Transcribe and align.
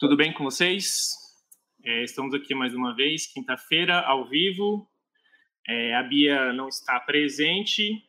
Tudo 0.00 0.16
bem 0.16 0.32
com 0.32 0.44
vocês? 0.44 1.14
É, 1.84 2.02
estamos 2.02 2.32
aqui 2.32 2.54
mais 2.54 2.72
uma 2.72 2.96
vez, 2.96 3.26
quinta-feira, 3.26 4.00
ao 4.00 4.26
vivo. 4.26 4.90
É, 5.68 5.94
a 5.94 6.02
Bia 6.02 6.54
não 6.54 6.68
está 6.68 6.98
presente. 6.98 8.02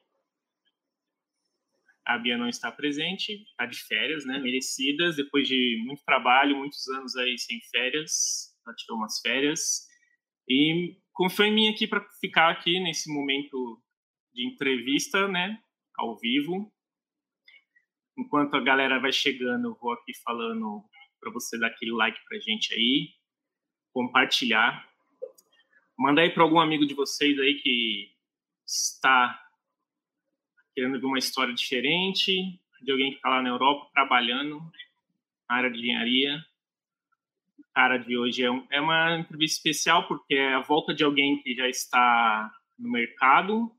A 2.05 2.18
Bia 2.18 2.38
não 2.38 2.48
está 2.48 2.71
presente, 2.71 3.34
está 3.43 3.66
de 3.66 3.77
férias, 3.77 4.25
né? 4.25 4.39
Merecidas, 4.39 5.18
depois 5.18 5.46
de 5.50 5.84
muito 5.86 6.02
trabalho, 6.05 6.55
muitos 6.55 6.88
anos 6.88 7.14
aí 7.18 7.38
sem 7.38 7.59
férias. 7.70 8.58
Ela 8.66 8.73
tirou 8.78 8.98
umas 8.98 9.20
férias. 9.20 9.86
E 10.48 10.98
confiou 11.12 11.50
em 11.50 11.54
mim 11.54 11.68
aqui 11.68 11.88
para 11.88 12.08
ficar 12.21 12.52
aqui 12.52 12.80
nesse 12.80 13.14
momento 13.14 13.84
de 14.34 14.48
entrevista, 14.48 15.28
né? 15.28 15.60
Ao 15.98 16.18
vivo. 16.18 16.71
Enquanto 18.18 18.55
a 18.55 18.61
galera 18.61 18.97
vai 18.97 19.11
chegando, 19.11 19.78
vou 19.82 19.92
aqui 19.92 20.14
falando 20.23 20.86
para 21.21 21.32
você 21.32 21.57
dar 21.57 21.68
aquele 21.68 21.92
like 21.92 22.20
para 22.28 22.39
gente 22.39 22.74
aí, 22.74 23.14
compartilhar. 23.93 24.86
Manda 25.98 26.21
aí 26.21 26.32
para 26.32 26.42
algum 26.42 26.60
amigo 26.60 26.86
de 26.86 26.96
vocês 26.96 27.39
aí 27.39 27.56
que 27.62 28.12
está 28.66 29.39
querendo 30.74 31.00
ver 31.00 31.06
uma 31.06 31.20
história 31.20 31.54
diferente, 31.54 32.59
de 32.81 32.92
alguém 32.92 33.12
que 33.12 33.17
está 33.17 33.30
lá 33.30 33.42
na 33.42 33.50
Europa 33.50 33.92
trabalhando 33.94 34.59
na 35.48 35.56
área 35.56 35.70
de 35.70 35.78
engenharia. 35.78 36.44
O 37.59 37.73
cara 37.73 37.98
de 37.98 38.17
hoje 38.17 38.44
é, 38.44 38.50
um, 38.50 38.66
é 38.72 38.81
uma 38.81 39.20
entrevista 39.20 39.58
especial 39.58 40.08
porque 40.08 40.34
é 40.34 40.56
a 40.56 40.62
volta 40.62 40.94
de 40.94 41.03
alguém 41.03 41.42
que 41.42 41.53
já 41.53 41.67
está 41.70 42.52
no 42.80 42.90
mercado, 42.90 43.72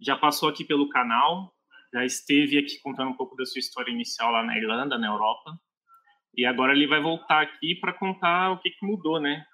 já 0.00 0.16
passou 0.16 0.48
aqui 0.48 0.64
pelo 0.64 0.88
canal, 0.88 1.54
já 1.92 2.04
esteve 2.04 2.58
aqui 2.58 2.80
contando 2.80 3.10
um 3.10 3.16
pouco 3.16 3.36
da 3.36 3.46
sua 3.46 3.60
história 3.60 3.92
inicial 3.92 4.32
lá 4.32 4.42
na 4.42 4.58
Irlanda, 4.58 4.98
na 4.98 5.06
Europa. 5.06 5.58
E 6.36 6.44
agora 6.44 6.72
ele 6.72 6.86
vai 6.86 7.00
voltar 7.00 7.42
aqui 7.42 7.74
para 7.74 7.92
contar 7.92 8.52
o 8.52 8.60
que, 8.60 8.70
que 8.70 8.86
mudou, 8.86 9.20
né? 9.20 9.44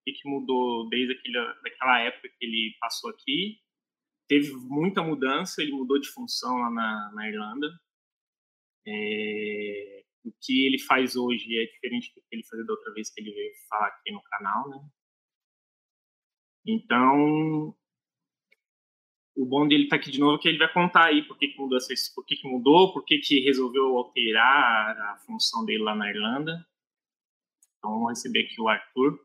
O 0.00 0.04
que, 0.04 0.12
que 0.12 0.28
mudou 0.28 0.88
desde 0.88 1.12
aquele, 1.14 1.38
daquela 1.62 2.00
época 2.00 2.28
que 2.28 2.44
ele 2.44 2.76
passou 2.80 3.10
aqui. 3.10 3.60
Teve 4.28 4.52
muita 4.68 5.02
mudança, 5.02 5.62
ele 5.62 5.72
mudou 5.72 6.00
de 6.00 6.08
função 6.08 6.56
lá 6.56 6.70
na, 6.70 7.12
na 7.14 7.28
Irlanda. 7.28 7.68
É, 8.86 10.04
o 10.24 10.32
que 10.40 10.66
ele 10.66 10.78
faz 10.78 11.16
hoje 11.16 11.58
é 11.58 11.66
diferente 11.66 12.12
do 12.14 12.20
que 12.22 12.28
ele 12.32 12.44
fazia 12.44 12.64
da 12.64 12.72
outra 12.72 12.92
vez 12.92 13.12
que 13.12 13.20
ele 13.20 13.32
veio 13.32 13.52
falar 13.68 13.88
aqui 13.88 14.12
no 14.12 14.22
canal, 14.22 14.68
né? 14.68 14.78
Então, 16.66 17.74
o 19.36 19.46
bom 19.46 19.66
dele 19.66 19.84
estar 19.84 19.96
tá 19.96 20.02
aqui 20.02 20.10
de 20.10 20.20
novo 20.20 20.36
é 20.36 20.38
que 20.38 20.48
ele 20.48 20.58
vai 20.58 20.72
contar 20.72 21.04
aí 21.04 21.22
por 21.22 21.38
que, 21.38 21.48
que 21.48 21.58
mudou, 21.58 21.78
por 22.14 22.24
que, 22.24 22.36
que 22.36 22.48
mudou, 22.48 22.92
por 22.92 23.04
que, 23.04 23.18
que 23.18 23.40
resolveu 23.40 23.96
alterar 23.96 24.98
a 24.98 25.16
função 25.26 25.64
dele 25.64 25.82
lá 25.82 25.94
na 25.94 26.10
Irlanda. 26.10 26.66
Então 27.78 27.92
vamos 27.92 28.10
receber 28.10 28.40
aqui 28.40 28.60
o 28.60 28.68
Arthur. 28.68 29.18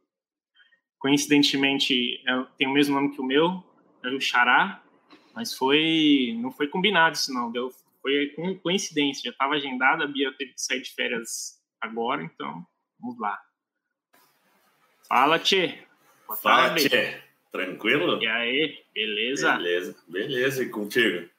Coincidentemente, 0.99 2.21
é, 2.27 2.45
tem 2.57 2.67
o 2.67 2.73
mesmo 2.73 2.95
nome 2.95 3.13
que 3.13 3.21
o 3.21 3.25
meu, 3.25 3.63
é 4.03 4.09
o 4.09 4.19
Xará, 4.19 4.81
mas 5.33 5.53
foi 5.53 6.35
não 6.39 6.51
foi 6.51 6.67
combinado 6.67 7.15
isso 7.15 7.33
não, 7.33 7.51
deu, 7.51 7.69
foi 8.01 8.33
coincidência, 8.61 9.23
já 9.23 9.31
estava 9.31 9.55
agendado, 9.55 10.03
a 10.03 10.07
Bia 10.07 10.31
teve 10.33 10.53
que 10.53 10.61
sair 10.61 10.81
de 10.81 10.93
férias 10.93 11.59
agora, 11.81 12.23
então 12.23 12.65
vamos 12.99 13.19
lá. 13.19 13.39
Fala, 15.07 15.37
Tchê. 15.37 15.83
Fala, 16.41 16.75
Tchê. 16.75 17.24
Tranquilo? 17.55 18.21
E 18.21 18.27
aí, 18.27 18.83
beleza? 18.93 19.55
Beleza, 19.55 19.95
beleza. 20.07 20.63
E 20.63 20.69
contigo? 20.69 21.29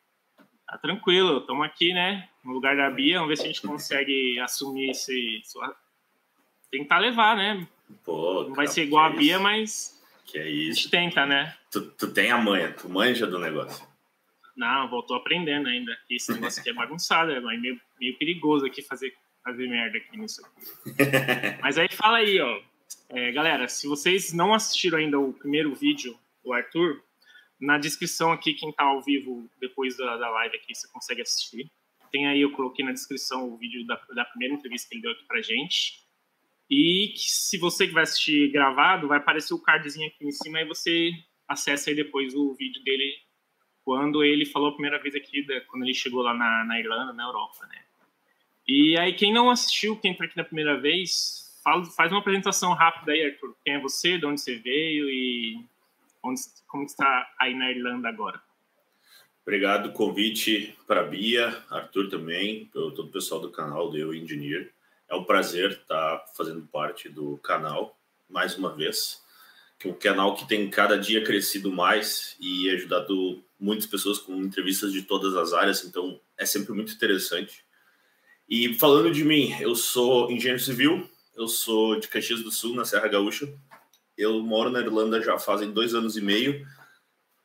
Tá 0.66 0.78
tranquilo, 0.78 1.38
estamos 1.38 1.64
aqui, 1.64 1.92
né? 1.92 2.28
No 2.44 2.52
lugar 2.52 2.76
da 2.76 2.90
Bia, 2.90 3.18
vamos 3.18 3.28
ver 3.28 3.36
se 3.36 3.42
a 3.42 3.46
gente 3.46 3.62
consegue 3.62 4.40
assumir 4.40 4.90
esse. 4.90 5.42
Tentar 6.70 6.98
levar, 6.98 7.36
né? 7.36 7.66
Pô, 8.04 8.44
Não 8.44 8.54
vai 8.54 8.66
ser 8.66 8.84
igual 8.84 9.04
a 9.04 9.10
Bia, 9.10 9.38
mas. 9.38 10.02
Que 10.24 10.38
é 10.38 10.48
isso? 10.48 10.70
A 10.70 10.74
gente 10.74 10.90
tenta, 10.90 11.26
né? 11.26 11.54
Tu, 11.70 11.82
tu 11.92 12.12
tem 12.12 12.30
a 12.30 12.38
manha, 12.38 12.72
tu 12.72 12.88
manja 12.88 13.26
do 13.26 13.38
negócio. 13.38 13.86
Não, 14.56 14.88
voltou 14.88 15.16
aprendendo 15.16 15.68
ainda. 15.68 15.96
Esse 16.10 16.32
negócio 16.32 16.60
aqui 16.60 16.70
é 16.70 16.72
bagunçado, 16.72 17.30
é 17.30 17.40
meio, 17.40 17.78
meio 18.00 18.18
perigoso 18.18 18.64
aqui 18.64 18.82
fazer, 18.82 19.14
fazer 19.44 19.68
merda 19.68 19.98
aqui 19.98 20.16
nisso. 20.16 20.42
Mas 21.60 21.78
aí 21.78 21.88
fala 21.92 22.18
aí, 22.18 22.40
ó. 22.40 22.60
É, 23.08 23.30
galera, 23.32 23.68
se 23.68 23.86
vocês 23.86 24.32
não 24.32 24.52
assistiram 24.52 24.98
ainda 24.98 25.18
o 25.18 25.32
primeiro 25.32 25.74
vídeo 25.74 26.18
do 26.44 26.52
Arthur, 26.52 27.02
na 27.60 27.78
descrição 27.78 28.32
aqui, 28.32 28.54
quem 28.54 28.70
está 28.70 28.84
ao 28.84 29.02
vivo 29.02 29.50
depois 29.60 29.96
da, 29.96 30.16
da 30.16 30.30
live 30.30 30.56
aqui, 30.56 30.74
você 30.74 30.88
consegue 30.88 31.22
assistir. 31.22 31.70
Tem 32.10 32.26
aí, 32.26 32.40
eu 32.40 32.52
coloquei 32.52 32.84
na 32.84 32.92
descrição 32.92 33.48
o 33.48 33.56
vídeo 33.56 33.86
da, 33.86 33.96
da 34.14 34.24
primeira 34.24 34.54
entrevista 34.54 34.88
que 34.88 34.94
ele 34.94 35.02
deu 35.02 35.12
aqui 35.12 35.24
pra 35.26 35.40
gente. 35.40 36.04
E 36.68 37.12
que, 37.14 37.30
se 37.30 37.58
você 37.58 37.86
que 37.86 37.92
vai 37.92 38.02
assistir 38.02 38.50
gravado, 38.50 39.08
vai 39.08 39.18
aparecer 39.18 39.54
o 39.54 39.62
cardzinho 39.62 40.08
aqui 40.08 40.26
em 40.26 40.32
cima 40.32 40.60
e 40.60 40.66
você 40.66 41.10
acessa 41.48 41.90
aí 41.90 41.96
depois 41.96 42.34
o 42.34 42.54
vídeo 42.54 42.82
dele 42.82 43.14
quando 43.84 44.24
ele 44.24 44.44
falou 44.44 44.70
a 44.70 44.72
primeira 44.72 45.00
vez 45.00 45.14
aqui, 45.14 45.46
da, 45.46 45.60
quando 45.62 45.84
ele 45.84 45.94
chegou 45.94 46.20
lá 46.20 46.34
na, 46.34 46.64
na 46.64 46.80
Irlanda, 46.80 47.12
na 47.12 47.22
Europa, 47.22 47.64
né? 47.66 47.84
E 48.66 48.98
aí, 48.98 49.12
quem 49.14 49.32
não 49.32 49.48
assistiu, 49.48 49.96
quem 49.96 50.10
entrou 50.10 50.26
aqui 50.26 50.36
na 50.36 50.42
primeira 50.42 50.76
vez, 50.80 51.45
fala, 51.66 51.84
faz 51.84 52.12
uma 52.12 52.20
apresentação 52.20 52.72
rápida 52.72 53.10
aí, 53.10 53.24
Arthur. 53.24 53.56
Quem 53.64 53.74
é 53.74 53.80
você, 53.80 54.16
de 54.16 54.24
onde 54.24 54.40
você 54.40 54.54
veio 54.54 55.10
e 55.10 55.64
onde, 56.22 56.40
como 56.68 56.84
está 56.84 57.28
aí 57.40 57.56
na 57.56 57.72
Irlanda 57.72 58.08
agora? 58.08 58.40
Obrigado 59.42 59.92
convite 59.92 60.76
para 60.86 61.02
Bia, 61.02 61.64
Arthur 61.68 62.08
também, 62.08 62.66
todo 62.72 63.02
o 63.02 63.08
pessoal 63.08 63.40
do 63.40 63.50
canal 63.50 63.90
do 63.90 63.96
Eu 63.96 64.14
Engineer. 64.14 64.72
É 65.08 65.14
um 65.16 65.24
prazer 65.24 65.72
estar 65.72 66.24
fazendo 66.36 66.62
parte 66.66 67.08
do 67.08 67.36
canal 67.38 67.98
mais 68.28 68.56
uma 68.56 68.72
vez. 68.72 69.24
Que 69.78 69.88
é 69.88 69.90
um 69.90 69.94
canal 69.94 70.34
que 70.34 70.48
tem 70.48 70.70
cada 70.70 70.96
dia 70.96 71.22
crescido 71.22 71.70
mais 71.70 72.36
e 72.40 72.70
ajudado 72.70 73.44
muitas 73.58 73.86
pessoas 73.86 74.18
com 74.18 74.34
entrevistas 74.36 74.92
de 74.92 75.02
todas 75.02 75.36
as 75.36 75.52
áreas, 75.52 75.84
então 75.84 76.20
é 76.36 76.46
sempre 76.46 76.72
muito 76.72 76.92
interessante. 76.92 77.64
E 78.48 78.74
falando 78.74 79.12
de 79.12 79.24
mim, 79.24 79.54
eu 79.60 79.74
sou 79.74 80.30
engenheiro 80.30 80.62
civil, 80.62 81.08
eu 81.36 81.46
sou 81.46 82.00
de 82.00 82.08
Caxias 82.08 82.42
do 82.42 82.50
Sul, 82.50 82.74
na 82.74 82.84
Serra 82.84 83.08
Gaúcha. 83.08 83.52
Eu 84.16 84.42
moro 84.42 84.70
na 84.70 84.80
Irlanda 84.80 85.22
já 85.22 85.38
fazem 85.38 85.70
dois 85.70 85.94
anos 85.94 86.16
e 86.16 86.20
meio 86.22 86.66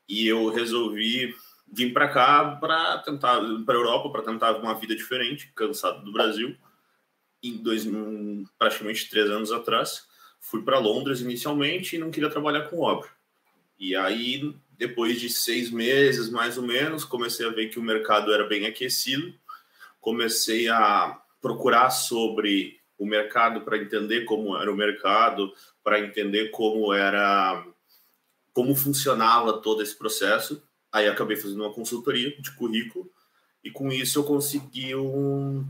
e 0.08 0.28
eu 0.28 0.50
resolvi 0.50 1.36
vir 1.72 1.94
para 1.94 2.08
cá 2.08 2.56
para 2.56 3.00
tentar 3.00 3.42
para 3.66 3.76
Europa 3.76 4.10
para 4.10 4.24
tentar 4.24 4.54
uma 4.58 4.74
vida 4.74 4.96
diferente, 4.96 5.52
cansado 5.54 6.04
do 6.04 6.12
Brasil. 6.12 6.56
Em 7.44 7.58
dois, 7.58 7.86
praticamente 8.58 9.10
três 9.10 9.30
anos 9.30 9.52
atrás, 9.52 10.08
fui 10.40 10.62
para 10.62 10.80
Londres 10.80 11.20
inicialmente 11.20 11.96
e 11.96 12.00
não 12.00 12.12
queria 12.12 12.30
trabalhar 12.30 12.70
com 12.70 12.80
obra. 12.80 13.10
E 13.78 13.96
aí, 13.96 14.56
depois 14.78 15.20
de 15.20 15.30
seis 15.30 15.70
meses 15.70 16.30
mais 16.30 16.58
ou 16.58 16.64
menos, 16.64 17.04
comecei 17.04 17.46
a 17.46 17.52
ver 17.52 17.70
que 17.70 17.80
o 17.80 17.84
mercado 17.84 18.32
era 18.32 18.48
bem 18.48 18.66
aquecido. 18.66 19.34
Comecei 20.00 20.70
a 20.70 21.20
procurar 21.42 21.90
sobre 21.90 22.81
o 23.02 23.06
mercado 23.08 23.62
para 23.62 23.80
entender 23.80 24.26
como 24.26 24.56
era 24.56 24.72
o 24.72 24.76
mercado, 24.76 25.52
para 25.84 26.00
entender 26.00 26.52
como 26.52 26.94
era 26.94 27.66
como 28.54 28.76
funcionava 28.76 29.54
todo 29.54 29.82
esse 29.82 29.98
processo. 29.98 30.62
Aí 30.92 31.08
acabei 31.08 31.36
fazendo 31.36 31.64
uma 31.64 31.74
consultoria 31.74 32.40
de 32.40 32.52
currículo 32.52 33.12
e 33.64 33.72
com 33.72 33.92
isso 33.92 34.20
eu 34.20 34.24
consegui 34.24 34.96
um 34.96 35.66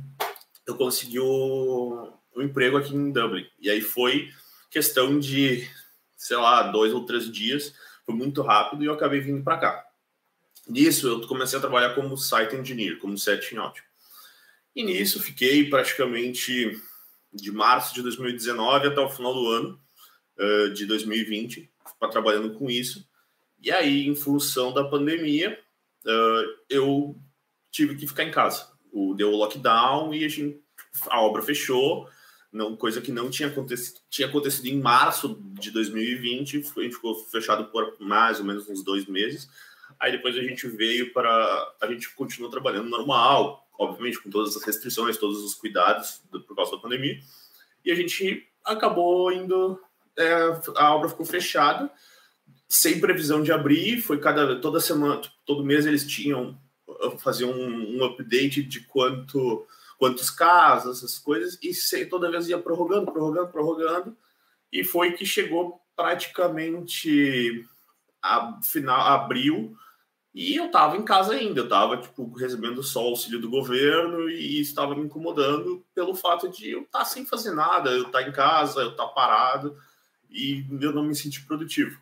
eu 0.68 0.76
consegui 0.76 1.22
um, 1.22 2.12
um 2.36 2.42
emprego 2.42 2.76
aqui 2.76 2.94
em 2.94 3.14
Dublin. 3.14 3.48
E 3.62 3.70
aí 3.70 3.80
foi 3.80 4.30
questão 4.70 5.18
de, 5.18 5.66
sei 6.18 6.36
lá, 6.36 6.64
dois 6.64 6.94
ou 6.94 7.06
três 7.06 7.32
dias, 7.32 7.74
foi 8.06 8.14
muito 8.14 8.42
rápido 8.42 8.84
e 8.84 8.88
eu 8.88 8.94
acabei 8.94 9.22
vindo 9.22 9.42
para 9.42 9.58
cá. 9.58 9.86
Nisso 10.68 11.08
eu 11.08 11.28
comecei 11.28 11.58
a 11.58 11.62
trabalhar 11.62 11.96
como 11.96 12.18
site 12.18 12.58
engineer, 12.58 13.00
como 13.00 13.18
setting 13.18 13.56
out. 13.56 13.82
E 14.76 14.84
nisso 14.84 15.22
fiquei 15.22 15.70
praticamente 15.70 16.78
de 17.34 17.52
março 17.52 17.94
de 17.94 18.02
2019 18.02 18.88
até 18.88 19.00
o 19.00 19.10
final 19.10 19.34
do 19.34 19.48
ano 19.50 19.82
uh, 20.40 20.74
de 20.74 20.86
2020, 20.86 21.72
para 22.00 22.10
trabalhando 22.10 22.54
com 22.54 22.70
isso. 22.70 23.08
E 23.62 23.72
aí, 23.72 24.08
em 24.08 24.16
função 24.16 24.74
da 24.74 24.84
pandemia, 24.84 25.58
uh, 26.06 26.60
eu 26.70 27.16
tive 27.70 27.96
que 27.96 28.08
ficar 28.08 28.24
em 28.24 28.32
casa. 28.32 28.68
O, 28.92 29.14
deu 29.14 29.32
o 29.32 29.38
lockdown 29.38 30.14
e 30.14 30.26
a, 30.26 30.28
gente, 30.28 30.60
a 31.08 31.22
obra 31.22 31.42
fechou, 31.42 32.08
não, 32.52 32.76
coisa 32.76 33.00
que 33.00 33.12
não 33.12 33.30
tinha 33.30 33.48
acontecido, 33.48 34.02
tinha 34.10 34.28
acontecido 34.28 34.66
em 34.66 34.82
março 34.82 35.42
de 35.54 35.72
2020, 35.72 36.58
a 36.58 36.82
gente 36.82 36.96
ficou 36.96 37.16
fechado 37.16 37.66
por 37.66 37.96
mais 38.00 38.40
ou 38.40 38.46
menos 38.46 38.68
uns 38.68 38.84
dois 38.84 39.06
meses. 39.06 39.50
Aí 40.00 40.12
depois 40.12 40.36
a 40.36 40.42
gente 40.42 40.68
veio 40.68 41.14
para. 41.14 41.74
A 41.82 41.88
gente 41.88 42.14
continuou 42.16 42.52
trabalhando 42.52 42.90
normal, 42.90 43.66
obviamente 43.82 44.22
com 44.22 44.30
todas 44.30 44.56
as 44.56 44.64
restrições, 44.64 45.18
todos 45.18 45.44
os 45.44 45.56
cuidados 45.56 46.22
do, 46.32 46.42
por 46.42 46.56
causa 46.56 46.72
da 46.72 46.78
pandemia. 46.78 47.20
E 47.84 47.92
a 47.92 47.96
gente 47.96 48.48
acabou 48.64 49.32
indo. 49.32 49.80
É, 50.18 50.34
a 50.76 50.94
obra 50.96 51.10
ficou 51.10 51.26
fechada, 51.26 51.92
sem 52.70 53.00
previsão 53.00 53.42
de 53.42 53.52
abrir. 53.52 54.02
Foi 54.02 54.20
cada 54.20 54.60
toda 54.60 54.80
semana, 54.80 55.22
todo 55.46 55.64
mês 55.64 55.86
eles 55.86 56.06
tinham 56.06 56.60
faziam 57.20 57.52
um, 57.52 57.98
um 57.98 58.04
update 58.04 58.62
de 58.62 58.82
quanto 58.82 59.66
quantos 59.98 60.32
casos, 60.32 60.98
essas 60.98 61.20
coisas, 61.20 61.60
e 61.62 62.06
toda 62.08 62.32
vez 62.32 62.50
ia 62.50 62.58
prorrogando, 62.58 63.12
prorrogando, 63.12 63.52
prorrogando, 63.52 64.18
e 64.74 64.84
foi 64.84 65.12
que 65.12 65.28
chegou 65.28 65.80
praticamente 65.96 67.64
a 68.20 68.60
final 68.64 69.00
abril 69.00 69.78
e 70.34 70.56
eu 70.56 70.68
estava 70.68 70.96
em 70.96 71.04
casa 71.04 71.34
ainda, 71.34 71.60
eu 71.60 71.66
estava 71.66 71.98
tipo 71.98 72.32
recebendo 72.34 72.82
só 72.82 73.04
o 73.04 73.10
auxílio 73.10 73.40
do 73.40 73.50
governo 73.50 74.30
e 74.30 74.62
estava 74.62 74.96
me 74.96 75.02
incomodando 75.02 75.86
pelo 75.94 76.16
fato 76.16 76.50
de 76.50 76.72
eu 76.72 76.84
estar 76.84 77.00
tá 77.00 77.06
sem 77.06 77.26
fazer 77.26 77.52
nada, 77.52 77.90
eu 77.92 78.06
estar 78.06 78.24
tá 78.24 78.28
em 78.28 78.32
casa, 78.32 78.82
eu 78.82 78.92
estar 78.92 79.08
tá 79.08 79.10
parado 79.10 79.78
e 80.30 80.66
eu 80.82 80.94
não 80.94 81.04
me 81.04 81.14
sentir 81.14 81.46
produtivo. 81.46 82.00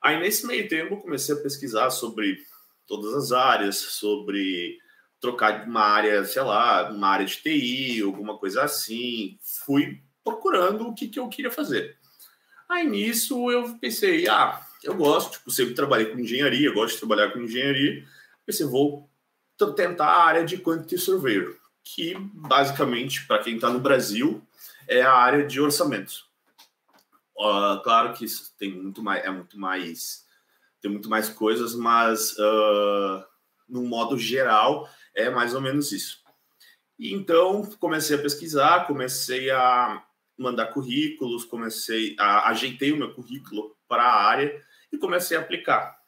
Aí 0.00 0.18
nesse 0.18 0.46
meio 0.46 0.66
tempo 0.66 0.94
eu 0.94 0.98
comecei 0.98 1.34
a 1.34 1.40
pesquisar 1.40 1.90
sobre 1.90 2.38
todas 2.86 3.12
as 3.14 3.32
áreas, 3.32 3.76
sobre 3.76 4.78
trocar 5.20 5.62
de 5.62 5.68
uma 5.68 5.82
área, 5.82 6.24
sei 6.24 6.42
lá, 6.42 6.90
uma 6.90 7.08
área 7.08 7.26
de 7.26 7.36
TI, 7.36 8.02
alguma 8.02 8.38
coisa 8.38 8.62
assim. 8.62 9.38
Fui 9.42 10.00
procurando 10.24 10.88
o 10.88 10.94
que, 10.94 11.08
que 11.08 11.18
eu 11.18 11.28
queria 11.28 11.50
fazer. 11.50 11.98
Aí 12.68 12.88
nisso 12.88 13.50
eu 13.50 13.78
pensei, 13.78 14.28
ah, 14.28 14.66
eu 14.88 14.96
gosto, 14.96 15.32
tipo, 15.32 15.50
sempre 15.50 15.74
trabalhei 15.74 16.06
com 16.06 16.18
engenharia, 16.18 16.72
gosto 16.72 16.94
de 16.94 17.00
trabalhar 17.00 17.30
com 17.30 17.40
engenharia. 17.40 18.04
Pensei, 18.44 18.66
vou 18.66 19.08
tentar 19.76 20.06
a 20.06 20.24
área 20.24 20.44
de 20.44 20.58
Quantity 20.58 20.96
Surveyor, 20.98 21.56
que 21.84 22.14
basicamente, 22.32 23.26
para 23.26 23.42
quem 23.42 23.56
está 23.56 23.70
no 23.70 23.80
Brasil, 23.80 24.42
é 24.86 25.02
a 25.02 25.12
área 25.12 25.46
de 25.46 25.60
orçamentos. 25.60 26.26
Uh, 27.36 27.80
claro 27.82 28.14
que 28.14 28.24
isso 28.24 28.54
tem 28.58 28.72
muito 28.72 29.02
mais, 29.02 29.24
é 29.24 29.30
muito 29.30 29.58
mais, 29.58 30.24
tem 30.80 30.90
muito 30.90 31.08
mais 31.08 31.28
coisas, 31.28 31.74
mas 31.74 32.32
uh, 32.32 33.24
no 33.68 33.82
modo 33.82 34.18
geral 34.18 34.88
é 35.14 35.30
mais 35.30 35.54
ou 35.54 35.60
menos 35.60 35.92
isso. 35.92 36.22
E 36.98 37.12
então 37.12 37.64
comecei 37.78 38.16
a 38.16 38.22
pesquisar, 38.22 38.86
comecei 38.86 39.50
a 39.50 40.02
mandar 40.36 40.66
currículos, 40.66 41.44
comecei 41.44 42.16
a 42.18 42.48
ajeitei 42.48 42.90
o 42.90 42.96
meu 42.96 43.12
currículo 43.12 43.76
para 43.86 44.02
a 44.02 44.24
área 44.24 44.67
e 44.92 44.98
comecei 44.98 45.36
a 45.36 45.40
aplicar. 45.40 45.98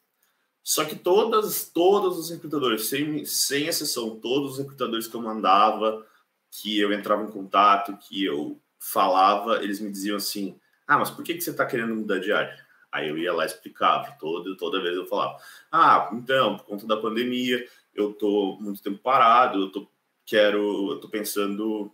Só 0.62 0.84
que 0.84 0.94
todas, 0.94 1.70
todos 1.72 2.18
os 2.18 2.30
recrutadores, 2.30 2.88
sem, 2.88 3.24
sem 3.24 3.66
exceção, 3.66 4.20
todos 4.20 4.52
os 4.52 4.58
recrutadores 4.58 5.06
que 5.06 5.14
eu 5.14 5.22
mandava, 5.22 6.06
que 6.50 6.78
eu 6.78 6.92
entrava 6.92 7.22
em 7.22 7.30
contato, 7.30 7.96
que 7.96 8.24
eu 8.24 8.60
falava, 8.78 9.62
eles 9.62 9.80
me 9.80 9.90
diziam 9.90 10.16
assim: 10.16 10.58
Ah, 10.86 10.98
mas 10.98 11.10
por 11.10 11.24
que, 11.24 11.34
que 11.34 11.40
você 11.40 11.50
está 11.50 11.64
querendo 11.64 11.94
mudar 11.94 12.18
de 12.18 12.32
área? 12.32 12.56
Aí 12.92 13.08
eu 13.08 13.16
ia 13.16 13.32
lá 13.32 13.44
e 13.44 13.46
explicava, 13.46 14.16
toda, 14.18 14.56
toda 14.56 14.82
vez 14.82 14.96
eu 14.96 15.06
falava: 15.06 15.38
Ah, 15.70 16.10
então, 16.12 16.56
por 16.56 16.66
conta 16.66 16.86
da 16.86 16.96
pandemia, 16.96 17.66
eu 17.94 18.12
tô 18.12 18.58
muito 18.60 18.82
tempo 18.82 18.98
parado, 18.98 19.62
eu 19.62 19.72
tô, 19.72 19.88
quero, 20.26 20.92
eu 20.92 21.00
tô 21.00 21.08
pensando 21.08 21.92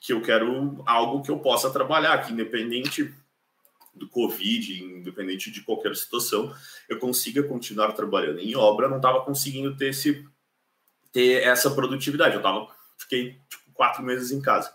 que 0.00 0.12
eu 0.12 0.22
quero 0.22 0.82
algo 0.86 1.22
que 1.22 1.30
eu 1.30 1.38
possa 1.38 1.70
trabalhar, 1.70 2.24
que 2.24 2.32
independente 2.32 3.12
do 3.94 4.08
Covid, 4.08 4.82
independente 4.82 5.50
de 5.50 5.62
qualquer 5.62 5.94
situação, 5.96 6.54
eu 6.88 6.98
consiga 6.98 7.42
continuar 7.42 7.92
trabalhando. 7.92 8.38
Em 8.38 8.54
obra, 8.54 8.88
não 8.88 8.96
estava 8.96 9.24
conseguindo 9.24 9.76
ter, 9.76 9.88
esse, 9.88 10.26
ter 11.12 11.42
essa 11.42 11.70
produtividade. 11.70 12.34
Eu 12.34 12.42
tava, 12.42 12.68
fiquei 12.96 13.40
tipo, 13.48 13.72
quatro 13.72 14.02
meses 14.02 14.30
em 14.30 14.40
casa. 14.40 14.72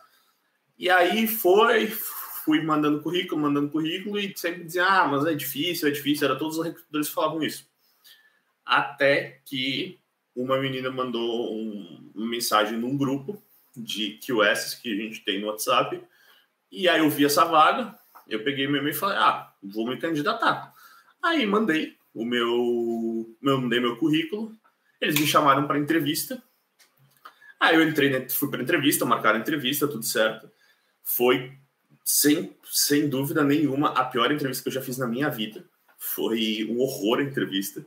E 0.78 0.90
aí 0.90 1.28
foi, 1.28 1.88
fui 1.88 2.62
mandando 2.62 3.02
currículo, 3.02 3.42
mandando 3.42 3.70
currículo, 3.70 4.20
e 4.20 4.34
sempre 4.36 4.64
dizia, 4.64 4.86
ah, 4.86 5.08
mas 5.08 5.26
é 5.26 5.34
difícil, 5.34 5.88
é 5.88 5.92
difícil. 5.92 6.28
Era 6.28 6.38
todos 6.38 6.58
os 6.58 6.66
recrutadores 6.66 7.08
que 7.08 7.14
falavam 7.14 7.44
isso. 7.44 7.68
Até 8.66 9.42
que 9.46 10.00
uma 10.36 10.58
menina 10.58 10.90
mandou 10.90 11.56
um, 11.56 12.12
uma 12.16 12.28
mensagem 12.28 12.78
num 12.78 12.98
grupo 12.98 13.42
de 13.76 14.20
QS 14.20 14.76
que 14.76 14.92
a 14.92 14.96
gente 14.96 15.24
tem 15.24 15.40
no 15.40 15.48
WhatsApp. 15.48 16.02
E 16.72 16.90
aí 16.90 17.00
eu 17.00 17.10
vi 17.10 17.26
essa 17.26 17.46
vaga, 17.46 17.98
eu 18.28 18.44
peguei 18.44 18.68
meu 18.68 18.82
e-mail 18.82 18.96
e 18.96 18.98
falei, 18.98 19.18
ah, 19.18 19.52
vou 19.62 19.88
me 19.88 19.98
candidatar. 19.98 20.74
Aí 21.22 21.46
mandei 21.46 21.98
o 22.14 22.26
meu, 22.26 23.36
meu 23.42 23.60
mandei 23.60 23.80
meu 23.80 23.98
currículo, 23.98 24.54
eles 25.00 25.20
me 25.20 25.28
chamaram 25.28 25.68
para 25.68 25.80
entrevista. 25.80 26.42
Aí 27.60 27.76
eu 27.76 27.88
entrei, 27.88 28.30
fui 28.30 28.50
para 28.50 28.62
entrevista, 28.62 29.06
marcaram 29.06 29.40
entrevista, 29.40 29.88
tudo 29.88 30.04
certo. 30.04 30.50
Foi 31.04 31.54
sem, 32.04 32.56
sem 32.66 33.08
dúvida 33.08 33.44
nenhuma 33.44 33.90
a 33.90 34.04
pior 34.04 34.32
entrevista 34.32 34.64
que 34.64 34.70
eu 34.70 34.74
já 34.74 34.82
fiz 34.82 34.98
na 34.98 35.08
minha 35.08 35.30
vida. 35.30 35.66
Foi 35.98 36.68
um 36.70 36.80
horror 36.80 37.20
a 37.20 37.24
entrevista. 37.24 37.86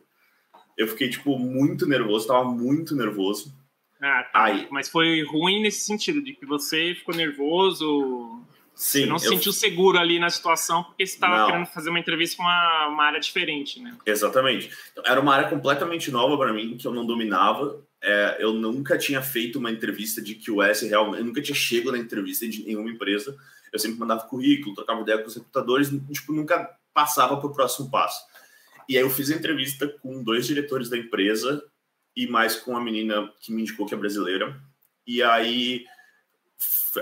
Eu 0.77 0.89
fiquei 0.89 1.09
tipo 1.09 1.39
muito 1.39 1.87
nervoso, 1.87 2.27
tava 2.27 2.45
muito 2.45 2.95
nervoso. 2.95 3.55
Ah, 4.01 4.23
tá. 4.33 4.45
Aí, 4.45 4.67
mas 4.71 4.89
foi 4.89 5.23
ruim 5.23 5.63
nesse 5.63 5.81
sentido 5.81 6.23
de 6.23 6.35
que 6.35 6.45
você 6.45 6.95
ficou 6.95 7.15
nervoso, 7.15 8.43
Sim, 8.77 9.01
você 9.01 9.07
não 9.07 9.19
se 9.19 9.29
sentiu 9.29 9.55
seguro 9.55 9.99
ali 9.99 10.19
na 10.19 10.29
situação 10.29 10.85
porque 10.85 11.07
você 11.07 11.15
estava 11.15 11.47
querendo 11.47 11.65
fazer 11.65 11.89
uma 11.89 11.99
entrevista 11.99 12.37
com 12.37 12.43
uma, 12.43 12.89
uma 12.89 13.05
área 13.05 13.19
diferente, 13.19 13.81
né? 13.81 13.97
Exatamente. 14.05 14.71
Então, 14.93 15.03
era 15.07 15.19
uma 15.19 15.35
área 15.35 15.49
completamente 15.49 16.11
nova 16.11 16.37
para 16.37 16.53
mim, 16.53 16.77
que 16.77 16.87
eu 16.87 16.93
não 16.93 17.07
dominava. 17.07 17.83
É, 18.03 18.37
eu 18.39 18.53
nunca 18.53 18.99
tinha 18.99 19.23
feito 19.23 19.59
uma 19.59 19.71
entrevista 19.71 20.21
de 20.21 20.35
QS 20.35 20.83
realmente, 20.83 21.21
eu 21.21 21.25
nunca 21.25 21.41
tinha 21.41 21.55
chegado 21.55 21.93
na 21.93 21.99
entrevista 21.99 22.47
de 22.47 22.65
nenhuma 22.65 22.91
empresa. 22.91 23.35
Eu 23.73 23.79
sempre 23.79 23.99
mandava 23.99 24.29
currículo, 24.29 24.75
trocava 24.75 25.01
ideia 25.01 25.19
com 25.19 25.29
os 25.29 25.35
recrutadores, 25.35 25.89
tipo, 26.13 26.35
nunca 26.35 26.71
passava 26.93 27.39
para 27.39 27.47
o 27.47 27.55
próximo 27.55 27.91
passo. 27.91 28.23
E 28.87 28.99
aí 28.99 29.03
eu 29.03 29.09
fiz 29.09 29.31
a 29.31 29.35
entrevista 29.35 29.89
com 30.03 30.23
dois 30.23 30.47
diretores 30.47 30.91
da 30.91 30.99
empresa 30.99 31.65
e 32.15 32.27
mais 32.27 32.57
com 32.57 32.77
a 32.77 32.81
menina 32.81 33.33
que 33.41 33.51
me 33.53 33.63
indicou 33.63 33.87
que 33.87 33.95
é 33.95 33.97
brasileira. 33.97 34.55
E 35.07 35.23
aí 35.23 35.87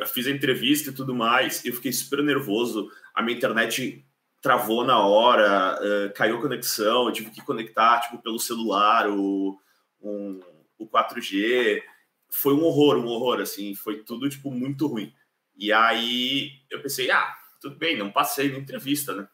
fiz 0.06 0.26
a 0.26 0.31
entrevista 0.31 0.91
e 0.91 0.94
tudo 0.94 1.14
mais, 1.14 1.64
eu 1.64 1.73
fiquei 1.75 1.93
super 1.93 2.23
nervoso. 2.23 2.91
A 3.14 3.23
minha 3.23 3.37
internet 3.37 4.05
travou 4.41 4.85
na 4.85 4.99
hora, 4.99 5.79
uh, 5.81 6.12
caiu 6.14 6.37
a 6.37 6.41
conexão, 6.41 7.06
eu 7.06 7.12
tive 7.12 7.31
que 7.31 7.43
conectar 7.43 8.00
tipo, 8.00 8.19
pelo 8.19 8.38
celular 8.38 9.08
o, 9.08 9.58
um, 10.02 10.41
o 10.79 10.87
4G. 10.87 11.82
Foi 12.31 12.52
um 12.52 12.62
horror, 12.62 12.96
um 12.96 13.06
horror, 13.06 13.41
assim, 13.41 13.75
foi 13.75 14.02
tudo 14.02 14.29
tipo 14.29 14.50
muito 14.50 14.87
ruim. 14.87 15.14
E 15.56 15.73
aí 15.73 16.50
eu 16.70 16.82
pensei, 16.82 17.11
ah, 17.11 17.35
tudo 17.61 17.76
bem, 17.76 17.97
não 17.97 18.11
passei 18.11 18.50
na 18.50 18.58
entrevista, 18.58 19.14
né? 19.14 19.26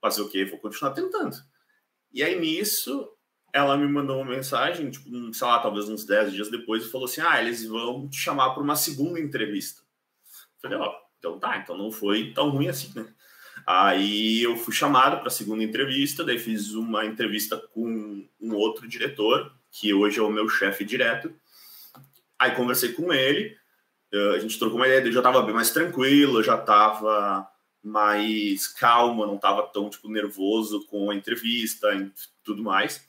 Fazer 0.00 0.22
o 0.22 0.28
quê? 0.28 0.44
Vou 0.44 0.58
continuar 0.58 0.92
tentando. 0.92 1.36
E 2.12 2.22
aí 2.22 2.38
nisso 2.40 3.08
ela 3.52 3.76
me 3.76 3.86
mandou 3.86 4.20
uma 4.20 4.30
mensagem, 4.30 4.90
tipo, 4.90 5.08
sei 5.32 5.46
lá, 5.46 5.58
talvez 5.58 5.88
uns 5.88 6.04
10 6.04 6.32
dias 6.32 6.50
depois, 6.50 6.84
e 6.84 6.90
falou 6.90 7.06
assim: 7.06 7.20
ah, 7.20 7.40
eles 7.40 7.64
vão 7.66 8.08
te 8.08 8.16
chamar 8.16 8.50
para 8.50 8.62
uma 8.62 8.76
segunda 8.76 9.20
entrevista. 9.20 9.82
Falei, 10.60 10.78
ó, 10.78 10.94
então 11.18 11.38
tá, 11.38 11.58
então 11.58 11.76
não 11.76 11.90
foi 11.90 12.32
tão 12.32 12.50
ruim 12.50 12.68
assim, 12.68 12.92
né? 12.94 13.06
Aí 13.66 14.42
eu 14.42 14.56
fui 14.56 14.74
chamado 14.74 15.18
para 15.18 15.28
a 15.28 15.30
segunda 15.30 15.62
entrevista, 15.62 16.24
daí 16.24 16.38
fiz 16.38 16.72
uma 16.74 17.04
entrevista 17.04 17.56
com 17.56 18.26
um 18.40 18.54
outro 18.54 18.88
diretor, 18.88 19.52
que 19.70 19.92
hoje 19.92 20.18
é 20.18 20.22
o 20.22 20.30
meu 20.30 20.48
chefe 20.48 20.84
direto. 20.84 21.32
Aí 22.38 22.52
conversei 22.52 22.92
com 22.92 23.12
ele, 23.12 23.56
eh, 24.12 24.34
a 24.34 24.38
gente 24.38 24.58
trocou 24.58 24.76
uma 24.78 24.86
ideia, 24.86 25.00
eu 25.06 25.12
já 25.12 25.20
estava 25.20 25.42
bem 25.42 25.54
mais 25.54 25.70
tranquilo, 25.70 26.42
já 26.42 26.56
estava 26.56 27.48
mais 27.82 28.66
calmo, 28.66 29.26
não 29.26 29.36
estava 29.36 29.62
tão 29.68 29.88
tipo 29.88 30.08
nervoso 30.08 30.86
com 30.86 31.10
a 31.10 31.14
entrevista 31.14 31.92
e 31.94 32.10
tudo 32.42 32.62
mais. 32.62 33.06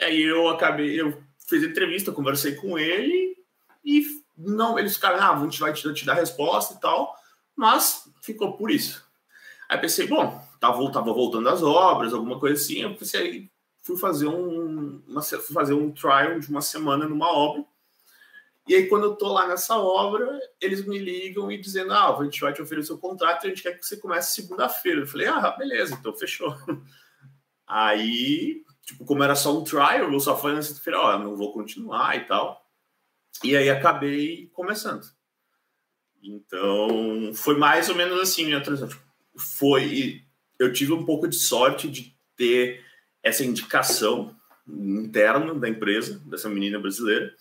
Aí 0.00 0.22
eu 0.22 0.48
acabei, 0.48 1.00
eu 1.00 1.22
fiz 1.48 1.62
entrevista, 1.62 2.12
conversei 2.12 2.54
com 2.54 2.78
ele 2.78 3.36
e 3.84 4.02
não, 4.44 4.78
eles 4.78 4.94
ficaram, 4.94 5.18
ah, 5.20 5.36
a 5.36 5.44
gente 5.44 5.60
vai 5.60 5.72
te, 5.72 5.92
te 5.94 6.04
dar 6.04 6.14
resposta 6.14 6.74
e 6.74 6.80
tal, 6.80 7.14
mas 7.56 8.08
ficou 8.22 8.56
por 8.56 8.70
isso. 8.70 9.04
Aí 9.68 9.78
pensei, 9.78 10.06
bom, 10.06 10.40
tava, 10.60 10.92
tava 10.92 11.12
voltando 11.12 11.48
às 11.48 11.62
obras, 11.62 12.12
alguma 12.12 12.38
coisa 12.38 12.60
assim, 12.60 12.82
eu 12.82 12.94
pensei, 12.94 13.50
fui 13.82 13.96
fazer 13.96 14.26
um, 14.26 15.02
uma, 15.06 15.22
fui 15.22 15.54
fazer 15.54 15.74
um 15.74 15.90
trial 15.92 16.38
de 16.38 16.48
uma 16.48 16.60
semana 16.60 17.08
numa 17.08 17.30
obra, 17.32 17.64
e 18.66 18.76
aí, 18.76 18.86
quando 18.86 19.04
eu 19.04 19.16
tô 19.16 19.32
lá 19.32 19.48
nessa 19.48 19.76
obra, 19.76 20.38
eles 20.60 20.86
me 20.86 20.98
ligam 20.98 21.50
e 21.50 21.60
dizendo: 21.60 21.92
Ah, 21.92 22.16
a 22.16 22.24
gente 22.24 22.40
vai 22.40 22.52
te 22.52 22.62
oferecer 22.62 22.92
o 22.92 22.98
contrato 22.98 23.44
e 23.44 23.46
a 23.46 23.50
gente 23.50 23.62
quer 23.62 23.76
que 23.76 23.84
você 23.84 23.96
comece 23.96 24.40
segunda-feira. 24.40 25.00
Eu 25.00 25.06
falei: 25.06 25.26
Ah, 25.26 25.50
beleza, 25.50 25.94
então 25.94 26.14
fechou. 26.14 26.54
Aí, 27.66 28.62
tipo, 28.84 29.04
como 29.04 29.22
era 29.22 29.34
só 29.34 29.56
um 29.56 29.64
trial, 29.64 30.12
eu 30.12 30.20
só 30.20 30.36
falei 30.36 30.56
na 30.56 30.62
sexta-feira: 30.62 31.00
Ó, 31.00 31.18
não 31.18 31.36
vou 31.36 31.52
continuar 31.52 32.16
e 32.16 32.24
tal. 32.24 32.61
E 33.42 33.56
aí 33.56 33.68
acabei 33.70 34.48
começando. 34.52 35.04
Então, 36.22 37.32
foi 37.34 37.56
mais 37.56 37.88
ou 37.88 37.94
menos 37.94 38.20
assim 38.20 38.44
minha 38.44 38.60
transição. 38.60 38.88
Tipo, 38.88 39.02
foi. 39.36 40.22
Eu 40.58 40.72
tive 40.72 40.92
um 40.92 41.04
pouco 41.04 41.26
de 41.26 41.36
sorte 41.36 41.88
de 41.88 42.16
ter 42.36 42.84
essa 43.22 43.44
indicação 43.44 44.34
interna 44.68 45.54
da 45.54 45.68
empresa, 45.68 46.20
dessa 46.24 46.48
menina 46.48 46.78
brasileira. 46.78 47.34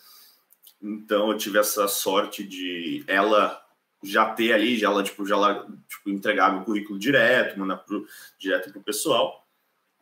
Então, 0.81 1.31
eu 1.31 1.37
tive 1.37 1.59
essa 1.59 1.87
sorte 1.87 2.43
de 2.43 3.03
ela 3.07 3.61
já 4.03 4.33
ter 4.33 4.51
ali, 4.53 4.79
já 4.79 4.87
ela, 4.87 5.03
tipo, 5.03 5.25
já 5.25 5.35
ela, 5.35 5.67
tipo, 5.87 6.09
entregar 6.09 6.51
meu 6.51 6.63
currículo 6.63 6.97
direto, 6.97 7.59
mandar 7.59 7.77
pro, 7.77 8.07
direto 8.39 8.71
pro 8.71 8.81
pessoal. 8.81 9.45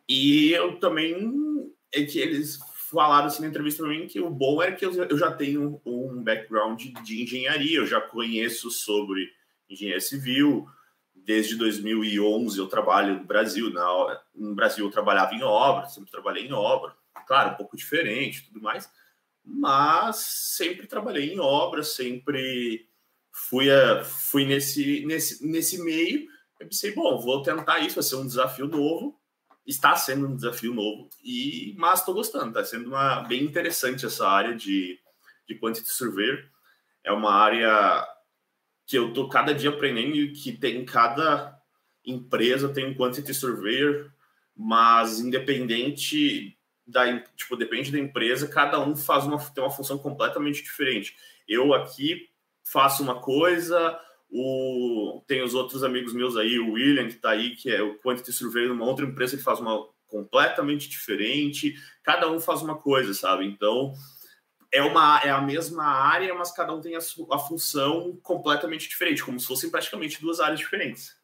E 0.08 0.52
eu 0.52 0.80
também 0.80 1.70
é 1.92 2.04
que 2.04 2.20
eles 2.20 2.58
falaram 2.90 3.28
assim 3.28 3.42
na 3.42 3.48
entrevista 3.48 3.84
para 3.84 3.92
mim 3.92 4.08
que 4.08 4.20
o 4.20 4.30
bom 4.30 4.62
era 4.62 4.76
que 4.76 4.86
eu, 4.86 5.18
já 5.18 5.32
tenho 5.32 5.80
um 5.86 6.24
background 6.24 6.82
de 7.04 7.22
engenharia, 7.22 7.78
eu 7.78 7.86
já 7.86 8.02
conheço 8.02 8.72
sobre 8.72 9.32
engenharia 9.70 10.02
civil. 10.02 10.68
Desde 11.14 11.56
2011 11.56 12.58
eu 12.58 12.68
trabalho 12.68 13.20
no 13.20 13.24
Brasil. 13.26 13.72
Na, 13.72 14.22
no 14.34 14.56
Brasil 14.56 14.86
eu 14.86 14.92
trabalhava 14.92 15.34
em 15.36 15.44
obra, 15.44 15.86
sempre 15.88 16.10
trabalhei 16.10 16.48
em 16.48 16.54
obra. 16.54 16.96
Claro, 17.28 17.52
um 17.52 17.58
pouco 17.58 17.78
diferente 17.78 18.48
tudo 18.48 18.62
mais, 18.62 18.90
mas 19.44 20.16
sempre 20.16 20.88
trabalhei 20.88 21.32
em 21.32 21.40
obra, 21.40 21.84
sempre 21.84 22.88
fui, 23.32 23.70
a, 23.70 24.04
fui 24.04 24.46
nesse, 24.46 25.06
nesse, 25.06 25.46
nesse 25.46 25.84
meio. 25.84 26.28
Eu 26.60 26.68
pensei, 26.68 26.92
bom, 26.94 27.20
vou 27.20 27.44
tentar 27.44 27.80
isso, 27.80 27.96
vai 27.96 28.04
ser 28.04 28.16
um 28.16 28.26
desafio 28.26 28.68
novo 28.68 29.19
está 29.70 29.96
sendo 29.96 30.28
um 30.28 30.36
desafio 30.36 30.74
novo, 30.74 31.10
e 31.24 31.76
mas 31.78 32.00
estou 32.00 32.14
gostando, 32.14 32.48
está 32.48 32.64
sendo 32.64 32.88
uma, 32.90 33.22
bem 33.22 33.44
interessante 33.44 34.06
essa 34.06 34.28
área 34.28 34.56
de, 34.56 35.00
de 35.48 35.56
Quantity 35.56 35.90
Surveyor. 35.90 36.44
É 37.04 37.12
uma 37.12 37.34
área 37.34 38.08
que 38.86 38.98
eu 38.98 39.10
estou 39.10 39.30
cada 39.30 39.54
dia 39.54 39.70
aprendendo 39.70 40.16
e 40.16 40.32
que 40.32 40.52
tem 40.52 40.84
cada 40.84 41.58
empresa 42.06 42.70
tem 42.70 42.88
um 42.88 42.96
Quantity 42.96 43.34
Surveyor, 43.34 44.12
mas 44.56 45.20
independente 45.20 46.58
da 46.86 47.20
tipo 47.20 47.56
depende 47.56 47.92
da 47.92 48.00
empresa, 48.00 48.48
cada 48.48 48.80
um 48.80 48.96
faz 48.96 49.26
uma 49.26 49.38
tem 49.38 49.64
uma 49.64 49.70
função 49.70 49.98
completamente 50.00 50.64
diferente. 50.64 51.16
Eu 51.48 51.74
aqui 51.74 52.28
faço 52.64 53.04
uma 53.04 53.22
coisa, 53.22 54.00
o, 54.30 55.24
tem 55.28 55.42
os 55.42 55.54
outros 55.54 55.84
amigos 55.84 56.14
meus 56.14 56.38
aí, 56.38 56.60
o 56.60 56.74
William, 56.74 57.08
que 57.08 57.16
está 57.16 57.32
aí, 57.32 57.56
que 57.56 57.72
é 57.72 57.82
o 57.82 57.98
Quantity 58.00 58.32
Surveyor 58.32 58.70
numa 58.70 58.86
outra 58.86 59.06
empresa 59.06 59.36
que 59.36 59.44
faz 59.44 59.60
uma 59.60 59.88
completamente 60.08 60.90
diferente. 60.90 61.76
Cada 62.04 62.30
um 62.30 62.40
faz 62.40 62.62
uma 62.62 62.78
coisa, 62.78 63.14
sabe? 63.14 63.46
Então, 63.46 63.94
é, 64.72 64.82
uma, 64.82 65.20
é 65.24 65.30
a 65.30 65.42
mesma 65.42 65.84
área, 65.84 66.34
mas 66.34 66.52
cada 66.52 66.74
um 66.74 66.82
tem 66.82 66.96
a, 66.96 67.00
a 67.32 67.40
função 67.40 68.20
completamente 68.22 68.88
diferente, 68.88 69.24
como 69.24 69.40
se 69.40 69.48
fossem 69.48 69.70
praticamente 69.70 70.22
duas 70.22 70.40
áreas 70.40 70.60
diferentes. 70.60 71.16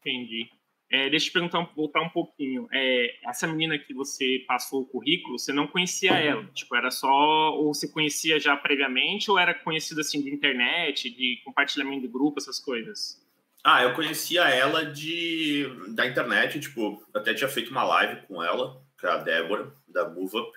Entendi. 0.00 0.50
É, 0.92 1.08
deixa 1.08 1.24
eu 1.24 1.30
te 1.30 1.32
perguntar, 1.32 1.72
voltar 1.74 2.02
um 2.02 2.10
pouquinho. 2.10 2.68
É, 2.70 3.14
essa 3.26 3.46
menina 3.46 3.78
que 3.78 3.94
você 3.94 4.44
passou 4.46 4.82
o 4.82 4.86
currículo, 4.86 5.38
você 5.38 5.50
não 5.50 5.66
conhecia 5.66 6.12
ela? 6.12 6.44
Tipo, 6.52 6.76
era 6.76 6.90
só. 6.90 7.08
Ou 7.54 7.72
você 7.72 7.88
conhecia 7.88 8.38
já 8.38 8.54
previamente, 8.54 9.30
ou 9.30 9.38
era 9.38 9.54
conhecida 9.54 10.02
assim 10.02 10.20
de 10.20 10.28
internet, 10.28 11.08
de 11.08 11.40
compartilhamento 11.46 12.02
de 12.02 12.08
grupo, 12.08 12.38
essas 12.38 12.60
coisas? 12.60 13.18
Ah, 13.64 13.82
eu 13.82 13.94
conhecia 13.94 14.42
ela 14.42 14.84
de 14.84 15.66
da 15.94 16.06
internet, 16.06 16.60
tipo, 16.60 17.02
até 17.14 17.32
tinha 17.32 17.48
feito 17.48 17.70
uma 17.70 17.84
live 17.84 18.26
com 18.26 18.42
ela, 18.42 18.78
com 19.00 19.06
a 19.06 19.16
Débora, 19.16 19.72
da 19.88 20.06
MoveUp. 20.06 20.52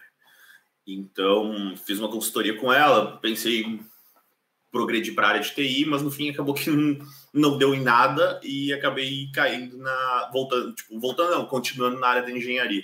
Então, 0.85 1.77
fiz 1.77 1.97
uma 1.97 2.09
consultoria 2.09 2.57
com 2.57 2.73
ela, 2.73 3.17
pensei 3.17 3.79
progredir 4.75 5.15
para 5.15 5.27
a 5.27 5.29
área 5.29 5.41
de 5.41 5.55
TI, 5.55 5.86
mas 5.86 6.01
no 6.01 6.12
fim 6.12 6.29
acabou 6.29 6.53
que 6.53 6.70
não, 6.70 6.98
não 7.34 7.58
deu 7.58 7.74
em 7.74 7.82
nada 7.82 8.41
e 8.44 8.74
acabei 8.74 9.29
caindo 9.34 9.77
na. 9.77 10.29
voltando, 10.34 10.74
tipo, 10.74 11.00
voltando 11.00 11.32
não, 11.32 11.46
continuando 11.46 11.98
na 11.98 12.08
área 12.08 12.22
da 12.24 12.32
engenharia. 12.32 12.84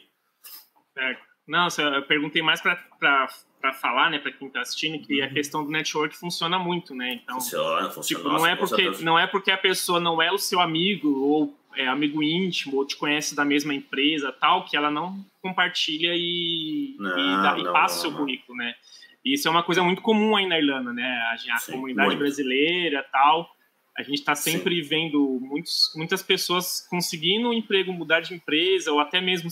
Certo. 0.94 1.22
Não, 1.46 1.68
eu 1.94 2.04
perguntei 2.04 2.42
mais 2.42 2.62
para 2.62 3.74
falar, 3.74 4.10
né, 4.10 4.20
para 4.20 4.32
quem 4.32 4.48
está 4.48 4.62
assistindo, 4.62 5.06
que 5.06 5.20
uhum. 5.20 5.26
a 5.26 5.30
questão 5.30 5.66
do 5.66 5.72
network 5.72 6.16
funciona 6.16 6.58
muito, 6.58 6.96
né? 6.96 7.16
Então, 7.16 7.36
funciona, 7.36 7.90
funciona. 7.90 8.24
Tipo, 8.24 8.38
não 8.38 8.48
é 8.48 8.56
porque 8.56 8.92
não 9.04 9.20
é 9.20 9.28
porque 9.28 9.52
a 9.52 9.58
pessoa 9.58 10.00
não 10.00 10.22
é 10.22 10.32
o 10.32 10.38
seu 10.38 10.62
amigo 10.62 11.10
ou 11.10 11.58
é 11.76 11.88
amigo 11.88 12.24
íntimo 12.24 12.78
ou 12.78 12.86
te 12.86 12.96
conhece 12.96 13.36
da 13.36 13.44
mesma 13.44 13.74
empresa, 13.74 14.32
tal, 14.32 14.64
que 14.64 14.78
ela 14.78 14.90
não 14.90 15.26
compartilha 15.42 16.14
e, 16.16 16.96
não, 16.98 17.18
e, 17.18 17.42
dá, 17.42 17.52
não, 17.54 17.60
e 17.60 17.64
passa 17.74 17.98
o 17.98 18.02
seu 18.02 18.18
currículo, 18.18 18.58
né? 18.58 18.76
Isso 19.24 19.48
é 19.48 19.52
uma 19.52 19.64
coisa 19.64 19.84
muito 19.84 20.02
comum 20.02 20.36
aí 20.36 20.48
na 20.48 20.58
Irlanda, 20.58 20.92
né? 20.92 21.04
A, 21.04 21.56
a 21.56 21.58
Sim, 21.58 21.74
comunidade 21.74 22.08
muito. 22.08 22.20
brasileira 22.20 23.06
tal. 23.12 23.50
A 23.98 24.04
gente 24.04 24.20
está 24.20 24.34
sempre 24.34 24.82
Sim. 24.82 24.90
vendo 24.90 25.40
muitos, 25.42 25.92
muitas 25.96 26.24
pessoas 26.24 26.86
conseguindo 26.90 27.50
um 27.50 27.54
emprego, 27.54 27.94
mudar 27.94 28.22
de 28.22 28.34
empresa, 28.34 28.92
ou 28.92 29.00
até 29.00 29.22
mesmo, 29.22 29.50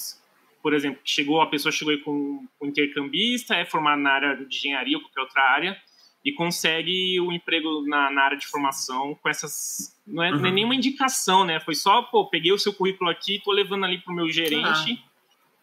por 0.64 0.74
exemplo, 0.74 1.00
chegou 1.04 1.42
a 1.42 1.48
pessoa 1.48 1.72
chegou 1.72 1.94
aí 1.94 2.00
com 2.00 2.48
um 2.62 2.66
intercambista, 2.66 3.56
é 3.56 3.66
formado 3.66 4.02
na 4.02 4.12
área 4.12 4.36
de 4.36 4.58
engenharia 4.58 4.98
ou 4.98 5.04
qualquer 5.04 5.22
outra 5.22 5.44
área, 5.44 5.78
e 6.24 6.32
consegue 6.32 7.20
o 7.20 7.28
um 7.28 7.32
emprego 7.32 7.86
na, 7.86 8.10
na, 8.10 8.24
área 8.24 8.38
de 8.38 8.48
formação 8.48 9.14
com 9.22 9.30
essas. 9.30 9.96
Não 10.08 10.24
é, 10.24 10.32
uhum. 10.32 10.38
não 10.38 10.46
é, 10.46 10.50
uhum. 10.50 10.56
nenhuma 10.56 10.76
indicação, 10.76 11.44
né? 11.46 11.60
Foi 11.60 11.76
só, 11.76 12.02
pô, 12.04 12.26
peguei 12.30 12.52
o 12.52 12.58
seu 12.58 12.74
currículo 12.74 13.10
aqui, 13.10 13.42
tô 13.44 13.52
levando 13.52 13.86
ali 13.86 14.00
pro 14.00 14.16
meu 14.16 14.30
gerente. 14.30 15.04
Ah 15.06 15.09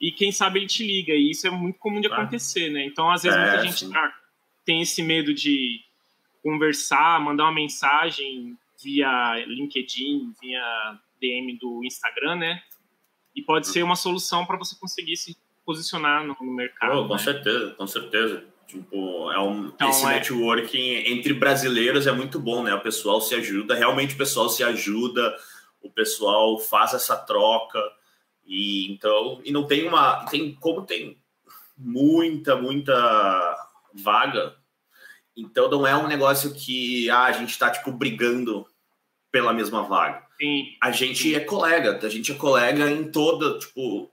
e 0.00 0.12
quem 0.12 0.30
sabe 0.30 0.60
ele 0.60 0.66
te 0.66 0.86
liga. 0.86 1.12
E 1.12 1.30
isso 1.30 1.46
é 1.46 1.50
muito 1.50 1.78
comum 1.78 2.00
de 2.00 2.06
acontecer, 2.06 2.70
né? 2.70 2.84
Então, 2.84 3.10
às 3.10 3.22
vezes, 3.22 3.38
é, 3.38 3.42
muita 3.42 3.62
gente 3.62 3.96
ah, 3.96 4.14
tem 4.64 4.82
esse 4.82 5.02
medo 5.02 5.32
de 5.32 5.80
conversar, 6.42 7.20
mandar 7.20 7.44
uma 7.44 7.52
mensagem 7.52 8.56
via 8.82 9.44
LinkedIn, 9.46 10.32
via 10.40 10.98
DM 11.20 11.58
do 11.58 11.82
Instagram, 11.84 12.36
né? 12.36 12.62
E 13.34 13.42
pode 13.42 13.68
ser 13.68 13.82
uma 13.82 13.96
solução 13.96 14.46
para 14.46 14.56
você 14.56 14.76
conseguir 14.78 15.16
se 15.16 15.36
posicionar 15.64 16.24
no, 16.24 16.36
no 16.40 16.52
mercado. 16.52 17.00
Oh, 17.00 17.08
com 17.08 17.14
né? 17.14 17.18
certeza, 17.18 17.70
com 17.74 17.86
certeza. 17.86 18.44
Tipo, 18.66 19.30
é 19.30 19.40
um, 19.40 19.68
então, 19.68 19.88
esse 19.90 20.04
é... 20.04 20.08
networking 20.08 21.04
entre 21.06 21.32
brasileiros 21.32 22.06
é 22.06 22.12
muito 22.12 22.38
bom, 22.38 22.62
né? 22.62 22.74
O 22.74 22.80
pessoal 22.80 23.20
se 23.20 23.34
ajuda, 23.34 23.74
realmente 23.74 24.14
o 24.14 24.18
pessoal 24.18 24.48
se 24.48 24.62
ajuda, 24.64 25.36
o 25.80 25.90
pessoal 25.90 26.58
faz 26.58 26.94
essa 26.94 27.16
troca. 27.16 27.80
E 28.46 28.92
então, 28.92 29.40
e 29.44 29.50
não 29.50 29.66
tem 29.66 29.86
uma, 29.86 30.24
tem 30.26 30.54
como 30.54 30.86
tem 30.86 31.18
muita, 31.76 32.56
muita 32.56 33.56
vaga. 33.92 34.56
Então 35.36 35.68
não 35.68 35.86
é 35.86 35.96
um 35.96 36.06
negócio 36.06 36.54
que 36.54 37.10
ah, 37.10 37.24
a 37.24 37.32
gente 37.32 37.50
está 37.50 37.70
tipo 37.70 37.90
brigando 37.92 38.66
pela 39.30 39.52
mesma 39.52 39.82
vaga. 39.82 40.24
Sim. 40.40 40.76
A 40.82 40.90
gente 40.90 41.34
é 41.34 41.40
colega, 41.40 41.98
a 42.02 42.08
gente 42.08 42.32
é 42.32 42.34
colega 42.34 42.90
em 42.90 43.10
toda, 43.10 43.58
tipo, 43.58 44.10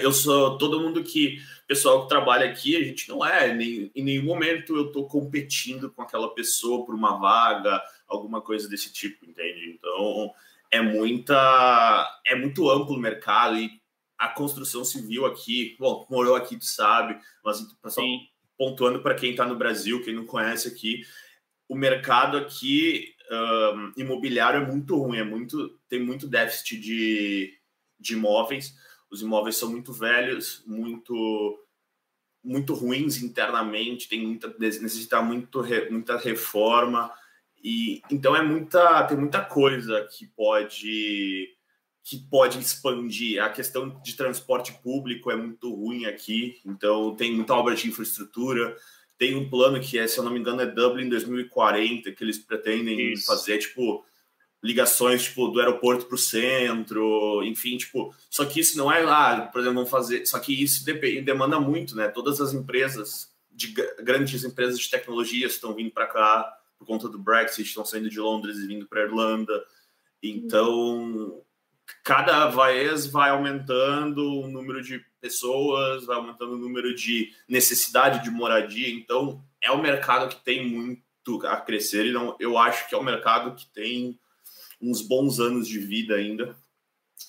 eu 0.00 0.12
sou 0.12 0.56
todo 0.56 0.80
mundo 0.80 1.02
que 1.02 1.38
pessoal 1.66 2.02
que 2.02 2.08
trabalha 2.08 2.50
aqui, 2.50 2.76
a 2.76 2.82
gente 2.82 3.08
não 3.08 3.24
é, 3.24 3.54
nem, 3.54 3.90
em 3.94 4.02
nenhum 4.02 4.24
momento 4.24 4.74
eu 4.74 4.86
estou 4.86 5.06
competindo 5.06 5.90
com 5.90 6.02
aquela 6.02 6.34
pessoa 6.34 6.84
por 6.84 6.94
uma 6.94 7.16
vaga, 7.18 7.80
alguma 8.08 8.40
coisa 8.40 8.68
desse 8.68 8.92
tipo, 8.92 9.24
entende? 9.24 9.76
Então, 9.78 10.32
é 10.70 10.80
muita 10.80 12.20
é 12.26 12.34
muito 12.34 12.70
amplo 12.70 12.94
o 12.94 13.00
mercado 13.00 13.56
e 13.56 13.70
a 14.18 14.28
construção 14.28 14.84
civil 14.84 15.24
aqui, 15.24 15.76
bom, 15.78 16.06
morou 16.10 16.36
aqui, 16.36 16.56
tu 16.58 16.66
sabe, 16.66 17.18
mas 17.42 17.66
só 17.88 18.02
pontuando 18.58 19.02
para 19.02 19.14
quem 19.14 19.30
está 19.30 19.46
no 19.46 19.56
Brasil, 19.56 20.02
quem 20.04 20.14
não 20.14 20.26
conhece 20.26 20.68
aqui, 20.68 21.00
o 21.66 21.74
mercado 21.74 22.36
aqui 22.36 23.14
um, 23.30 23.92
imobiliário 23.96 24.60
é 24.60 24.66
muito 24.66 24.96
ruim, 24.96 25.18
é 25.18 25.24
muito 25.24 25.78
tem 25.88 25.98
muito 26.04 26.28
déficit 26.28 26.78
de, 26.78 27.58
de 27.98 28.12
imóveis, 28.12 28.74
os 29.10 29.22
imóveis 29.22 29.56
são 29.56 29.70
muito 29.70 29.92
velhos, 29.92 30.62
muito 30.66 31.66
muito 32.42 32.74
ruins 32.74 33.22
internamente, 33.22 34.08
tem 34.08 34.26
muita 34.26 34.54
necessita 34.58 35.22
muito 35.22 35.62
muita 35.90 36.16
reforma 36.18 37.10
e 37.62 38.00
então 38.10 38.34
é 38.34 38.42
muita, 38.42 39.04
tem 39.04 39.16
muita 39.16 39.40
coisa 39.40 40.06
que 40.10 40.26
pode 40.26 41.48
que 42.02 42.18
pode 42.18 42.58
expandir. 42.58 43.42
A 43.42 43.50
questão 43.50 44.00
de 44.02 44.16
transporte 44.16 44.72
público 44.82 45.30
é 45.30 45.36
muito 45.36 45.72
ruim 45.72 46.06
aqui, 46.06 46.60
então 46.64 47.14
tem 47.14 47.34
muita 47.34 47.54
obra 47.54 47.74
de 47.74 47.88
infraestrutura. 47.88 48.76
Tem 49.18 49.36
um 49.36 49.48
plano 49.48 49.80
que 49.80 49.98
é, 49.98 50.06
se 50.06 50.18
eu 50.18 50.24
não 50.24 50.32
me 50.32 50.40
engano, 50.40 50.62
é 50.62 50.66
Dublin 50.66 51.08
2040, 51.08 52.10
que 52.12 52.24
eles 52.24 52.38
pretendem 52.38 53.12
Isso. 53.12 53.26
fazer 53.26 53.58
tipo 53.58 54.04
ligações 54.62 55.24
tipo 55.24 55.48
do 55.48 55.58
aeroporto 55.58 56.06
para 56.06 56.14
o 56.14 56.18
centro, 56.18 57.42
enfim, 57.44 57.78
tipo, 57.78 58.14
só 58.28 58.44
que 58.44 58.60
isso 58.60 58.76
não 58.76 58.92
é 58.92 59.00
lá, 59.00 59.46
por 59.46 59.60
exemplo, 59.60 59.76
vão 59.76 59.86
fazer, 59.86 60.26
só 60.26 60.38
que 60.38 60.62
isso 60.62 60.84
demanda 60.84 61.58
muito, 61.58 61.96
né? 61.96 62.08
Todas 62.08 62.40
as 62.40 62.52
empresas 62.52 63.30
de 63.50 63.68
grandes 64.02 64.44
empresas 64.44 64.78
de 64.78 64.90
tecnologia 64.90 65.46
estão 65.46 65.74
vindo 65.74 65.90
para 65.90 66.06
cá, 66.06 66.59
por 66.80 66.86
conta 66.86 67.10
do 67.10 67.18
Brexit, 67.18 67.68
estão 67.68 67.84
saindo 67.84 68.08
de 68.08 68.18
Londres 68.18 68.56
e 68.56 68.66
vindo 68.66 68.86
para 68.86 69.02
a 69.02 69.04
Irlanda. 69.04 69.52
Então, 70.22 71.42
cada 72.02 72.46
vez 72.46 73.06
vai 73.06 73.28
aumentando 73.28 74.40
o 74.40 74.48
número 74.48 74.82
de 74.82 75.04
pessoas, 75.20 76.06
vai 76.06 76.16
aumentando 76.16 76.54
o 76.54 76.58
número 76.58 76.94
de 76.94 77.34
necessidade 77.46 78.24
de 78.24 78.30
moradia. 78.30 78.88
Então, 78.88 79.44
é 79.60 79.70
um 79.70 79.82
mercado 79.82 80.30
que 80.34 80.42
tem 80.42 80.66
muito 80.66 81.46
a 81.46 81.60
crescer 81.60 82.06
e 82.06 82.12
não, 82.12 82.34
eu 82.40 82.56
acho 82.56 82.88
que 82.88 82.94
é 82.94 82.98
um 82.98 83.04
mercado 83.04 83.54
que 83.54 83.66
tem 83.66 84.18
uns 84.80 85.02
bons 85.02 85.38
anos 85.38 85.68
de 85.68 85.78
vida 85.78 86.14
ainda. 86.14 86.56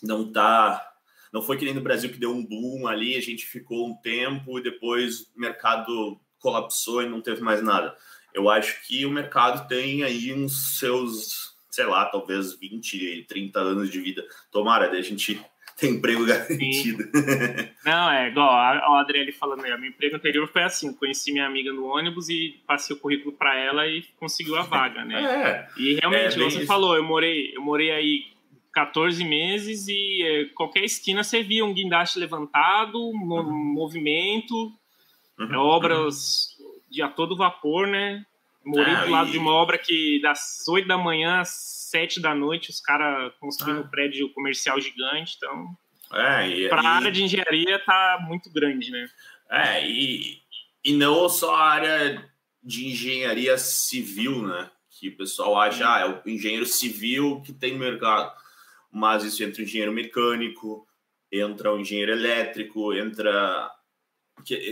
Não 0.01 0.31
tá 0.31 0.87
não 1.33 1.41
foi 1.41 1.57
que 1.57 1.63
nem 1.63 1.73
no 1.73 1.81
Brasil 1.81 2.11
que 2.11 2.19
deu 2.19 2.31
um 2.31 2.45
boom 2.45 2.87
ali, 2.87 3.15
a 3.15 3.21
gente 3.21 3.45
ficou 3.45 3.87
um 3.87 3.95
tempo 3.95 4.59
e 4.59 4.63
depois 4.63 5.21
o 5.21 5.39
mercado 5.39 6.19
colapsou 6.39 7.01
e 7.01 7.07
não 7.07 7.21
teve 7.21 7.41
mais 7.41 7.63
nada 7.63 7.95
eu 8.33 8.49
acho 8.49 8.85
que 8.87 9.05
o 9.05 9.11
mercado 9.11 9.67
tem 9.67 10.03
aí 10.03 10.33
uns 10.33 10.77
seus, 10.79 11.55
sei 11.69 11.85
lá, 11.85 12.05
talvez 12.05 12.57
20, 12.57 13.25
30 13.27 13.59
anos 13.59 13.89
de 13.89 13.99
vida. 13.99 14.23
Tomara, 14.51 14.89
a 14.89 15.01
gente 15.01 15.39
tem 15.77 15.91
emprego 15.91 16.25
garantido. 16.25 17.03
Não, 17.85 18.11
é 18.11 18.29
igual 18.29 18.49
a, 18.49 19.01
Adriele 19.01 19.31
falando 19.31 19.63
aí, 19.63 19.77
meu 19.79 19.89
emprego 19.89 20.15
anterior 20.15 20.47
foi 20.47 20.63
assim, 20.63 20.87
eu 20.87 20.93
conheci 20.93 21.31
minha 21.31 21.45
amiga 21.45 21.73
no 21.73 21.85
ônibus 21.85 22.29
e 22.29 22.61
passei 22.67 22.95
o 22.95 22.99
currículo 22.99 23.35
para 23.35 23.57
ela 23.57 23.87
e 23.87 24.03
conseguiu 24.19 24.55
a 24.55 24.63
vaga, 24.63 25.03
né? 25.03 25.21
É, 25.31 25.67
e 25.77 25.95
realmente, 25.95 26.35
é, 26.35 26.43
você 26.43 26.59
isso. 26.59 26.67
falou, 26.67 26.95
eu 26.95 27.03
morei, 27.03 27.55
eu 27.55 27.61
morei 27.61 27.91
aí 27.91 28.31
14 28.73 29.23
meses 29.23 29.87
e 29.87 30.21
é, 30.23 30.45
qualquer 30.53 30.83
esquina 30.83 31.23
você 31.23 31.43
via 31.43 31.65
um 31.65 31.73
guindaste 31.73 32.19
levantado, 32.19 32.97
um 32.97 33.13
uhum. 33.13 33.73
movimento, 33.73 34.71
uhum. 35.39 35.55
obras 35.55 36.50
de 36.91 37.01
a 37.01 37.07
todo 37.07 37.37
vapor, 37.37 37.87
né? 37.87 38.25
Morei 38.63 38.93
ah, 38.93 39.05
do 39.05 39.11
lado 39.11 39.29
e... 39.29 39.31
de 39.31 39.37
uma 39.37 39.51
obra 39.51 39.77
que 39.77 40.19
das 40.21 40.63
8 40.67 40.87
da 40.87 40.97
manhã 40.97 41.39
às 41.39 41.49
7 41.89 42.19
da 42.19 42.35
noite 42.35 42.69
os 42.69 42.79
caras 42.79 43.33
construindo 43.39 43.77
ah. 43.77 43.81
um 43.81 43.87
prédio 43.87 44.29
comercial 44.33 44.79
gigante, 44.79 45.35
então... 45.37 45.75
É, 46.13 46.67
para 46.67 46.81
a 46.81 46.83
e... 46.83 46.87
área 46.87 47.11
de 47.11 47.23
engenharia 47.23 47.79
tá 47.79 48.19
muito 48.27 48.51
grande, 48.51 48.91
né? 48.91 49.09
É, 49.49 49.87
e, 49.87 50.41
e 50.83 50.93
não 50.93 51.29
só 51.29 51.55
a 51.55 51.69
área 51.71 52.31
de 52.61 52.87
engenharia 52.87 53.57
civil, 53.57 54.45
né? 54.45 54.69
Que 54.89 55.07
o 55.07 55.17
pessoal 55.17 55.59
acha, 55.59 55.87
ah, 55.87 55.99
é 56.01 56.05
o 56.05 56.29
engenheiro 56.29 56.65
civil 56.65 57.41
que 57.41 57.53
tem 57.53 57.77
mercado. 57.77 58.31
Mas 58.91 59.23
isso 59.23 59.41
entra 59.41 59.61
o 59.61 59.63
engenheiro 59.63 59.91
mecânico, 59.93 60.85
entra 61.31 61.73
o 61.73 61.79
engenheiro 61.79 62.11
elétrico, 62.11 62.93
entra 62.93 63.71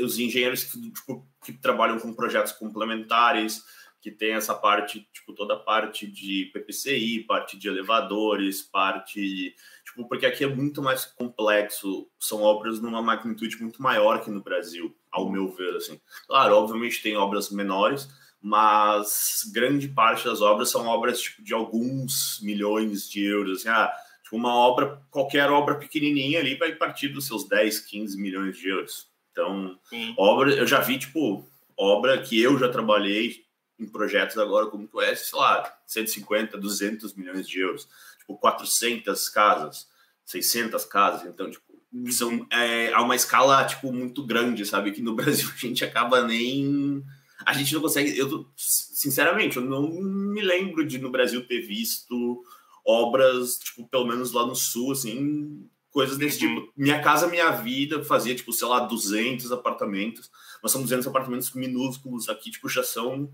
os 0.03 0.17
engenheiros 0.17 0.63
que, 0.63 0.91
tipo, 0.91 1.27
que 1.43 1.53
trabalham 1.53 1.99
com 1.99 2.13
projetos 2.13 2.51
complementares, 2.53 3.63
que 4.01 4.11
tem 4.11 4.33
essa 4.33 4.55
parte, 4.55 5.07
tipo, 5.11 5.33
toda 5.33 5.55
a 5.55 5.59
parte 5.59 6.07
de 6.07 6.49
PPCI, 6.53 7.25
parte 7.27 7.57
de 7.57 7.67
elevadores, 7.67 8.61
parte. 8.61 9.53
Tipo, 9.85 10.07
porque 10.07 10.25
aqui 10.25 10.43
é 10.43 10.47
muito 10.47 10.81
mais 10.81 11.05
complexo, 11.05 12.09
são 12.19 12.41
obras 12.41 12.79
numa 12.79 13.01
magnitude 13.01 13.61
muito 13.61 13.81
maior 13.81 14.23
que 14.23 14.31
no 14.31 14.41
Brasil, 14.41 14.95
ao 15.11 15.29
meu 15.29 15.49
ver, 15.49 15.75
assim. 15.75 15.99
Claro, 16.27 16.55
obviamente 16.55 17.01
tem 17.01 17.17
obras 17.17 17.51
menores, 17.51 18.07
mas 18.41 19.41
grande 19.53 19.89
parte 19.89 20.25
das 20.25 20.41
obras 20.41 20.69
são 20.69 20.87
obras, 20.87 21.19
tipo, 21.21 21.43
de 21.43 21.53
alguns 21.53 22.39
milhões 22.41 23.09
de 23.09 23.25
euros, 23.25 23.59
assim, 23.59 23.69
ah, 23.69 23.91
tipo, 24.23 24.37
uma 24.37 24.53
obra, 24.53 25.01
qualquer 25.11 25.49
obra 25.49 25.75
pequenininha 25.75 26.39
ali 26.39 26.55
vai 26.55 26.73
partir 26.73 27.09
dos 27.09 27.27
seus 27.27 27.47
10, 27.49 27.79
15 27.79 28.17
milhões 28.17 28.57
de 28.57 28.69
euros. 28.69 29.08
Então, 29.31 29.79
Sim. 29.89 30.13
obra, 30.17 30.53
eu 30.53 30.67
já 30.67 30.79
vi, 30.79 30.97
tipo, 30.97 31.47
obra 31.77 32.21
que 32.21 32.39
eu 32.39 32.57
já 32.57 32.69
trabalhei 32.69 33.45
em 33.79 33.87
projetos 33.87 34.37
agora 34.37 34.67
como 34.67 34.87
tu 34.87 34.99
é, 34.99 35.15
sei 35.15 35.39
lá, 35.39 35.73
150, 35.87 36.57
200 36.57 37.13
milhões 37.15 37.47
de 37.47 37.59
euros, 37.59 37.87
tipo 38.19 38.37
400 38.37 39.29
casas, 39.29 39.87
600 40.25 40.83
casas, 40.85 41.27
então 41.27 41.49
tipo 41.49 41.69
são 42.11 42.45
é, 42.51 42.93
a 42.93 43.01
uma 43.01 43.15
escala 43.15 43.65
tipo 43.65 43.91
muito 43.91 44.23
grande, 44.23 44.65
sabe? 44.65 44.91
Que 44.91 45.01
no 45.01 45.15
Brasil 45.15 45.49
a 45.51 45.57
gente 45.57 45.83
acaba 45.83 46.21
nem 46.21 47.03
a 47.45 47.53
gente 47.53 47.73
não 47.73 47.81
consegue. 47.81 48.17
Eu 48.17 48.45
sinceramente 48.55 49.57
eu 49.57 49.63
não 49.63 49.89
me 49.89 50.41
lembro 50.41 50.85
de 50.85 50.99
no 50.99 51.09
Brasil 51.09 51.47
ter 51.47 51.61
visto 51.61 52.43
obras 52.85 53.57
tipo 53.57 53.87
pelo 53.87 54.05
menos 54.05 54.33
lá 54.33 54.45
no 54.45 54.55
sul 54.55 54.91
assim 54.91 55.67
coisas 55.91 56.17
desse 56.17 56.45
uhum. 56.45 56.55
tipo. 56.55 56.73
Minha 56.75 57.01
casa, 57.01 57.27
minha 57.27 57.51
vida 57.51 58.03
fazia 58.03 58.35
tipo 58.35 58.53
sei 58.53 58.67
lá 58.67 58.79
200 58.81 59.51
apartamentos, 59.51 60.29
mas 60.61 60.71
são 60.71 60.81
200 60.81 61.07
apartamentos 61.07 61.53
minúsculos 61.53 62.29
aqui 62.29 62.51
tipo 62.51 62.69
já 62.69 62.83
são 62.83 63.31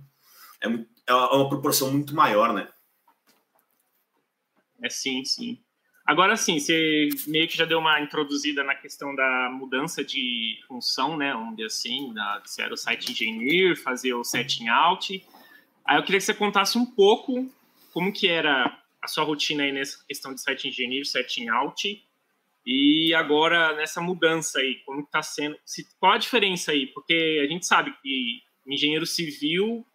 é, 0.62 0.68
é 1.08 1.14
uma 1.14 1.50
proporção 1.50 1.92
muito 1.92 2.16
maior, 2.16 2.54
né? 2.54 2.68
É 4.82 4.90
sim, 4.90 5.24
sim. 5.24 5.60
Agora 6.06 6.38
sim, 6.38 6.60
você 6.60 7.10
meio 7.26 7.48
que 7.48 7.58
já 7.58 7.66
deu 7.66 7.80
uma 7.80 8.00
introduzida 8.00 8.64
na 8.64 8.76
questão 8.76 9.16
da 9.16 9.50
mudança 9.52 10.04
de 10.04 10.60
função, 10.68 11.18
né? 11.18 11.34
Dizer 11.52 11.66
assim, 11.66 12.14
da, 12.14 12.42
você 12.46 12.62
era 12.62 12.74
o 12.74 12.78
site 12.78 13.12
engineer, 13.12 13.76
fazer 13.76 14.14
o 14.14 14.24
setting 14.24 14.68
out. 14.68 15.26
Aí 15.84 15.98
eu 15.98 16.04
queria 16.04 16.20
que 16.20 16.26
você 16.26 16.34
contasse 16.34 16.78
um 16.78 16.86
pouco 16.86 17.52
como 17.92 18.14
que 18.14 18.28
era 18.28 18.80
a 19.02 19.08
sua 19.08 19.24
rotina 19.24 19.64
aí 19.64 19.72
nessa 19.72 20.04
questão 20.06 20.34
de 20.34 20.42
site 20.42 20.68
engineer, 20.68 21.06
setting 21.06 21.50
out, 21.50 22.05
e 22.66 23.14
agora 23.14 23.76
nessa 23.76 24.02
mudança 24.02 24.60
aí, 24.60 24.82
como 24.86 25.02
está 25.02 25.22
sendo, 25.22 25.56
se, 25.64 25.86
qual 26.00 26.14
a 26.14 26.18
diferença 26.18 26.72
aí? 26.72 26.88
Porque 26.88 27.42
a 27.44 27.48
gente 27.48 27.66
sabe 27.66 27.94
que 28.02 28.42
engenheiro 28.68 29.06
civil 29.06 29.86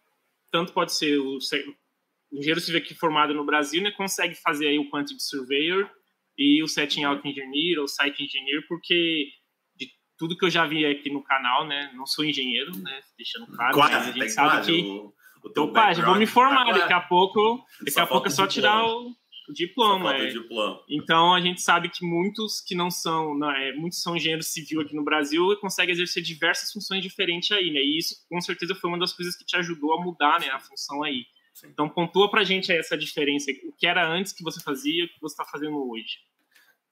tanto 0.51 0.73
pode 0.73 0.93
ser 0.93 1.17
o, 1.17 1.37
o 1.37 2.37
engenheiro 2.37 2.59
civil 2.59 2.81
aqui 2.81 2.93
formado 2.93 3.33
no 3.33 3.45
Brasil, 3.45 3.81
né, 3.81 3.91
consegue 3.91 4.35
fazer 4.35 4.67
aí 4.67 4.79
o 4.79 4.89
Quantity 4.89 5.21
Surveyor 5.21 5.89
e 6.37 6.61
o 6.63 6.67
Setting 6.67 7.03
Out 7.03 7.27
Engineer 7.27 7.79
ou 7.79 7.87
Site 7.87 8.23
Engineer, 8.23 8.65
porque 8.67 9.27
de 9.75 9.89
tudo 10.17 10.37
que 10.37 10.45
eu 10.45 10.49
já 10.49 10.65
vi 10.65 10.85
aqui 10.85 11.09
no 11.09 11.23
canal, 11.23 11.67
né, 11.67 11.91
não 11.93 12.05
sou 12.05 12.25
engenheiro, 12.25 12.71
né, 12.77 13.01
deixando 13.17 13.47
claro, 13.47 13.73
quase, 13.73 14.09
a 14.09 14.11
gente 14.11 14.29
sabe 14.29 14.49
quase, 14.49 14.71
que... 14.71 14.81
O, 14.81 15.13
o 15.43 15.61
Opa, 15.63 15.93
já 15.93 16.05
vou 16.05 16.15
me 16.15 16.27
formar, 16.27 16.65
tá 16.65 16.71
daqui 16.79 16.93
a 16.93 17.01
pouco, 17.01 17.65
daqui 17.81 17.99
a 17.99 18.07
pouco 18.07 18.27
é 18.27 18.29
só 18.29 18.45
tirar 18.45 18.85
o 18.85 19.15
diploma. 19.51 20.15
É. 20.15 20.27
diploma. 20.27 20.81
Então 20.89 21.33
a 21.33 21.41
gente 21.41 21.61
sabe 21.61 21.89
que 21.89 22.05
muitos 22.05 22.61
que 22.61 22.75
não 22.75 22.89
são, 22.89 23.37
não, 23.37 23.51
é, 23.51 23.73
muitos 23.73 24.01
são 24.01 24.15
engenheiros 24.15 24.47
civil 24.47 24.81
aqui 24.81 24.95
no 24.95 25.03
Brasil 25.03 25.51
e 25.51 25.57
conseguem 25.57 25.93
exercer 25.93 26.23
diversas 26.23 26.71
funções 26.71 27.01
diferentes 27.01 27.51
aí, 27.51 27.71
né? 27.71 27.79
E 27.79 27.97
isso 27.97 28.15
com 28.29 28.39
certeza 28.41 28.75
foi 28.75 28.89
uma 28.89 28.99
das 28.99 29.13
coisas 29.13 29.35
que 29.35 29.45
te 29.45 29.55
ajudou 29.57 29.93
a 29.93 30.01
mudar, 30.01 30.39
né, 30.39 30.49
a 30.49 30.59
função 30.59 31.03
aí. 31.03 31.25
Sim. 31.53 31.67
Então 31.67 31.89
pontua 31.89 32.29
pra 32.29 32.43
gente 32.43 32.71
essa 32.71 32.97
diferença, 32.97 33.51
o 33.65 33.73
que 33.73 33.85
era 33.85 34.07
antes 34.07 34.33
que 34.33 34.43
você 34.43 34.61
fazia 34.61 35.03
e 35.03 35.05
o 35.05 35.09
que 35.09 35.21
você 35.21 35.33
está 35.33 35.45
fazendo 35.45 35.89
hoje. 35.89 36.19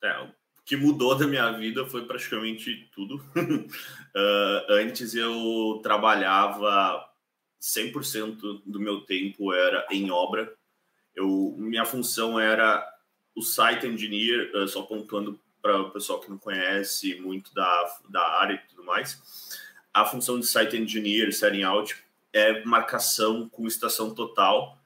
É, 0.03 0.19
o 0.21 0.31
que 0.65 0.75
mudou 0.75 1.15
da 1.15 1.27
minha 1.27 1.51
vida 1.51 1.85
foi 1.85 2.05
praticamente 2.05 2.89
tudo. 2.93 3.15
uh, 3.15 3.71
antes 4.69 5.15
eu 5.15 5.79
trabalhava 5.81 7.09
100% 7.61 8.61
do 8.65 8.79
meu 8.79 9.01
tempo 9.01 9.53
era 9.53 9.85
em 9.91 10.09
obra, 10.09 10.53
eu, 11.15 11.55
minha 11.57 11.85
função 11.85 12.39
era 12.39 12.87
o 13.35 13.41
site 13.41 13.87
engineer, 13.87 14.51
uh, 14.55 14.67
só 14.67 14.81
pontuando 14.81 15.39
para 15.61 15.81
o 15.81 15.91
pessoal 15.91 16.19
que 16.19 16.29
não 16.29 16.37
conhece 16.37 17.15
muito 17.15 17.53
da, 17.53 17.99
da 18.09 18.21
área 18.39 18.53
e 18.53 18.69
tudo 18.69 18.83
mais. 18.83 19.59
A 19.93 20.05
função 20.05 20.39
de 20.39 20.45
site 20.45 20.77
engineer, 20.77 21.33
setting 21.33 21.63
out, 21.63 21.97
é 22.31 22.63
marcação 22.63 23.49
com 23.49 23.67
estação 23.67 24.13
total, 24.13 24.77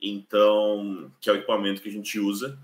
então, 0.00 1.12
que 1.20 1.28
é 1.28 1.32
o 1.32 1.36
equipamento 1.36 1.82
que 1.82 1.88
a 1.88 1.92
gente 1.92 2.18
usa. 2.18 2.58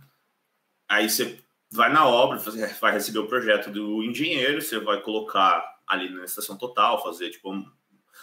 Aí 0.88 1.08
você 1.08 1.38
vai 1.70 1.92
na 1.92 2.06
obra, 2.06 2.38
vai 2.80 2.92
receber 2.92 3.18
o 3.18 3.26
projeto 3.26 3.70
do 3.70 4.02
engenheiro, 4.02 4.62
você 4.62 4.78
vai 4.78 5.00
colocar 5.00 5.78
ali 5.86 6.08
na 6.08 6.24
estação 6.24 6.56
total, 6.56 7.02
fazer 7.02 7.30
tipo 7.30 7.52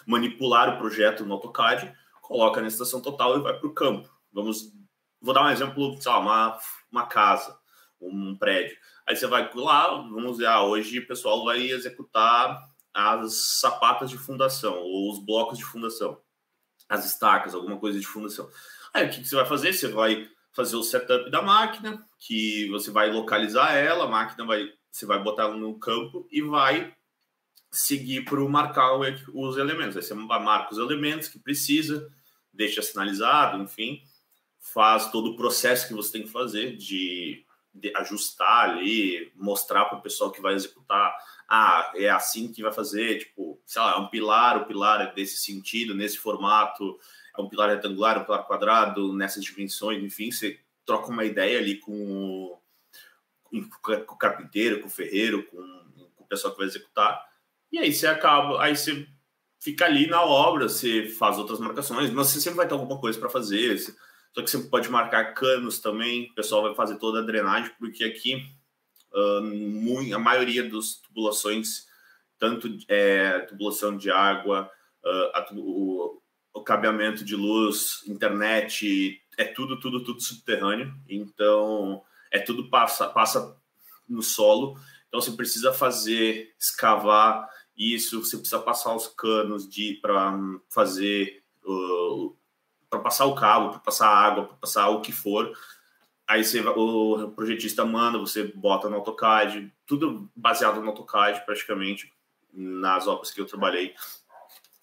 manipular 0.05 0.75
o 0.75 0.77
projeto 0.77 1.25
no 1.25 1.33
AutoCAD, 1.33 1.93
coloca 2.21 2.61
na 2.61 2.67
estação 2.67 3.01
total 3.01 3.37
e 3.37 3.41
vai 3.41 3.57
para 3.57 3.67
o 3.67 3.73
campo. 3.73 4.09
Vamos 4.31 4.73
Vou 5.25 5.33
dar 5.33 5.43
um 5.43 5.49
exemplo, 5.49 5.99
sei 5.99 6.11
lá, 6.11 6.19
uma, 6.19 6.59
uma 6.91 7.07
casa, 7.07 7.57
um 7.99 8.37
prédio. 8.37 8.77
Aí 9.07 9.15
você 9.15 9.25
vai 9.25 9.49
lá, 9.55 9.87
vamos 9.87 10.33
dizer, 10.33 10.45
ah, 10.45 10.61
hoje 10.61 10.99
o 10.99 11.07
pessoal 11.07 11.43
vai 11.43 11.63
executar 11.63 12.63
as 12.93 13.59
sapatas 13.59 14.11
de 14.11 14.19
fundação, 14.19 14.77
ou 14.77 15.11
os 15.11 15.25
blocos 15.25 15.57
de 15.57 15.65
fundação, 15.65 16.21
as 16.87 17.05
estacas, 17.07 17.55
alguma 17.55 17.79
coisa 17.79 17.99
de 17.99 18.05
fundação. 18.05 18.47
Aí 18.93 19.07
o 19.07 19.09
que, 19.09 19.25
você 19.25 19.35
vai 19.35 19.47
fazer? 19.47 19.73
Você 19.73 19.87
vai 19.87 20.29
fazer 20.53 20.75
o 20.75 20.83
setup 20.83 21.31
da 21.31 21.41
máquina, 21.41 22.07
que 22.19 22.69
você 22.69 22.91
vai 22.91 23.11
localizar 23.11 23.73
ela, 23.73 24.05
a 24.05 24.07
máquina 24.07 24.45
vai, 24.45 24.69
você 24.91 25.07
vai 25.07 25.17
botar 25.23 25.45
ela 25.45 25.57
no 25.57 25.79
campo 25.79 26.27
e 26.31 26.39
vai 26.43 26.93
seguir 27.71 28.25
para 28.25 28.39
marcar 28.41 28.95
os 29.33 29.57
elementos. 29.57 29.97
Aí 29.97 30.03
você 30.03 30.13
marca 30.13 30.71
os 30.71 30.77
elementos 30.77 31.27
que 31.27 31.39
precisa, 31.39 32.07
deixa 32.53 32.83
sinalizado, 32.83 33.57
enfim 33.63 34.03
faz 34.73 35.11
todo 35.11 35.31
o 35.31 35.35
processo 35.35 35.87
que 35.87 35.93
você 35.93 36.13
tem 36.13 36.23
que 36.23 36.31
fazer 36.31 36.75
de, 36.75 37.45
de 37.73 37.91
ajustar 37.95 38.69
ali, 38.69 39.31
mostrar 39.35 39.85
para 39.85 39.99
o 39.99 40.01
pessoal 40.01 40.31
que 40.31 40.41
vai 40.41 40.55
executar. 40.55 41.15
Ah, 41.47 41.91
é 41.95 42.09
assim 42.09 42.51
que 42.51 42.63
vai 42.63 42.71
fazer, 42.73 43.19
tipo, 43.19 43.61
sei 43.65 43.81
lá, 43.81 43.93
é 43.93 43.97
um 43.97 44.07
pilar, 44.07 44.57
o 44.57 44.65
pilar 44.65 45.01
é 45.01 45.13
desse 45.13 45.37
sentido, 45.37 45.93
nesse 45.93 46.17
formato, 46.17 46.97
é 47.37 47.41
um 47.41 47.47
pilar 47.47 47.69
retangular, 47.69 48.19
um 48.19 48.25
pilar 48.25 48.43
quadrado, 48.45 49.13
nessas 49.13 49.43
dimensões, 49.43 50.03
enfim, 50.03 50.31
você 50.31 50.59
troca 50.83 51.11
uma 51.11 51.23
ideia 51.23 51.59
ali 51.59 51.77
com 51.77 51.93
o, 51.93 52.59
com 53.81 54.13
o 54.13 54.17
carpinteiro, 54.17 54.81
com 54.81 54.87
o 54.87 54.91
ferreiro, 54.91 55.43
com, 55.43 55.57
com 56.15 56.23
o 56.23 56.27
pessoal 56.27 56.53
que 56.53 56.59
vai 56.59 56.67
executar, 56.67 57.23
e 57.71 57.77
aí 57.77 57.93
você 57.93 58.07
acaba, 58.07 58.61
aí 58.63 58.75
você 58.75 59.07
fica 59.59 59.85
ali 59.85 60.07
na 60.07 60.23
obra, 60.23 60.67
você 60.67 61.07
faz 61.07 61.37
outras 61.37 61.59
marcações, 61.59 62.09
mas 62.09 62.27
você 62.27 62.41
sempre 62.41 62.57
vai 62.57 62.67
ter 62.67 62.73
alguma 62.73 62.99
coisa 62.99 63.19
para 63.19 63.29
fazer, 63.29 63.77
você, 63.77 63.95
só 64.35 64.41
que 64.41 64.51
você 64.51 64.59
pode 64.67 64.89
marcar 64.89 65.33
canos 65.33 65.79
também, 65.79 66.29
o 66.29 66.35
pessoal 66.35 66.63
vai 66.63 66.75
fazer 66.75 66.97
toda 66.97 67.19
a 67.19 67.25
drenagem, 67.25 67.71
porque 67.79 68.03
aqui 68.03 68.45
uh, 69.13 70.13
a 70.13 70.19
maioria 70.19 70.69
das 70.69 70.95
tubulações, 70.95 71.85
tanto 72.37 72.67
é, 72.89 73.39
tubulação 73.47 73.95
de 73.95 74.11
água, 74.11 74.69
uh, 75.05 75.37
a, 75.37 75.47
o, 75.53 76.21
o 76.53 76.61
cabeamento 76.61 77.23
de 77.23 77.33
luz, 77.33 78.01
internet, 78.07 79.21
é 79.37 79.45
tudo, 79.45 79.79
tudo, 79.79 80.03
tudo 80.03 80.19
subterrâneo. 80.19 80.93
Então, 81.07 82.03
é 82.29 82.37
tudo 82.37 82.69
passa, 82.69 83.07
passa 83.07 83.57
no 84.05 84.21
solo. 84.21 84.77
Então 85.07 85.21
você 85.21 85.31
precisa 85.31 85.71
fazer, 85.71 86.53
escavar 86.59 87.47
isso, 87.77 88.21
você 88.21 88.35
precisa 88.35 88.59
passar 88.59 88.93
os 88.93 89.07
canos 89.07 89.65
de 89.69 89.93
para 90.01 90.37
fazer 90.69 91.41
uh, 91.63 92.35
para 92.95 93.03
passar 93.03 93.25
o 93.25 93.35
cabo, 93.35 93.71
para 93.71 93.79
passar 93.79 94.07
água, 94.07 94.45
para 94.45 94.55
passar 94.55 94.89
o 94.89 95.01
que 95.01 95.11
for. 95.11 95.51
Aí 96.27 96.43
você, 96.43 96.59
o 96.61 97.31
projetista 97.35 97.85
manda, 97.85 98.17
você 98.17 98.43
bota 98.43 98.89
no 98.89 98.95
AutoCAD, 98.95 99.71
tudo 99.85 100.29
baseado 100.35 100.81
no 100.81 100.87
AutoCAD 100.87 101.45
praticamente 101.45 102.11
nas 102.51 103.05
obras 103.05 103.31
que 103.31 103.41
eu 103.41 103.45
trabalhei. 103.45 103.93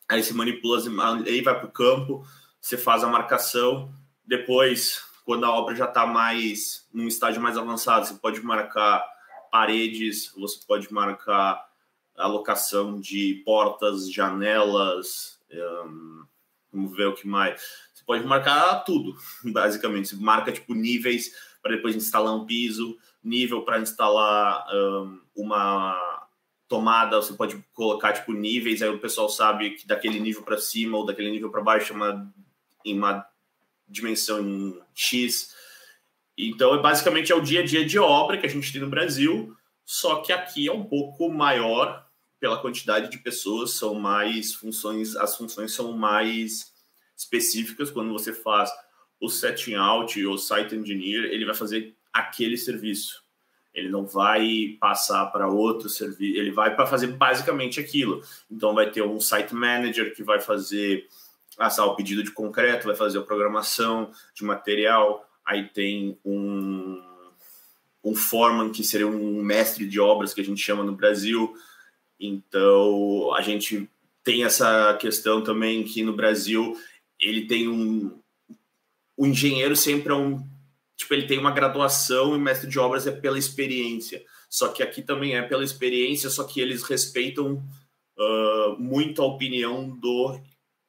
Aí 0.09 0.23
você 0.23 0.35
manipula, 0.35 0.79
aí 1.27 1.41
vai 1.41 1.59
para 1.59 1.67
o 1.67 1.73
campo, 1.73 2.25
você 2.61 2.77
faz 2.77 3.03
a 3.03 3.09
marcação, 3.09 3.93
depois, 4.25 5.03
quando 5.25 5.45
a 5.45 5.51
obra 5.51 5.75
já 5.75 5.87
está 5.87 6.07
mais 6.07 6.87
num 6.93 7.09
estágio 7.09 7.41
mais 7.41 7.57
avançado, 7.57 8.07
você 8.07 8.15
pode 8.15 8.41
marcar 8.43 9.05
paredes, 9.51 10.33
você 10.37 10.61
pode 10.67 10.93
marcar 10.93 11.67
alocação 12.17 13.01
de 13.01 13.43
portas, 13.45 14.13
janelas, 14.13 15.41
um, 15.51 16.25
vamos 16.73 16.97
ver 16.97 17.07
o 17.07 17.15
que 17.15 17.27
mais. 17.27 17.92
Você 18.03 18.07
pode 18.07 18.27
marcar 18.27 18.81
tudo, 18.81 19.15
basicamente. 19.53 20.09
Você 20.09 20.17
marca 20.17 20.51
tipo 20.51 20.75
níveis 20.75 21.33
para 21.63 21.77
depois 21.77 21.95
instalar 21.95 22.35
um 22.35 22.45
piso, 22.45 22.99
nível 23.23 23.63
para 23.63 23.81
instalar 23.81 24.67
um, 24.75 25.21
uma 25.37 26.29
tomada, 26.69 27.17
você 27.17 27.35
pode 27.35 27.63
colocar 27.73 28.13
tipo 28.15 28.33
níveis, 28.33 28.83
aí 28.83 28.89
o 28.89 28.99
pessoal 28.99 29.29
sabe 29.29 29.71
que 29.71 29.87
daquele 29.87 30.19
nível 30.19 30.43
para 30.43 30.59
cima 30.59 30.97
ou 30.97 31.07
daquele 31.07 31.31
nível 31.31 31.51
para 31.51 31.61
baixo 31.61 31.93
é 31.93 31.97
uma, 31.97 32.35
em 32.85 32.99
uma 32.99 33.27
dimensão 33.87 34.41
em 34.41 34.81
X. 34.95 35.55
Então, 36.37 36.75
é 36.75 36.81
basicamente 36.81 37.31
é 37.31 37.35
o 37.35 37.43
dia 37.43 37.61
a 37.61 37.65
dia 37.65 37.85
de 37.85 37.99
obra 37.99 38.39
que 38.39 38.47
a 38.47 38.49
gente 38.49 38.73
tem 38.73 38.81
no 38.81 38.89
Brasil, 38.89 39.55
só 39.85 40.17
que 40.17 40.33
aqui 40.33 40.67
é 40.67 40.73
um 40.73 40.85
pouco 40.85 41.31
maior 41.31 42.07
pela 42.41 42.59
quantidade 42.59 43.09
de 43.11 43.19
pessoas, 43.19 43.73
são 43.73 43.95
mais 43.95 44.55
funções, 44.55 45.15
as 45.15 45.37
funções 45.37 45.73
são 45.73 45.93
mais 45.93 46.72
específicas 47.23 47.91
quando 47.91 48.13
você 48.13 48.33
faz 48.33 48.71
o 49.21 49.29
setting 49.29 49.75
out 49.75 50.25
ou 50.27 50.37
site 50.37 50.75
engineer, 50.75 51.25
ele 51.25 51.45
vai 51.45 51.55
fazer 51.55 51.95
aquele 52.13 52.57
serviço. 52.57 53.23
Ele 53.73 53.89
não 53.89 54.05
vai 54.05 54.77
passar 54.79 55.27
para 55.27 55.49
outro 55.49 55.89
serviço, 55.89 56.39
ele 56.39 56.51
vai 56.51 56.75
para 56.75 56.87
fazer 56.87 57.07
basicamente 57.07 57.81
aquilo. 57.81 58.23
Então 58.51 58.75
vai 58.75 58.91
ter 58.91 59.03
um 59.03 59.21
site 59.21 59.55
manager 59.55 60.15
que 60.15 60.23
vai 60.23 60.41
fazer 60.41 61.07
assar 61.59 61.87
o 61.87 61.95
pedido 61.95 62.23
de 62.23 62.33
concreto, 62.33 62.87
vai 62.87 62.97
fazer 62.97 63.19
a 63.19 63.23
programação 63.23 64.11
de 64.35 64.45
material, 64.45 65.27
aí 65.45 65.69
tem 65.69 66.19
um, 66.25 67.01
um 68.05 68.15
foreman, 68.15 68.71
que 68.71 68.83
seria 68.83 69.07
um 69.07 69.43
mestre 69.43 69.87
de 69.87 70.01
obras 70.01 70.35
que 70.35 70.41
a 70.41 70.45
gente 70.45 70.61
chama 70.61 70.83
no 70.83 70.97
Brasil. 70.97 71.55
Então, 72.19 73.33
a 73.35 73.41
gente 73.43 73.89
tem 74.25 74.45
essa 74.45 74.97
questão 75.01 75.43
também 75.43 75.83
que 75.83 76.03
no 76.03 76.13
Brasil 76.13 76.77
ele 77.23 77.47
tem 77.47 77.69
um. 77.69 78.21
O 79.17 79.27
engenheiro 79.27 79.77
sempre 79.77 80.13
é 80.13 80.17
um. 80.17 80.47
Tipo, 80.97 81.15
ele 81.15 81.27
tem 81.27 81.39
uma 81.39 81.51
graduação 81.51 82.35
e 82.35 82.39
mestre 82.39 82.69
de 82.69 82.79
obras 82.79 83.07
é 83.07 83.13
pela 83.13 83.39
experiência. 83.39 84.23
Só 84.49 84.69
que 84.69 84.83
aqui 84.83 85.01
também 85.01 85.37
é 85.37 85.43
pela 85.43 85.65
experiência, 85.65 86.29
só 86.29 86.45
que 86.45 86.61
eles 86.61 86.83
respeitam 86.83 87.65
uh, 88.19 88.79
muito 88.79 89.23
a 89.23 89.27
opinião 89.27 89.89
do 89.89 90.39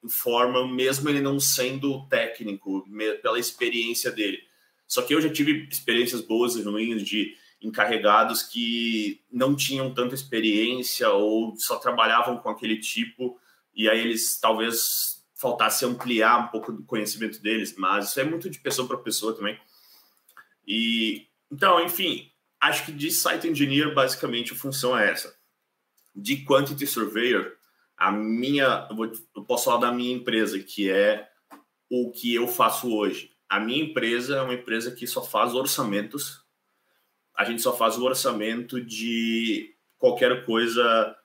forma, 0.09 0.67
mesmo 0.67 1.09
ele 1.09 1.21
não 1.21 1.39
sendo 1.39 2.05
técnico, 2.07 2.85
pela 3.21 3.39
experiência 3.39 4.11
dele. 4.11 4.39
Só 4.85 5.01
que 5.01 5.15
eu 5.15 5.21
já 5.21 5.31
tive 5.31 5.67
experiências 5.71 6.21
boas 6.21 6.55
e 6.55 6.61
ruins 6.61 7.01
de 7.03 7.35
encarregados 7.61 8.43
que 8.43 9.21
não 9.31 9.55
tinham 9.55 9.93
tanta 9.93 10.13
experiência 10.13 11.09
ou 11.09 11.55
só 11.55 11.77
trabalhavam 11.77 12.37
com 12.37 12.49
aquele 12.49 12.77
tipo, 12.77 13.39
e 13.73 13.89
aí 13.89 14.01
eles 14.01 14.37
talvez 14.39 15.12
faltasse 15.43 15.85
ampliar 15.85 16.45
um 16.45 16.47
pouco 16.47 16.71
do 16.71 16.85
conhecimento 16.85 17.41
deles, 17.41 17.75
mas 17.77 18.09
isso 18.09 18.19
é 18.21 18.23
muito 18.23 18.49
de 18.49 18.59
pessoa 18.59 18.87
para 18.87 18.97
pessoa 18.97 19.35
também. 19.35 19.59
E 20.65 21.27
então, 21.51 21.83
enfim, 21.83 22.31
acho 22.61 22.85
que 22.85 22.91
de 22.93 23.11
site 23.11 23.49
engineer 23.49 23.93
basicamente 23.93 24.53
a 24.53 24.55
função 24.55 24.97
é 24.97 25.11
essa. 25.11 25.35
De 26.15 26.45
quantity 26.45 26.87
surveyor, 26.87 27.57
a 27.97 28.09
minha, 28.09 28.87
eu, 28.89 28.95
vou, 28.95 29.11
eu 29.35 29.43
posso 29.43 29.65
falar 29.65 29.81
da 29.81 29.91
minha 29.91 30.15
empresa, 30.15 30.57
que 30.59 30.89
é 30.89 31.27
o 31.89 32.09
que 32.09 32.33
eu 32.33 32.47
faço 32.47 32.95
hoje. 32.95 33.31
A 33.49 33.59
minha 33.59 33.83
empresa 33.83 34.37
é 34.37 34.41
uma 34.41 34.53
empresa 34.53 34.91
que 34.91 35.05
só 35.05 35.21
faz 35.21 35.53
orçamentos. 35.53 36.41
A 37.35 37.43
gente 37.43 37.61
só 37.61 37.75
faz 37.75 37.97
o 37.97 38.05
orçamento 38.05 38.79
de 38.79 39.75
qualquer 39.97 40.45
coisa. 40.45 41.15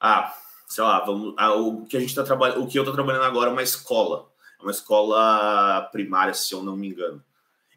Ah, 0.00 0.34
sei 0.68 0.84
lá, 0.84 1.00
vamos, 1.04 1.34
ah, 1.36 1.54
o 1.54 1.86
que 1.86 1.96
a 1.96 2.00
gente 2.00 2.10
está 2.10 2.22
trabalhando, 2.22 2.62
o 2.62 2.68
que 2.68 2.78
eu 2.78 2.82
estou 2.82 2.94
trabalhando 2.94 3.24
agora 3.24 3.50
é 3.50 3.52
uma 3.52 3.62
escola, 3.62 4.30
é 4.58 4.62
uma 4.62 4.70
escola 4.70 5.88
primária, 5.90 6.34
se 6.34 6.52
eu 6.52 6.62
não 6.62 6.76
me 6.76 6.88
engano. 6.88 7.24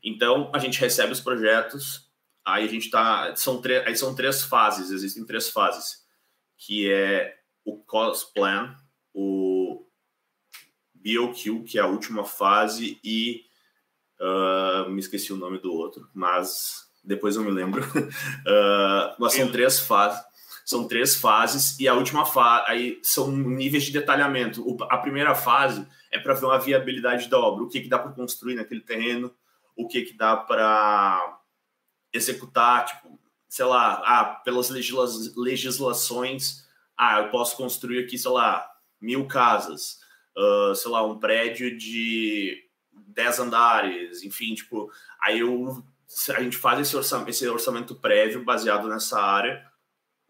Então 0.03 0.49
a 0.53 0.59
gente 0.59 0.79
recebe 0.79 1.13
os 1.13 1.21
projetos, 1.21 2.09
aí 2.43 2.65
a 2.65 2.67
gente 2.67 2.85
está, 2.85 3.35
são 3.35 3.61
três, 3.61 3.87
aí 3.87 3.95
são 3.95 4.13
três 4.13 4.43
fases, 4.43 4.91
existem 4.91 5.25
três 5.25 5.49
fases, 5.49 6.05
que 6.57 6.91
é 6.91 7.37
o 7.63 7.77
cost 7.77 8.33
plan, 8.33 8.75
o 9.13 9.85
BOQ, 10.93 11.63
que 11.63 11.77
é 11.77 11.81
a 11.81 11.87
última 11.87 12.25
fase, 12.25 12.99
e 13.03 13.45
uh, 14.19 14.89
me 14.89 14.99
esqueci 14.99 15.31
o 15.31 15.37
nome 15.37 15.59
do 15.59 15.73
outro, 15.73 16.09
mas 16.13 16.89
depois 17.03 17.35
eu 17.35 17.43
me 17.43 17.51
lembro. 17.51 17.83
uh, 17.83 19.15
mas 19.19 19.33
são 19.33 19.51
três 19.51 19.79
fases. 19.79 20.23
São 20.71 20.87
três 20.87 21.15
fases 21.15 21.77
e 21.79 21.87
a 21.87 21.93
última 21.93 22.25
fase 22.25 22.63
aí 22.67 22.99
são 23.03 23.29
níveis 23.29 23.83
de 23.83 23.91
detalhamento. 23.91 24.65
O, 24.65 24.81
a 24.85 24.97
primeira 24.97 25.35
fase 25.35 25.85
é 26.09 26.17
para 26.17 26.33
ver 26.33 26.45
uma 26.45 26.57
viabilidade 26.57 27.29
da 27.29 27.37
obra, 27.37 27.65
o 27.65 27.67
que, 27.67 27.81
que 27.81 27.89
dá 27.89 27.99
para 27.99 28.13
construir 28.13 28.55
naquele 28.55 28.79
terreno, 28.79 29.35
o 29.75 29.85
que, 29.85 30.01
que 30.03 30.13
dá 30.13 30.37
para 30.37 31.39
executar, 32.13 32.85
tipo, 32.85 33.19
sei 33.49 33.65
lá, 33.65 34.01
ah, 34.05 34.25
pelas 34.45 34.69
legisla 34.69 35.05
legislações 35.35 36.65
ah, 36.97 37.19
eu 37.19 37.29
posso 37.29 37.57
construir 37.57 38.05
aqui, 38.05 38.17
sei 38.17 38.31
lá, 38.31 38.65
mil 39.01 39.27
casas, 39.27 39.99
uh, 40.37 40.73
sei 40.73 40.91
lá, 40.91 41.03
um 41.03 41.19
prédio 41.19 41.75
de 41.77 42.63
10 43.07 43.39
andares, 43.39 44.23
enfim, 44.23 44.53
tipo, 44.53 44.89
aí 45.21 45.39
eu, 45.39 45.83
a 46.35 46.41
gente 46.43 46.55
faz 46.55 46.79
esse 46.79 46.95
orçamento, 46.95 47.29
esse 47.29 47.47
orçamento 47.49 47.95
prévio 47.95 48.45
baseado 48.45 48.87
nessa 48.87 49.19
área, 49.19 49.70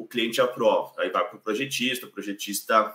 o 0.02 0.08
cliente 0.08 0.42
aprova, 0.42 0.94
aí 0.98 1.12
vai 1.12 1.24
para 1.24 1.38
o 1.38 1.42
projetista, 1.42 2.08
o 2.08 2.10
projetista 2.10 2.92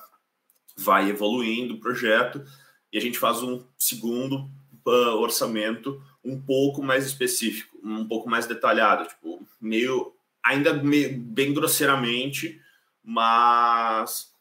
vai 0.77 1.09
evoluindo 1.09 1.75
o 1.75 1.81
projeto 1.81 2.45
e 2.93 2.99
a 2.99 3.01
gente 3.01 3.17
faz 3.17 3.43
um 3.43 3.65
segundo 3.79 4.51
uh, 4.85 5.15
orçamento 5.17 6.03
um 6.25 6.41
pouco 6.41 6.83
mais 6.83 7.07
específico, 7.07 7.79
um 7.83 8.07
pouco 8.07 8.29
mais 8.29 8.47
detalhado, 8.47 9.09
tipo, 9.09 9.47
meio 9.61 10.13
ainda 10.45 10.75
meio, 10.75 11.17
bem 11.17 11.55
grosseiramente, 11.55 12.61
mas 13.03 14.33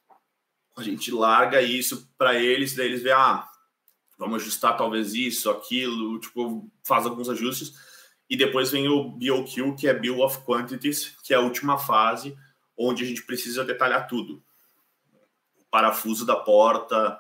a 0.76 0.82
gente 0.82 1.12
larga 1.12 1.62
isso 1.62 2.10
para 2.18 2.34
eles, 2.36 2.76
daí 2.76 2.88
eles 2.88 3.04
veem, 3.04 3.16
ah, 3.16 3.48
vamos 4.18 4.42
ajustar 4.42 4.76
talvez 4.76 5.14
isso, 5.14 5.52
aquilo, 5.52 6.20
tipo, 6.20 6.68
faz 6.84 7.06
alguns 7.06 7.30
ajustes, 7.30 7.74
e 8.28 8.36
depois 8.36 8.72
vem 8.72 8.88
o 8.88 9.04
BOQ, 9.04 9.76
que 9.78 9.88
é 9.88 9.94
Bill 9.94 10.20
of 10.22 10.40
Quantities, 10.46 11.16
que 11.24 11.34
é 11.34 11.38
a 11.38 11.42
última 11.42 11.78
fase, 11.78 12.36
onde 12.78 13.04
a 13.04 13.08
gente 13.08 13.24
precisa 13.24 13.64
detalhar 13.64 14.08
tudo. 14.08 14.44
O 15.60 15.66
parafuso 15.70 16.26
da 16.26 16.36
porta, 16.36 17.20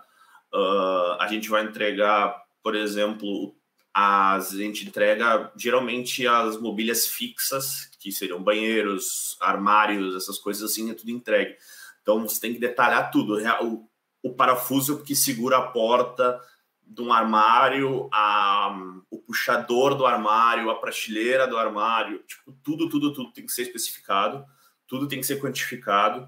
uh, 0.53 1.19
a 1.19 1.27
gente 1.29 1.49
vai 1.49 1.63
entregar, 1.63 2.43
por 2.63 2.75
exemplo, 2.75 3.55
as, 3.93 4.53
a 4.53 4.57
gente 4.57 4.85
entrega 4.85 5.51
geralmente 5.55 6.27
as 6.27 6.59
mobílias 6.59 7.07
fixas, 7.07 7.89
que 7.99 8.11
seriam 8.11 8.43
banheiros, 8.43 9.37
armários, 9.39 10.15
essas 10.15 10.37
coisas 10.37 10.69
assim, 10.69 10.91
é 10.91 10.93
tudo 10.93 11.11
entregue. 11.11 11.55
Então 12.01 12.21
você 12.27 12.39
tem 12.39 12.53
que 12.53 12.59
detalhar 12.59 13.09
tudo. 13.09 13.37
O, 13.63 13.89
o 14.21 14.33
parafuso 14.33 15.01
que 15.01 15.15
segura 15.15 15.57
a 15.57 15.67
porta 15.67 16.39
de 16.85 17.01
um 17.01 17.11
armário, 17.11 18.07
a, 18.13 18.77
o 19.09 19.17
puxador 19.19 19.95
do 19.95 20.05
armário, 20.05 20.69
a 20.69 20.75
prateleira 20.75 21.47
do 21.47 21.57
armário, 21.57 22.19
tipo, 22.27 22.51
tudo, 22.63 22.87
tudo, 22.89 23.11
tudo 23.11 23.31
tem 23.31 23.45
que 23.45 23.51
ser 23.51 23.63
especificado, 23.63 24.45
tudo 24.87 25.07
tem 25.07 25.19
que 25.19 25.25
ser 25.25 25.39
quantificado. 25.39 26.27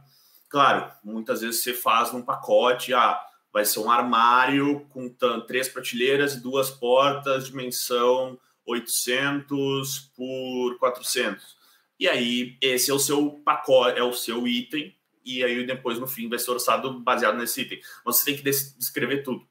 Claro, 0.50 0.92
muitas 1.04 1.42
vezes 1.42 1.62
você 1.62 1.74
faz 1.74 2.12
num 2.12 2.22
pacote, 2.22 2.94
ah, 2.94 3.20
vai 3.52 3.66
ser 3.66 3.80
um 3.80 3.92
armário 3.92 4.86
com 4.90 5.10
três 5.48 5.68
prateleiras 5.68 6.36
e 6.36 6.42
duas 6.42 6.70
portas, 6.70 7.48
dimensão 7.48 8.40
800 8.66 10.12
por 10.16 10.78
400. 10.78 11.58
E 12.00 12.08
aí, 12.08 12.58
esse 12.62 12.92
é 12.92 12.94
o 12.94 13.00
seu 13.00 13.32
pacote, 13.44 13.98
é 13.98 14.04
o 14.04 14.14
seu 14.14 14.48
item, 14.48 14.96
e 15.26 15.44
aí 15.44 15.66
depois, 15.66 16.00
no 16.00 16.08
fim, 16.08 16.30
vai 16.30 16.38
ser 16.38 16.52
orçado 16.52 17.00
baseado 17.00 17.38
nesse 17.38 17.62
item. 17.62 17.82
Você 18.06 18.26
tem 18.26 18.38
que 18.38 18.44
descrever 18.44 19.24
tudo. 19.24 19.48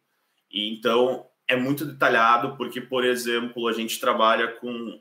E, 0.50 0.72
então, 0.72 1.26
é 1.48 1.56
muito 1.56 1.84
detalhado, 1.84 2.56
porque, 2.56 2.80
por 2.80 3.04
exemplo, 3.04 3.66
a 3.68 3.72
gente 3.72 3.98
trabalha 3.98 4.48
com. 4.52 5.00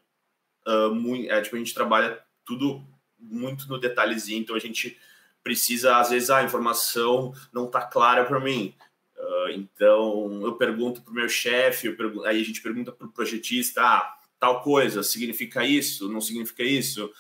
Uh, 0.68 0.94
muito, 0.94 1.32
é, 1.32 1.40
tipo, 1.42 1.56
a 1.56 1.60
gente 1.60 1.74
trabalha 1.74 2.20
tudo 2.44 2.84
muito 3.20 3.68
no 3.68 3.80
detalhezinho, 3.80 4.42
então 4.42 4.56
a 4.56 4.60
gente 4.60 4.98
precisa, 5.44 5.98
às 5.98 6.10
vezes, 6.10 6.30
a 6.30 6.44
informação 6.44 7.34
não 7.54 7.66
está 7.66 7.82
clara 7.82 8.26
para 8.26 8.40
mim. 8.40 8.76
Uh, 9.16 9.50
então, 9.52 10.42
eu 10.44 10.56
pergunto 10.56 11.02
para 11.02 11.12
o 11.12 11.16
meu 11.16 11.30
chefe, 11.30 11.96
aí 12.26 12.42
a 12.42 12.44
gente 12.44 12.62
pergunta 12.62 12.92
para 12.92 13.08
o 13.08 13.12
projetista, 13.12 13.82
ah, 13.82 14.18
tal 14.40 14.62
coisa, 14.62 15.04
significa 15.04 15.66
isso, 15.66 16.10
não 16.10 16.20
significa 16.20 16.64
isso, 16.64 17.12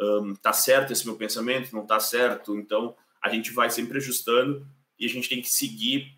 um, 0.00 0.34
tá 0.34 0.52
certo 0.52 0.92
esse 0.92 1.04
meu 1.06 1.16
pensamento, 1.16 1.74
não 1.74 1.86
tá 1.86 2.00
certo, 2.00 2.56
então 2.56 2.96
a 3.22 3.28
gente 3.28 3.52
vai 3.52 3.70
sempre 3.70 3.98
ajustando 3.98 4.66
e 4.98 5.06
a 5.06 5.08
gente 5.08 5.28
tem 5.28 5.40
que 5.40 5.48
seguir 5.48 6.16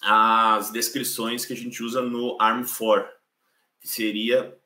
as 0.00 0.70
descrições 0.70 1.44
que 1.44 1.52
a 1.52 1.56
gente 1.56 1.82
usa 1.82 2.00
no 2.00 2.36
ARM4, 2.38 3.06
que 3.80 3.88
seria 3.88 4.56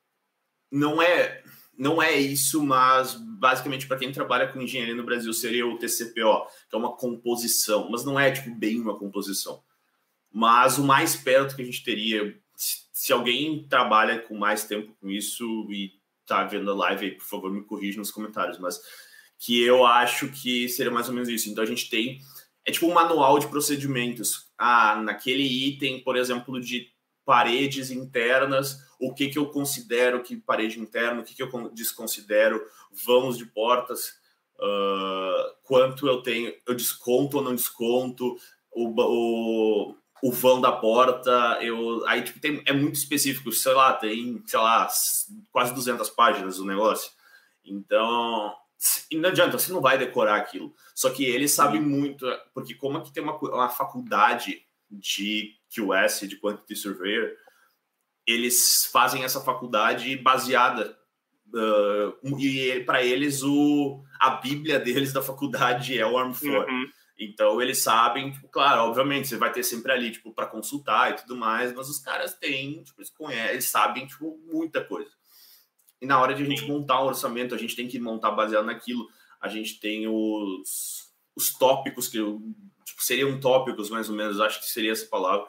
não 0.71 1.01
é 1.01 1.43
não 1.77 2.03
é 2.03 2.19
isso, 2.19 2.63
mas 2.63 3.21
basicamente 3.39 3.87
para 3.87 3.99
quem 3.99 4.13
trabalha 4.13 4.49
com 4.49 4.61
engenharia 4.61 4.95
no 4.95 5.05
Brasil 5.05 5.33
seria 5.33 5.67
o 5.67 5.79
TCPO, 5.79 6.47
que 6.69 6.75
é 6.75 6.77
uma 6.77 6.97
composição, 6.97 7.89
mas 7.91 8.05
não 8.05 8.19
é 8.19 8.31
tipo 8.31 8.55
bem 8.55 8.81
uma 8.81 8.99
composição. 8.99 9.63
Mas 10.33 10.79
o 10.79 10.85
mais 10.85 11.17
perto 11.17 11.55
que 11.55 11.63
a 11.63 11.65
gente 11.65 11.85
teria, 11.85 12.39
se 12.55 13.13
alguém 13.13 13.67
trabalha 13.69 14.19
com 14.19 14.37
mais 14.37 14.65
tempo 14.65 14.95
com 15.01 15.11
isso 15.11 15.67
e 15.71 15.93
tá 16.27 16.45
vendo 16.45 16.71
a 16.71 16.75
live 16.75 17.07
aí, 17.07 17.13
por 17.13 17.25
favor, 17.25 17.53
me 17.53 17.65
corrija 17.65 17.99
nos 17.99 18.11
comentários, 18.11 18.59
mas 18.59 18.81
que 19.39 19.63
eu 19.63 19.87
acho 19.87 20.29
que 20.29 20.69
seria 20.69 20.93
mais 20.93 21.09
ou 21.09 21.15
menos 21.15 21.29
isso. 21.29 21.49
Então 21.49 21.63
a 21.63 21.67
gente 21.67 21.89
tem 21.89 22.21
é 22.67 22.73
tipo 22.73 22.87
um 22.87 22.93
manual 22.93 23.39
de 23.39 23.47
procedimentos. 23.47 24.49
Ah, 24.59 25.01
naquele 25.03 25.45
item, 25.45 26.03
por 26.03 26.17
exemplo, 26.17 26.61
de 26.61 26.89
paredes 27.27 27.91
internas, 27.91 28.81
o 28.99 29.13
que, 29.13 29.29
que 29.29 29.39
eu 29.39 29.47
considero 29.47 30.23
que 30.23 30.37
parede 30.37 30.81
interna, 30.81 31.21
o 31.21 31.25
que, 31.25 31.35
que 31.35 31.43
eu 31.43 31.71
desconsidero, 31.71 32.65
vãos 33.05 33.37
de 33.37 33.45
portas, 33.45 34.15
uh, 34.59 35.55
quanto 35.65 36.07
eu 36.07 36.23
tenho, 36.23 36.55
eu 36.67 36.75
desconto 36.75 37.37
ou 37.37 37.43
não 37.43 37.55
desconto, 37.55 38.37
o, 38.73 38.89
o, 38.97 39.95
o 40.23 40.33
vão 40.33 40.61
da 40.61 40.71
porta, 40.71 41.59
eu 41.61 42.07
aí 42.07 42.23
tipo, 42.23 42.41
tem, 42.41 42.63
é 42.65 42.73
muito 42.73 42.95
específico, 42.95 43.51
sei 43.51 43.75
lá, 43.75 43.93
tem, 43.93 44.43
sei 44.47 44.61
lá, 44.61 44.89
quase 45.51 45.75
200 45.75 46.09
páginas 46.11 46.59
o 46.61 46.65
negócio. 46.65 47.11
Então, 47.65 48.55
não 49.13 49.29
adianta, 49.31 49.59
você 49.59 49.73
não 49.73 49.81
vai 49.81 49.99
decorar 49.99 50.37
aquilo. 50.37 50.73
Só 50.95 51.11
que 51.11 51.25
ele 51.25 51.49
sabe 51.49 51.81
muito, 51.81 52.25
porque 52.55 52.75
como 52.75 52.99
aqui 52.99 53.13
tem 53.13 53.23
uma, 53.23 53.37
uma 53.37 53.69
faculdade 53.69 54.66
de 54.91 55.55
QS, 55.69 56.29
de 56.29 56.37
Quantity 56.37 56.77
Surveyor, 56.77 57.33
eles 58.27 58.89
fazem 58.93 59.25
essa 59.25 59.41
faculdade 59.41 60.17
baseada 60.17 60.99
uh, 61.55 62.39
e 62.41 62.81
para 62.85 63.05
eles 63.05 63.43
o 63.43 64.03
a 64.19 64.31
bíblia 64.31 64.81
deles 64.81 65.13
da 65.13 65.23
faculdade 65.23 65.99
é 65.99 66.07
o 66.07 66.15
ARM4. 66.15 66.69
Uhum. 66.69 66.87
Então 67.19 67.63
eles 67.63 67.83
sabem, 67.83 68.31
tipo, 68.31 68.49
claro, 68.49 68.83
obviamente 68.83 69.29
você 69.29 69.37
vai 69.37 69.51
ter 69.51 69.63
sempre 69.63 69.93
ali 69.93 70.11
tipo 70.11 70.33
para 70.35 70.47
consultar 70.47 71.13
e 71.13 71.17
tudo 71.17 71.37
mais, 71.37 71.73
mas 71.73 71.89
os 71.89 71.99
caras 71.99 72.35
têm, 72.35 72.83
tipo, 72.83 73.01
eles 73.01 73.11
conhecem, 73.11 73.53
eles 73.53 73.69
sabem 73.69 74.07
tipo 74.07 74.39
muita 74.53 74.85
coisa. 74.85 75.11
E 76.01 76.07
na 76.07 76.21
hora 76.21 76.35
de 76.35 76.43
a 76.43 76.47
gente 76.47 76.61
Sim. 76.61 76.69
montar 76.69 77.03
um 77.03 77.07
orçamento, 77.07 77.55
a 77.55 77.59
gente 77.59 77.75
tem 77.75 77.89
que 77.89 77.99
montar 77.99 78.33
baseado 78.33 78.67
naquilo. 78.67 79.09
A 79.41 79.49
gente 79.49 79.81
tem 79.81 80.07
os, 80.07 81.11
os 81.35 81.53
tópicos 81.55 82.09
que 82.09 82.19
tipo, 82.97 83.05
seriam 83.05 83.39
tópicos 83.39 83.91
mais 83.91 84.09
ou 84.09 84.17
menos, 84.17 84.41
acho 84.41 84.61
que 84.61 84.67
seria 84.67 84.93
essa 84.93 85.07
palavra. 85.07 85.47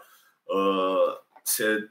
Uh, 0.50 1.28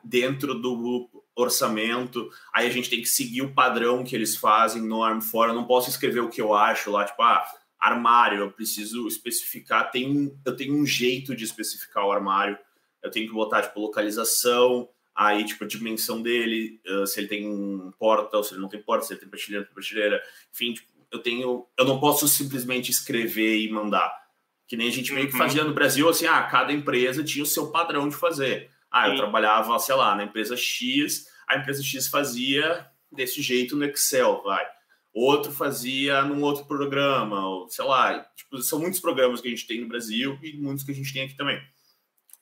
dentro 0.05 0.55
do 0.55 1.09
orçamento, 1.35 2.29
aí 2.53 2.66
a 2.66 2.71
gente 2.71 2.90
tem 2.90 3.01
que 3.01 3.09
seguir 3.09 3.40
o 3.40 3.55
padrão 3.55 4.05
que 4.05 4.14
eles 4.14 4.37
fazem 4.37 4.83
no 4.83 4.99
ARM4. 4.99 5.49
Eu 5.49 5.55
não 5.55 5.64
posso 5.64 5.88
escrever 5.88 6.21
o 6.21 6.29
que 6.29 6.40
eu 6.40 6.53
acho 6.53 6.90
lá, 6.90 7.05
tipo, 7.05 7.23
ah, 7.23 7.42
armário, 7.79 8.40
eu 8.40 8.53
preciso 8.53 9.07
especificar, 9.09 9.90
tem, 9.90 10.38
eu 10.45 10.57
tenho 10.57 10.75
um 10.75 10.85
jeito 10.85 11.35
de 11.35 11.45
especificar 11.45 12.05
o 12.05 12.12
armário, 12.12 12.59
eu 13.03 13.11
tenho 13.11 13.27
que 13.27 13.33
botar, 13.33 13.62
tipo, 13.62 13.81
localização, 13.81 14.88
aí, 15.14 15.45
tipo, 15.45 15.64
a 15.64 15.66
dimensão 15.66 16.21
dele, 16.21 16.81
uh, 16.87 17.07
se 17.07 17.21
ele 17.21 17.29
tem 17.29 17.92
porta 17.99 18.37
ou 18.37 18.45
se 18.45 18.53
ele 18.53 18.61
não 18.61 18.69
tem 18.69 18.83
porta, 18.83 19.07
se 19.07 19.14
ele 19.14 19.21
tem 19.21 19.29
prateleira, 19.29 19.64
tem 19.64 19.75
prateleira, 19.75 20.23
enfim, 20.53 20.75
tipo, 20.75 20.88
eu 21.11 21.19
tenho, 21.21 21.66
eu 21.79 21.85
não 21.85 22.01
posso 22.01 22.27
simplesmente 22.29 22.90
escrever 22.90 23.59
e 23.59 23.71
mandar, 23.71 24.26
que 24.67 24.77
nem 24.77 24.89
a 24.89 24.93
gente 24.93 25.13
meio 25.13 25.27
que 25.27 25.33
uhum. 25.33 25.39
fazia 25.39 25.65
no 25.65 25.75
Brasil, 25.75 26.09
assim, 26.09 26.27
ah, 26.27 26.43
cada 26.43 26.73
empresa 26.73 27.23
tinha 27.23 27.43
o 27.43 27.47
seu 27.47 27.71
padrão 27.71 28.09
de 28.09 28.17
fazer. 28.17 28.71
Ah, 28.91 29.09
eu 29.09 29.13
Sim. 29.13 29.19
trabalhava, 29.19 29.79
sei 29.79 29.95
lá, 29.95 30.15
na 30.17 30.25
empresa 30.25 30.57
X, 30.57 31.27
a 31.49 31.57
empresa 31.57 31.83
X 31.83 32.09
fazia 32.09 32.87
desse 33.13 33.41
jeito 33.41 33.77
no 33.77 33.85
Excel, 33.85 34.43
vai. 34.43 34.67
Outro 35.15 35.51
fazia 35.51 36.23
num 36.23 36.43
outro 36.43 36.67
programa, 36.67 37.49
ou, 37.49 37.69
sei 37.69 37.85
lá, 37.85 38.21
tipo, 38.37 38.59
são 38.59 38.79
muitos 38.79 39.01
programas 39.01 39.41
que 39.41 39.49
a 39.49 39.51
gente 39.51 39.67
tem 39.67 39.81
no 39.81 39.89
Brasil 39.89 40.39
e 40.43 40.57
muitos 40.59 40.85
que 40.85 40.93
a 40.93 40.95
gente 40.95 41.13
tem 41.13 41.23
aqui 41.23 41.37
também. 41.37 41.61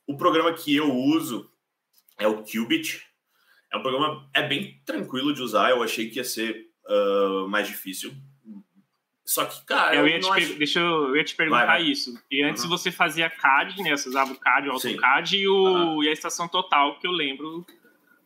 O 0.07 0.17
programa 0.17 0.53
que 0.53 0.75
eu 0.75 0.93
uso 0.93 1.49
é 2.19 2.27
o 2.27 2.43
Qubit. 2.43 3.03
É 3.73 3.77
um 3.77 3.83
programa 3.83 4.29
é 4.35 4.47
bem 4.47 4.81
tranquilo 4.85 5.33
de 5.33 5.43
usar. 5.43 5.71
Eu 5.71 5.83
achei 5.83 6.11
que 6.11 6.19
ia 6.19 6.25
ser 6.25 6.69
uh, 6.87 7.49
mais 7.49 7.69
difícil. 7.69 8.15
Só 9.25 9.47
que, 9.47 9.65
cara. 9.65 9.97
Eu 9.97 10.07
ia 10.07 10.21
te 10.21 10.29
acho... 10.29 10.55
Deixa 10.55 10.81
eu, 10.81 11.09
eu 11.09 11.17
ia 11.17 11.25
te 11.25 11.35
perguntar 11.35 11.67
vai, 11.67 11.83
vai. 11.83 11.91
isso. 11.91 12.19
E 12.31 12.43
antes 12.43 12.63
uhum. 12.65 12.69
você 12.69 12.91
fazia 12.91 13.31
CAD, 13.31 13.83
né? 13.83 13.97
Você 13.97 14.09
usava 14.09 14.33
o 14.33 14.39
CAD, 14.39 14.69
o 14.69 14.73
AutoCAD 14.73 15.37
e, 15.39 15.49
o, 15.49 15.55
uhum. 15.55 16.03
e 16.03 16.09
a 16.09 16.13
estação 16.13 16.47
total, 16.47 16.99
que 16.99 17.07
eu 17.07 17.13
lembro 17.13 17.65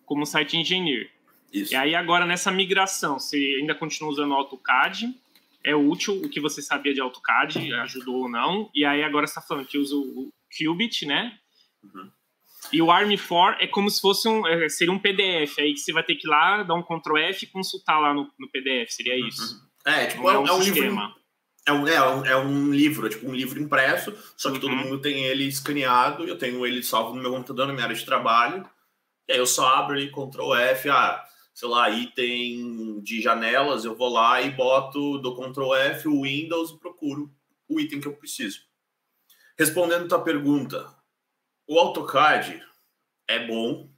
como 0.05 0.27
site 0.27 0.57
engineer. 0.57 1.11
Isso. 1.53 1.73
E 1.73 1.77
aí, 1.77 1.95
agora, 1.95 2.27
nessa 2.27 2.51
migração, 2.51 3.19
você 3.19 3.37
ainda 3.61 3.75
continua 3.75 4.11
usando 4.11 4.33
o 4.33 4.35
AutoCAD? 4.35 5.15
É 5.65 5.75
útil 5.75 6.21
o 6.23 6.29
que 6.29 6.41
você 6.41 6.61
sabia 6.61 6.93
de 6.93 7.01
AutoCAD, 7.01 7.73
ajudou 7.75 8.23
ou 8.23 8.29
não? 8.29 8.71
E 8.75 8.85
aí, 8.85 9.03
agora 9.03 9.27
você 9.27 9.33
está 9.33 9.43
falando 9.43 9.67
que 9.67 9.79
usa 9.79 9.95
o 9.95 10.29
Qubit, 10.51 11.07
né? 11.07 11.39
Uhum. 11.83 12.11
E 12.73 12.83
o 12.83 12.87
ARM4 12.87 13.57
é 13.61 13.67
como 13.67 13.89
se 13.89 14.01
fosse 14.01 14.29
um. 14.29 14.47
É, 14.47 14.69
seria 14.69 14.93
um 14.93 14.99
PDF, 14.99 15.59
aí 15.59 15.73
que 15.73 15.81
você 15.81 15.93
vai 15.93 16.03
ter 16.03 16.17
que 16.17 16.27
ir 16.27 16.31
lá, 16.31 16.63
dar 16.63 16.75
um 16.75 16.83
Ctrl 16.83 17.17
F 17.19 17.45
e 17.45 17.49
consultar 17.49 17.99
lá 17.99 18.13
no, 18.13 18.31
no 18.39 18.51
PDF, 18.51 18.91
seria 18.91 19.15
uhum. 19.15 19.29
isso. 19.29 19.68
É, 19.89 20.07
tipo, 20.07 20.31
é, 20.31 20.35
é, 20.35 20.39
um, 20.39 20.47
é 20.47 20.53
um 20.53 20.61
livro. 20.61 21.19
É 21.67 21.73
um, 21.73 21.87
é, 21.87 22.03
um, 22.03 22.25
é 22.25 22.37
um 22.37 22.73
livro, 22.73 23.07
é 23.07 23.11
tipo 23.11 23.29
um 23.29 23.35
livro 23.35 23.61
impresso, 23.61 24.15
só 24.37 24.51
que 24.51 24.57
uhum. 24.57 24.61
todo 24.61 24.77
mundo 24.77 25.03
tem 25.03 25.25
ele 25.25 25.45
escaneado, 25.45 26.27
eu 26.27 26.39
tenho 26.39 26.65
ele 26.67 26.83
salvo 26.83 27.15
no 27.15 27.21
meu 27.21 27.31
computador, 27.31 27.67
na 27.67 27.75
minha 27.75 27.85
área 27.85 27.97
de 27.97 28.05
trabalho. 28.05 28.69
E 29.29 29.33
aí 29.33 29.39
eu 29.39 29.47
só 29.47 29.67
abro 29.67 29.95
ali, 29.95 30.11
Ctrl 30.11 30.55
F, 30.55 30.89
ah, 30.89 31.23
sei 31.53 31.69
lá, 31.69 31.91
item 31.91 33.01
de 33.03 33.21
janelas, 33.21 33.85
eu 33.85 33.95
vou 33.95 34.09
lá 34.09 34.41
e 34.41 34.51
boto 34.51 35.19
do 35.19 35.35
Ctrl 35.35 35.75
F, 35.75 36.09
o 36.09 36.23
Windows 36.23 36.71
e 36.71 36.79
procuro 36.79 37.31
o 37.69 37.79
item 37.79 38.01
que 38.01 38.09
eu 38.09 38.17
preciso. 38.17 38.61
Respondendo 39.59 40.05
a 40.05 40.09
tua 40.09 40.23
pergunta, 40.23 40.89
o 41.67 41.79
AutoCAD 41.79 42.63
é 43.29 43.47
bom. 43.47 43.91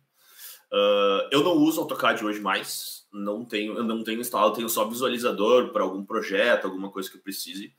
Uh, 0.72 1.28
eu 1.30 1.44
não 1.44 1.52
uso 1.52 1.80
AutoCAD 1.80 2.24
hoje 2.24 2.40
mais. 2.40 2.99
Não 3.12 3.44
tenho, 3.44 3.76
eu 3.76 3.84
não 3.84 4.04
tenho 4.04 4.20
instalado, 4.20 4.54
tenho 4.54 4.68
só 4.68 4.84
visualizador 4.88 5.72
para 5.72 5.82
algum 5.82 6.04
projeto, 6.04 6.66
alguma 6.66 6.90
coisa 6.90 7.10
que 7.10 7.16
eu 7.16 7.22
precise. 7.22 7.72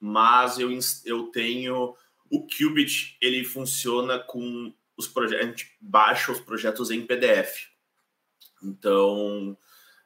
Mas 0.00 0.58
eu, 0.58 0.70
eu 1.04 1.24
tenho 1.24 1.94
o 2.30 2.46
Qubit, 2.46 3.16
ele 3.20 3.44
funciona 3.44 4.18
com 4.18 4.74
os 4.96 5.06
projetos, 5.06 5.44
a 5.44 5.48
gente 5.48 5.76
baixa 5.80 6.32
os 6.32 6.40
projetos 6.40 6.90
em 6.90 7.06
PDF. 7.06 7.68
Então, 8.62 9.56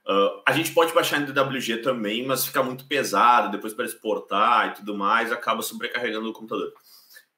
uh, 0.06 0.42
a 0.46 0.52
gente 0.52 0.72
pode 0.72 0.92
baixar 0.92 1.20
em 1.20 1.24
DWG 1.24 1.78
também, 1.78 2.26
mas 2.26 2.46
fica 2.46 2.62
muito 2.62 2.86
pesado 2.86 3.50
depois 3.50 3.72
para 3.72 3.84
exportar 3.84 4.68
e 4.68 4.74
tudo 4.74 4.96
mais, 4.96 5.30
acaba 5.30 5.62
sobrecarregando 5.62 6.28
o 6.28 6.32
computador. 6.32 6.72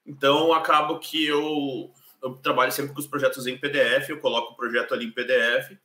Então, 0.05 0.51
acabo 0.51 0.99
que 0.99 1.25
eu, 1.25 1.93
eu 2.23 2.33
trabalho 2.35 2.71
sempre 2.71 2.93
com 2.93 2.99
os 2.99 3.07
projetos 3.07 3.45
em 3.45 3.57
PDF, 3.57 4.09
eu 4.09 4.19
coloco 4.19 4.53
o 4.53 4.55
projeto 4.55 4.93
ali 4.93 5.05
em 5.05 5.11
PDF, 5.11 5.77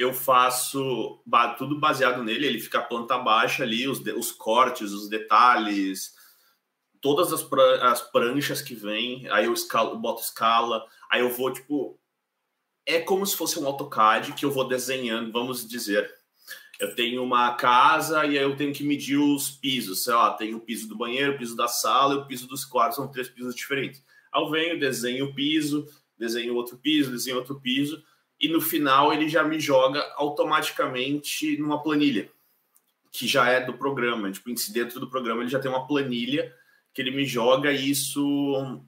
eu 0.00 0.14
faço 0.14 1.22
tudo 1.58 1.78
baseado 1.78 2.24
nele, 2.24 2.46
ele 2.46 2.58
fica 2.58 2.80
planta 2.80 3.18
baixa 3.18 3.64
ali, 3.64 3.86
os, 3.86 4.00
os 4.00 4.32
cortes, 4.32 4.92
os 4.92 5.10
detalhes, 5.10 6.14
todas 7.02 7.30
as, 7.34 7.46
as 7.82 8.00
pranchas 8.10 8.62
que 8.62 8.74
vêm, 8.74 9.28
aí 9.28 9.44
eu 9.44 9.52
escalo, 9.52 9.98
boto 9.98 10.22
escala, 10.22 10.86
aí 11.10 11.20
eu 11.20 11.28
vou, 11.28 11.52
tipo... 11.52 12.00
É 12.86 12.98
como 12.98 13.26
se 13.26 13.36
fosse 13.36 13.60
um 13.60 13.66
AutoCAD 13.66 14.32
que 14.32 14.44
eu 14.44 14.50
vou 14.50 14.66
desenhando, 14.66 15.30
vamos 15.30 15.68
dizer, 15.68 16.10
eu 16.80 16.94
tenho 16.94 17.22
uma 17.22 17.54
casa 17.54 18.24
e 18.24 18.38
aí 18.38 18.42
eu 18.42 18.56
tenho 18.56 18.72
que 18.72 18.82
medir 18.82 19.18
os 19.18 19.50
pisos, 19.50 20.02
sei 20.02 20.14
lá, 20.14 20.32
tem 20.32 20.54
o 20.54 20.60
piso 20.60 20.88
do 20.88 20.96
banheiro, 20.96 21.34
o 21.34 21.38
piso 21.38 21.54
da 21.54 21.68
sala 21.68 22.14
e 22.14 22.16
o 22.16 22.26
piso 22.26 22.48
dos 22.48 22.64
quartos, 22.64 22.96
são 22.96 23.06
três 23.06 23.28
pisos 23.28 23.54
diferentes. 23.54 24.02
Aí 24.32 24.42
eu 24.42 24.50
venho, 24.50 24.80
desenho 24.80 25.26
o 25.26 25.34
piso, 25.34 25.86
desenho 26.18 26.54
outro 26.54 26.78
piso, 26.78 27.10
desenho 27.10 27.36
outro 27.36 27.60
piso, 27.60 28.02
e 28.40 28.48
no 28.48 28.60
final 28.60 29.12
ele 29.12 29.28
já 29.28 29.44
me 29.44 29.60
joga 29.60 30.00
automaticamente 30.16 31.56
numa 31.58 31.82
planilha, 31.82 32.30
que 33.12 33.26
já 33.26 33.48
é 33.48 33.60
do 33.60 33.74
programa. 33.74 34.30
Tipo, 34.30 34.50
dentro 34.72 34.98
do 34.98 35.10
programa 35.10 35.42
ele 35.42 35.50
já 35.50 35.58
tem 35.58 35.70
uma 35.70 35.86
planilha 35.86 36.54
que 36.92 37.02
ele 37.02 37.10
me 37.10 37.24
joga 37.24 37.70
isso 37.72 38.82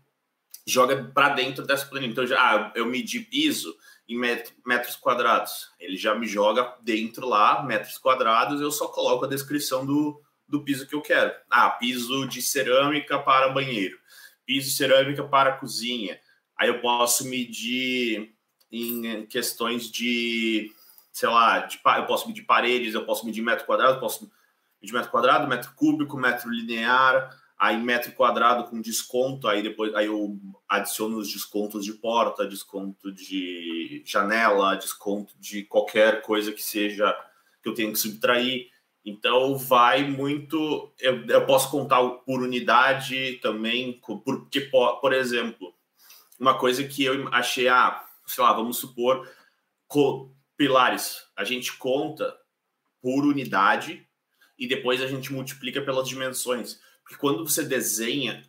joga 0.67 1.05
para 1.05 1.31
dentro 1.31 1.67
dessa 1.67 1.87
planilha. 1.87 2.11
Então, 2.11 2.27
já, 2.27 2.39
ah, 2.39 2.73
eu 2.75 2.87
medi 2.87 3.21
piso, 3.21 3.77
em 4.09 4.19
metros 4.19 4.97
quadrados. 4.97 5.71
Ele 5.79 5.97
já 5.97 6.15
me 6.15 6.27
joga 6.27 6.77
dentro 6.83 7.29
lá, 7.29 7.63
metros 7.63 7.99
quadrados, 7.99 8.61
eu 8.61 8.71
só 8.71 8.89
coloco 8.89 9.25
a 9.25 9.29
descrição 9.29 9.85
do, 9.87 10.21
do 10.47 10.63
piso 10.63 10.87
que 10.87 10.95
eu 10.95 11.03
quero. 11.03 11.33
Ah, 11.51 11.71
piso 11.71 12.27
de 12.27 12.43
cerâmica 12.43 13.19
para 13.19 13.49
banheiro, 13.49 13.99
piso 14.45 14.69
de 14.69 14.77
cerâmica 14.77 15.25
para 15.25 15.57
cozinha. 15.57 16.19
Aí 16.57 16.69
eu 16.69 16.81
posso 16.81 17.27
medir 17.27 18.35
em 18.73 19.27
questões 19.27 19.91
de, 19.91 20.73
sei 21.13 21.29
lá, 21.29 21.61
de, 21.61 21.79
eu 21.99 22.07
posso 22.07 22.27
medir 22.27 22.43
paredes, 22.43 22.95
eu 22.95 23.05
posso 23.05 23.27
medir 23.27 23.43
metro 23.43 23.67
quadrado, 23.67 24.01
posso 24.01 24.31
medir 24.81 24.95
metro 24.95 25.11
quadrado, 25.11 25.47
metro 25.47 25.73
cúbico, 25.77 26.17
metro 26.17 26.51
linear, 26.51 27.39
aí 27.59 27.77
metro 27.77 28.13
quadrado 28.13 28.65
com 28.65 28.81
desconto, 28.81 29.47
aí 29.47 29.63
depois 29.63 29.95
aí 29.95 30.07
eu 30.07 30.37
adiciono 30.69 31.19
os 31.19 31.31
descontos 31.31 31.85
de 31.85 31.93
porta, 31.93 32.47
desconto 32.47 33.13
de 33.13 34.03
janela, 34.07 34.75
desconto 34.75 35.35
de 35.39 35.63
qualquer 35.65 36.23
coisa 36.23 36.51
que 36.51 36.63
seja 36.63 37.15
que 37.63 37.69
eu 37.69 37.75
tenha 37.75 37.93
que 37.93 37.99
subtrair. 37.99 38.71
Então 39.05 39.57
vai 39.57 40.05
muito. 40.05 40.93
Eu, 40.99 41.27
eu 41.27 41.45
posso 41.45 41.71
contar 41.71 42.03
por 42.25 42.41
unidade 42.41 43.39
também, 43.43 44.01
porque, 44.25 44.61
por 44.63 45.13
exemplo, 45.13 45.75
uma 46.39 46.59
coisa 46.59 46.83
que 46.85 47.05
eu 47.05 47.29
achei, 47.33 47.69
ah, 47.69 48.05
sei 48.35 48.45
lá, 48.45 48.53
vamos 48.53 48.79
supor, 48.79 49.29
pilares. 50.57 51.25
A 51.37 51.45
gente 51.45 51.77
conta 51.77 52.37
por 53.01 53.25
unidade 53.25 54.07
e 54.59 54.67
depois 54.67 55.03
a 55.03 55.07
gente 55.07 55.33
multiplica 55.33 55.83
pelas 55.83 56.09
dimensões. 56.09 56.81
Porque 57.03 57.17
quando 57.17 57.47
você 57.47 57.65
desenha 57.65 58.43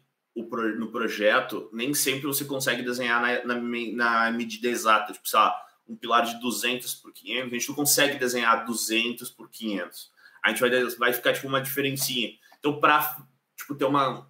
pro, 0.49 0.79
no 0.79 0.91
projeto, 0.91 1.69
nem 1.73 1.93
sempre 1.93 2.27
você 2.27 2.45
consegue 2.45 2.83
desenhar 2.83 3.21
na, 3.21 3.55
na, 3.55 3.61
na 3.93 4.31
medida 4.31 4.67
exata. 4.67 5.13
Tipo, 5.13 5.27
sei 5.27 5.39
lá, 5.39 5.55
um 5.87 5.95
pilar 5.95 6.23
de 6.23 6.39
200 6.39 6.95
por 6.95 7.11
500, 7.11 7.51
a 7.51 7.55
gente 7.55 7.69
não 7.69 7.75
consegue 7.75 8.17
desenhar 8.17 8.65
200 8.65 9.29
por 9.31 9.49
500. 9.49 10.11
A 10.43 10.49
gente 10.49 10.59
vai, 10.59 10.69
vai 10.97 11.13
ficar, 11.13 11.33
tipo, 11.33 11.47
uma 11.47 11.61
diferencinha. 11.61 12.31
Então, 12.59 12.79
para 12.79 13.17
tipo, 13.55 13.75
ter 13.75 13.85
uma... 13.85 14.27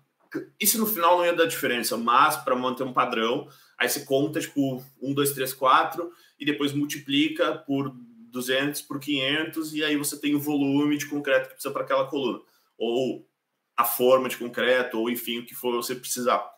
Isso 0.59 0.79
no 0.79 0.87
final 0.87 1.17
não 1.17 1.25
ia 1.25 1.33
dar 1.33 1.45
diferença, 1.45 1.95
mas 1.95 2.35
para 2.37 2.55
manter 2.55 2.83
um 2.83 2.93
padrão, 2.93 3.47
aí 3.84 3.89
você 3.89 4.06
conta, 4.06 4.39
tipo, 4.39 4.84
1, 5.02 5.13
2, 5.13 5.34
3, 5.34 5.54
4, 5.54 6.12
e 6.39 6.46
depois 6.46 6.72
multiplica 6.72 7.54
por 7.54 7.93
200 8.32 8.82
por 8.82 9.00
500, 9.00 9.74
e 9.76 9.84
aí 9.84 9.98
você 9.98 10.19
tem 10.19 10.34
o 10.36 10.39
volume 10.39 10.98
de 10.98 11.06
concreto 11.06 11.50
que 11.50 11.56
precisa 11.56 11.74
para 11.74 11.84
aquela 11.84 12.08
coluna. 12.08 12.39
Ou 12.78 13.28
a 13.76 13.84
forma 13.84 14.30
de 14.30 14.38
concreto, 14.38 14.98
ou 14.98 15.10
enfim, 15.10 15.39
o 15.39 15.46
que 15.46 15.54
for 15.54 15.76
você 15.76 15.96
precisar. 15.96 16.50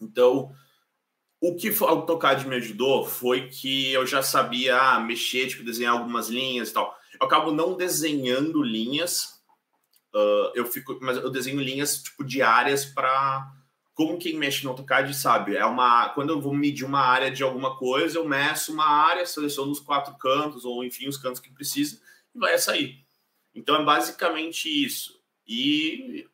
Então, 0.00 0.50
o 1.40 1.54
que 1.54 1.68
o 1.68 1.84
AutoCAD 1.84 2.48
me 2.48 2.56
ajudou 2.56 3.04
foi 3.04 3.48
que 3.48 3.92
eu 3.92 4.06
já 4.06 4.22
sabia 4.22 4.80
ah, 4.80 5.00
mexer, 5.00 5.48
tipo, 5.48 5.62
desenhar 5.62 5.92
algumas 5.92 6.28
linhas 6.28 6.70
e 6.70 6.72
tal. 6.72 6.96
Eu 7.20 7.26
acabo 7.26 7.52
não 7.52 7.76
desenhando 7.76 8.62
linhas, 8.62 9.42
uh, 10.14 10.52
eu 10.54 10.64
fico, 10.64 10.98
mas 11.02 11.18
eu 11.18 11.30
desenho 11.30 11.60
linhas 11.60 12.02
tipo 12.02 12.24
diárias 12.24 12.86
para 12.86 13.46
como 13.96 14.18
quem 14.18 14.36
mexe 14.36 14.62
no 14.62 14.70
AutoCAD 14.70 15.16
sabe, 15.16 15.56
é 15.56 15.64
uma 15.64 16.10
quando 16.10 16.28
eu 16.28 16.38
vou 16.38 16.52
medir 16.52 16.84
uma 16.84 17.00
área 17.00 17.30
de 17.30 17.42
alguma 17.42 17.78
coisa, 17.78 18.18
eu 18.18 18.28
meço 18.28 18.74
uma 18.74 18.86
área, 18.86 19.24
seleciono 19.24 19.72
os 19.72 19.80
quatro 19.80 20.14
cantos 20.18 20.66
ou 20.66 20.84
enfim 20.84 21.08
os 21.08 21.16
cantos 21.16 21.40
que 21.40 21.50
precisa 21.50 21.98
e 22.34 22.38
vai 22.38 22.58
sair. 22.58 23.06
Então 23.54 23.74
é 23.74 23.82
basicamente 23.82 24.68
isso. 24.68 25.18
E 25.48 26.28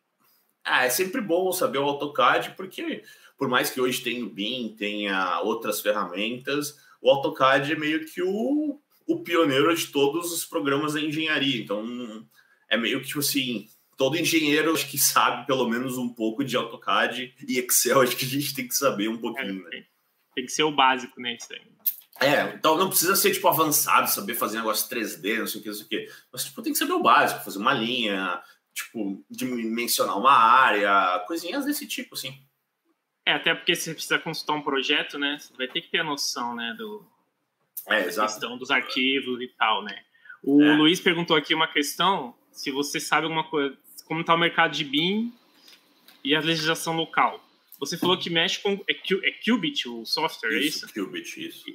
ah, 0.61 0.83
é 0.83 0.89
sempre 0.89 1.21
bom 1.21 1.53
saber 1.53 1.77
o 1.77 1.85
AutoCAD, 1.85 2.51
porque 2.57 3.01
por 3.37 3.47
mais 3.47 3.69
que 3.69 3.79
hoje 3.79 4.03
tenha 4.03 4.25
o 4.25 4.29
BIM, 4.29 4.75
tenha 4.77 5.39
outras 5.39 5.79
ferramentas, 5.79 6.77
o 7.01 7.09
AutoCAD 7.09 7.71
é 7.71 7.75
meio 7.77 8.05
que 8.05 8.21
o, 8.21 8.77
o 9.07 9.19
pioneiro 9.23 9.73
de 9.73 9.87
todos 9.87 10.33
os 10.33 10.43
programas 10.43 10.95
da 10.95 10.99
engenharia. 10.99 11.61
Então, 11.61 12.27
é 12.69 12.75
meio 12.75 12.99
que 12.99 13.07
tipo 13.07 13.19
assim, 13.19 13.69
todo 13.97 14.17
engenheiro 14.17 14.73
acho 14.73 14.89
que 14.89 14.97
sabe 14.97 15.45
pelo 15.45 15.67
menos 15.67 15.97
um 15.97 16.09
pouco 16.09 16.43
de 16.43 16.55
AutoCAD 16.57 17.35
e 17.47 17.59
Excel, 17.59 18.01
acho 18.01 18.15
que 18.15 18.25
a 18.25 18.27
gente 18.27 18.53
tem 18.53 18.67
que 18.67 18.75
saber 18.75 19.07
um 19.07 19.17
pouquinho, 19.17 19.67
é, 19.67 19.77
né? 19.77 19.85
Tem 20.35 20.45
que 20.45 20.51
ser 20.51 20.63
o 20.63 20.71
básico, 20.71 21.19
né? 21.21 21.35
Isso 21.35 21.53
aí. 21.53 21.61
É, 22.21 22.53
então 22.53 22.77
não 22.77 22.89
precisa 22.89 23.15
ser 23.15 23.31
tipo 23.31 23.47
avançado, 23.47 24.09
saber 24.09 24.35
fazer 24.35 24.57
negócio 24.57 24.89
3D, 24.89 25.39
não 25.39 25.47
sei 25.47 25.59
o 25.59 25.63
que, 25.63 25.69
não 25.69 25.75
sei 25.75 25.85
o 25.85 25.89
que. 25.89 26.07
Mas 26.31 26.45
tipo, 26.45 26.61
tem 26.61 26.71
que 26.71 26.79
saber 26.79 26.93
o 26.93 27.01
básico, 27.01 27.43
fazer 27.43 27.57
uma 27.57 27.73
linha, 27.73 28.41
tipo, 28.73 29.23
dimensionar 29.29 30.17
uma 30.17 30.33
área, 30.33 31.19
coisinhas 31.27 31.65
desse 31.65 31.87
tipo, 31.87 32.15
assim. 32.15 32.39
É, 33.25 33.33
até 33.33 33.53
porque 33.55 33.75
se 33.75 33.83
você 33.83 33.93
precisa 33.93 34.19
consultar 34.19 34.53
um 34.53 34.61
projeto, 34.61 35.17
né, 35.17 35.37
você 35.39 35.53
vai 35.55 35.67
ter 35.67 35.81
que 35.81 35.89
ter 35.89 35.99
a 35.99 36.03
noção, 36.03 36.55
né, 36.55 36.75
do, 36.77 37.05
é, 37.87 38.09
da 38.09 38.23
questão 38.23 38.57
dos 38.57 38.69
arquivos 38.69 39.41
e 39.41 39.47
tal, 39.57 39.83
né. 39.83 40.03
O 40.43 40.61
é. 40.61 40.75
Luiz 40.75 40.99
perguntou 40.99 41.35
aqui 41.35 41.55
uma 41.55 41.67
questão, 41.67 42.35
se 42.53 42.71
você 42.71 42.99
sabe 42.99 43.25
alguma 43.25 43.43
coisa, 43.43 43.77
como 44.05 44.21
está 44.21 44.33
o 44.33 44.39
mercado 44.39 44.71
de 44.71 44.83
BIM 44.83 45.33
e 46.23 46.33
a 46.33 46.39
legislação 46.39 46.95
local. 46.95 47.43
Você 47.79 47.97
falou 47.97 48.17
que 48.17 48.29
mexe 48.29 48.61
com, 48.61 48.73
é, 48.89 48.93
é 48.93 49.31
Qubit 49.43 49.89
o 49.89 50.05
software, 50.05 50.57
isso, 50.59 50.85
é 50.85 50.87
isso? 50.87 50.93
Qubit, 50.93 51.47
isso 51.47 51.65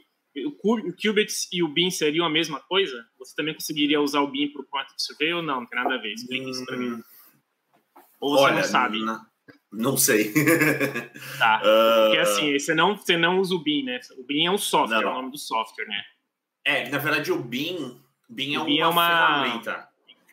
o 0.47 0.53
Qubit 0.53 1.49
e 1.53 1.63
o 1.63 1.69
BIM 1.69 1.91
seriam 1.91 2.27
a 2.27 2.31
mesma 2.31 2.61
coisa? 2.61 3.05
Você 3.19 3.35
também 3.35 3.55
conseguiria 3.55 4.01
usar 4.01 4.21
o 4.21 4.31
BIM 4.31 4.53
para 4.53 4.63
o 4.63 4.67
Quantity 4.67 5.03
Survey 5.03 5.33
ou 5.33 5.43
não? 5.43 5.61
Não 5.61 5.67
tem 5.67 5.79
nada 5.79 5.95
a 5.95 5.99
ver. 5.99 6.13
Explica 6.13 6.49
isso 6.49 6.65
para 6.65 6.77
mim. 6.77 7.03
Ou 8.21 8.31
você 8.37 8.45
Olha, 8.45 8.57
não 8.57 8.65
sabe? 8.65 8.99
Não, 9.01 9.27
não 9.73 9.97
sei. 9.97 10.33
tá. 11.39 11.61
Porque 11.61 12.19
assim, 12.19 12.59
você 12.59 12.75
não, 12.75 12.97
você 12.97 13.17
não 13.17 13.39
usa 13.39 13.55
o 13.55 13.63
BIM, 13.63 13.85
né? 13.85 14.01
O 14.17 14.25
BIM 14.25 14.47
é 14.47 14.51
um 14.51 14.59
software, 14.59 15.03
não, 15.03 15.09
é 15.09 15.13
o 15.13 15.15
nome 15.15 15.31
do 15.31 15.39
software, 15.39 15.87
né? 15.87 16.03
É, 16.65 16.89
na 16.89 16.99
verdade 16.99 17.33
o 17.33 17.43
BIM, 17.43 18.01
BIM 18.29 18.57
é, 18.57 18.65
BIM 18.65 18.83
uma, 18.83 18.85
é 18.85 18.87
uma 18.87 19.07
ferramenta. 19.07 19.88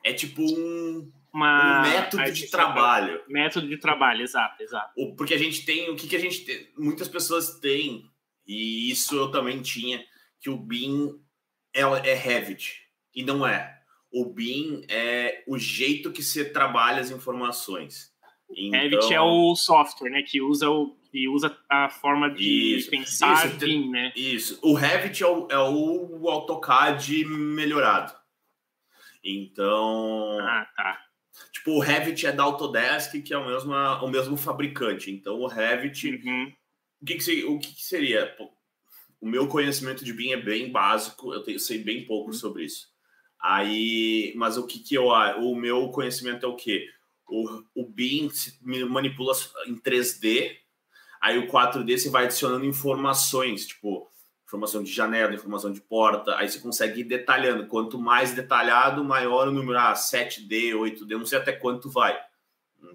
É 0.06 0.14
tipo 0.14 0.44
um, 0.44 1.12
uma... 1.34 1.80
um 1.80 1.82
método 1.82 2.32
de 2.32 2.50
trabalho. 2.50 3.22
Método 3.28 3.68
de 3.68 3.78
trabalho, 3.78 4.22
exato, 4.22 4.62
exato. 4.62 4.94
Porque 5.18 5.34
a 5.34 5.38
gente 5.38 5.66
tem, 5.66 5.90
o 5.90 5.96
que, 5.96 6.08
que 6.08 6.16
a 6.16 6.20
gente 6.20 6.46
tem? 6.46 6.70
Muitas 6.78 7.08
pessoas 7.08 7.60
têm 7.60 8.06
e 8.48 8.92
isso 8.92 9.16
eu 9.16 9.32
também 9.32 9.62
tinha, 9.62 10.04
que 10.40 10.50
o 10.50 10.58
BIM 10.58 11.20
é, 11.74 11.82
é 11.82 12.14
Revit, 12.14 12.82
e 13.14 13.24
não 13.24 13.46
é. 13.46 13.80
O 14.12 14.26
BIM 14.26 14.86
é 14.88 15.44
o 15.48 15.58
jeito 15.58 16.12
que 16.12 16.24
você 16.24 16.46
trabalha 16.46 17.02
as 17.02 17.10
informações. 17.10 18.14
Então... 18.56 18.80
Revit 18.80 19.14
é 19.14 19.20
o 19.20 19.56
software, 19.56 20.12
né, 20.12 20.22
que 20.22 20.42
usa, 20.42 20.70
o, 20.70 20.96
que 21.12 21.28
usa 21.28 21.58
a 21.68 21.90
forma 21.90 22.30
de 22.30 22.78
isso, 22.78 22.90
pensar 22.92 23.48
isso, 23.48 23.58
BIM, 23.58 23.90
né? 23.90 24.14
Isso. 24.16 24.60
O 24.62 24.74
Revit 24.74 25.24
é 25.24 25.28
o, 25.28 25.48
é 25.50 25.58
o 25.58 26.30
AutoCAD 26.30 27.26
melhorado. 27.26 28.14
Então... 29.26 30.38
Ah, 30.40 30.68
tá. 30.76 31.02
Tipo, 31.52 31.72
o 31.72 31.80
Revit 31.80 32.28
é 32.28 32.32
da 32.32 32.44
Autodesk, 32.44 33.22
que 33.22 33.34
é 33.34 33.38
o 33.38 33.46
mesmo, 33.46 33.74
o 33.74 34.08
mesmo 34.08 34.38
fabricante. 34.38 35.12
Então, 35.12 35.40
o 35.42 35.48
Revit... 35.48 36.22
Uhum 36.24 36.54
o 37.02 37.06
que, 37.06 37.16
que, 37.16 37.44
o 37.46 37.60
que, 37.60 37.76
que 37.76 37.84
seria? 37.84 38.36
O 39.22 39.28
meu 39.28 39.48
conhecimento 39.48 40.04
de 40.04 40.12
BIM 40.12 40.32
é 40.32 40.38
bem 40.38 40.72
básico, 40.72 41.34
eu 41.34 41.44
tenho, 41.44 41.60
sei 41.60 41.78
bem 41.78 42.06
pouco 42.06 42.32
uhum. 42.32 42.34
sobre 42.34 42.66
isso. 42.66 42.88
Aí, 43.40 44.34
mas 44.36 44.58
o 44.58 44.66
que, 44.66 44.80
que 44.80 44.96
eu. 44.96 45.06
O 45.08 45.56
meu 45.56 45.90
conhecimento 45.90 46.46
é 46.46 46.50
o 46.50 46.56
quê? 46.56 46.90
O, 47.28 47.64
o 47.76 47.88
BIM 47.88 48.32
manipula 48.90 49.34
em 49.68 49.76
3D, 49.76 50.58
aí 51.22 51.38
o 51.38 51.48
4D 51.48 51.98
você 51.98 52.10
vai 52.10 52.26
adicionando 52.26 52.66
informações, 52.66 53.68
tipo 53.68 54.12
informação 54.56 54.82
de 54.82 54.92
janela, 54.92 55.34
informação 55.34 55.72
de 55.72 55.82
porta, 55.82 56.36
aí 56.38 56.50
você 56.50 56.60
consegue 56.60 57.02
ir 57.02 57.04
detalhando. 57.04 57.68
Quanto 57.68 58.00
mais 58.00 58.34
detalhado, 58.34 59.04
maior 59.04 59.48
o 59.48 59.52
número. 59.52 59.78
Ah, 59.78 59.94
7D, 59.94 60.74
8D, 60.74 61.18
não 61.18 61.26
sei 61.26 61.38
até 61.38 61.52
quanto 61.52 61.90
vai. 61.90 62.18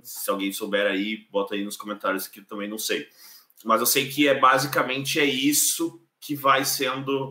Se 0.02 0.30
alguém 0.30 0.52
souber 0.52 0.86
aí, 0.86 1.28
bota 1.30 1.54
aí 1.54 1.64
nos 1.64 1.76
comentários 1.76 2.26
que 2.26 2.40
eu 2.40 2.44
também 2.44 2.68
não 2.68 2.78
sei. 2.78 3.08
Mas 3.64 3.80
eu 3.80 3.86
sei 3.86 4.08
que 4.08 4.26
é 4.26 4.38
basicamente 4.38 5.20
é 5.20 5.24
isso 5.24 6.02
que 6.20 6.34
vai 6.34 6.64
sendo 6.64 7.30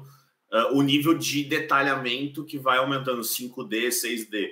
uh, 0.51 0.77
o 0.77 0.81
nível 0.81 1.17
de 1.17 1.43
detalhamento 1.43 2.45
que 2.45 2.59
vai 2.59 2.77
aumentando 2.77 3.21
5D, 3.21 3.87
6D. 3.87 4.51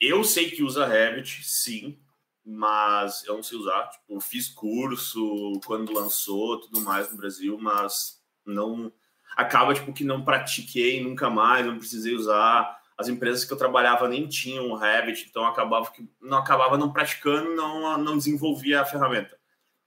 Eu 0.00 0.24
sei 0.24 0.50
que 0.50 0.62
usa 0.62 0.86
Revit, 0.86 1.42
sim, 1.44 1.98
mas 2.44 3.24
eu 3.26 3.34
não 3.34 3.42
sei 3.42 3.58
usar. 3.58 3.88
Tipo, 3.88 4.20
fiz 4.20 4.48
curso 4.48 5.60
quando 5.66 5.92
lançou, 5.92 6.60
tudo 6.60 6.80
mais 6.80 7.10
no 7.10 7.16
Brasil, 7.16 7.58
mas 7.60 8.17
não 8.48 8.92
acaba 9.36 9.74
tipo 9.74 9.92
que 9.92 10.04
não 10.04 10.24
pratiquei 10.24 11.02
nunca 11.02 11.30
mais, 11.30 11.64
não 11.64 11.78
precisei 11.78 12.14
usar. 12.14 12.76
As 12.96 13.08
empresas 13.08 13.44
que 13.44 13.52
eu 13.52 13.56
trabalhava 13.56 14.08
nem 14.08 14.26
tinham 14.26 14.74
Revit, 14.74 15.26
então 15.28 15.46
acabava 15.46 15.90
que 15.92 16.04
não 16.20 16.38
acabava 16.38 16.76
não 16.76 16.92
praticando, 16.92 17.54
não 17.54 17.96
não 17.98 18.18
desenvolvia 18.18 18.80
a 18.80 18.84
ferramenta. 18.84 19.38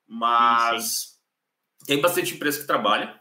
Mas 0.07 0.83
sim, 0.83 1.07
sim. 1.79 1.85
tem 1.87 2.01
bastante 2.01 2.33
empresa 2.33 2.61
que 2.61 2.67
trabalha, 2.67 3.19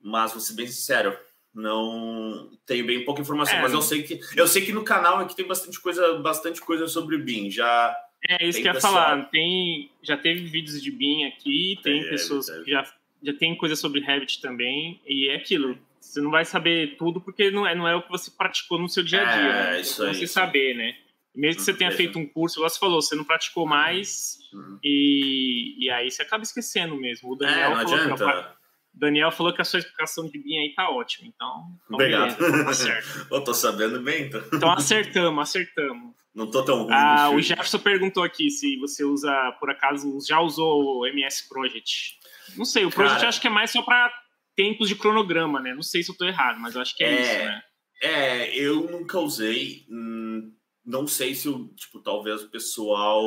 mas 0.00 0.32
vou 0.32 0.40
ser 0.40 0.54
bem 0.54 0.66
sincero, 0.66 1.18
não 1.54 2.50
tenho 2.66 2.86
bem 2.86 3.04
pouca 3.04 3.22
informação, 3.22 3.56
é, 3.56 3.62
mas 3.62 3.72
eu 3.72 3.80
sei 3.80 4.02
que 4.02 4.20
eu 4.36 4.46
sei 4.46 4.64
que 4.64 4.72
no 4.72 4.84
canal 4.84 5.18
aqui 5.18 5.34
tem 5.34 5.46
bastante 5.46 5.80
coisa, 5.80 6.18
bastante 6.18 6.60
coisa 6.60 6.86
sobre 6.86 7.16
o 7.16 7.24
BIM. 7.24 7.50
Já 7.50 7.96
É 8.28 8.44
isso 8.46 8.60
que 8.60 8.68
eu 8.68 8.74
ia 8.74 8.80
falar, 8.80 9.30
tem 9.30 9.90
já 10.02 10.16
teve 10.16 10.44
vídeos 10.44 10.82
de 10.82 10.90
BIM 10.90 11.24
aqui, 11.24 11.80
tem 11.82 12.04
é, 12.04 12.10
pessoas 12.10 12.48
é. 12.48 12.62
que 12.62 12.70
já 12.70 12.84
já 13.22 13.32
tem 13.32 13.56
coisa 13.56 13.76
sobre 13.76 14.00
Revit 14.00 14.40
também, 14.40 15.00
e 15.06 15.28
é 15.28 15.36
aquilo. 15.36 15.78
Você 16.00 16.20
não 16.20 16.30
vai 16.30 16.44
saber 16.44 16.96
tudo 16.96 17.20
porque 17.20 17.50
não 17.50 17.66
é, 17.66 17.74
não 17.74 17.86
é 17.86 17.94
o 17.94 18.02
que 18.02 18.10
você 18.10 18.30
praticou 18.30 18.78
no 18.78 18.88
seu 18.88 19.02
dia 19.02 19.20
a 19.20 19.24
dia. 19.24 19.50
É, 19.50 19.70
né? 19.72 19.80
isso 19.80 20.02
aí. 20.02 20.14
Você 20.14 20.26
saber, 20.26 20.74
né? 20.74 20.94
Mesmo 21.34 21.58
que 21.58 21.62
você 21.62 21.74
tenha 21.74 21.92
feito 21.92 22.18
um 22.18 22.26
curso, 22.26 22.60
você 22.60 22.78
falou, 22.78 23.00
você 23.00 23.14
não 23.14 23.24
praticou 23.24 23.64
mais 23.66 24.38
uhum. 24.52 24.78
e, 24.82 25.76
e 25.78 25.90
aí 25.90 26.10
você 26.10 26.22
acaba 26.22 26.42
esquecendo 26.42 26.96
mesmo. 26.96 27.30
O 27.30 27.36
Daniel, 27.36 27.78
é, 27.78 27.84
falou, 27.84 28.16
que, 28.16 28.48
Daniel 28.92 29.30
falou 29.30 29.52
que 29.52 29.60
a 29.60 29.64
sua 29.64 29.78
explicação 29.78 30.26
de 30.26 30.36
BIM 30.36 30.58
aí 30.58 30.74
tá 30.74 30.90
ótima, 30.90 31.28
então... 31.28 31.66
então 31.84 31.94
Obrigado. 31.94 32.36
Beleza, 32.36 32.64
tá 32.64 32.72
certo. 32.72 33.28
Eu 33.30 33.44
tô 33.44 33.54
sabendo 33.54 34.00
bem, 34.00 34.26
então. 34.26 34.42
Então 34.52 34.72
acertamos, 34.72 35.40
acertamos. 35.40 36.12
Não 36.34 36.50
tô 36.50 36.64
tão 36.64 36.82
ruim. 36.82 36.92
Ah, 36.92 37.30
o 37.30 37.40
Jefferson 37.40 37.78
perguntou 37.78 38.22
aqui 38.22 38.50
se 38.50 38.76
você 38.78 39.04
usa, 39.04 39.32
por 39.60 39.70
acaso, 39.70 40.18
já 40.26 40.40
usou 40.40 41.00
o 41.00 41.06
MS 41.06 41.48
Project. 41.48 42.17
Não 42.56 42.64
sei, 42.64 42.84
o 42.84 42.90
Project 42.90 43.18
Cara, 43.18 43.28
acho 43.28 43.40
que 43.40 43.46
é 43.46 43.50
mais 43.50 43.70
só 43.70 43.82
para 43.82 44.12
tempos 44.56 44.88
de 44.88 44.96
cronograma, 44.96 45.60
né? 45.60 45.74
Não 45.74 45.82
sei 45.82 46.02
se 46.02 46.10
eu 46.10 46.16
tô 46.16 46.24
errado, 46.24 46.58
mas 46.60 46.74
eu 46.74 46.80
acho 46.80 46.96
que 46.96 47.04
é, 47.04 47.08
é 47.08 47.20
isso, 47.20 47.46
né? 47.46 47.62
É, 48.02 48.58
eu 48.58 48.90
nunca 48.90 49.18
usei. 49.18 49.86
Hum, 49.88 50.52
não 50.84 51.06
sei 51.06 51.34
se, 51.34 51.48
o, 51.48 51.68
tipo, 51.68 52.00
talvez 52.00 52.42
o 52.42 52.50
pessoal 52.50 53.24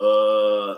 uh, 0.00 0.76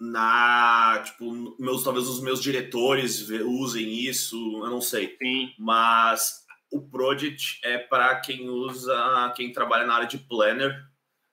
na, 0.00 1.02
tipo, 1.04 1.56
meus, 1.60 1.84
talvez 1.84 2.08
os 2.08 2.20
meus 2.20 2.42
diretores 2.42 3.28
usem 3.28 3.92
isso, 3.92 4.36
eu 4.64 4.70
não 4.70 4.80
sei. 4.80 5.16
Sim. 5.22 5.52
Mas 5.58 6.42
o 6.72 6.80
Project 6.80 7.60
é 7.62 7.78
para 7.78 8.18
quem 8.20 8.48
usa, 8.48 9.32
quem 9.36 9.52
trabalha 9.52 9.86
na 9.86 9.94
área 9.94 10.08
de 10.08 10.18
planner, 10.18 10.74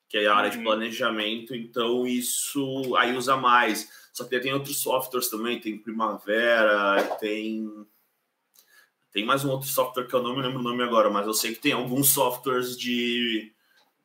que 0.09 0.17
é 0.17 0.27
a 0.27 0.35
área 0.35 0.51
uhum. 0.51 0.57
de 0.57 0.63
planejamento, 0.63 1.55
então 1.55 2.05
isso 2.05 2.95
aí 2.95 3.15
usa 3.15 3.37
mais. 3.37 3.89
Só 4.19 4.25
que 4.25 4.37
tem 4.37 4.53
outros 4.53 4.79
softwares 4.79 5.29
também, 5.29 5.61
tem 5.61 5.77
Primavera, 5.77 7.01
tem 7.21 7.71
tem 9.13 9.25
mais 9.25 9.45
um 9.45 9.49
outro 9.49 9.69
software 9.69 10.07
que 10.07 10.13
eu 10.13 10.21
não 10.21 10.35
me 10.35 10.41
lembro 10.41 10.59
o 10.59 10.63
nome 10.63 10.83
agora, 10.83 11.09
mas 11.09 11.25
eu 11.25 11.33
sei 11.33 11.53
que 11.53 11.61
tem 11.61 11.71
alguns 11.71 12.09
softwares 12.09 12.77
de, 12.77 13.53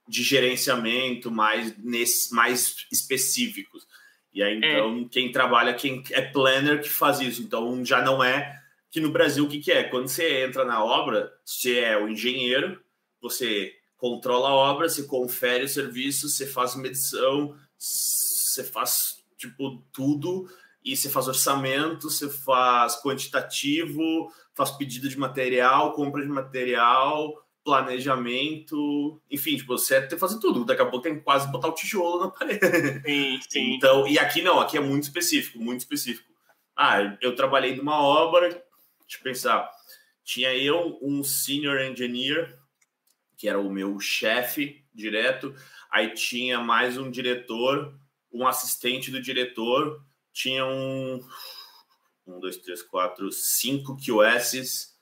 de 0.07 0.23
gerenciamento 0.23 1.33
mais, 1.33 1.77
nesse, 1.79 2.33
mais 2.33 2.87
específicos. 2.93 3.89
E 4.33 4.41
aí, 4.41 4.55
é. 4.55 4.57
então, 4.57 5.01
é. 5.01 5.09
quem 5.11 5.33
trabalha, 5.33 5.75
quem 5.75 6.05
é 6.12 6.23
planner 6.23 6.81
que 6.81 6.89
faz 6.89 7.19
isso. 7.19 7.43
Então, 7.43 7.85
já 7.85 8.01
não 8.01 8.23
é 8.23 8.62
que 8.93 9.01
no 9.01 9.11
Brasil, 9.11 9.45
o 9.45 9.49
que, 9.49 9.59
que 9.59 9.73
é? 9.73 9.83
Quando 9.83 10.07
você 10.07 10.45
entra 10.45 10.65
na 10.65 10.83
obra, 10.83 11.37
você 11.45 11.81
é 11.81 11.99
o 11.99 12.09
engenheiro, 12.09 12.81
você 13.21 13.75
controla 13.97 14.51
a 14.51 14.55
obra, 14.55 14.89
você 14.89 15.03
confere 15.03 15.65
o 15.65 15.69
serviço, 15.69 16.29
você 16.29 16.47
faz 16.47 16.77
medição, 16.77 17.59
você 17.77 18.62
faz, 18.62 19.24
tipo, 19.49 19.82
tudo 19.92 20.49
e 20.84 20.95
você 20.95 21.09
faz 21.09 21.28
orçamento, 21.28 22.11
você 22.11 22.28
faz 22.28 23.01
quantitativo, 23.01 24.30
faz 24.55 24.70
pedido 24.70 25.09
de 25.09 25.18
material, 25.18 25.95
compra 25.95 26.22
de 26.22 26.28
material, 26.28 27.42
planejamento, 27.64 29.20
enfim, 29.30 29.57
tipo, 29.57 29.76
você 29.78 29.99
tem 30.01 30.11
que 30.11 30.18
fazer 30.18 30.38
tudo. 30.38 30.64
Daqui 30.64 30.82
a 30.82 30.86
pouco 30.86 31.03
tem 31.03 31.14
que 31.14 31.22
quase 31.22 31.51
botar 31.51 31.68
o 31.68 31.74
tijolo 31.74 32.20
na 32.24 32.30
parede. 32.30 32.61
Sim, 33.03 33.40
sim. 33.49 33.74
Então, 33.74 34.07
e 34.07 34.18
aqui 34.18 34.42
não, 34.42 34.61
aqui 34.61 34.76
é 34.76 34.80
muito 34.80 35.05
específico, 35.05 35.59
muito 35.59 35.80
específico. 35.80 36.28
Ah, 36.76 37.16
eu 37.22 37.34
trabalhei 37.34 37.74
numa 37.74 37.99
obra, 37.99 38.49
deixa 38.51 39.18
eu 39.18 39.22
pensar, 39.22 39.70
tinha 40.22 40.55
eu, 40.55 40.99
um 41.01 41.24
senior 41.24 41.80
engineer, 41.80 42.59
que 43.38 43.49
era 43.49 43.59
o 43.59 43.70
meu 43.70 43.99
chefe 43.99 44.84
direto, 44.92 45.55
aí 45.90 46.12
tinha 46.12 46.61
mais 46.61 46.99
um 46.99 47.11
diretor, 47.11 47.95
um 48.35 48.47
assistente 48.47 49.11
do 49.12 49.22
diretor, 49.22 50.03
tinha 50.32 50.66
um, 50.66 51.20
um 52.26 52.41
dois, 52.41 52.57
três, 52.57 52.82
quatro, 52.82 53.30
cinco 53.30 53.97
QSs 53.97 54.93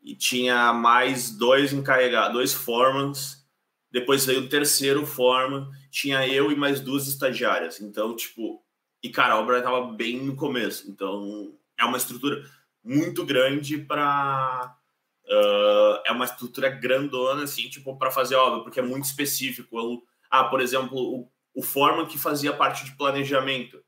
e 0.00 0.14
tinha 0.14 0.72
mais 0.72 1.30
dois 1.36 1.72
encarregados, 1.72 2.32
dois 2.32 2.54
formans. 2.54 3.44
Depois 3.90 4.24
veio 4.24 4.42
o 4.42 4.48
terceiro 4.48 5.04
foreman, 5.04 5.68
tinha 5.90 6.26
eu 6.28 6.52
e 6.52 6.56
mais 6.56 6.80
duas 6.80 7.08
estagiárias. 7.08 7.80
Então, 7.80 8.14
tipo, 8.14 8.64
e 9.02 9.10
cara, 9.10 9.34
a 9.34 9.40
obra 9.40 9.58
estava 9.58 9.92
bem 9.92 10.22
no 10.22 10.36
começo. 10.36 10.88
Então, 10.88 11.52
é 11.76 11.84
uma 11.84 11.96
estrutura 11.96 12.48
muito 12.84 13.26
grande 13.26 13.78
para 13.78 14.76
uh, 15.24 16.02
é 16.06 16.12
uma 16.12 16.24
estrutura 16.24 16.68
grandona 16.68 17.42
assim, 17.42 17.68
tipo, 17.68 17.98
para 17.98 18.12
fazer 18.12 18.36
obra, 18.36 18.62
porque 18.62 18.78
é 18.78 18.82
muito 18.82 19.04
específico. 19.04 20.06
Ah, 20.30 20.44
por 20.44 20.60
exemplo, 20.60 20.96
o, 20.96 21.32
o 21.54 21.62
foreman 21.62 22.06
que 22.06 22.18
fazia 22.18 22.52
parte 22.52 22.84
de 22.84 22.96
planejamento 22.96 23.82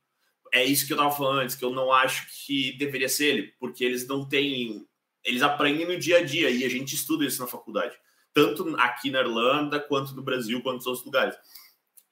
é 0.52 0.62
isso 0.64 0.86
que 0.86 0.92
eu 0.92 0.96
estava 0.96 1.14
falando 1.14 1.40
antes, 1.40 1.56
que 1.56 1.64
eu 1.64 1.72
não 1.72 1.90
acho 1.90 2.26
que 2.44 2.76
deveria 2.76 3.08
ser 3.08 3.26
ele, 3.26 3.54
porque 3.58 3.82
eles 3.82 4.06
não 4.06 4.28
têm. 4.28 4.86
Eles 5.24 5.40
aprendem 5.40 5.86
no 5.86 5.98
dia 5.98 6.18
a 6.18 6.24
dia 6.24 6.50
e 6.50 6.64
a 6.64 6.68
gente 6.68 6.94
estuda 6.94 7.24
isso 7.24 7.40
na 7.40 7.46
faculdade, 7.46 7.96
tanto 8.34 8.76
aqui 8.76 9.10
na 9.10 9.20
Irlanda, 9.20 9.80
quanto 9.80 10.14
no 10.14 10.22
Brasil, 10.22 10.60
quanto 10.60 10.76
nos 10.76 10.86
outros 10.86 11.06
lugares. 11.06 11.34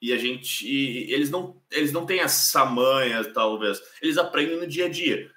E 0.01 0.11
a 0.11 0.17
gente. 0.17 0.67
Eles 0.67 1.29
não, 1.29 1.61
eles 1.69 1.91
não 1.91 2.05
têm 2.05 2.19
essa 2.21 2.65
manha, 2.65 3.23
talvez. 3.31 3.79
Eles 4.01 4.17
aprendem 4.17 4.57
no 4.57 4.65
dia 4.65 4.85
a 4.87 4.89
dia. 4.89 5.29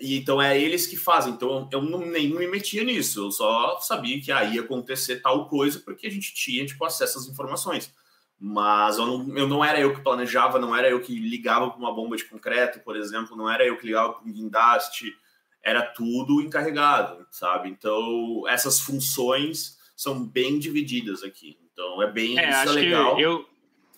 E 0.00 0.16
então 0.16 0.42
é 0.42 0.60
eles 0.60 0.86
que 0.86 0.96
fazem. 0.96 1.34
Então 1.34 1.68
eu 1.72 1.82
não, 1.82 2.00
nem 2.00 2.28
me 2.28 2.48
metia 2.48 2.82
nisso. 2.82 3.20
Eu 3.20 3.30
só 3.30 3.78
sabia 3.78 4.20
que 4.20 4.32
aí 4.32 4.56
ia 4.56 4.62
acontecer 4.62 5.20
tal 5.20 5.48
coisa 5.48 5.78
porque 5.78 6.08
a 6.08 6.10
gente 6.10 6.34
tinha 6.34 6.66
tipo, 6.66 6.84
acesso 6.84 7.18
às 7.18 7.28
informações 7.28 7.92
mas 8.40 8.98
eu 8.98 9.06
não, 9.06 9.36
eu 9.36 9.48
não 9.48 9.64
era 9.64 9.80
eu 9.80 9.94
que 9.94 10.00
planejava, 10.00 10.58
não 10.58 10.74
era 10.74 10.88
eu 10.88 11.00
que 11.00 11.18
ligava 11.18 11.70
para 11.70 11.78
uma 11.78 11.92
bomba 11.92 12.16
de 12.16 12.24
concreto, 12.24 12.80
por 12.80 12.96
exemplo, 12.96 13.36
não 13.36 13.50
era 13.50 13.66
eu 13.66 13.76
que 13.76 13.86
ligava 13.86 14.12
para 14.12 14.28
um 14.28 14.32
guindaste, 14.32 15.16
era 15.62 15.82
tudo 15.82 16.40
encarregado, 16.40 17.26
sabe? 17.30 17.68
Então, 17.68 18.44
essas 18.46 18.80
funções 18.80 19.76
são 19.96 20.24
bem 20.24 20.58
divididas 20.58 21.24
aqui. 21.24 21.58
Então, 21.72 22.00
é 22.00 22.10
bem 22.10 22.38
é, 22.38 22.48
acho 22.48 22.78
é 22.78 22.80
legal. 22.80 23.18
Eu, 23.18 23.44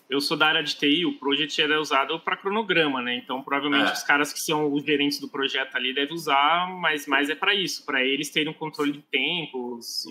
eu 0.09 0.19
sou 0.19 0.35
da 0.35 0.47
área 0.47 0.63
de 0.63 0.75
TI, 0.75 1.05
o 1.05 1.19
Project 1.19 1.61
era 1.61 1.79
usado 1.79 2.19
para 2.19 2.35
cronograma, 2.35 2.99
né? 3.01 3.15
Então, 3.15 3.43
provavelmente 3.43 3.91
é. 3.91 3.93
os 3.93 4.01
caras 4.01 4.33
que 4.33 4.39
são 4.39 4.73
os 4.73 4.83
gerentes 4.83 5.19
do 5.19 5.29
projeto 5.29 5.75
ali 5.75 5.93
devem 5.93 6.15
usar, 6.15 6.67
mas 6.81 7.05
mais 7.05 7.29
é 7.29 7.35
para 7.35 7.53
isso, 7.53 7.85
para 7.85 8.03
eles 8.03 8.31
terem 8.31 8.49
um 8.49 8.55
controle 8.55 8.91
de 8.91 9.01
tempos, 9.03 10.03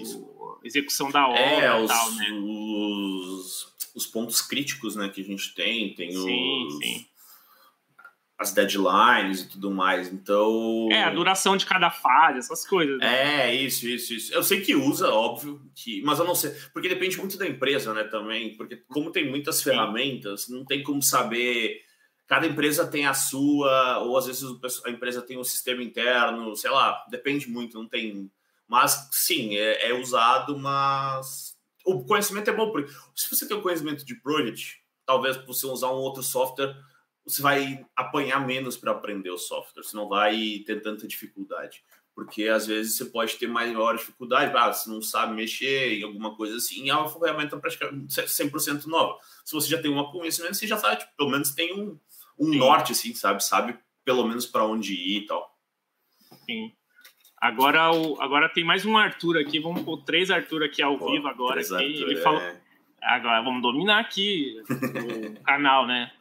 execução 0.63 1.11
da 1.11 1.27
obra 1.27 1.41
é, 1.41 1.85
e 1.85 1.87
tal, 1.89 2.13
né? 2.13 2.33
Os 2.33 3.70
os 3.95 4.07
pontos 4.07 4.41
críticos 4.43 4.97
né, 4.97 5.09
que 5.09 5.21
a 5.21 5.25
gente 5.25 5.55
tem, 5.55 5.95
tem 5.95 6.13
sim, 6.13 6.67
os, 6.67 6.79
sim. 6.79 7.07
as 8.39 8.53
deadlines 8.53 9.43
e 9.43 9.49
tudo 9.49 9.71
mais. 9.71 10.13
Então. 10.13 10.89
É, 10.91 11.05
a 11.05 11.11
duração 11.11 11.57
de 11.57 11.67
cada 11.67 11.91
fase, 11.91 12.39
essas 12.39 12.67
coisas. 12.67 12.99
Né? 12.99 13.49
É, 13.49 13.55
isso, 13.55 13.87
isso, 13.89 14.15
isso. 14.15 14.35
Eu 14.35 14.43
sei 14.43 14.61
que 14.61 14.75
usa, 14.75 15.09
óbvio, 15.09 15.61
que, 15.75 16.03
mas 16.03 16.19
eu 16.19 16.25
não 16.25 16.35
sei. 16.35 16.51
Porque 16.73 16.89
depende 16.89 17.19
muito 17.19 17.37
da 17.37 17.47
empresa, 17.47 17.93
né, 17.93 18.05
também. 18.05 18.57
Porque 18.57 18.77
como 18.89 19.11
tem 19.11 19.29
muitas 19.29 19.57
sim. 19.57 19.65
ferramentas, 19.65 20.49
não 20.49 20.65
tem 20.65 20.83
como 20.83 21.03
saber. 21.03 21.83
Cada 22.27 22.47
empresa 22.47 22.87
tem 22.87 23.07
a 23.07 23.15
sua, 23.15 23.99
ou 24.05 24.17
às 24.17 24.27
vezes 24.27 24.45
a 24.85 24.91
empresa 24.91 25.21
tem 25.21 25.37
um 25.37 25.43
sistema 25.43 25.83
interno, 25.83 26.55
sei 26.55 26.71
lá, 26.71 27.05
depende 27.11 27.49
muito, 27.49 27.77
não 27.77 27.89
tem. 27.89 28.31
Mas 28.69 29.09
sim, 29.11 29.57
é, 29.57 29.89
é 29.89 29.95
usado, 29.95 30.57
mas 30.57 31.50
o 31.85 32.05
conhecimento 32.05 32.51
é 32.51 32.53
bom, 32.53 32.71
porque 32.71 32.93
se 33.15 33.35
você 33.35 33.47
tem 33.47 33.57
o 33.57 33.63
conhecimento 33.63 34.05
de 34.05 34.15
project, 34.15 34.83
talvez 35.07 35.37
você 35.45 35.67
usar 35.67 35.89
um 35.89 35.97
outro 35.97 36.23
software, 36.23 36.77
você 37.25 37.43
vai 37.43 37.85
apanhar 37.97 38.45
menos 38.47 38.77
para 38.77 38.93
aprender 38.93 39.31
o 39.31 39.39
software, 39.39 39.83
você 39.83 39.97
não 39.97 40.09
vai 40.09 40.63
ter 40.67 40.81
tanta 40.83 41.07
dificuldade. 41.07 41.83
Porque 42.15 42.49
às 42.49 42.67
vezes 42.67 42.97
você 42.97 43.05
pode 43.07 43.37
ter 43.37 43.47
maior 43.47 43.97
dificuldade, 43.97 44.55
ah, 44.57 44.73
você 44.73 44.91
não 44.91 45.01
sabe 45.01 45.35
mexer 45.35 45.99
em 45.99 46.03
alguma 46.03 46.37
coisa 46.37 46.57
assim, 46.57 46.85
e 46.85 46.91
é 46.91 46.95
uma 46.95 47.09
ferramenta 47.09 47.57
praticamente 47.57 48.13
100% 48.13 48.87
nova. 48.87 49.19
Se 49.45 49.53
você 49.53 49.69
já 49.69 49.81
tem 49.81 49.91
um 49.91 50.05
conhecimento, 50.11 50.55
você 50.55 50.67
já 50.67 50.77
sabe, 50.77 51.01
tipo, 51.01 51.13
pelo 51.17 51.31
menos 51.31 51.53
tem 51.53 51.73
um, 51.73 51.99
um 52.39 52.55
norte, 52.55 52.93
assim, 52.93 53.15
sabe? 53.15 53.45
Sabe 53.45 53.79
pelo 54.05 54.27
menos 54.27 54.47
para 54.47 54.65
onde 54.65 54.93
ir 54.95 55.23
e 55.23 55.27
tal. 55.27 55.57
Sim. 56.45 56.73
Agora, 57.41 57.91
o, 57.91 58.21
agora 58.21 58.51
tem 58.51 58.63
mais 58.63 58.85
um 58.85 58.99
Arthur 58.99 59.39
aqui. 59.39 59.59
Vamos 59.59 59.83
pôr 59.83 59.97
três 60.05 60.31
Arthur 60.31 60.65
aqui 60.65 60.83
ao 60.83 60.99
Pô, 60.99 61.11
vivo 61.11 61.27
agora. 61.27 61.61
Aqui. 61.61 61.73
Arthur, 61.73 62.11
ele 62.11 62.19
é. 62.19 62.23
falou. 62.23 62.43
Agora 63.03 63.41
vamos 63.41 63.63
dominar 63.63 63.99
aqui 63.99 64.61
o 64.69 65.43
canal, 65.43 65.87
né? 65.87 66.13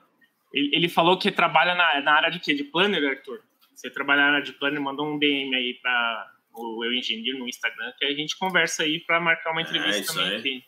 Ele, 0.53 0.73
ele, 0.73 0.89
falou 0.89 1.19
que 1.19 1.29
trabalha 1.29 1.75
na, 1.75 2.01
na 2.01 2.13
área 2.13 2.31
de 2.31 2.39
quê? 2.39 2.53
De 2.53 2.63
planner, 2.63 3.03
Arthur? 3.03 3.41
Você 3.75 3.89
trabalha 3.89 4.21
na 4.21 4.27
área 4.35 4.41
de 4.41 4.53
planner, 4.53 4.81
mandou 4.81 5.05
um 5.05 5.19
DM 5.19 5.53
aí 5.53 5.73
para 5.81 6.31
o 6.53 6.85
Eu 6.85 6.93
Engenheiro 6.93 7.37
no 7.37 7.49
Instagram, 7.49 7.91
que 7.97 8.05
a 8.05 8.13
gente 8.13 8.37
conversa 8.37 8.83
aí 8.83 8.99
para 9.01 9.19
marcar 9.19 9.51
uma 9.51 9.61
é, 9.61 9.63
entrevista 9.63 10.13
é, 10.13 10.15
também 10.15 10.37
aqui. 10.37 10.63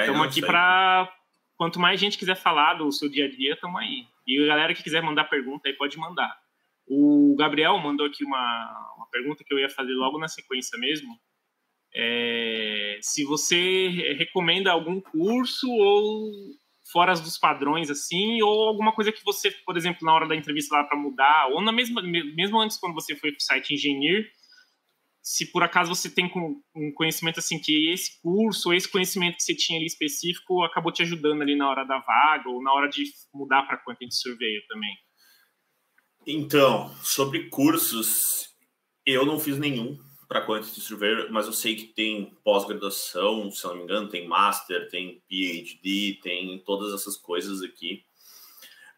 Estamos 0.00 0.26
aqui 0.26 0.40
para. 0.40 1.12
Quanto 1.56 1.78
mais 1.78 2.00
gente 2.00 2.16
quiser 2.16 2.36
falar 2.36 2.74
do 2.74 2.90
seu 2.90 3.06
dia 3.10 3.26
a 3.26 3.30
dia, 3.30 3.52
estamos 3.52 3.78
aí. 3.78 4.06
E 4.26 4.42
a 4.42 4.46
galera 4.46 4.72
que 4.72 4.82
quiser 4.82 5.02
mandar 5.02 5.24
pergunta 5.24 5.68
aí, 5.68 5.74
pode 5.74 5.98
mandar. 5.98 6.39
O 6.92 7.36
Gabriel 7.38 7.78
mandou 7.78 8.04
aqui 8.04 8.24
uma, 8.24 8.94
uma 8.96 9.06
pergunta 9.10 9.44
que 9.46 9.54
eu 9.54 9.58
ia 9.60 9.70
fazer 9.70 9.92
logo 9.92 10.18
na 10.18 10.26
sequência 10.26 10.76
mesmo. 10.76 11.16
É, 11.94 12.98
se 13.00 13.24
você 13.24 13.88
recomenda 14.18 14.72
algum 14.72 15.00
curso 15.00 15.70
ou 15.70 16.32
fora 16.92 17.14
dos 17.14 17.38
padrões 17.38 17.90
assim, 17.90 18.42
ou 18.42 18.68
alguma 18.68 18.92
coisa 18.92 19.12
que 19.12 19.24
você, 19.24 19.52
por 19.64 19.76
exemplo, 19.76 20.04
na 20.04 20.12
hora 20.12 20.26
da 20.26 20.34
entrevista 20.34 20.74
lá 20.74 20.82
para 20.82 20.98
mudar, 20.98 21.46
ou 21.52 21.62
na 21.62 21.70
mesma 21.70 22.02
mesmo 22.02 22.60
antes 22.60 22.76
quando 22.76 22.94
você 22.94 23.14
foi 23.14 23.30
para 23.30 23.38
o 23.38 23.42
site 23.42 23.74
engenheiro, 23.74 24.26
se 25.22 25.52
por 25.52 25.62
acaso 25.62 25.94
você 25.94 26.12
tem 26.12 26.26
um 26.74 26.92
conhecimento 26.94 27.38
assim 27.38 27.60
que 27.60 27.92
esse 27.92 28.20
curso, 28.20 28.72
esse 28.72 28.90
conhecimento 28.90 29.36
que 29.36 29.44
você 29.44 29.54
tinha 29.54 29.78
ali 29.78 29.86
específico 29.86 30.64
acabou 30.64 30.90
te 30.90 31.02
ajudando 31.02 31.42
ali 31.42 31.54
na 31.54 31.70
hora 31.70 31.84
da 31.84 32.00
vaga 32.00 32.48
ou 32.48 32.60
na 32.60 32.72
hora 32.72 32.88
de 32.88 33.04
mudar 33.32 33.62
para 33.62 33.78
Quantity 33.78 34.12
Surveyor 34.12 34.62
também. 34.68 34.96
Então, 36.26 36.94
sobre 37.02 37.48
cursos, 37.48 38.50
eu 39.06 39.24
não 39.24 39.40
fiz 39.40 39.58
nenhum 39.58 39.98
para 40.28 40.46
Quantity 40.46 40.80
Surveyor, 40.80 41.28
mas 41.32 41.46
eu 41.46 41.52
sei 41.52 41.74
que 41.74 41.86
tem 41.86 42.36
pós-graduação, 42.44 43.50
se 43.50 43.64
não 43.64 43.76
me 43.76 43.82
engano, 43.82 44.08
tem 44.08 44.28
Master, 44.28 44.88
tem 44.88 45.20
PhD, 45.28 46.20
tem 46.22 46.58
todas 46.64 46.94
essas 46.94 47.16
coisas 47.16 47.62
aqui. 47.62 48.04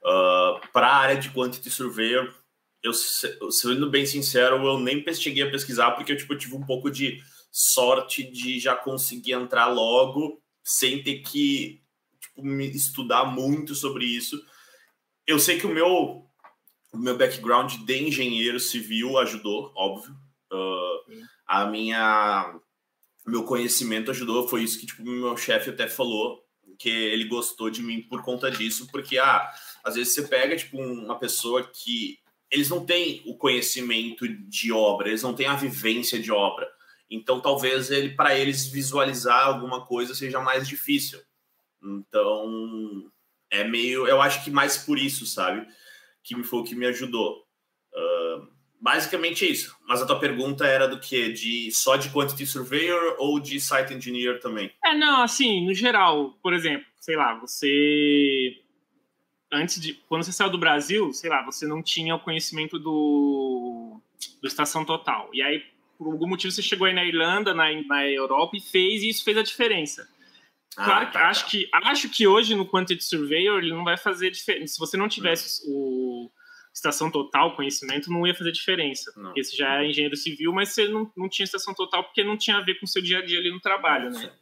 Uh, 0.05 0.61
para 0.73 0.89
a 0.89 0.97
área 0.97 1.16
de 1.16 1.31
Quantity 1.31 1.70
Surveyor, 1.70 2.35
eu, 2.83 2.93
sendo 2.93 3.89
bem 3.89 4.05
sincero, 4.05 4.57
eu 4.57 4.79
nem 4.79 5.03
cheguei 5.14 5.45
a 5.45 5.51
pesquisar 5.51 5.93
porque 5.93 6.12
eu, 6.12 6.16
tipo, 6.16 6.37
tive 6.37 6.57
um 6.57 6.66
pouco 6.66 6.91
de 6.91 7.23
sorte 7.51 8.25
de 8.25 8.59
já 8.59 8.75
conseguir 8.75 9.33
entrar 9.33 9.68
logo 9.68 10.43
sem 10.64 11.03
ter 11.03 11.20
que 11.20 11.81
tipo, 12.20 12.47
estudar 12.61 13.25
muito 13.25 13.75
sobre 13.75 14.05
isso. 14.05 14.43
Eu 15.27 15.39
sei 15.39 15.59
que 15.59 15.66
o 15.66 15.73
meu, 15.73 16.27
o 16.93 16.99
meu 16.99 17.16
background 17.16 17.74
de 17.84 18.03
engenheiro 18.03 18.61
civil 18.61 19.18
ajudou, 19.18 19.72
óbvio. 19.74 20.14
Uh, 20.53 21.24
a 21.47 21.66
minha 21.66 22.55
meu 23.26 23.45
conhecimento 23.45 24.11
ajudou, 24.11 24.49
foi 24.49 24.64
isso 24.64 24.78
que 24.78 24.86
tipo 24.86 25.03
meu 25.03 25.36
chefe 25.36 25.70
até 25.70 25.88
falou 25.88 26.43
que 26.78 26.88
ele 26.88 27.24
gostou 27.24 27.70
de 27.70 27.82
mim 27.82 28.03
por 28.03 28.22
conta 28.22 28.51
disso, 28.51 28.88
porque 28.90 29.18
ah, 29.18 29.49
às 29.84 29.95
vezes 29.95 30.14
você 30.14 30.22
pega 30.22 30.57
tipo 30.57 30.76
uma 30.78 31.18
pessoa 31.18 31.62
que 31.62 32.18
eles 32.51 32.68
não 32.68 32.84
têm 32.84 33.22
o 33.24 33.36
conhecimento 33.36 34.28
de 34.28 34.72
obra, 34.72 35.09
eles 35.09 35.22
não 35.22 35.34
têm 35.34 35.47
a 35.47 35.57
vivência 35.57 36.20
de 36.20 36.30
obra. 36.30 36.68
Então, 37.11 37.40
talvez 37.40 37.90
ele 37.90 38.11
para 38.11 38.36
eles 38.36 38.66
visualizar 38.66 39.47
alguma 39.47 39.86
coisa 39.86 40.14
seja 40.14 40.40
mais 40.40 40.66
difícil. 40.68 41.20
Então, 41.82 43.11
é 43.51 43.64
meio, 43.64 44.07
eu 44.07 44.20
acho 44.20 44.45
que 44.45 44.51
mais 44.51 44.76
por 44.76 44.99
isso, 44.99 45.24
sabe, 45.26 45.66
que 46.23 46.37
me 46.37 46.45
foi 46.45 46.61
o 46.61 46.64
que 46.64 46.75
me 46.75 46.87
ajudou. 46.87 47.45
Uh, 47.93 48.49
basicamente 48.81 49.45
é 49.45 49.49
isso. 49.49 49.77
Mas 49.87 50.03
a 50.03 50.07
tua 50.07 50.18
pergunta 50.18 50.66
era 50.66 50.89
do 50.89 50.99
que? 50.99 51.33
De 51.33 51.70
só 51.70 51.97
de 51.97 52.11
quantity 52.11 52.47
surveyor 52.47 53.16
ou 53.18 53.39
de 53.39 53.61
site 53.61 53.95
engineer 53.95 54.41
também? 54.41 54.73
É, 54.85 54.95
não, 54.95 55.23
assim, 55.23 55.64
no 55.66 55.75
geral, 55.75 56.39
por 56.43 56.53
exemplo, 56.53 56.87
sei 57.01 57.16
lá, 57.16 57.35
você 57.35 58.59
antes 59.53 59.81
de 59.81 59.95
quando 60.09 60.25
você 60.25 60.33
saiu 60.33 60.51
do 60.51 60.59
Brasil, 60.59 61.12
sei 61.12 61.29
lá, 61.29 61.45
você 61.45 61.66
não 61.66 61.83
tinha 61.83 62.14
o 62.14 62.20
conhecimento 62.20 62.79
do, 62.79 64.01
do 64.41 64.49
estação 64.49 64.85
total. 64.85 65.29
E 65.33 65.43
aí, 65.43 65.62
por 65.99 66.11
algum 66.11 66.27
motivo, 66.27 66.51
você 66.51 66.62
chegou 66.62 66.87
aí 66.87 66.95
na 66.95 67.05
Irlanda, 67.05 67.53
na, 67.53 67.70
na 67.83 68.09
Europa 68.09 68.57
e 68.57 68.61
fez, 68.61 69.03
e 69.03 69.11
isso 69.11 69.23
fez 69.23 69.37
a 69.37 69.43
diferença. 69.43 70.09
Ah, 70.77 70.85
claro 70.85 71.07
que 71.07 71.12
tá, 71.12 71.29
acho 71.29 71.45
tá. 71.45 71.51
que 71.51 71.70
acho 71.73 72.09
que 72.09 72.27
hoje 72.27 72.55
no 72.55 72.66
Quantity 72.66 73.05
Surveyor 73.05 73.59
ele 73.59 73.75
não 73.75 73.85
vai 73.85 73.97
fazer 73.97 74.31
diferença. 74.31 74.75
Se 74.75 74.79
você 74.79 74.97
não 74.97 75.09
tivesse 75.09 75.62
o 75.66 76.31
estação 76.75 77.11
total, 77.11 77.55
conhecimento, 77.55 78.11
não 78.11 78.27
ia 78.27 78.35
fazer 78.35 78.51
diferença. 78.51 79.12
Não. 79.16 79.25
Porque 79.25 79.45
você 79.45 79.55
já 79.55 79.83
é 79.83 79.91
engenheiro 79.91 80.16
civil, 80.16 80.53
mas 80.53 80.70
você 80.70 80.89
não, 80.89 81.11
não 81.16 81.29
tinha 81.29 81.45
estação 81.45 81.75
total 81.75 82.05
porque 82.05 82.25
não 82.25 82.37
tinha 82.37 82.57
a 82.57 82.62
ver 82.62 82.79
com 82.81 82.87
o 82.87 82.89
seu 82.89 83.03
dia 83.03 83.18
a 83.18 83.25
dia 83.25 83.39
ali 83.39 83.51
no 83.51 83.61
trabalho, 83.61 84.11
né? 84.11 84.33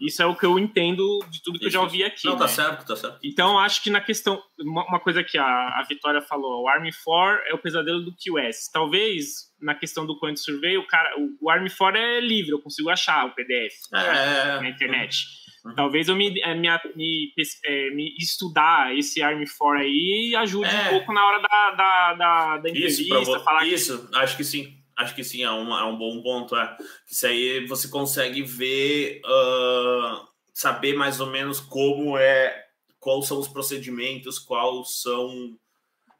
Isso 0.00 0.22
é 0.22 0.26
o 0.26 0.34
que 0.34 0.46
eu 0.46 0.58
entendo 0.58 1.18
de 1.28 1.42
tudo 1.42 1.58
que 1.58 1.66
Isso. 1.66 1.76
eu 1.76 1.80
já 1.80 1.82
ouvi 1.82 2.02
aqui. 2.02 2.26
Não, 2.26 2.36
tá 2.36 2.44
né? 2.44 2.50
certo, 2.50 2.86
tá 2.86 2.96
certo. 2.96 3.18
Então, 3.22 3.58
acho 3.58 3.82
que 3.82 3.90
na 3.90 4.00
questão. 4.00 4.42
Uma, 4.58 4.98
coisa 4.98 5.22
que 5.22 5.36
a, 5.36 5.44
a 5.44 5.84
Vitória 5.86 6.22
falou: 6.22 6.62
o 6.62 6.68
Army 6.68 6.90
4 7.04 7.42
é 7.46 7.54
o 7.54 7.58
pesadelo 7.58 8.00
do 8.00 8.12
QS. 8.12 8.70
Talvez 8.72 9.52
na 9.60 9.74
questão 9.74 10.06
do 10.06 10.18
Quant 10.18 10.36
Survey, 10.36 10.78
o, 10.78 10.86
cara, 10.86 11.14
o, 11.18 11.36
o 11.42 11.50
Army 11.50 11.70
4 11.70 11.98
é 11.98 12.20
livre, 12.20 12.52
eu 12.52 12.60
consigo 12.60 12.88
achar 12.88 13.26
o 13.26 13.34
PDF 13.34 13.74
é, 13.92 14.60
na 14.60 14.68
internet. 14.68 15.26
Uhum. 15.64 15.74
Talvez 15.74 16.08
eu 16.08 16.16
me, 16.16 16.40
é, 16.40 16.54
me, 16.54 16.68
me, 16.96 17.32
é, 17.64 17.90
me, 17.90 18.14
estudar 18.18 18.96
esse 18.96 19.22
Army 19.22 19.46
4 19.46 19.78
aí 19.78 20.34
ajude 20.36 20.68
é. 20.68 20.88
um 20.88 20.90
pouco 20.90 21.12
na 21.12 21.24
hora 21.24 21.40
da, 21.40 21.70
da, 21.70 22.14
da, 22.14 22.58
da 22.58 22.70
entrevista. 22.70 23.20
Isso, 23.20 23.40
falar 23.44 23.66
isso 23.66 24.08
que... 24.08 24.16
acho 24.16 24.36
que 24.36 24.44
sim. 24.44 24.76
Acho 24.96 25.14
que 25.14 25.24
sim, 25.24 25.42
é 25.42 25.50
um, 25.50 25.74
é 25.74 25.84
um 25.84 25.96
bom 25.96 26.22
ponto. 26.22 26.54
É. 26.54 26.76
Isso 27.10 27.26
aí 27.26 27.66
você 27.66 27.88
consegue 27.88 28.42
ver, 28.42 29.20
uh, 29.24 30.28
saber 30.52 30.94
mais 30.94 31.18
ou 31.18 31.28
menos 31.28 31.60
como 31.60 32.18
é, 32.18 32.66
quais 33.00 33.26
são 33.26 33.38
os 33.38 33.48
procedimentos, 33.48 34.38
quais 34.38 35.00
são 35.00 35.56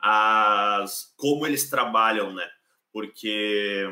as. 0.01 1.13
como 1.17 1.47
eles 1.47 1.69
trabalham, 1.69 2.33
né? 2.33 2.49
Porque 2.93 3.87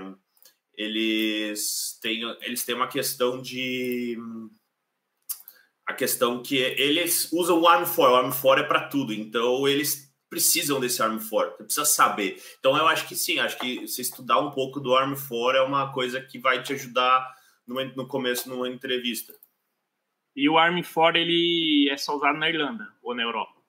eles 0.75 1.99
têm, 2.03 2.23
eles 2.43 2.65
têm 2.65 2.75
uma 2.75 2.89
questão 2.89 3.41
de. 3.41 4.19
A 5.91 5.95
questão 5.95 6.41
que 6.41 6.57
eles 6.57 7.29
usam 7.33 7.61
o 7.61 7.67
Arm 7.67 7.85
4, 7.85 8.03
o 8.03 8.15
Arm 8.15 8.31
4 8.31 8.65
é 8.65 8.67
para 8.67 8.87
tudo, 8.87 9.13
então 9.13 9.67
eles 9.67 10.09
precisam 10.29 10.79
desse 10.79 11.03
Arm 11.03 11.19
4, 11.19 11.57
você 11.57 11.65
precisa 11.65 11.85
saber. 11.85 12.41
Então 12.61 12.77
eu 12.77 12.87
acho 12.87 13.09
que 13.09 13.17
sim, 13.17 13.41
acho 13.41 13.59
que 13.59 13.89
você 13.89 14.01
estudar 14.01 14.39
um 14.39 14.53
pouco 14.53 14.79
do 14.79 14.95
Arm 14.95 15.15
4 15.15 15.59
é 15.59 15.63
uma 15.63 15.93
coisa 15.93 16.21
que 16.21 16.39
vai 16.39 16.63
te 16.63 16.73
ajudar 16.75 17.35
no, 17.67 17.85
no 17.97 18.07
começo 18.07 18.49
numa 18.49 18.69
entrevista. 18.69 19.35
E 20.37 20.49
o 20.49 20.57
Arm 20.57 20.81
4 20.81 21.19
ele 21.19 21.89
é 21.91 21.97
só 21.97 22.15
usado 22.15 22.39
na 22.39 22.49
Irlanda 22.49 22.89
ou 23.03 23.13
na 23.13 23.25
Europa? 23.25 23.61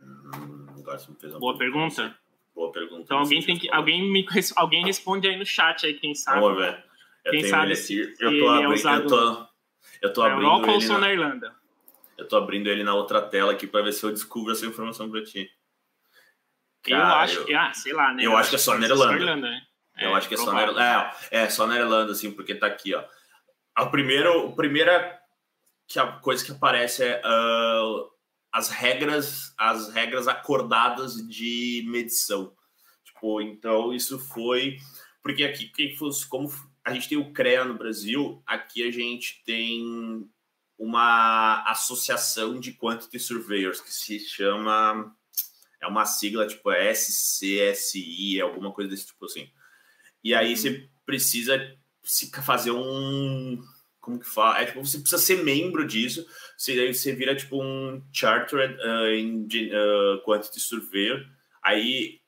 Hum, 0.00 0.66
agora 0.78 0.96
você 0.96 1.10
me 1.10 1.16
fez 1.18 1.32
uma 1.32 1.40
Boa 1.40 1.58
pergunta. 1.58 2.02
pergunta. 2.02 2.18
Boa 2.54 2.70
pergunta. 2.70 3.02
Então 3.02 3.18
alguém 3.18 3.42
tem 3.42 3.58
que 3.58 3.68
alguém 3.72 4.08
me 4.08 4.24
alguém 4.54 4.84
responde 4.84 5.26
aí 5.26 5.36
no 5.36 5.44
chat 5.44 5.84
aí 5.84 5.94
quem 5.94 6.14
sabe. 6.14 6.40
Quem 7.28 7.42
sabe 7.42 7.74
se, 7.74 8.14
se 8.14 8.24
eu 8.24 8.38
tô 8.38 8.48
abrindo, 8.48 8.70
é 8.70 8.74
usado 8.74 9.02
eu 9.02 9.08
tô, 9.08 9.55
eu 10.02 10.12
tô 10.12 10.22
na 10.22 10.32
abrindo 10.32 10.50
Europa 10.50 10.72
ou 10.72 10.80
só 10.80 10.94
na... 10.94 11.00
na 11.00 11.12
Irlanda? 11.12 11.54
Eu 12.16 12.26
tô 12.26 12.36
abrindo 12.36 12.68
ele 12.68 12.82
na 12.82 12.94
outra 12.94 13.20
tela 13.20 13.52
aqui 13.52 13.66
para 13.66 13.82
ver 13.82 13.92
se 13.92 14.04
eu 14.04 14.10
descubro 14.10 14.52
essa 14.52 14.64
informação 14.64 15.10
para 15.10 15.22
ti. 15.22 15.50
Cara, 16.82 17.02
eu 17.02 17.14
acho 17.16 17.44
que, 17.44 17.54
ah, 17.54 17.72
sei 17.74 17.92
lá, 17.92 18.14
né? 18.14 18.24
Eu, 18.24 18.32
eu 18.32 18.36
acho 18.36 18.50
que 18.50 18.56
é 18.56 18.58
só 18.58 18.78
na 18.78 18.86
Irlanda. 18.86 19.14
Irlanda 19.14 19.50
né? 19.50 19.62
Eu 19.98 20.10
é, 20.10 20.14
acho 20.14 20.28
que 20.28 20.34
é 20.34 20.38
só 20.38 20.52
na 20.52 20.62
Irlanda. 20.62 21.12
É, 21.30 21.42
é, 21.42 21.50
só 21.50 21.66
na 21.66 21.76
Irlanda, 21.76 22.12
assim, 22.12 22.30
porque 22.30 22.54
tá 22.54 22.66
aqui, 22.66 22.94
ó. 22.94 23.04
A 23.74 23.86
primeira, 23.86 24.30
a 24.30 24.52
primeira 24.52 25.20
que 25.86 25.98
a 25.98 26.06
coisa 26.12 26.44
que 26.44 26.52
aparece 26.52 27.04
é 27.04 27.20
uh, 27.24 28.10
as 28.52 28.70
regras, 28.70 29.54
as 29.58 29.92
regras 29.92 30.26
acordadas 30.26 31.16
de 31.28 31.84
medição. 31.88 32.52
Tipo, 33.04 33.40
então 33.40 33.92
isso 33.92 34.18
foi 34.18 34.78
porque 35.22 35.44
aqui 35.44 35.66
quem 35.66 35.96
fosse 35.96 36.24
como 36.28 36.48
a 36.86 36.92
gente 36.92 37.08
tem 37.08 37.18
o 37.18 37.32
CREA 37.32 37.64
no 37.64 37.74
Brasil, 37.74 38.40
aqui 38.46 38.86
a 38.86 38.92
gente 38.92 39.42
tem 39.44 40.24
uma 40.78 41.64
associação 41.68 42.60
de 42.60 42.72
quantity 42.72 43.18
surveyors 43.18 43.80
que 43.80 43.92
se 43.92 44.20
chama 44.20 45.12
é 45.82 45.86
uma 45.88 46.06
sigla 46.06 46.46
tipo 46.46 46.70
SCSI, 46.72 48.40
alguma 48.40 48.72
coisa 48.72 48.88
desse 48.88 49.06
tipo 49.06 49.24
assim. 49.24 49.50
E 50.22 50.32
aí 50.32 50.50
uhum. 50.50 50.56
você 50.56 50.88
precisa 51.04 51.76
fazer 52.44 52.70
um 52.70 53.60
como 54.00 54.20
que 54.20 54.28
fala? 54.28 54.60
É, 54.60 54.66
tipo, 54.66 54.86
você 54.86 55.00
precisa 55.00 55.20
ser 55.20 55.42
membro 55.42 55.84
disso. 55.84 56.24
Você, 56.56 56.70
aí 56.72 56.94
você 56.94 57.12
vira 57.12 57.34
tipo 57.34 57.60
um 57.60 58.00
Chartered 58.12 58.76
uh, 58.76 59.12
in, 59.12 59.48
uh, 59.72 60.22
Quantity 60.24 60.60
Surveyor. 60.60 61.26
Aí, 61.60 62.20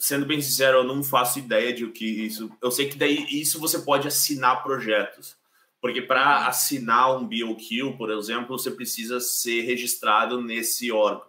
sendo 0.00 0.24
bem 0.24 0.40
sincero, 0.40 0.78
eu 0.78 0.84
não 0.84 1.04
faço 1.04 1.38
ideia 1.38 1.72
de 1.72 1.84
o 1.84 1.92
que 1.92 2.06
isso. 2.06 2.50
Eu 2.60 2.70
sei 2.70 2.88
que 2.88 2.96
daí 2.96 3.26
isso 3.30 3.60
você 3.60 3.78
pode 3.78 4.08
assinar 4.08 4.62
projetos. 4.62 5.36
Porque 5.80 6.02
para 6.02 6.46
assinar 6.46 7.16
um 7.16 7.26
BOQ, 7.26 7.96
por 7.96 8.10
exemplo, 8.10 8.58
você 8.58 8.70
precisa 8.70 9.20
ser 9.20 9.62
registrado 9.62 10.40
nesse 10.40 10.90
órgão. 10.90 11.28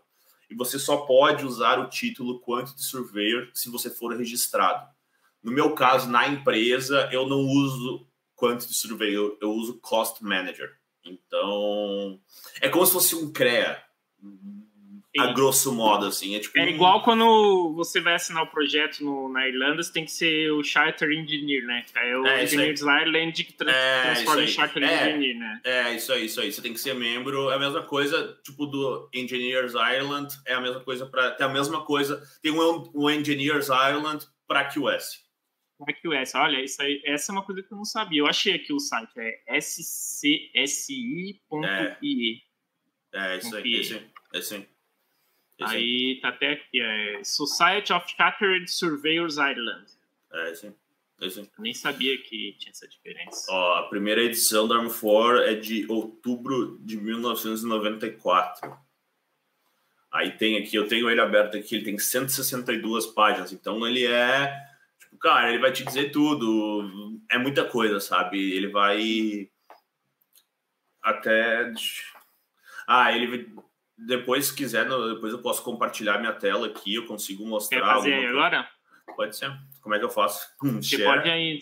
E 0.49 0.55
você 0.55 0.79
só 0.79 0.97
pode 0.97 1.45
usar 1.45 1.79
o 1.79 1.89
título 1.89 2.41
Quantity 2.41 2.81
Surveyor 2.81 3.49
se 3.53 3.69
você 3.69 3.89
for 3.89 4.15
registrado. 4.15 4.89
No 5.43 5.51
meu 5.51 5.73
caso, 5.73 6.09
na 6.09 6.27
empresa, 6.27 7.09
eu 7.11 7.27
não 7.27 7.39
uso 7.39 8.07
Quantity 8.35 8.73
Surveyor, 8.73 9.37
eu 9.41 9.51
uso 9.51 9.79
Cost 9.79 10.21
Manager. 10.21 10.69
Então, 11.03 12.19
é 12.59 12.69
como 12.69 12.85
se 12.85 12.91
fosse 12.91 13.15
um 13.15 13.31
CREA 13.31 13.81
a 15.19 15.33
grosso 15.33 15.73
modo, 15.73 16.05
assim. 16.05 16.35
É, 16.35 16.39
tipo 16.39 16.57
é 16.57 16.69
igual 16.69 17.03
quando 17.03 17.73
você 17.75 17.99
vai 17.99 18.13
assinar 18.15 18.43
o 18.43 18.47
projeto 18.47 19.03
no, 19.03 19.27
na 19.27 19.47
Irlanda, 19.47 19.83
você 19.83 19.91
tem 19.91 20.05
que 20.05 20.11
ser 20.11 20.51
o 20.51 20.63
Charter 20.63 21.11
Engineer, 21.11 21.65
né? 21.65 21.85
É 21.95 22.17
o 22.17 22.25
é, 22.25 22.43
Engineers 22.43 22.81
Ireland 22.81 23.43
que 23.43 23.53
é, 23.63 24.01
transforma 24.03 24.43
em 24.43 24.47
Charter 24.47 24.83
é, 24.83 25.09
Engineer, 25.09 25.37
né? 25.37 25.61
É, 25.63 25.95
isso 25.95 26.13
aí, 26.13 26.25
isso 26.25 26.39
aí. 26.39 26.51
Você 26.51 26.61
tem 26.61 26.73
que 26.73 26.79
ser 26.79 26.93
membro. 26.93 27.49
É 27.51 27.55
a 27.55 27.59
mesma 27.59 27.83
coisa, 27.83 28.39
tipo, 28.43 28.65
do 28.65 29.09
Engineers 29.13 29.73
Ireland, 29.73 30.33
é 30.45 30.53
a 30.53 30.61
mesma 30.61 30.79
coisa 30.79 31.05
para 31.05 31.31
Tem 31.31 31.45
a 31.45 31.49
mesma 31.49 31.83
coisa. 31.83 32.21
Tem 32.41 32.51
um, 32.51 32.89
um 32.95 33.09
Engineers 33.09 33.67
Ireland 33.67 34.25
para 34.47 34.65
QS. 34.65 35.29
Para 35.77 35.93
QS, 35.93 36.35
olha, 36.35 36.63
isso 36.63 36.81
aí, 36.81 37.01
essa 37.03 37.31
é 37.31 37.33
uma 37.33 37.43
coisa 37.43 37.63
que 37.63 37.73
eu 37.73 37.77
não 37.77 37.85
sabia. 37.85 38.19
Eu 38.19 38.27
achei 38.27 38.53
aqui 38.53 38.71
o 38.71 38.79
site, 38.79 39.11
é 39.47 39.59
scsi.ie. 39.59 41.41
É, 43.13 43.33
é, 43.33 43.37
isso 43.37 43.55
aí, 43.55 44.01
esse, 44.33 44.67
esse. 45.63 45.75
Aí 45.75 46.19
tá 46.21 46.29
até 46.29 46.53
aqui, 46.53 46.81
é 46.81 47.23
Society 47.23 47.93
of 47.93 48.05
Chartered 48.15 48.69
Surveyors 48.69 49.37
Ireland. 49.37 49.85
É, 50.31 50.55
sim. 50.55 50.73
Eu 51.21 51.29
nem 51.59 51.73
sabia 51.73 52.17
que 52.17 52.55
tinha 52.57 52.71
essa 52.71 52.87
diferença. 52.87 53.45
Ó, 53.51 53.75
a 53.75 53.89
primeira 53.89 54.21
edição 54.21 54.67
da 54.67 54.75
Arm 54.75 54.89
4 54.89 55.41
é 55.43 55.53
de 55.53 55.85
outubro 55.87 56.79
de 56.81 56.97
1994. 56.97 58.75
Aí 60.11 60.31
tem 60.31 60.57
aqui, 60.57 60.75
eu 60.75 60.87
tenho 60.87 61.09
ele 61.09 61.21
aberto 61.21 61.55
aqui, 61.55 61.75
ele 61.75 61.85
tem 61.85 61.97
162 61.97 63.05
páginas, 63.07 63.53
então 63.53 63.87
ele 63.87 64.05
é. 64.05 64.51
Tipo, 64.99 65.17
cara, 65.17 65.49
ele 65.49 65.59
vai 65.59 65.71
te 65.71 65.85
dizer 65.85 66.11
tudo. 66.11 67.19
É 67.29 67.37
muita 67.37 67.65
coisa, 67.65 67.99
sabe? 67.99 68.53
Ele 68.53 68.67
vai. 68.67 69.49
Até. 71.01 71.71
Ah, 72.87 73.15
ele. 73.15 73.53
Depois, 74.05 74.47
se 74.47 74.55
quiser, 74.55 74.87
depois 74.87 75.31
eu 75.31 75.41
posso 75.41 75.63
compartilhar 75.63 76.17
minha 76.17 76.33
tela 76.33 76.67
aqui, 76.67 76.95
eu 76.95 77.05
consigo 77.05 77.45
mostrar. 77.45 77.79
Quer 77.79 77.85
fazer 77.85 78.13
aí 78.13 78.25
agora? 78.25 78.69
Pode 79.15 79.35
ser. 79.35 79.51
Como 79.81 79.93
é 79.93 79.99
que 79.99 80.05
eu 80.05 80.09
faço? 80.09 80.47
Hum, 80.63 80.77
Você 80.81 80.97
share. 80.97 81.03
pode 81.03 81.29
aí. 81.29 81.59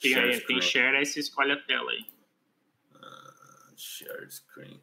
Tem, 0.00 0.12
share 0.12 0.30
aí, 0.30 0.40
tem 0.40 0.60
share, 0.62 0.96
aí 0.96 1.06
você 1.06 1.20
escolhe 1.20 1.52
a 1.52 1.62
tela 1.62 1.90
aí. 1.90 2.06
Uh, 2.94 3.76
share 3.76 4.30
screen. 4.30 4.82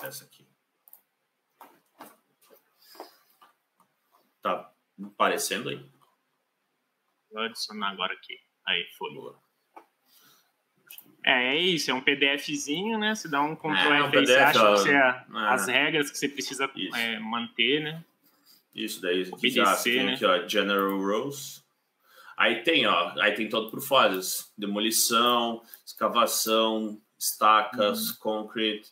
Essa 0.00 0.24
aqui. 0.24 0.46
Tá 4.42 4.72
aparecendo 5.02 5.70
aí? 5.70 5.90
Vou 7.30 7.42
adicionar 7.42 7.90
agora 7.90 8.12
aqui. 8.12 8.38
Aí, 8.66 8.84
foi. 8.96 9.10
É, 11.28 11.48
é 11.48 11.60
isso, 11.60 11.90
é 11.90 11.94
um 11.94 12.00
PDFzinho, 12.00 12.98
né? 12.98 13.14
Você 13.14 13.28
dá 13.28 13.42
um 13.42 13.54
Ctrl 13.54 13.74
é, 13.74 14.00
F, 14.00 14.10
PDF, 14.12 14.26
você 14.26 14.36
acha 14.38 14.58
que 14.58 14.78
você, 14.78 14.94
é, 14.94 15.24
as 15.34 15.68
regras 15.68 16.10
que 16.10 16.16
você 16.16 16.26
precisa 16.26 16.70
é, 16.94 17.18
manter, 17.18 17.82
né? 17.82 18.02
Isso 18.74 19.02
daí, 19.02 19.28
Obedecer, 19.30 19.92
tem 19.92 20.06
né? 20.06 20.14
aqui, 20.14 20.24
ó, 20.24 20.48
General 20.48 20.96
Rules. 20.96 21.62
Aí 22.34 22.62
tem, 22.62 22.86
ó, 22.86 23.12
aí 23.20 23.32
tem 23.32 23.46
todo 23.46 23.70
por 23.70 23.82
fases: 23.82 24.50
demolição, 24.56 25.60
escavação, 25.84 26.98
estacas, 27.18 28.08
uhum. 28.08 28.16
concrete. 28.20 28.88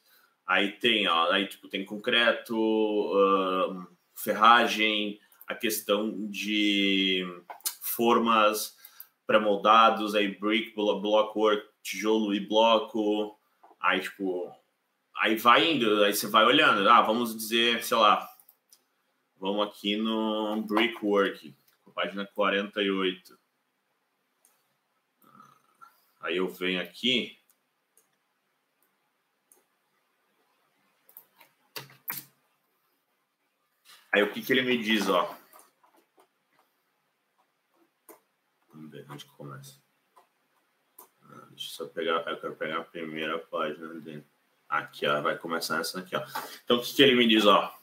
Aí 0.46 0.72
tem, 0.72 1.08
ó, 1.08 1.30
aí 1.30 1.46
tipo 1.46 1.68
tem 1.68 1.86
concreto, 1.86 2.54
uh, 2.54 3.86
ferragem, 4.14 5.18
a 5.46 5.54
questão 5.54 6.28
de 6.28 7.24
formas 7.80 8.76
pré-moldados, 9.26 10.14
aí 10.14 10.38
brick, 10.38 10.74
block 10.74 11.38
work, 11.38 11.66
tijolo 11.90 12.34
e 12.34 12.40
bloco. 12.40 13.38
Aí 13.80 14.00
tipo, 14.00 14.52
aí 15.16 15.36
vai 15.36 15.72
indo, 15.72 16.04
aí 16.04 16.14
você 16.14 16.26
vai 16.26 16.44
olhando. 16.44 16.88
Ah, 16.88 17.02
vamos 17.02 17.36
dizer, 17.36 17.82
sei 17.84 17.96
lá, 17.96 18.28
Vamos 19.38 19.68
aqui 19.68 19.96
no 19.96 20.62
Brickwork, 20.62 21.54
página 21.94 22.26
48. 22.26 23.38
Aí 26.20 26.38
eu 26.38 26.48
venho 26.48 26.80
aqui. 26.80 27.38
Aí 34.12 34.22
o 34.22 34.32
que, 34.32 34.40
que 34.40 34.52
ele 34.54 34.62
me 34.62 34.82
diz, 34.82 35.06
ó? 35.08 35.38
Vamos 38.68 38.90
ver 38.90 39.06
onde 39.10 39.26
começa. 39.26 39.85
Deixa 41.56 41.82
eu 41.82 41.86
só 41.86 41.92
pegar, 41.92 42.12
eu 42.12 42.36
quero 42.36 42.54
pegar 42.54 42.76
a 42.80 42.84
primeira 42.84 43.38
página 43.38 43.94
dele. 43.94 44.22
Aqui, 44.68 45.06
ó, 45.06 45.22
vai 45.22 45.38
começar 45.38 45.80
essa 45.80 46.00
aqui, 46.00 46.14
ó. 46.14 46.22
Então 46.62 46.76
o 46.76 46.82
que, 46.82 46.92
que 46.92 47.02
ele 47.02 47.16
me 47.16 47.26
diz, 47.26 47.46
ó? 47.46 47.74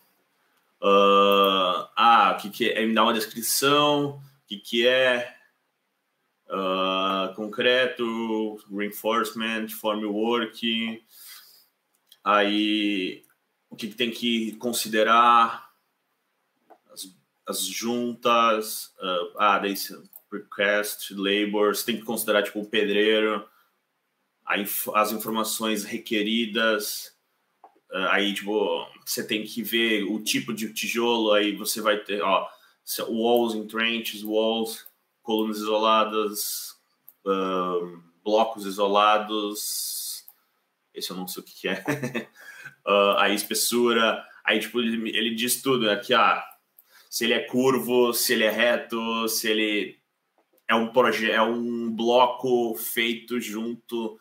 Uh, 0.79 1.89
ah, 1.95 2.35
o 2.37 2.41
que, 2.41 2.51
que 2.51 2.69
é? 2.69 2.85
Me 2.85 2.93
dá 2.93 3.01
uma 3.01 3.15
descrição, 3.15 4.17
o 4.17 4.21
que, 4.45 4.57
que 4.57 4.87
é 4.87 5.35
uh, 6.49 7.33
concreto, 7.33 8.63
reinforcement, 8.69 9.69
formwork, 9.69 11.03
aí 12.23 13.25
o 13.71 13.75
que, 13.75 13.87
que 13.87 13.95
tem 13.95 14.11
que 14.11 14.51
considerar, 14.57 15.73
as, 16.91 17.11
as 17.47 17.65
juntas, 17.65 18.93
uh, 18.99 19.35
ah, 19.39 19.57
daí 19.57 19.73
request, 20.31 21.11
labor, 21.15 21.75
você 21.75 21.87
tem 21.87 21.97
que 21.97 22.05
considerar 22.05 22.43
tipo 22.43 22.59
o 22.59 22.69
pedreiro, 22.69 23.51
as 24.45 25.11
informações 25.11 25.83
requeridas, 25.83 27.13
ah, 27.93 28.15
aí, 28.15 28.33
tipo, 28.33 28.87
você 29.05 29.25
tem 29.25 29.43
que 29.43 29.61
ver 29.61 30.03
o 30.03 30.19
tipo 30.19 30.51
de 30.51 30.73
tijolo, 30.73 31.31
aí 31.31 31.55
você 31.55 31.79
vai 31.79 31.97
ter, 31.97 32.21
ó, 32.23 32.49
walls 33.07 33.53
in 33.53 33.67
trenches, 33.67 34.23
walls, 34.23 34.87
colunas 35.21 35.57
isoladas, 35.57 36.75
um, 37.23 38.01
blocos 38.23 38.65
isolados, 38.65 40.25
esse 40.93 41.11
eu 41.11 41.15
não 41.15 41.27
sei 41.27 41.43
o 41.43 41.45
que, 41.45 41.53
que 41.61 41.67
é, 41.67 41.83
uh, 42.85 43.17
aí 43.21 43.35
espessura, 43.35 44.25
aí, 44.43 44.59
tipo, 44.59 44.79
ele, 44.79 45.15
ele 45.15 45.35
diz 45.35 45.61
tudo, 45.61 45.89
aqui, 45.89 46.15
ah, 46.15 46.43
se 47.09 47.25
ele 47.25 47.33
é 47.33 47.41
curvo, 47.41 48.11
se 48.11 48.33
ele 48.33 48.43
é 48.43 48.49
reto, 48.49 49.27
se 49.29 49.47
ele 49.47 49.99
é 50.67 50.73
um 50.73 50.91
projeto, 50.91 51.31
é 51.31 51.41
um 51.43 51.91
bloco 51.91 52.73
feito 52.73 53.39
junto, 53.39 54.19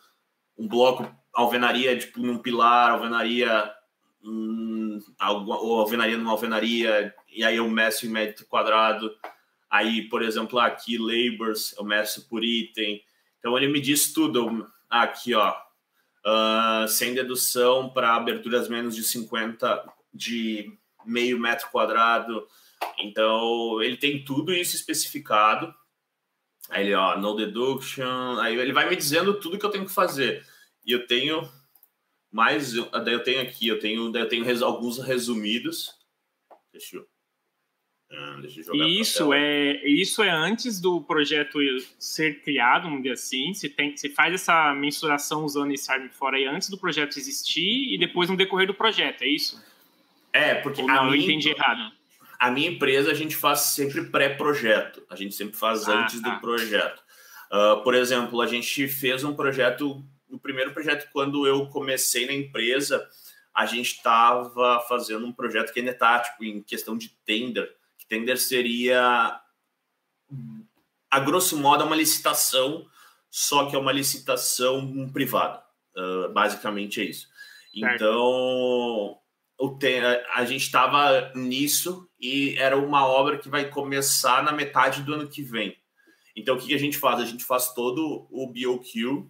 um 0.57 0.67
bloco 0.67 1.09
alvenaria 1.33 1.97
tipo 1.97 2.19
num 2.19 2.37
pilar, 2.37 2.91
alvenaria 2.91 3.73
hum, 4.23 4.99
ou 5.19 5.79
alvenaria 5.79 6.17
numa 6.17 6.31
alvenaria, 6.31 7.13
e 7.29 7.43
aí 7.43 7.57
eu 7.57 7.69
meço 7.69 8.05
em 8.05 8.09
metro 8.09 8.45
quadrado. 8.45 9.13
Aí, 9.69 10.03
por 10.03 10.21
exemplo, 10.21 10.59
aqui 10.59 10.97
labors, 10.97 11.75
eu 11.77 11.83
meço 11.83 12.27
por 12.29 12.43
item. 12.43 13.03
Então 13.39 13.57
ele 13.57 13.67
me 13.67 13.81
diz 13.81 14.13
tudo. 14.13 14.67
Aqui, 14.89 15.33
ó, 15.33 15.55
uh, 16.23 16.87
sem 16.87 17.15
dedução 17.15 17.89
para 17.89 18.15
aberturas 18.15 18.69
menos 18.69 18.95
de 18.95 19.03
50 19.03 19.91
de 20.13 20.71
meio 21.03 21.39
metro 21.39 21.69
quadrado. 21.71 22.47
Então 22.99 23.81
ele 23.81 23.97
tem 23.97 24.23
tudo 24.23 24.53
isso 24.53 24.75
especificado. 24.75 25.73
Aí 26.73 26.85
ele, 26.85 26.95
ó, 26.95 27.17
no 27.17 27.35
deduction. 27.35 28.39
Aí 28.39 28.55
ele 28.55 28.73
vai 28.73 28.89
me 28.89 28.95
dizendo 28.95 29.39
tudo 29.39 29.57
que 29.57 29.65
eu 29.65 29.69
tenho 29.69 29.85
que 29.85 29.93
fazer. 29.93 30.45
E 30.85 30.91
eu 30.91 31.05
tenho 31.05 31.47
mais, 32.31 32.73
daí 32.73 33.13
eu 33.13 33.23
tenho 33.23 33.41
aqui, 33.41 33.67
eu 33.67 33.79
tenho, 33.79 34.11
daí 34.11 34.23
eu 34.23 34.27
tenho 34.27 34.43
res, 34.43 34.61
alguns 34.61 34.97
resumidos. 34.97 35.91
Deixa 36.71 36.97
eu, 36.97 37.07
ah, 38.11 38.37
deixa 38.41 38.59
eu 38.59 38.63
jogar. 38.63 38.87
Isso 38.87 39.33
é, 39.33 39.87
isso 39.87 40.23
é 40.23 40.29
antes 40.29 40.79
do 40.79 41.01
projeto 41.01 41.59
ser 41.97 42.41
criado, 42.41 42.83
vamos 42.83 43.03
dizer 43.03 43.13
assim. 43.13 43.53
Você 43.53 43.69
tem, 43.69 43.95
você 43.95 44.09
faz 44.09 44.33
essa 44.33 44.73
mensuração 44.73 45.43
usando 45.43 45.71
esse 45.71 45.91
ARM 45.91 46.09
fora 46.09 46.37
aí 46.37 46.45
antes 46.45 46.69
do 46.69 46.77
projeto 46.77 47.17
existir 47.17 47.93
e 47.93 47.97
depois 47.97 48.29
no 48.29 48.37
decorrer 48.37 48.67
do 48.67 48.73
projeto, 48.73 49.23
é 49.23 49.27
isso? 49.27 49.63
É, 50.31 50.55
porque 50.55 50.81
Ou 50.81 50.87
não, 50.87 51.05
minha, 51.05 51.17
eu 51.17 51.21
entendi 51.21 51.49
errado. 51.49 51.91
A 52.39 52.51
minha 52.51 52.69
empresa 52.69 53.11
a 53.11 53.13
gente 53.13 53.35
faz 53.35 53.59
sempre 53.59 54.05
pré-projeto. 54.05 55.03
A 55.09 55.15
gente 55.15 55.35
sempre 55.35 55.55
faz 55.55 55.87
ah, 55.87 56.01
antes 56.01 56.21
tá. 56.21 56.29
do 56.29 56.41
projeto. 56.41 57.01
Uh, 57.51 57.83
por 57.83 57.93
exemplo, 57.93 58.41
a 58.41 58.47
gente 58.47 58.87
fez 58.87 59.23
um 59.23 59.35
projeto 59.35 60.03
no 60.33 60.39
primeiro 60.39 60.73
projeto, 60.73 61.07
quando 61.13 61.45
eu 61.45 61.67
comecei 61.67 62.25
na 62.25 62.33
empresa, 62.33 63.07
a 63.53 63.67
gente 63.67 63.97
estava 63.97 64.79
fazendo 64.89 65.25
um 65.27 65.31
projeto 65.31 65.71
que 65.71 65.79
ainda 65.79 65.91
está 65.91 66.19
tipo, 66.19 66.43
em 66.43 66.61
questão 66.61 66.97
de 66.97 67.09
tender. 67.23 67.71
Que 67.99 68.07
tender 68.07 68.39
seria, 68.39 69.39
a 71.09 71.19
grosso 71.19 71.55
modo, 71.55 71.85
uma 71.85 71.95
licitação, 71.95 72.87
só 73.29 73.69
que 73.69 73.75
é 73.75 73.79
uma 73.79 73.91
licitação 73.91 75.07
privada. 75.13 75.63
Uh, 75.95 76.33
basicamente 76.33 76.99
é 76.99 77.03
isso. 77.03 77.27
Certo. 77.79 77.95
Então, 77.95 79.19
o 79.59 79.79
a 80.33 80.45
gente 80.45 80.63
estava 80.63 81.31
nisso 81.35 82.09
e 82.23 82.55
era 82.57 82.77
uma 82.77 83.05
obra 83.05 83.37
que 83.37 83.49
vai 83.49 83.69
começar 83.69 84.41
na 84.41 84.53
metade 84.53 85.03
do 85.03 85.13
ano 85.13 85.27
que 85.27 85.43
vem. 85.43 85.77
Então, 86.33 86.55
o 86.55 86.57
que, 86.57 86.73
a 86.73 86.79
gente 86.79 86.97
faz? 86.97 87.19
A 87.19 87.25
gente 87.25 87.43
faz 87.43 87.73
todo 87.73 88.25
o 88.31 88.47
BOQ, 88.47 89.27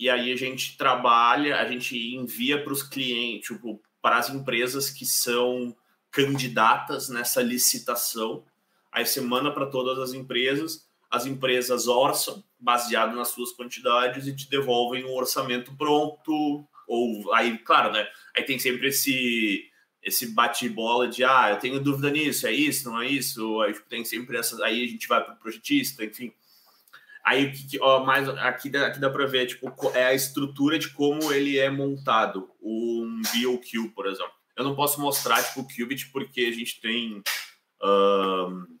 e 0.00 0.08
aí 0.08 0.32
a 0.32 0.36
gente 0.36 0.78
trabalha, 0.78 1.60
a 1.60 1.68
gente 1.68 2.16
envia 2.16 2.64
para 2.64 2.72
os 2.72 2.82
clientes, 2.82 3.48
tipo, 3.48 3.78
para 4.00 4.16
as 4.16 4.30
empresas 4.30 4.88
que 4.88 5.04
são 5.04 5.76
candidatas 6.10 7.10
nessa 7.10 7.42
licitação. 7.42 8.42
Aí 8.90 9.04
você 9.04 9.20
manda 9.20 9.52
para 9.52 9.66
todas 9.66 9.98
as 9.98 10.14
empresas, 10.14 10.88
as 11.10 11.26
empresas 11.26 11.86
orçam 11.86 12.42
baseado 12.58 13.14
nas 13.14 13.28
suas 13.28 13.52
quantidades 13.52 14.26
e 14.26 14.34
te 14.34 14.48
devolvem 14.48 15.04
um 15.04 15.14
orçamento 15.14 15.76
pronto. 15.76 16.66
Ou 16.88 17.34
aí, 17.34 17.58
claro, 17.58 17.92
né? 17.92 18.08
Aí 18.34 18.44
tem 18.44 18.58
sempre 18.58 18.88
esse 18.88 19.70
esse 20.04 20.34
bate-bola 20.34 21.08
de 21.08 21.24
ah, 21.24 21.50
eu 21.50 21.58
tenho 21.58 21.80
dúvida 21.80 22.10
nisso, 22.10 22.46
é 22.46 22.52
isso, 22.52 22.90
não 22.90 23.00
é 23.00 23.08
isso? 23.08 23.60
Aí 23.62 23.74
tem 23.88 24.04
sempre 24.04 24.36
essas. 24.36 24.60
Aí 24.60 24.84
a 24.84 24.86
gente 24.86 25.08
vai 25.08 25.24
para 25.24 25.34
o 25.34 25.38
projetista, 25.38 26.04
enfim. 26.04 26.32
Aí, 27.24 27.52
ó, 27.80 28.04
mais 28.04 28.28
aqui 28.28 28.68
dá, 28.68 28.86
aqui 28.86 29.00
dá 29.00 29.08
para 29.08 29.26
ver, 29.26 29.46
tipo, 29.46 29.72
é 29.94 30.04
a 30.04 30.14
estrutura 30.14 30.78
de 30.78 30.90
como 30.90 31.32
ele 31.32 31.58
é 31.58 31.70
montado, 31.70 32.50
um 32.60 33.22
BOQ, 33.32 33.88
por 33.94 34.06
exemplo. 34.06 34.32
Eu 34.54 34.62
não 34.62 34.76
posso 34.76 35.00
mostrar, 35.00 35.42
tipo, 35.42 35.60
o 35.60 35.66
Qubit 35.66 36.10
porque 36.10 36.42
a 36.42 36.52
gente 36.52 36.80
tem 36.82 37.22
um, 37.82 38.76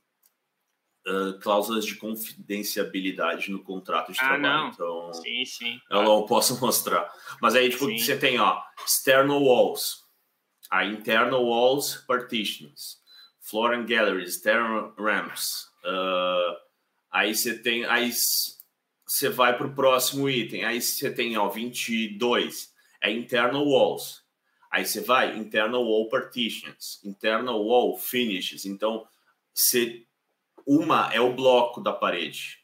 uh, 1.08 1.38
cláusulas 1.40 1.86
de 1.86 1.94
confidencialidade 1.96 3.50
no 3.50 3.64
contrato 3.64 4.12
de 4.12 4.20
ah, 4.20 4.28
trabalho. 4.28 4.42
Não. 4.42 4.68
Então, 4.68 5.14
sim, 5.14 5.44
sim. 5.46 5.80
Eu 5.90 6.02
não 6.02 6.26
posso 6.26 6.60
mostrar. 6.60 7.10
Mas 7.40 7.54
aí, 7.54 7.70
tipo, 7.70 7.86
sim. 7.86 7.98
você 7.98 8.14
tem, 8.14 8.38
ó, 8.38 8.60
external 8.84 9.42
walls, 9.42 10.03
a 10.74 10.84
internal 10.84 11.46
walls 11.46 12.04
partitions, 12.04 12.98
floor 13.40 13.74
and 13.74 13.86
galleries, 13.86 14.30
external 14.30 14.92
ramps. 14.98 15.68
Uh, 15.84 16.56
aí 17.12 17.32
você 17.32 17.56
tem, 17.56 17.84
aí 17.84 18.10
você 19.06 19.28
vai 19.28 19.56
para 19.56 19.68
o 19.68 19.74
próximo 19.74 20.28
item. 20.28 20.64
Aí 20.64 20.82
você 20.82 21.12
tem, 21.12 21.36
ó, 21.38 21.48
22, 21.48 22.72
é 23.00 23.12
internal 23.12 23.64
walls. 23.64 24.24
Aí 24.68 24.84
você 24.84 25.00
vai, 25.00 25.38
internal 25.38 25.84
wall 25.84 26.08
partitions, 26.08 27.00
internal 27.04 27.64
wall 27.64 27.96
finishes. 27.96 28.66
Então, 28.66 29.06
você 29.54 30.04
uma 30.66 31.08
é 31.14 31.20
o 31.20 31.32
bloco 31.32 31.80
da 31.80 31.92
parede. 31.92 32.58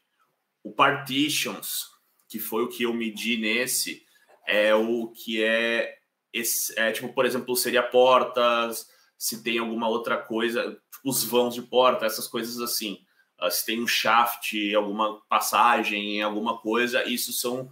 O 0.61 0.73
partitions, 0.73 1.85
que 2.27 2.39
foi 2.39 2.63
o 2.63 2.67
que 2.67 2.83
eu 2.83 2.93
medi 2.93 3.37
nesse, 3.37 4.05
é 4.45 4.75
o 4.75 5.07
que 5.07 5.41
é, 5.41 6.00
esse, 6.33 6.77
é 6.79 6.91
tipo, 6.91 7.13
por 7.13 7.25
exemplo, 7.25 7.55
seria 7.55 7.83
portas, 7.83 8.87
se 9.17 9.43
tem 9.43 9.57
alguma 9.57 9.87
outra 9.87 10.17
coisa, 10.17 10.77
os 11.03 11.23
vãos 11.23 11.53
de 11.53 11.61
porta, 11.61 12.05
essas 12.05 12.27
coisas 12.27 12.59
assim. 12.59 12.99
Uh, 13.41 13.49
se 13.49 13.65
tem 13.65 13.81
um 13.81 13.87
shaft, 13.87 14.53
alguma 14.75 15.19
passagem, 15.29 16.21
alguma 16.21 16.57
coisa, 16.57 17.03
isso 17.07 17.33
são 17.33 17.71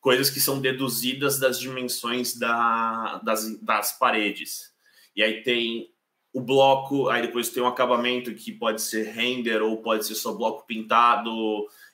coisas 0.00 0.28
que 0.28 0.40
são 0.40 0.60
deduzidas 0.60 1.38
das 1.38 1.58
dimensões 1.60 2.36
da, 2.36 3.20
das, 3.24 3.58
das 3.60 3.98
paredes. 3.98 4.72
E 5.14 5.22
aí 5.22 5.42
tem 5.42 5.92
o 6.32 6.40
bloco, 6.40 7.08
aí 7.08 7.22
depois 7.22 7.50
tem 7.50 7.62
um 7.62 7.68
acabamento 7.68 8.34
que 8.34 8.52
pode 8.52 8.80
ser 8.80 9.04
render 9.04 9.62
ou 9.62 9.82
pode 9.82 10.06
ser 10.06 10.14
só 10.14 10.32
bloco 10.32 10.66
pintado, 10.66 11.30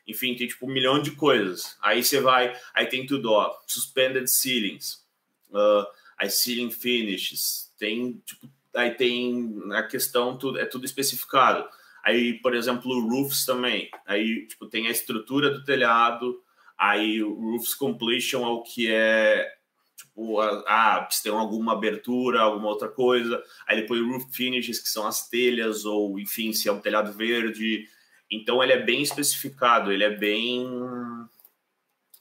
enfim, 0.06 0.34
tem 0.34 0.46
tipo 0.46 0.66
um 0.66 0.72
milhão 0.72 1.02
de 1.02 1.11
coisas. 1.11 1.76
Aí 1.82 2.02
você 2.02 2.20
vai, 2.20 2.56
aí 2.72 2.86
tem 2.86 3.04
tudo, 3.04 3.32
ó, 3.32 3.52
suspended 3.66 4.28
ceilings, 4.28 5.04
uh, 5.50 5.84
aí 6.19 6.31
ceiling 6.31 6.71
finishes, 6.71 7.73
tem 7.79 8.23
tipo, 8.27 8.51
aí 8.75 8.91
tem 8.93 9.61
a 9.73 9.83
questão, 9.83 10.37
tudo, 10.37 10.59
é 10.59 10.66
tudo 10.66 10.85
especificado. 10.85 11.69
Aí, 12.05 12.35
por 12.35 12.55
exemplo, 12.55 13.01
roofs 13.09 13.45
também, 13.45 13.91
aí 14.07 14.47
tipo 14.47 14.66
tem 14.66 14.87
a 14.87 14.91
estrutura 14.91 15.51
do 15.51 15.64
telhado, 15.64 16.43
aí 16.77 17.23
o 17.23 17.35
roofs 17.35 17.75
completion 17.75 18.45
é 18.45 18.49
o 18.49 18.62
que 18.62 18.91
é 18.91 19.59
tipo, 19.99 20.41
ah, 20.41 21.07
se 21.11 21.23
tem 21.23 21.33
alguma 21.33 21.73
abertura, 21.73 22.41
alguma 22.41 22.69
outra 22.69 22.89
coisa. 22.89 23.43
Aí 23.66 23.81
depois 23.81 24.01
roof 24.01 24.27
finishes, 24.33 24.79
que 24.79 24.89
são 24.89 25.07
as 25.07 25.29
telhas, 25.29 25.85
ou 25.85 26.19
enfim, 26.19 26.53
se 26.53 26.69
é 26.69 26.73
um 26.73 26.81
telhado 26.81 27.12
verde. 27.12 27.89
Então 28.31 28.62
ele 28.62 28.73
é 28.73 28.83
bem 28.83 29.03
especificado, 29.03 29.93
ele 29.93 30.05
é 30.05 30.11
bem. 30.11 30.66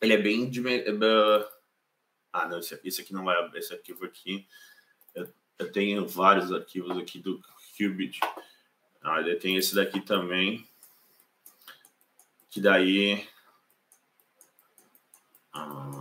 Ele 0.01 0.13
é 0.13 0.17
bem. 0.17 0.51
Ah, 2.31 2.47
não, 2.47 2.59
esse 2.59 2.79
esse 2.83 3.01
aqui 3.01 3.13
não 3.13 3.23
vai 3.23 3.37
abrir, 3.37 3.59
esse 3.59 3.73
arquivo 3.73 4.05
aqui. 4.05 4.47
Eu, 5.15 5.31
eu 5.59 5.71
tenho 5.71 6.07
vários 6.07 6.51
arquivos 6.51 6.97
aqui 6.97 7.19
do 7.19 7.41
Qubit. 7.77 8.19
Ah, 9.01 9.19
ele 9.19 9.35
tem 9.35 9.55
esse 9.55 9.75
daqui 9.75 10.01
também. 10.01 10.67
Que 12.49 12.61
daí. 12.61 13.27
Ah, 15.53 15.97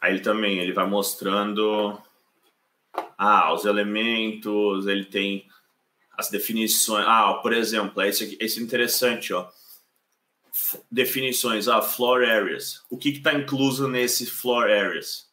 Aí 0.00 0.12
ele 0.12 0.20
também 0.20 0.58
ele 0.58 0.72
vai 0.72 0.86
mostrando 0.86 2.00
ah, 3.16 3.52
os 3.52 3.64
elementos, 3.64 4.86
ele 4.86 5.04
tem 5.04 5.48
as 6.16 6.30
definições. 6.30 7.04
Ah, 7.06 7.34
por 7.42 7.52
exemplo, 7.52 8.02
esse, 8.02 8.24
aqui, 8.24 8.38
esse 8.40 8.60
é 8.60 8.62
interessante, 8.62 9.32
ó. 9.32 9.50
Definições, 10.90 11.68
ah, 11.68 11.82
floor 11.82 12.22
areas. 12.22 12.84
O 12.90 12.96
que 12.96 13.10
está 13.10 13.32
incluso 13.34 13.88
nesse 13.88 14.26
floor 14.26 14.64
areas? 14.64 15.28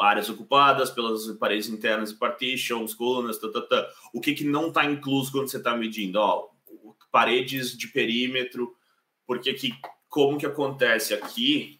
Áreas 0.00 0.28
ocupadas 0.30 0.90
pelas 0.90 1.26
paredes 1.38 1.68
internas 1.68 2.10
e 2.10 2.16
partitions, 2.16 2.94
colunas, 2.94 3.38
tá, 3.38 3.50
tá, 3.50 3.60
tá. 3.60 3.88
O 4.12 4.20
que, 4.20 4.34
que 4.34 4.44
não 4.44 4.68
está 4.68 4.84
incluso 4.84 5.30
quando 5.30 5.48
você 5.48 5.58
está 5.58 5.76
medindo? 5.76 6.18
Ó, 6.18 6.48
paredes 7.10 7.76
de 7.76 7.88
perímetro, 7.88 8.74
porque 9.26 9.52
que, 9.52 9.74
como 10.08 10.38
que 10.38 10.46
acontece 10.46 11.12
aqui? 11.12 11.78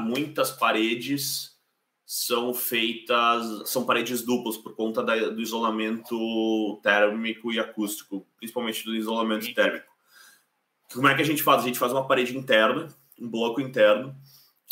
muitas 0.00 0.50
paredes 0.50 1.52
são 2.04 2.52
feitas, 2.52 3.70
são 3.70 3.86
paredes 3.86 4.22
duplas 4.22 4.58
por 4.58 4.76
conta 4.76 5.02
da, 5.02 5.16
do 5.30 5.40
isolamento 5.40 6.78
térmico 6.82 7.50
e 7.50 7.58
acústico, 7.58 8.26
principalmente 8.36 8.84
do 8.84 8.94
isolamento 8.94 9.52
térmico. 9.54 9.91
Como 10.92 11.08
é 11.08 11.14
que 11.14 11.22
a 11.22 11.24
gente 11.24 11.42
faz? 11.42 11.62
A 11.62 11.66
gente 11.66 11.78
faz 11.78 11.92
uma 11.92 12.06
parede 12.06 12.36
interna, 12.36 12.88
um 13.18 13.28
bloco 13.28 13.60
interno, 13.60 14.14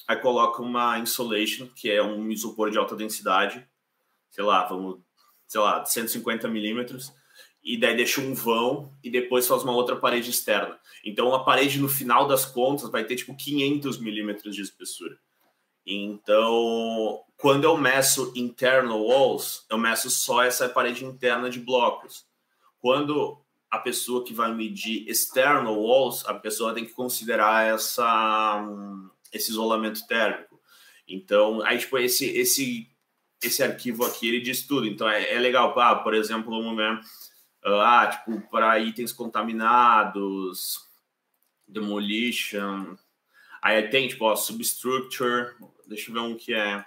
aí 0.07 0.16
coloca 0.16 0.62
uma 0.62 0.99
insulation, 0.99 1.66
que 1.68 1.91
é 1.91 2.03
um 2.03 2.31
isopor 2.31 2.71
de 2.71 2.79
alta 2.79 2.97
densidade, 2.97 3.66
sei 4.31 4.45
lá, 4.45 4.64
vamos, 4.64 5.01
sei 5.47 5.61
lá, 5.61 5.85
150 5.85 6.49
milímetros, 6.49 7.12
e 7.62 7.79
daí 7.79 7.97
deixa 7.97 8.21
um 8.21 8.35
vão 8.35 8.93
e 9.03 9.11
depois 9.11 9.47
faz 9.47 9.62
uma 9.62 9.73
outra 9.73 9.97
parede 9.97 10.31
externa. 10.31 10.79
Então 11.05 11.35
a 11.35 11.45
parede 11.45 11.79
no 11.79 11.89
final 11.89 12.27
das 12.27 12.45
contas 12.45 12.91
vai 12.91 13.05
ter 13.05 13.16
tipo 13.16 13.37
500 13.37 13.99
milímetros 13.99 14.55
de 14.55 14.62
espessura. 14.62 15.18
Então, 15.87 17.23
quando 17.37 17.64
eu 17.64 17.77
meço 17.77 18.33
internal 18.37 19.03
walls, 19.03 19.64
eu 19.68 19.79
meço 19.79 20.11
só 20.11 20.43
essa 20.43 20.68
parede 20.68 21.05
interna 21.05 21.51
de 21.51 21.59
blocos. 21.59 22.27
Quando 22.81 23.39
a 23.71 23.79
pessoa 23.79 24.25
que 24.25 24.35
vai 24.35 24.53
medir 24.53 25.09
external 25.09 25.79
walls, 25.81 26.25
a 26.27 26.35
pessoa 26.35 26.75
tem 26.75 26.85
que 26.85 26.93
considerar 26.93 27.66
essa 27.66 28.64
esse 29.33 29.51
isolamento 29.51 30.07
térmico. 30.07 30.61
Então, 31.07 31.62
aí 31.62 31.79
tipo 31.79 31.99
esse 31.99 32.27
esse 32.27 32.89
esse 33.43 33.62
arquivo 33.62 34.05
aqui 34.05 34.29
ele 34.29 34.41
diz 34.41 34.66
tudo. 34.66 34.87
Então 34.87 35.09
é, 35.09 35.35
é 35.35 35.39
legal, 35.39 35.79
ah, 35.79 35.95
por 35.97 36.14
exemplo, 36.14 36.51
vamos 36.51 36.77
ver 36.77 37.01
ah, 37.64 38.07
tipo, 38.07 38.41
para 38.51 38.79
itens 38.79 39.12
contaminados, 39.12 40.79
demolition. 41.66 42.97
Aí 43.62 43.89
tem, 43.89 44.09
tipo, 44.09 44.25
ó, 44.25 44.35
substructure. 44.35 45.55
Deixa 45.87 46.11
eu 46.11 46.14
ver 46.14 46.21
um 46.21 46.37
que 46.37 46.55
é. 46.55 46.85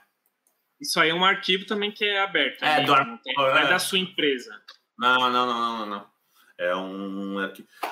Isso 0.82 1.00
aí 1.00 1.10
é 1.10 1.14
um 1.14 1.24
arquivo 1.24 1.66
também 1.66 1.92
que 1.92 2.04
é 2.04 2.20
aberto. 2.20 2.64
É, 2.64 2.80
né? 2.80 2.86
do 2.86 2.94
ar... 2.94 3.22
tem, 3.22 3.34
é, 3.38 3.64
é 3.64 3.68
da 3.68 3.80
sua 3.80 4.00
empresa. 4.00 4.60
Não, 4.98 5.30
não, 5.30 5.46
não, 5.46 5.78
não, 5.78 5.86
não. 5.86 6.13
É 6.58 6.76
um. 6.76 7.38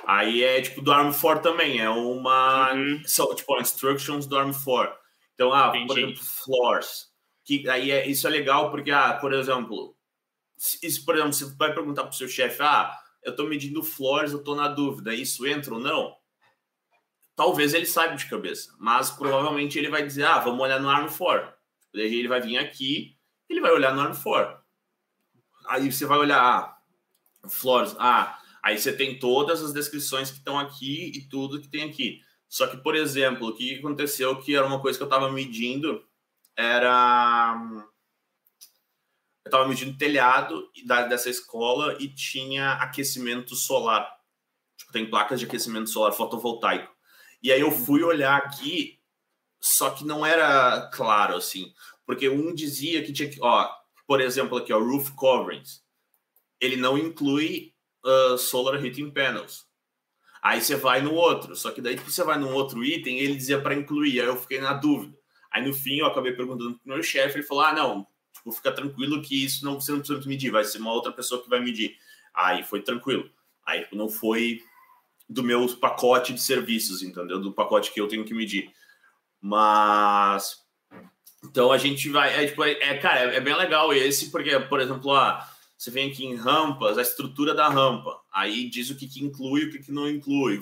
Aí 0.06 0.44
é 0.44 0.62
tipo 0.62 0.82
do 0.82 0.92
Arm 0.92 1.12
4 1.12 1.42
também. 1.42 1.80
É 1.80 1.90
uma. 1.90 2.74
Uhum. 2.74 3.02
So, 3.06 3.34
tipo, 3.36 3.60
instructions 3.60 4.28
do 4.28 4.38
Arm 4.38 4.52
4. 4.52 4.96
Então, 5.34 5.54
ah, 5.54 5.70
Entendi. 5.70 5.88
por 5.88 5.98
exemplo, 5.98 6.24
floors. 6.24 7.12
Que 7.44 7.68
aí 7.68 7.92
é, 7.92 8.08
isso 8.08 8.28
é 8.28 8.30
legal 8.30 8.70
porque, 8.70 8.92
ah, 8.92 9.14
por 9.16 9.34
exemplo, 9.34 9.96
isso, 10.82 11.04
por 11.04 11.16
exemplo, 11.16 11.34
você 11.34 11.46
vai 11.58 11.74
perguntar 11.74 12.04
para 12.04 12.12
o 12.12 12.16
seu 12.16 12.28
chefe, 12.28 12.62
ah, 12.62 12.96
eu 13.24 13.32
estou 13.32 13.48
medindo 13.48 13.84
floors, 13.84 14.32
eu 14.32 14.40
estou 14.40 14.56
na 14.56 14.68
dúvida, 14.68 15.14
isso 15.14 15.46
entra 15.48 15.74
ou 15.74 15.80
não? 15.80 16.16
Talvez 17.36 17.74
ele 17.74 17.88
saiba 17.88 18.16
de 18.16 18.30
cabeça, 18.30 18.72
mas 18.78 19.10
provavelmente 19.10 19.80
ele 19.80 19.90
vai 19.90 20.06
dizer, 20.06 20.26
ah, 20.26 20.40
vamos 20.40 20.62
olhar 20.62 20.80
no 20.80 20.90
ARM 20.90 21.10
4. 21.10 21.52
Daí 21.94 22.20
ele 22.20 22.28
vai 22.28 22.40
vir 22.40 22.58
aqui, 22.58 23.18
ele 23.50 23.62
vai 23.62 23.72
olhar 23.72 23.94
no 23.96 24.02
ARM 24.02 24.16
4. 24.16 24.62
Aí 25.68 25.92
você 25.92 26.06
vai 26.06 26.20
olhar, 26.20 26.40
ah, 26.40 26.78
floors, 27.50 27.96
ah, 27.98 28.40
aí 28.64 28.78
você 28.78 28.94
tem 28.94 29.18
todas 29.20 29.64
as 29.64 29.74
descrições 29.74 30.30
que 30.32 30.38
estão 30.38 30.60
aqui 30.60 31.12
e 31.16 31.28
tudo 31.28 31.62
que 31.62 31.68
tem 31.68 31.84
aqui. 31.84 32.22
Só 32.48 32.68
que, 32.68 32.78
por 32.78 32.96
exemplo, 32.96 33.48
o 33.48 33.56
que 33.56 33.80
aconteceu 33.80 34.38
que 34.40 34.56
era 34.56 34.66
uma 34.66 34.82
coisa 34.82 34.98
que 34.98 35.04
eu 35.04 35.08
estava 35.08 35.32
medindo, 35.32 36.06
era 36.56 37.56
eu 39.44 39.50
estava 39.50 39.68
medindo 39.68 39.98
telhado 39.98 40.70
dessa 41.10 41.30
escola 41.30 41.98
e 42.00 42.08
tinha 42.08 42.74
aquecimento 42.74 43.56
solar. 43.56 44.08
Tipo, 44.78 44.92
tem 44.92 45.10
placas 45.10 45.40
de 45.40 45.46
aquecimento 45.46 45.90
solar 45.90 46.12
fotovoltaico. 46.12 46.94
E 47.42 47.52
aí 47.52 47.62
eu 47.62 47.72
fui 47.72 48.04
olhar 48.04 48.38
aqui, 48.38 49.00
só 49.60 49.90
que 49.90 50.06
não 50.06 50.26
era 50.26 50.90
claro 50.94 51.36
assim, 51.36 51.74
porque 52.06 52.30
um 52.30 52.54
dizia 52.54 53.04
que 53.04 53.14
tinha 53.14 53.30
que, 53.30 53.42
ó, 53.42 53.68
por 54.06 54.22
exemplo, 54.22 54.58
aqui, 54.58 54.72
ó, 54.72 54.80
roof 54.80 55.12
coverings, 55.12 55.84
ele 56.60 56.76
não 56.76 56.98
inclui 56.98 57.71
uh, 58.06 58.38
solar 58.38 58.84
heating 58.84 59.12
panels. 59.12 59.66
Aí 60.42 60.62
você 60.62 60.76
vai 60.76 61.02
no 61.02 61.14
outro, 61.14 61.56
só 61.56 61.72
que 61.72 61.82
daí 61.82 61.96
tipo, 61.96 62.10
você 62.10 62.24
vai 62.24 62.38
no 62.38 62.50
outro 62.52 62.84
item, 62.84 63.20
ele 63.20 63.36
dizia 63.36 63.62
para 63.62 63.76
incluir, 63.76 64.22
aí 64.22 64.28
eu 64.28 64.36
fiquei 64.38 64.60
na 64.60 64.74
dúvida. 64.74 65.16
Aí 65.52 65.66
no 65.66 65.74
fim 65.74 65.98
eu 65.98 66.08
acabei 66.08 66.34
perguntando 66.34 66.80
pro 66.80 66.94
meu 66.94 67.04
chefe, 67.04 67.38
ele 67.38 67.46
falou: 67.46 67.64
"Ah, 67.64 67.74
não, 67.74 68.08
Tipo, 68.42 68.52
fica 68.52 68.72
tranquilo 68.72 69.22
que 69.22 69.44
isso 69.44 69.64
não, 69.64 69.80
você 69.80 69.92
não 69.92 70.00
precisa 70.00 70.28
medir, 70.28 70.50
vai 70.50 70.64
ser 70.64 70.80
uma 70.80 70.92
outra 70.92 71.12
pessoa 71.12 71.42
que 71.42 71.50
vai 71.50 71.60
medir. 71.60 71.96
Aí 72.34 72.64
foi 72.64 72.82
tranquilo. 72.82 73.30
Aí 73.66 73.82
tipo, 73.82 73.96
não 73.96 74.10
foi 74.10 74.62
do 75.30 75.44
meu 75.44 75.68
pacote 75.78 76.34
de 76.34 76.42
serviços, 76.42 77.04
entendeu? 77.04 77.40
Do 77.40 77.54
pacote 77.54 77.94
que 77.94 78.02
eu 78.02 78.08
tenho 78.08 78.26
que 78.26 78.34
medir. 78.34 78.72
Mas 79.40 80.60
então 81.44 81.72
a 81.72 81.78
gente 81.78 82.10
vai, 82.10 82.44
é, 82.44 82.48
tipo, 82.48 82.64
é, 82.64 82.72
é 82.72 82.98
cara, 82.98 83.34
é, 83.34 83.38
é, 83.38 83.42
bem 83.42 83.56
legal 83.56 83.94
esse, 83.94 84.30
porque, 84.30 84.60
por 84.62 84.80
exemplo, 84.80 85.12
ah, 85.14 85.48
você 85.82 85.90
vem 85.90 86.12
aqui 86.12 86.24
em 86.24 86.36
rampas, 86.36 86.96
a 87.00 87.02
estrutura 87.02 87.56
da 87.56 87.68
rampa. 87.68 88.22
Aí 88.32 88.70
diz 88.70 88.92
o 88.92 88.96
que, 88.96 89.08
que 89.08 89.24
inclui 89.24 89.62
e 89.62 89.66
o 89.66 89.72
que, 89.72 89.80
que 89.80 89.92
não 89.92 90.08
inclui. 90.08 90.60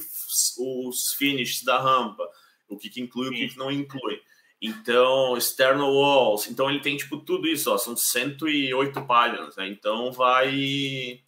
Os 0.58 1.14
finishes 1.18 1.62
da 1.62 1.78
rampa. 1.78 2.26
O 2.70 2.78
que, 2.78 2.90
que 2.90 3.02
inclui 3.02 3.26
e 3.26 3.30
o 3.30 3.34
que, 3.34 3.50
que 3.50 3.58
não 3.58 3.70
inclui. 3.70 4.22
Então, 4.62 5.36
external 5.36 5.94
walls. 5.94 6.48
Então, 6.48 6.70
ele 6.70 6.80
tem, 6.80 6.96
tipo, 6.96 7.18
tudo 7.18 7.50
isso. 7.50 7.70
Ó, 7.70 7.78
são 7.78 7.98
108 7.98 9.06
páginas. 9.06 9.58
Né? 9.58 9.68
Então, 9.68 10.10
vai... 10.14 11.22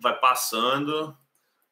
Vai 0.00 0.18
passando... 0.18 1.16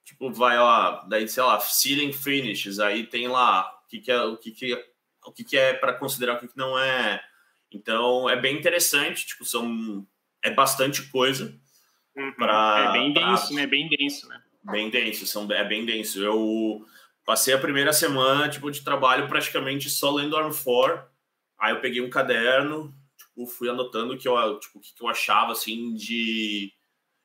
Tipo, 0.04 0.30
vai 0.30 0.56
lá... 0.56 1.04
Daí, 1.08 1.26
sei 1.26 1.42
lá, 1.42 1.58
ceiling 1.58 2.12
finishes. 2.12 2.78
Aí 2.78 3.04
tem 3.04 3.26
lá 3.26 3.68
o 3.84 3.88
que, 3.88 3.98
que 3.98 4.12
é... 4.12 4.22
O 4.22 4.36
que, 4.36 4.52
que 4.52 4.74
é, 4.74 4.86
o 5.26 5.32
que, 5.32 5.42
que 5.42 5.56
é 5.56 5.74
para 5.74 5.92
considerar 5.92 6.36
o 6.36 6.38
que, 6.38 6.46
que 6.46 6.56
não 6.56 6.78
é. 6.78 7.20
Então, 7.68 8.30
é 8.30 8.36
bem 8.36 8.56
interessante. 8.56 9.26
Tipo, 9.26 9.44
são 9.44 10.06
é 10.42 10.50
bastante 10.50 11.02
coisa. 11.10 11.54
Uhum. 12.16 12.32
Pra, 12.32 12.88
é 12.88 12.92
bem 12.92 13.12
denso, 13.12 13.46
pra... 13.48 13.56
né? 13.56 13.66
Bem 13.66 13.88
denso, 13.88 14.28
né? 14.28 14.42
Bem 14.64 14.90
denso, 14.90 15.26
são, 15.26 15.50
é 15.50 15.64
bem 15.64 15.84
denso. 15.84 16.22
Eu 16.22 16.86
passei 17.24 17.54
a 17.54 17.58
primeira 17.58 17.92
semana 17.92 18.48
tipo, 18.48 18.70
de 18.70 18.82
trabalho 18.82 19.28
praticamente 19.28 19.88
só 19.88 20.12
lendo 20.12 20.36
Arm 20.36 20.52
4. 20.52 21.02
Aí 21.58 21.72
eu 21.72 21.80
peguei 21.80 22.00
um 22.00 22.10
caderno, 22.10 22.94
tipo, 23.16 23.46
fui 23.46 23.68
anotando 23.68 24.14
o 24.14 24.18
que 24.18 24.28
eu, 24.28 24.58
tipo, 24.58 24.80
que 24.80 25.02
eu 25.02 25.08
achava 25.08 25.52
assim 25.52 25.94
de, 25.94 26.72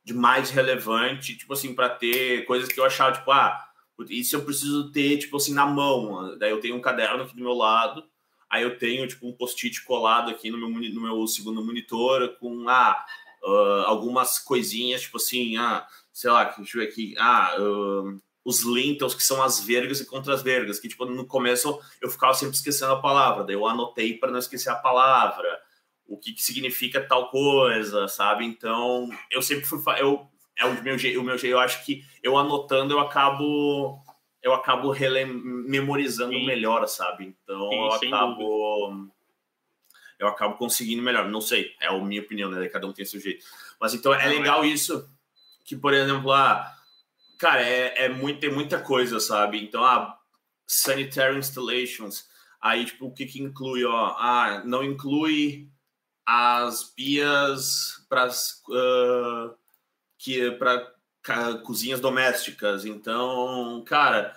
de 0.03 0.13
mais 0.13 0.51
relevante, 0.51 1.35
tipo 1.35 1.53
assim, 1.53 1.73
para 1.73 1.89
ter 1.89 2.45
coisas 2.45 2.69
que 2.69 2.79
eu 2.79 2.85
achava, 2.85 3.17
tipo, 3.17 3.31
ah, 3.31 3.63
isso 4.09 4.35
eu 4.35 4.45
preciso 4.45 4.91
ter, 4.91 5.17
tipo 5.17 5.37
assim, 5.37 5.53
na 5.53 5.65
mão. 5.65 6.37
Daí 6.37 6.51
eu 6.51 6.59
tenho 6.59 6.75
um 6.75 6.81
caderno 6.81 7.23
aqui 7.23 7.35
do 7.35 7.43
meu 7.43 7.53
lado 7.53 8.07
Aí 8.49 8.63
eu 8.63 8.77
tenho 8.77 9.07
tipo 9.07 9.27
um 9.27 9.33
post-it 9.33 9.83
colado 9.83 10.31
aqui 10.31 10.49
no 10.49 10.57
meu, 10.57 10.69
no 10.69 11.01
meu 11.01 11.27
segundo 11.27 11.63
monitor 11.63 12.37
com 12.39 12.67
ah, 12.69 13.05
uh, 13.43 13.83
algumas 13.85 14.39
coisinhas, 14.39 15.01
tipo 15.01 15.17
assim, 15.17 15.57
ah, 15.57 15.85
sei 16.13 16.31
lá, 16.31 16.45
deixa 16.45 16.77
eu 16.77 16.81
ver 16.81 16.87
aqui, 16.89 17.13
ah, 17.17 17.55
uh, 17.59 18.21
os 18.45 18.61
lintels 18.61 19.13
que 19.13 19.23
são 19.23 19.43
as 19.43 19.59
vergas 19.59 19.99
e 19.99 20.05
contra 20.05 20.33
as 20.33 20.41
vergas, 20.41 20.79
que 20.79 20.87
tipo 20.87 21.05
no 21.05 21.25
começo 21.25 21.79
eu 22.01 22.09
ficava 22.09 22.33
sempre 22.33 22.55
esquecendo 22.55 22.93
a 22.93 23.01
palavra, 23.01 23.43
daí 23.43 23.55
eu 23.55 23.67
anotei 23.67 24.13
para 24.13 24.31
não 24.31 24.39
esquecer 24.39 24.69
a 24.69 24.75
palavra, 24.75 25.59
o 26.07 26.17
que, 26.17 26.31
que 26.31 26.41
significa 26.41 27.05
tal 27.05 27.29
coisa, 27.29 28.07
sabe? 28.07 28.45
Então 28.45 29.09
eu 29.29 29.41
sempre 29.41 29.65
fui 29.65 29.79
eu 29.99 30.25
é 30.57 30.65
o 30.65 30.81
meu 30.81 30.95
o 30.95 31.23
meu 31.23 31.37
jeito, 31.37 31.53
eu 31.53 31.59
acho 31.59 31.85
que 31.85 32.03
eu 32.23 32.37
anotando 32.37 32.93
eu 32.93 32.99
acabo 32.99 34.01
eu 34.47 34.53
acabo 34.53 34.93
memorizando 35.67 36.31
sim. 36.31 36.45
melhor, 36.45 36.87
sabe? 36.87 37.25
Então 37.25 37.69
sim, 37.99 38.07
eu 38.07 38.15
acabo 38.15 39.09
eu 40.17 40.27
acabo 40.27 40.55
conseguindo 40.55 41.03
melhor. 41.03 41.27
Não 41.27 41.41
sei, 41.41 41.75
é 41.79 41.87
a 41.87 41.99
minha 41.99 42.21
opinião, 42.21 42.49
né? 42.49 42.67
Cada 42.69 42.87
um 42.87 42.93
tem 42.93 43.05
seu 43.05 43.19
jeito. 43.19 43.45
Mas 43.79 43.93
então 43.93 44.13
é 44.13 44.27
legal 44.27 44.65
isso 44.65 45.07
que, 45.65 45.75
por 45.75 45.93
exemplo, 45.93 46.31
ah, 46.31 46.73
cara, 47.37 47.61
é, 47.61 48.05
é 48.05 48.09
muito, 48.09 48.39
tem 48.39 48.51
muita 48.51 48.79
coisa, 48.81 49.19
sabe? 49.19 49.61
Então, 49.61 49.83
ah, 49.83 50.17
sanitary 50.65 51.37
installations. 51.37 52.27
Aí, 52.59 52.85
tipo, 52.85 53.07
o 53.07 53.13
que 53.13 53.25
que 53.25 53.41
inclui, 53.41 53.83
ó? 53.83 54.15
Ah, 54.17 54.63
não 54.65 54.83
inclui 54.83 55.69
as 56.25 56.83
pias 56.83 58.05
para 58.09 58.27
uh, 58.27 59.55
que 60.17 60.51
para 60.51 60.96
cozinhas 61.63 61.99
domésticas. 61.99 62.85
Então, 62.85 63.83
cara, 63.85 64.35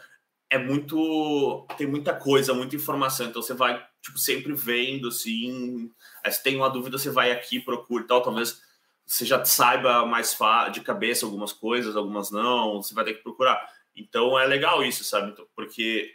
é 0.51 0.59
muito. 0.59 1.66
Tem 1.78 1.86
muita 1.86 2.14
coisa, 2.14 2.53
muita 2.53 2.76
informação. 2.76 3.26
Então 3.26 3.41
você 3.41 3.55
vai, 3.55 3.84
tipo, 4.03 4.18
sempre 4.18 4.53
vendo, 4.53 5.09
assim. 5.09 5.91
Se 6.28 6.43
tem 6.43 6.57
uma 6.57 6.68
dúvida, 6.68 6.99
você 6.99 7.11
vai 7.11 7.30
aqui, 7.30 7.61
procura 7.61 8.05
e 8.05 8.07
tal. 8.07 8.22
Talvez 8.22 8.61
você 9.07 9.24
já 9.24 9.45
saiba 9.45 10.05
mais 10.07 10.36
de 10.72 10.80
cabeça 10.80 11.24
algumas 11.24 11.53
coisas, 11.53 11.97
algumas 11.97 12.30
não. 12.30 12.82
Você 12.82 12.95
vai 12.95 13.05
ter 13.05 13.14
que 13.14 13.22
procurar. 13.22 13.61
Então 13.95 14.38
é 14.38 14.47
legal 14.47 14.82
isso, 14.84 15.05
sabe? 15.05 15.30
Então, 15.30 15.47
porque 15.55 16.14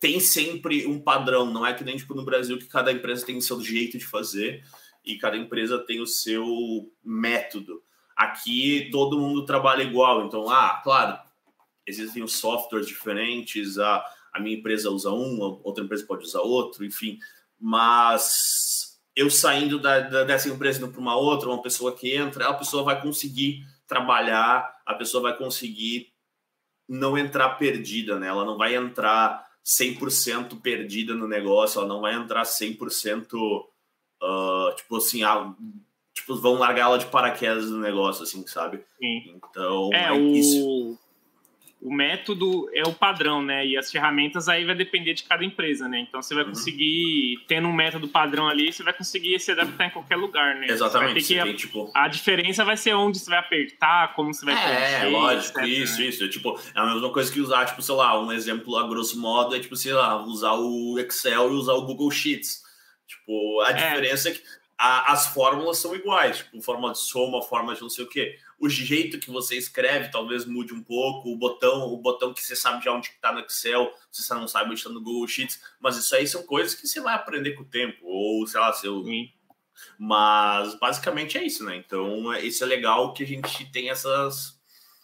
tem 0.00 0.20
sempre 0.20 0.86
um 0.86 1.00
padrão. 1.00 1.46
Não 1.50 1.66
é 1.66 1.74
que 1.74 1.84
nem 1.84 1.96
tipo, 1.96 2.14
no 2.14 2.24
Brasil 2.24 2.58
que 2.58 2.66
cada 2.66 2.92
empresa 2.92 3.26
tem 3.26 3.36
o 3.36 3.42
seu 3.42 3.60
jeito 3.60 3.98
de 3.98 4.06
fazer 4.06 4.64
e 5.04 5.16
cada 5.16 5.36
empresa 5.36 5.78
tem 5.78 6.00
o 6.00 6.06
seu 6.06 6.44
método. 7.04 7.82
Aqui 8.18 8.88
todo 8.90 9.18
mundo 9.18 9.46
trabalha 9.46 9.84
igual, 9.84 10.26
então, 10.26 10.50
ah, 10.50 10.80
claro, 10.82 11.16
existem 11.86 12.20
os 12.20 12.32
softwares 12.36 12.88
diferentes, 12.88 13.78
a, 13.78 14.04
a 14.32 14.40
minha 14.40 14.56
empresa 14.56 14.90
usa 14.90 15.10
um, 15.10 15.60
outra 15.62 15.84
empresa 15.84 16.04
pode 16.04 16.24
usar 16.24 16.40
outro, 16.40 16.84
enfim, 16.84 17.20
mas 17.60 19.00
eu 19.14 19.30
saindo 19.30 19.78
da, 19.78 20.00
da, 20.00 20.24
dessa 20.24 20.48
empresa 20.48 20.78
indo 20.78 20.90
para 20.90 21.00
uma 21.00 21.16
outra, 21.16 21.48
uma 21.48 21.62
pessoa 21.62 21.94
que 21.94 22.12
entra, 22.12 22.48
a 22.48 22.54
pessoa 22.54 22.82
vai 22.82 23.00
conseguir 23.00 23.64
trabalhar, 23.86 24.80
a 24.84 24.94
pessoa 24.94 25.22
vai 25.22 25.36
conseguir 25.36 26.12
não 26.88 27.16
entrar 27.16 27.50
perdida, 27.50 28.18
né? 28.18 28.28
Ela 28.28 28.44
não 28.44 28.56
vai 28.56 28.74
entrar 28.74 29.46
100% 29.64 30.60
perdida 30.60 31.14
no 31.14 31.28
negócio, 31.28 31.78
ela 31.78 31.88
não 31.88 32.00
vai 32.00 32.14
entrar 32.14 32.42
100% 32.42 33.34
uh, 33.34 34.76
tipo 34.76 34.96
assim, 34.96 35.22
ah, 35.22 35.54
tipo, 36.20 36.36
vão 36.36 36.54
largar 36.54 36.82
ela 36.82 36.98
de 36.98 37.06
paraquedas 37.06 37.70
no 37.70 37.78
negócio, 37.78 38.22
assim, 38.22 38.46
sabe? 38.46 38.80
Sim. 39.00 39.34
Então, 39.36 39.90
é, 39.92 40.06
é 40.06 40.12
o... 40.12 40.34
Isso. 40.34 40.98
O 41.80 41.94
método 41.94 42.68
é 42.74 42.82
o 42.82 42.92
padrão, 42.92 43.40
né? 43.40 43.64
E 43.64 43.78
as 43.78 43.88
ferramentas 43.88 44.48
aí 44.48 44.64
vai 44.64 44.74
depender 44.74 45.14
de 45.14 45.22
cada 45.22 45.44
empresa, 45.44 45.86
né? 45.88 46.00
Então 46.00 46.20
você 46.20 46.34
vai 46.34 46.42
uhum. 46.42 46.50
conseguir, 46.50 47.36
tendo 47.46 47.68
um 47.68 47.72
método 47.72 48.08
padrão 48.08 48.48
ali, 48.48 48.72
você 48.72 48.82
vai 48.82 48.92
conseguir 48.92 49.38
se 49.38 49.52
adaptar 49.52 49.86
em 49.86 49.90
qualquer 49.90 50.16
lugar, 50.16 50.56
né? 50.56 50.66
Exatamente. 50.68 51.24
Que, 51.24 51.40
tem, 51.40 51.54
tipo... 51.54 51.88
A 51.94 52.08
diferença 52.08 52.64
vai 52.64 52.76
ser 52.76 52.94
onde 52.94 53.20
você 53.20 53.30
vai 53.30 53.38
apertar, 53.38 54.12
como 54.14 54.34
você 54.34 54.44
vai 54.44 54.56
É, 54.56 55.04
é 55.04 55.08
lógico, 55.08 55.60
etc, 55.60 55.72
isso, 55.72 56.00
né? 56.00 56.06
isso. 56.06 56.24
É, 56.24 56.28
tipo, 56.28 56.60
é 56.74 56.80
a 56.80 56.86
mesma 56.86 57.12
coisa 57.12 57.32
que 57.32 57.40
usar, 57.40 57.64
tipo, 57.66 57.80
sei 57.80 57.94
lá, 57.94 58.20
um 58.20 58.32
exemplo 58.32 58.76
a 58.76 58.88
grosso 58.88 59.20
modo 59.20 59.54
é, 59.54 59.60
tipo, 59.60 59.76
sei 59.76 59.92
lá, 59.92 60.20
usar 60.20 60.54
o 60.54 60.98
Excel 60.98 61.52
e 61.52 61.54
usar 61.54 61.74
o 61.74 61.86
Google 61.86 62.10
Sheets. 62.10 62.60
Tipo, 63.06 63.60
a 63.60 63.70
é. 63.70 63.72
diferença 63.74 64.28
é 64.28 64.32
que 64.32 64.42
a, 64.78 65.12
as 65.12 65.26
fórmulas 65.26 65.78
são 65.78 65.94
iguais, 65.94 66.38
tipo, 66.38 66.62
forma 66.62 66.92
de 66.92 66.98
soma, 66.98 67.42
forma 67.42 67.74
de 67.74 67.82
não 67.82 67.90
sei 67.90 68.04
o 68.04 68.08
quê. 68.08 68.38
O 68.60 68.68
jeito 68.68 69.18
que 69.18 69.28
você 69.28 69.56
escreve 69.56 70.10
talvez 70.10 70.44
mude 70.44 70.72
um 70.72 70.82
pouco, 70.82 71.32
o 71.32 71.36
botão, 71.36 71.92
o 71.92 71.96
botão 71.96 72.32
que 72.32 72.42
você 72.42 72.54
sabe 72.54 72.84
já 72.84 72.92
onde 72.92 73.08
está 73.08 73.32
no 73.32 73.40
Excel, 73.40 73.92
você 74.10 74.32
não 74.34 74.46
sabe 74.46 74.70
onde 74.70 74.78
está 74.78 74.88
no 74.88 75.02
Google 75.02 75.26
Sheets, 75.26 75.60
mas 75.80 75.96
isso 75.96 76.14
aí 76.14 76.28
são 76.28 76.44
coisas 76.44 76.74
que 76.74 76.86
você 76.86 77.00
vai 77.00 77.14
aprender 77.14 77.52
com 77.52 77.62
o 77.62 77.68
tempo, 77.68 78.06
ou 78.06 78.46
sei 78.46 78.60
lá, 78.60 78.72
seu. 78.72 79.04
Sim. 79.04 79.32
Mas 79.98 80.78
basicamente 80.78 81.36
é 81.36 81.44
isso, 81.44 81.64
né? 81.64 81.76
Então, 81.76 82.32
é, 82.32 82.44
isso 82.44 82.62
é 82.62 82.66
legal 82.66 83.12
que 83.12 83.24
a 83.24 83.26
gente 83.26 83.66
tem 83.72 83.90
essas. 83.90 84.60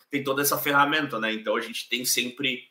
tem 0.08 0.22
toda 0.22 0.40
essa 0.40 0.56
ferramenta, 0.56 1.18
né? 1.18 1.32
Então 1.32 1.56
a 1.56 1.60
gente 1.60 1.88
tem 1.88 2.04
sempre 2.04 2.68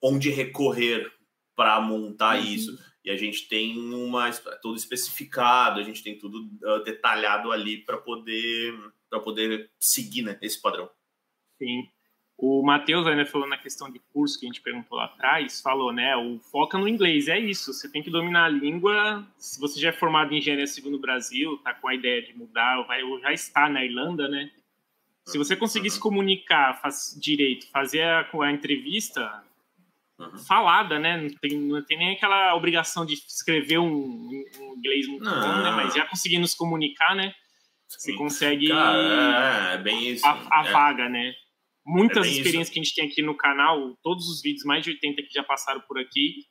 onde 0.00 0.30
recorrer 0.30 1.12
para 1.56 1.80
montar 1.80 2.38
uhum. 2.38 2.44
isso 2.44 2.87
e 3.08 3.10
a 3.10 3.16
gente 3.16 3.48
tem 3.48 3.78
uma 3.78 4.30
tudo 4.60 4.76
especificado, 4.76 5.80
a 5.80 5.82
gente 5.82 6.02
tem 6.02 6.18
tudo 6.18 6.46
uh, 6.62 6.84
detalhado 6.84 7.50
ali 7.50 7.78
para 7.78 7.96
poder 7.96 8.78
para 9.08 9.18
poder 9.18 9.70
seguir 9.80 10.20
né, 10.20 10.38
esse 10.42 10.60
padrão. 10.60 10.90
Sim. 11.56 11.88
O 12.36 12.62
Matheus 12.62 13.06
ainda 13.06 13.24
falou 13.24 13.48
na 13.48 13.56
questão 13.56 13.90
de 13.90 13.98
curso 14.12 14.38
que 14.38 14.44
a 14.44 14.48
gente 14.48 14.60
perguntou 14.60 14.98
lá 14.98 15.06
atrás, 15.06 15.62
falou, 15.62 15.90
né, 15.90 16.14
o 16.16 16.38
foca 16.38 16.76
no 16.76 16.86
inglês, 16.86 17.26
é 17.26 17.38
isso, 17.38 17.72
você 17.72 17.90
tem 17.90 18.02
que 18.02 18.10
dominar 18.10 18.44
a 18.44 18.48
língua, 18.48 19.26
se 19.38 19.58
você 19.58 19.80
já 19.80 19.88
é 19.88 19.92
formado 19.92 20.32
em 20.32 20.38
engenharia 20.38 20.66
civil 20.66 20.92
no 20.92 21.00
Brasil, 21.00 21.56
tá 21.64 21.74
com 21.74 21.88
a 21.88 21.94
ideia 21.94 22.22
de 22.22 22.32
mudar, 22.36 22.82
vai, 22.82 23.02
ou 23.02 23.18
já 23.18 23.32
está 23.32 23.68
na 23.68 23.84
Irlanda, 23.84 24.28
né, 24.28 24.52
se 25.24 25.36
você 25.36 25.56
conseguir 25.56 25.88
uhum. 25.88 25.94
se 25.94 26.00
comunicar 26.00 26.80
faz, 26.80 27.18
direito, 27.20 27.68
fazer 27.70 28.02
a, 28.02 28.28
a 28.40 28.52
entrevista, 28.52 29.42
uhum. 30.18 30.38
falada, 30.38 30.98
né? 30.98 31.20
Não 31.20 31.30
tem, 31.40 31.58
não 31.58 31.84
tem 31.84 31.98
nem 31.98 32.12
aquela 32.12 32.54
obrigação 32.54 33.06
de 33.06 33.14
escrever 33.14 33.78
um, 33.78 33.88
um 33.88 34.74
inglês 34.76 35.06
muito 35.06 35.24
não. 35.24 35.40
bom, 35.40 35.62
né? 35.62 35.70
Mas 35.70 35.94
já 35.94 36.04
conseguindo 36.06 36.46
se 36.46 36.56
comunicar, 36.56 37.14
né? 37.14 37.32
Você 37.88 38.12
consegue 38.14 38.68
Cara, 38.68 39.74
é, 39.74 39.78
bem 39.78 40.10
isso. 40.10 40.26
a, 40.26 40.60
a 40.60 40.66
é. 40.66 40.72
vaga, 40.72 41.08
né? 41.08 41.32
Muitas 41.86 42.26
é 42.26 42.30
experiências 42.30 42.66
isso. 42.66 42.72
que 42.72 42.80
a 42.80 42.82
gente 42.82 42.94
tem 42.94 43.06
aqui 43.06 43.22
no 43.22 43.34
canal, 43.34 43.96
todos 44.02 44.28
os 44.28 44.42
vídeos, 44.42 44.64
mais 44.64 44.84
de 44.84 44.90
80 44.90 45.22
que 45.22 45.32
já 45.32 45.42
passaram 45.42 45.80
por 45.88 45.98
aqui, 45.98 46.44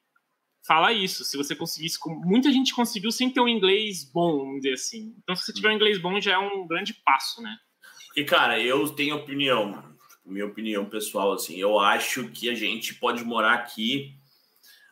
fala 0.66 0.92
isso. 0.92 1.24
Se 1.24 1.38
você 1.38 1.56
conseguisse. 1.56 2.00
Muita 2.26 2.52
gente 2.52 2.74
conseguiu 2.74 3.12
sem 3.12 3.30
ter 3.30 3.40
um 3.40 3.48
inglês 3.48 4.10
bom, 4.12 4.40
vamos 4.40 4.62
dizer 4.62 4.74
assim. 4.74 5.14
Então, 5.22 5.36
se 5.36 5.44
você 5.44 5.54
tiver 5.54 5.70
um 5.70 5.74
inglês 5.74 6.00
bom, 6.00 6.20
já 6.20 6.34
é 6.34 6.38
um 6.40 6.68
grande 6.68 6.96
passo, 7.06 7.42
né? 7.42 7.56
E, 8.16 8.24
cara, 8.24 8.60
eu 8.60 8.90
tenho 8.90 9.16
opinião 9.16 9.96
minha 10.28 10.46
opinião 10.46 10.86
pessoal, 10.86 11.34
assim, 11.34 11.58
eu 11.58 11.80
acho 11.80 12.30
que 12.30 12.50
a 12.50 12.56
gente 12.56 12.96
pode 12.96 13.24
morar 13.24 13.54
aqui 13.54 14.14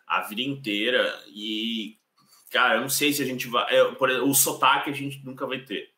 a 0.08 0.22
vida 0.22 0.42
inteira 0.42 1.24
e, 1.28 1.98
cara, 2.52 2.76
eu 2.76 2.82
não 2.82 2.90
sei 2.90 3.12
se 3.12 3.22
a 3.22 3.26
gente 3.26 3.48
vai. 3.48 3.76
É, 3.76 3.84
por 3.94 4.10
exemplo, 4.10 4.30
o 4.30 4.36
sotaque 4.36 4.90
a 4.90 4.94
gente 4.94 5.24
nunca 5.26 5.46
vai 5.46 5.60
ter. 5.60 5.90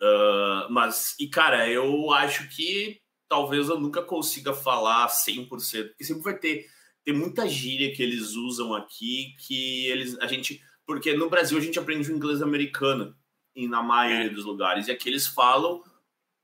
Uh, 0.00 0.70
mas, 0.70 1.16
e 1.18 1.28
cara, 1.28 1.68
eu 1.68 2.12
acho 2.12 2.48
que 2.48 3.00
talvez 3.28 3.68
eu 3.68 3.80
nunca 3.80 4.02
consiga 4.02 4.52
falar 4.52 5.08
100%, 5.08 5.48
porque 5.48 6.04
sempre 6.04 6.22
vai 6.22 6.38
ter. 6.38 6.66
Tem 7.04 7.14
muita 7.14 7.48
gíria 7.48 7.94
que 7.94 8.02
eles 8.02 8.34
usam 8.34 8.74
aqui 8.74 9.34
que 9.46 9.86
eles. 9.86 10.18
A 10.20 10.26
gente. 10.26 10.62
Porque 10.86 11.14
no 11.14 11.30
Brasil 11.30 11.56
a 11.56 11.60
gente 11.60 11.78
aprende 11.78 12.10
o 12.10 12.14
inglês 12.14 12.42
americano. 12.42 13.16
e 13.56 13.66
na 13.66 13.82
maioria 13.82 14.26
é. 14.26 14.34
dos 14.34 14.44
lugares. 14.44 14.86
E 14.86 14.92
aqui 14.92 15.08
eles 15.08 15.26
falam 15.26 15.82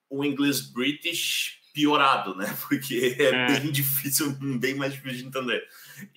o 0.09 0.25
inglês 0.25 0.61
British 0.61 1.60
piorado, 1.73 2.35
né? 2.35 2.47
Porque 2.69 3.17
é, 3.19 3.25
é, 3.25 3.47
bem 3.47 3.71
difícil, 3.71 4.31
bem 4.59 4.75
mais 4.75 4.93
difícil 4.93 5.19
de 5.19 5.27
entender. 5.27 5.63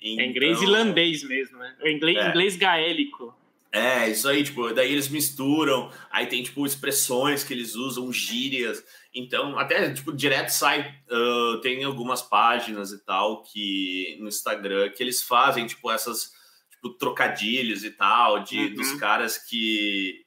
Então, 0.00 0.24
é 0.24 0.28
inglês 0.28 0.62
irlandês 0.62 1.22
mesmo, 1.24 1.58
né? 1.58 1.74
O 1.82 1.88
inglês, 1.88 2.16
é. 2.16 2.28
inglês 2.28 2.56
gaélico. 2.56 3.34
É, 3.74 4.08
isso 4.08 4.28
aí, 4.28 4.44
tipo, 4.44 4.72
daí 4.72 4.92
eles 4.92 5.08
misturam, 5.08 5.90
aí 6.08 6.28
tem, 6.28 6.44
tipo, 6.44 6.64
expressões 6.64 7.42
que 7.42 7.52
eles 7.52 7.74
usam, 7.74 8.12
gírias, 8.12 8.84
então, 9.12 9.58
até, 9.58 9.92
tipo, 9.92 10.12
direto 10.12 10.50
sai, 10.50 10.94
uh, 11.10 11.60
tem 11.60 11.82
algumas 11.82 12.22
páginas 12.22 12.92
e 12.92 13.04
tal, 13.04 13.42
que 13.42 14.16
no 14.20 14.28
Instagram, 14.28 14.90
que 14.90 15.02
eles 15.02 15.22
fazem, 15.22 15.66
tipo, 15.66 15.90
essas, 15.90 16.32
tipo, 16.70 16.90
trocadilhos 16.90 17.82
e 17.82 17.90
tal, 17.90 18.44
de, 18.44 18.58
uhum. 18.58 18.74
dos 18.74 18.92
caras 18.94 19.38
que, 19.38 20.24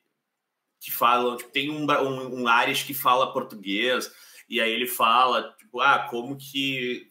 que 0.82 0.92
falam, 0.92 1.38
tipo, 1.38 1.50
tem 1.50 1.70
um, 1.70 1.86
um, 1.86 2.44
um 2.44 2.74
que 2.86 2.94
fala 2.94 3.32
português, 3.32 4.12
e 4.50 4.62
aí 4.62 4.72
ele 4.72 4.88
fala, 4.88 5.54
tipo, 5.58 5.82
ah, 5.82 6.08
como 6.10 6.38
que, 6.38 7.10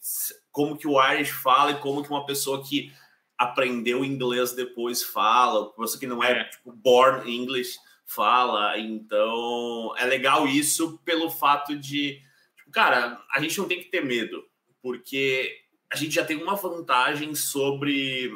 como 0.50 0.76
que 0.76 0.88
o 0.88 1.02
Irish 1.12 1.30
fala 1.30 1.72
e 1.72 1.80
como 1.80 2.02
que 2.02 2.08
uma 2.08 2.24
pessoa 2.24 2.64
que 2.64 2.92
aprendeu 3.36 4.04
inglês 4.04 4.52
depois 4.52 5.02
fala, 5.02 5.72
você 5.76 5.98
que 5.98 6.06
não 6.06 6.24
é, 6.24 6.32
é. 6.32 6.44
tipo, 6.44 6.72
born 6.72 7.30
English 7.30 7.78
fala. 8.06 8.78
Então, 8.78 9.94
é 9.98 10.06
legal 10.06 10.46
isso 10.46 10.98
pelo 11.04 11.28
fato 11.28 11.76
de, 11.76 12.22
tipo, 12.56 12.70
cara, 12.70 13.22
a 13.34 13.40
gente 13.40 13.58
não 13.58 13.68
tem 13.68 13.80
que 13.80 13.90
ter 13.90 14.02
medo, 14.02 14.42
porque 14.80 15.60
a 15.92 15.96
gente 15.96 16.14
já 16.14 16.24
tem 16.24 16.42
uma 16.42 16.54
vantagem 16.54 17.34
sobre 17.34 18.32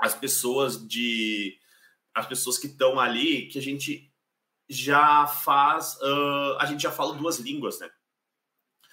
as 0.00 0.14
pessoas 0.14 0.86
de 0.86 1.58
as 2.14 2.26
pessoas 2.26 2.58
que 2.58 2.68
estão 2.68 3.00
ali, 3.00 3.48
que 3.48 3.58
a 3.58 3.62
gente 3.62 4.13
já 4.68 5.26
faz, 5.26 5.96
uh, 6.00 6.56
a 6.58 6.66
gente 6.66 6.82
já 6.82 6.90
fala 6.90 7.14
duas 7.14 7.38
línguas, 7.38 7.80
né? 7.80 7.90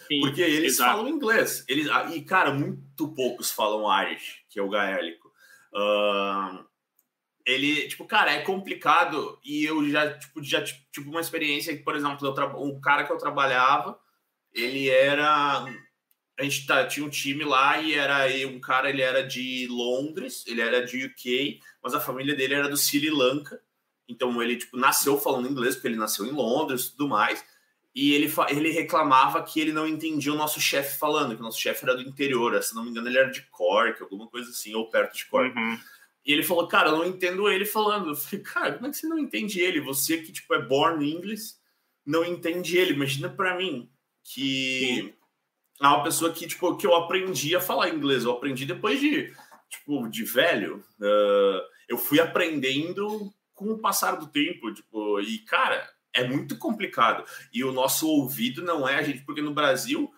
Sim, 0.08 0.20
Porque 0.22 0.42
eles 0.42 0.74
exato. 0.74 0.98
falam 0.98 1.10
inglês. 1.10 1.64
Eles, 1.68 1.90
ah, 1.90 2.14
e, 2.14 2.22
cara, 2.22 2.54
muito 2.54 3.08
poucos 3.14 3.52
falam 3.52 3.88
Irish, 4.04 4.44
que 4.50 4.60
é 4.60 4.62
o 4.62 4.70
gaélico. 4.70 5.32
Uh, 5.74 6.66
ele, 7.46 7.88
tipo, 7.88 8.06
cara, 8.06 8.32
é 8.32 8.42
complicado. 8.42 9.40
E 9.44 9.66
eu 9.66 9.88
já, 9.90 10.18
tipo, 10.18 10.44
já 10.44 10.62
tipo, 10.62 11.10
uma 11.10 11.22
experiência 11.22 11.76
que, 11.76 11.84
por 11.84 11.96
exemplo, 11.96 12.26
eu 12.28 12.34
tra... 12.34 12.46
o 12.48 12.80
cara 12.82 13.06
que 13.06 13.12
eu 13.14 13.18
trabalhava, 13.18 14.00
ele 14.54 14.90
era. 14.90 15.66
A 16.40 16.44
gente 16.44 16.66
tá, 16.66 16.86
tinha 16.88 17.06
um 17.06 17.10
time 17.10 17.44
lá 17.44 17.80
e 17.80 17.94
era 17.94 18.26
um 18.48 18.60
cara, 18.60 18.90
ele 18.90 19.02
era 19.02 19.24
de 19.24 19.68
Londres, 19.70 20.44
ele 20.48 20.62
era 20.62 20.84
de 20.84 21.06
UK, 21.06 21.60
mas 21.84 21.94
a 21.94 22.00
família 22.00 22.36
dele 22.36 22.56
era 22.56 22.68
do 22.68 22.78
Sri 22.78 23.10
Lanka. 23.10 23.62
Então 24.12 24.42
ele, 24.42 24.58
tipo, 24.58 24.78
nasceu 24.78 25.18
falando 25.18 25.50
inglês, 25.50 25.76
porque 25.76 25.88
ele 25.88 25.96
nasceu 25.96 26.26
em 26.26 26.32
Londres 26.32 26.86
e 26.86 26.92
tudo 26.92 27.08
mais 27.08 27.44
e 27.94 28.14
ele, 28.14 28.32
ele 28.50 28.72
reclamava 28.72 29.44
que 29.44 29.60
ele 29.60 29.74
não 29.74 29.86
entendia 29.86 30.32
o 30.32 30.38
nosso 30.38 30.62
chefe 30.62 30.98
falando, 30.98 31.36
que 31.36 31.42
o 31.42 31.44
nosso 31.44 31.60
chefe 31.60 31.84
era 31.84 31.96
do 31.96 32.02
interior, 32.02 32.62
se 32.64 32.74
não 32.74 32.84
me 32.84 32.90
engano 32.90 33.10
ele 33.10 33.18
era 33.18 33.30
de 33.30 33.42
Cork, 33.52 34.02
alguma 34.02 34.28
coisa 34.28 34.50
assim, 34.50 34.74
ou 34.74 34.90
perto 34.90 35.16
de 35.16 35.26
Cork. 35.26 35.58
Uhum. 35.58 35.78
E 36.26 36.32
ele 36.32 36.44
falou, 36.44 36.68
cara, 36.68 36.90
eu 36.90 36.98
não 36.98 37.06
entendo 37.06 37.50
ele 37.50 37.66
falando. 37.66 38.10
Eu 38.10 38.16
falei, 38.16 38.46
cara, 38.46 38.74
como 38.74 38.88
é 38.88 38.90
que 38.92 38.98
você 38.98 39.08
não 39.08 39.20
entende 39.20 39.60
ele? 39.60 39.82
Você 39.82 40.20
que, 40.20 40.32
tipo, 40.32 40.54
é 40.54 40.62
born 40.62 41.04
English, 41.06 41.56
não 42.06 42.24
entende 42.24 42.78
ele. 42.78 42.94
Imagina 42.94 43.28
para 43.28 43.58
mim, 43.58 43.90
que 44.24 45.14
é 45.82 45.88
uma 45.88 46.04
pessoa 46.04 46.32
que, 46.32 46.48
tipo, 46.48 46.78
que 46.78 46.86
eu 46.86 46.96
aprendi 46.96 47.56
a 47.56 47.60
falar 47.60 47.90
inglês. 47.90 48.24
Eu 48.24 48.32
aprendi 48.32 48.66
depois 48.66 49.00
de, 49.00 49.34
tipo, 49.68 50.08
de 50.08 50.24
velho. 50.24 50.84
Uh, 51.00 51.62
eu 51.90 51.98
fui 51.98 52.20
aprendendo 52.20 53.34
com 53.62 53.74
o 53.74 53.78
passar 53.78 54.16
do 54.16 54.26
tempo, 54.26 54.74
tipo, 54.74 55.22
e, 55.22 55.38
cara 55.40 55.88
é 56.14 56.28
muito 56.28 56.58
complicado. 56.58 57.24
E 57.54 57.64
o 57.64 57.72
nosso 57.72 58.08
ouvido 58.08 58.64
não 58.64 58.90
é 58.90 58.96
a 58.96 59.04
gente, 59.04 59.24
porque 59.24 59.42
no 59.42 59.54
Brasil, 59.54 60.12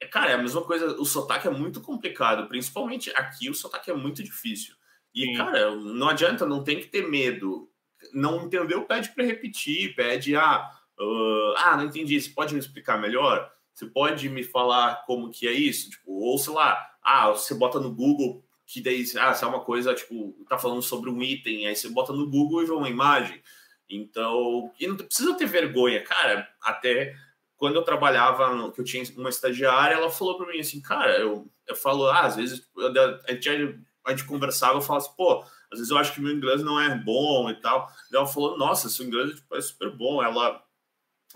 é, 0.00 0.06
cara, 0.06 0.32
é 0.32 0.34
a 0.34 0.38
mesma 0.42 0.62
coisa, 0.62 1.00
o 1.00 1.04
sotaque 1.04 1.46
é 1.46 1.50
muito 1.50 1.80
complicado, 1.80 2.48
principalmente 2.48 3.10
aqui 3.14 3.48
o 3.48 3.54
sotaque 3.54 3.90
é 3.90 3.94
muito 3.94 4.22
difícil. 4.22 4.74
E, 5.14 5.26
Sim. 5.26 5.36
cara, 5.36 5.74
não 5.76 6.08
adianta, 6.08 6.44
não 6.44 6.64
tem 6.64 6.80
que 6.80 6.86
ter 6.86 7.08
medo. 7.08 7.70
Não 8.12 8.44
entendeu, 8.44 8.82
pede 8.82 9.10
para 9.10 9.24
repetir, 9.24 9.94
pede, 9.94 10.36
ah, 10.36 10.68
uh, 11.00 11.54
ah, 11.56 11.76
não 11.76 11.84
entendi, 11.84 12.20
você 12.20 12.30
pode 12.30 12.52
me 12.52 12.60
explicar 12.60 13.00
melhor? 13.00 13.50
Você 13.72 13.86
pode 13.86 14.28
me 14.28 14.42
falar 14.42 15.04
como 15.06 15.30
que 15.30 15.46
é 15.46 15.52
isso? 15.52 15.90
Tipo, 15.90 16.12
ou 16.12 16.36
sei 16.36 16.52
lá, 16.52 16.84
ah, 17.02 17.28
você 17.30 17.54
bota 17.54 17.78
no 17.78 17.94
Google 17.94 18.44
que 18.68 18.82
daí, 18.82 19.02
ah, 19.18 19.32
se 19.32 19.42
é 19.42 19.46
uma 19.46 19.60
coisa, 19.60 19.94
tipo, 19.94 20.36
tá 20.46 20.58
falando 20.58 20.82
sobre 20.82 21.08
um 21.08 21.22
item, 21.22 21.66
aí 21.66 21.74
você 21.74 21.88
bota 21.88 22.12
no 22.12 22.28
Google 22.28 22.62
e 22.62 22.66
vê 22.66 22.72
uma 22.72 22.90
imagem. 22.90 23.42
Então, 23.88 24.70
e 24.78 24.86
não 24.86 24.94
precisa 24.94 25.34
ter 25.34 25.46
vergonha, 25.46 26.04
cara. 26.04 26.46
Até 26.60 27.16
quando 27.56 27.76
eu 27.76 27.82
trabalhava, 27.82 28.70
que 28.70 28.80
eu 28.82 28.84
tinha 28.84 29.02
uma 29.16 29.30
estagiária, 29.30 29.94
ela 29.94 30.10
falou 30.10 30.36
para 30.36 30.52
mim 30.52 30.60
assim, 30.60 30.82
cara, 30.82 31.18
eu, 31.18 31.50
eu 31.66 31.74
falo, 31.74 32.08
ah, 32.08 32.26
às 32.26 32.36
vezes 32.36 32.62
a 33.26 33.32
gente, 33.32 33.48
a 34.04 34.10
gente 34.10 34.26
conversava, 34.26 34.74
eu 34.74 34.82
falava 34.82 35.06
assim, 35.06 35.16
pô, 35.16 35.42
às 35.72 35.78
vezes 35.78 35.90
eu 35.90 35.96
acho 35.96 36.12
que 36.12 36.20
meu 36.20 36.32
inglês 36.32 36.62
não 36.62 36.78
é 36.78 36.94
bom 36.94 37.48
e 37.48 37.54
tal. 37.54 37.90
E 38.12 38.16
ela 38.16 38.26
falou, 38.26 38.58
nossa, 38.58 38.90
seu 38.90 39.06
inglês 39.06 39.34
tipo, 39.34 39.56
é 39.56 39.60
super 39.62 39.90
bom. 39.90 40.22
Ela, 40.22 40.62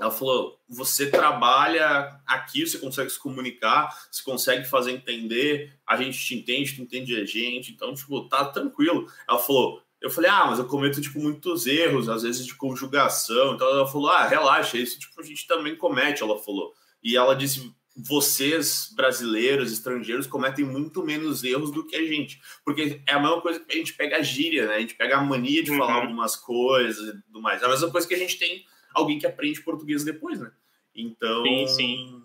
ela 0.02 0.10
falou, 0.10 0.58
você 0.68 1.08
trabalha 1.08 2.18
aqui, 2.26 2.66
você 2.66 2.76
consegue 2.76 3.08
se 3.08 3.18
comunicar, 3.20 3.88
você 4.10 4.20
consegue 4.20 4.64
fazer 4.64 4.90
entender, 4.90 5.72
a 5.86 5.96
gente 5.96 6.18
te 6.18 6.34
entende, 6.34 6.74
tu 6.74 6.82
entende 6.82 7.14
a 7.14 7.24
gente, 7.24 7.70
então, 7.70 7.94
tipo, 7.94 8.28
tá 8.28 8.46
tranquilo. 8.46 9.06
Ela 9.28 9.38
falou, 9.38 9.80
eu 10.00 10.10
falei, 10.10 10.28
ah, 10.28 10.46
mas 10.46 10.58
eu 10.58 10.66
cometo, 10.66 11.00
tipo, 11.00 11.20
muitos 11.20 11.66
erros, 11.66 12.08
às 12.08 12.24
vezes 12.24 12.44
de 12.44 12.56
conjugação. 12.56 13.54
Então 13.54 13.68
ela 13.68 13.86
falou, 13.86 14.10
ah, 14.10 14.26
relaxa, 14.26 14.76
isso, 14.76 14.98
tipo, 14.98 15.20
a 15.20 15.24
gente 15.24 15.46
também 15.46 15.76
comete, 15.76 16.20
ela 16.20 16.36
falou. 16.36 16.72
E 17.00 17.16
ela 17.16 17.36
disse, 17.36 17.72
vocês, 17.94 18.92
brasileiros, 18.96 19.70
estrangeiros, 19.70 20.26
cometem 20.26 20.64
muito 20.64 21.04
menos 21.04 21.44
erros 21.44 21.70
do 21.70 21.86
que 21.86 21.94
a 21.94 22.04
gente. 22.04 22.40
Porque 22.64 23.00
é 23.06 23.12
a 23.12 23.20
mesma 23.20 23.40
coisa 23.40 23.60
que 23.60 23.72
a 23.72 23.76
gente 23.76 23.94
pega 23.94 24.16
a 24.16 24.22
gíria, 24.22 24.66
né? 24.66 24.74
A 24.74 24.80
gente 24.80 24.96
pega 24.96 25.16
a 25.16 25.22
mania 25.22 25.62
de 25.62 25.70
uhum. 25.70 25.78
falar 25.78 25.94
algumas 25.94 26.34
coisas 26.34 27.14
e 27.14 27.22
tudo 27.22 27.40
mais. 27.40 27.62
É 27.62 27.66
a 27.66 27.68
mesma 27.68 27.88
coisa 27.88 28.08
que 28.08 28.14
a 28.14 28.18
gente 28.18 28.36
tem 28.36 28.66
alguém 28.94 29.18
que 29.18 29.26
aprende 29.26 29.60
português 29.62 30.04
depois, 30.04 30.40
né? 30.40 30.50
Então... 30.94 31.42
Sim, 31.44 31.66
sim 31.66 32.22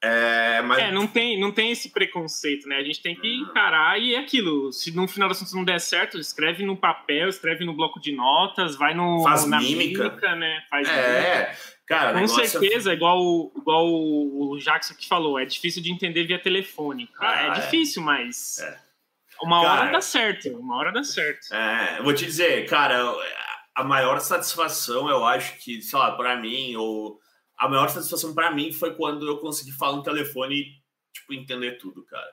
é, 0.00 0.62
mas... 0.62 0.78
é, 0.78 0.92
não 0.92 1.08
tem, 1.08 1.38
não 1.40 1.50
tem 1.50 1.72
esse 1.72 1.90
preconceito, 1.90 2.68
né? 2.68 2.76
A 2.76 2.84
gente 2.84 3.02
tem 3.02 3.16
que 3.16 3.26
encarar 3.40 4.00
e 4.00 4.14
é 4.14 4.18
aquilo. 4.18 4.72
Se 4.72 4.94
no 4.94 5.08
final 5.08 5.28
das 5.28 5.38
contas 5.38 5.54
não 5.54 5.64
der 5.64 5.80
certo, 5.80 6.18
escreve 6.18 6.64
no 6.64 6.76
papel, 6.76 7.28
escreve 7.28 7.64
no 7.64 7.74
bloco 7.74 8.00
de 8.00 8.12
notas, 8.12 8.76
vai 8.76 8.94
no, 8.94 9.24
Faz 9.24 9.44
na 9.46 9.58
mímica. 9.58 10.04
mímica 10.04 10.36
né? 10.36 10.62
Faz 10.70 10.88
é, 10.88 11.38
mímica. 11.38 11.58
cara. 11.84 12.12
Com 12.12 12.20
é 12.20 12.28
certeza, 12.28 12.92
igual, 12.92 13.50
igual 13.56 13.88
o 13.88 14.56
Jackson 14.60 14.94
que 14.94 15.08
falou, 15.08 15.36
é 15.36 15.44
difícil 15.44 15.82
de 15.82 15.90
entender 15.90 16.24
via 16.24 16.38
telefone. 16.38 17.08
Ah, 17.18 17.42
é, 17.42 17.46
é 17.48 17.50
difícil, 17.54 18.00
mas 18.00 18.60
é. 18.60 18.78
uma 19.42 19.62
cara, 19.62 19.80
hora 19.80 19.92
dá 19.92 20.00
certo. 20.00 20.48
Uma 20.50 20.76
hora 20.76 20.92
dá 20.92 21.02
certo. 21.02 21.52
É, 21.52 22.00
vou 22.04 22.14
te 22.14 22.24
dizer, 22.24 22.66
cara, 22.66 23.16
a 23.78 23.84
maior 23.84 24.18
satisfação, 24.18 25.08
eu 25.08 25.24
acho 25.24 25.56
que, 25.60 25.80
sei 25.80 25.96
lá, 25.96 26.10
para 26.10 26.34
mim, 26.36 26.74
ou 26.74 27.20
a 27.56 27.68
maior 27.68 27.88
satisfação 27.88 28.34
para 28.34 28.50
mim 28.50 28.72
foi 28.72 28.92
quando 28.96 29.24
eu 29.24 29.38
consegui 29.38 29.70
falar 29.70 29.96
no 29.96 30.02
telefone 30.02 30.56
e, 30.56 30.64
tipo, 31.12 31.32
entender 31.32 31.78
tudo, 31.78 32.04
cara. 32.04 32.28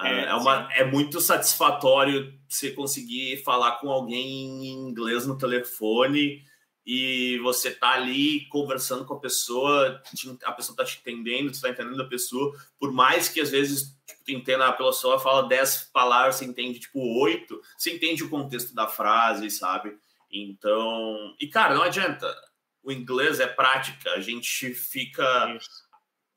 É, 0.00 0.24
é, 0.24 0.34
uma, 0.34 0.68
é 0.72 0.84
muito 0.84 1.20
satisfatório 1.20 2.36
você 2.48 2.72
conseguir 2.72 3.44
falar 3.44 3.78
com 3.78 3.92
alguém 3.92 4.26
em 4.66 4.88
inglês 4.88 5.24
no 5.24 5.38
telefone 5.38 6.42
e 6.84 7.38
você 7.44 7.70
tá 7.70 7.92
ali 7.92 8.48
conversando 8.48 9.04
com 9.04 9.14
a 9.14 9.20
pessoa, 9.20 10.02
a 10.42 10.52
pessoa 10.52 10.76
tá 10.76 10.84
te 10.84 10.98
entendendo, 10.98 11.54
você 11.54 11.60
tá 11.60 11.68
entendendo 11.68 12.02
a 12.02 12.08
pessoa, 12.08 12.52
por 12.76 12.90
mais 12.90 13.28
que 13.28 13.40
às 13.40 13.50
vezes 13.50 13.96
tipo, 14.04 14.24
tu 14.24 14.32
entenda 14.32 14.66
a 14.66 14.72
pessoa 14.72 15.20
fala 15.20 15.46
10 15.46 15.90
palavras, 15.92 16.36
você 16.36 16.44
entende 16.44 16.80
tipo 16.80 16.98
oito, 17.22 17.60
você 17.78 17.94
entende 17.94 18.24
o 18.24 18.28
contexto 18.28 18.74
da 18.74 18.88
frase, 18.88 19.48
sabe? 19.48 19.96
Então, 20.32 21.34
e 21.38 21.46
cara, 21.48 21.74
não 21.74 21.82
adianta 21.82 22.26
o 22.82 22.90
inglês 22.90 23.38
é 23.38 23.46
prática, 23.46 24.10
a 24.12 24.20
gente 24.20 24.74
fica. 24.74 25.54
Isso. 25.56 25.82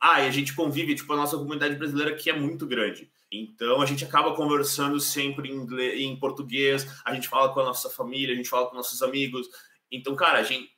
Ah, 0.01 0.21
e 0.21 0.27
a 0.27 0.31
gente 0.31 0.53
convive, 0.53 0.93
tipo, 0.93 1.11
a 1.13 1.15
nossa 1.15 1.37
comunidade 1.37 1.75
brasileira 1.75 2.15
que 2.15 2.29
é 2.29 2.33
muito 2.33 2.67
grande. 2.67 3.09
Então 3.31 3.81
a 3.81 3.85
gente 3.85 4.05
acaba 4.05 4.35
conversando 4.35 4.99
sempre 4.99 5.49
em, 5.49 5.55
inglês, 5.55 5.99
em 5.99 6.15
português, 6.17 6.87
a 7.03 7.13
gente 7.13 7.27
fala 7.27 7.53
com 7.53 7.59
a 7.59 7.65
nossa 7.65 7.89
família, 7.89 8.33
a 8.33 8.37
gente 8.37 8.49
fala 8.49 8.67
com 8.69 8.75
nossos 8.75 9.01
amigos. 9.01 9.47
Então, 9.91 10.15
cara, 10.15 10.39
a 10.39 10.43
gente. 10.43 10.69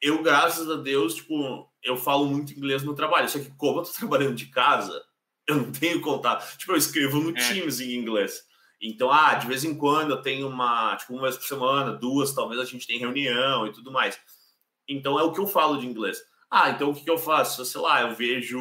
Eu, 0.00 0.22
graças 0.22 0.68
a 0.68 0.76
Deus, 0.76 1.14
tipo, 1.14 1.70
eu 1.82 1.96
falo 1.96 2.26
muito 2.26 2.52
inglês 2.52 2.82
no 2.82 2.94
trabalho. 2.94 3.28
Só 3.28 3.38
que 3.38 3.50
como 3.56 3.80
eu 3.80 3.84
tô 3.84 3.92
trabalhando 3.96 4.34
de 4.34 4.46
casa, 4.46 5.02
eu 5.46 5.56
não 5.56 5.72
tenho 5.72 6.00
contato. 6.00 6.56
Tipo, 6.58 6.72
eu 6.72 6.76
escrevo 6.76 7.20
no 7.20 7.30
é. 7.30 7.48
Teams 7.48 7.80
em 7.80 7.94
inglês. 7.94 8.42
Então, 8.86 9.10
ah, 9.10 9.34
de 9.34 9.46
vez 9.46 9.64
em 9.64 9.74
quando 9.74 10.10
eu 10.10 10.20
tenho 10.20 10.46
uma, 10.46 10.94
tipo, 10.96 11.14
uma 11.14 11.22
vez 11.22 11.38
por 11.38 11.46
semana, 11.46 11.90
duas, 11.90 12.34
talvez 12.34 12.60
a 12.60 12.66
gente 12.66 12.86
tem 12.86 12.98
reunião 12.98 13.66
e 13.66 13.72
tudo 13.72 13.90
mais. 13.90 14.20
Então 14.86 15.18
é 15.18 15.22
o 15.22 15.32
que 15.32 15.40
eu 15.40 15.46
falo 15.46 15.78
de 15.78 15.86
inglês. 15.86 16.22
Ah, 16.50 16.68
então 16.68 16.90
o 16.90 16.94
que, 16.94 17.02
que 17.02 17.10
eu 17.10 17.16
faço? 17.16 17.64
Sei 17.64 17.80
lá, 17.80 18.02
eu 18.02 18.14
vejo 18.14 18.60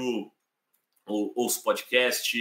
ou, 1.05 1.33
ouço 1.35 1.61
podcast, 1.61 2.39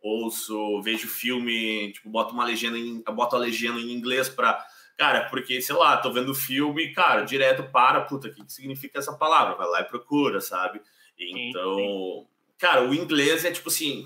ouço, 0.00 0.80
vejo 0.80 1.06
filme, 1.06 1.92
tipo, 1.92 2.08
boto 2.08 2.32
uma 2.32 2.46
legenda 2.46 2.78
em, 2.78 3.02
boto 3.02 3.36
a 3.36 3.38
legenda 3.38 3.78
em 3.78 3.92
inglês 3.92 4.30
para 4.30 4.64
Cara, 4.96 5.28
porque, 5.30 5.62
sei 5.62 5.76
lá, 5.76 5.96
tô 5.98 6.12
vendo 6.12 6.32
o 6.32 6.34
filme, 6.34 6.92
cara, 6.92 7.22
direto 7.22 7.62
para, 7.70 8.00
puta, 8.00 8.26
o 8.26 8.34
que, 8.34 8.44
que 8.44 8.52
significa 8.52 8.98
essa 8.98 9.12
palavra? 9.16 9.54
Vai 9.54 9.68
lá 9.68 9.80
e 9.82 9.84
procura, 9.84 10.40
sabe? 10.40 10.82
Então, 11.16 12.26
cara, 12.58 12.88
o 12.88 12.92
inglês 12.92 13.44
é 13.44 13.52
tipo 13.52 13.68
assim, 13.68 14.04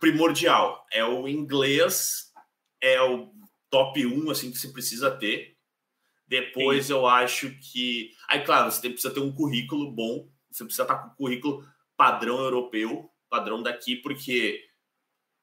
primordial. 0.00 0.84
É 0.90 1.04
o 1.04 1.28
inglês, 1.28 2.32
é 2.80 3.00
o 3.00 3.30
top 3.68 4.04
1, 4.04 4.30
assim, 4.30 4.50
que 4.50 4.58
você 4.58 4.68
precisa 4.68 5.10
ter. 5.10 5.56
Depois 6.26 6.86
Sim. 6.86 6.92
eu 6.94 7.06
acho 7.06 7.50
que. 7.58 8.12
Aí, 8.28 8.42
claro, 8.42 8.70
você 8.70 8.88
precisa 8.88 9.12
ter 9.12 9.20
um 9.20 9.32
currículo 9.32 9.92
bom, 9.92 10.28
você 10.50 10.64
precisa 10.64 10.82
estar 10.82 10.96
com 10.96 11.08
o 11.10 11.16
currículo 11.16 11.64
padrão 11.96 12.38
europeu, 12.38 13.10
padrão 13.28 13.62
daqui, 13.62 13.96
porque 13.96 14.64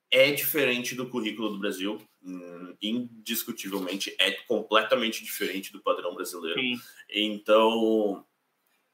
é 0.10 0.32
diferente 0.32 0.95
do 0.95 1.10
currículo 1.10 1.49
do 1.49 1.60
Brasil, 1.60 2.01
hum, 2.24 2.76
indiscutivelmente 2.82 4.16
é 4.18 4.32
completamente 4.47 5.24
diferente 5.24 5.72
do 5.72 5.82
padrão 5.82 6.16
brasileiro. 6.16 6.60
Sim. 6.60 6.80
Então, 7.10 8.26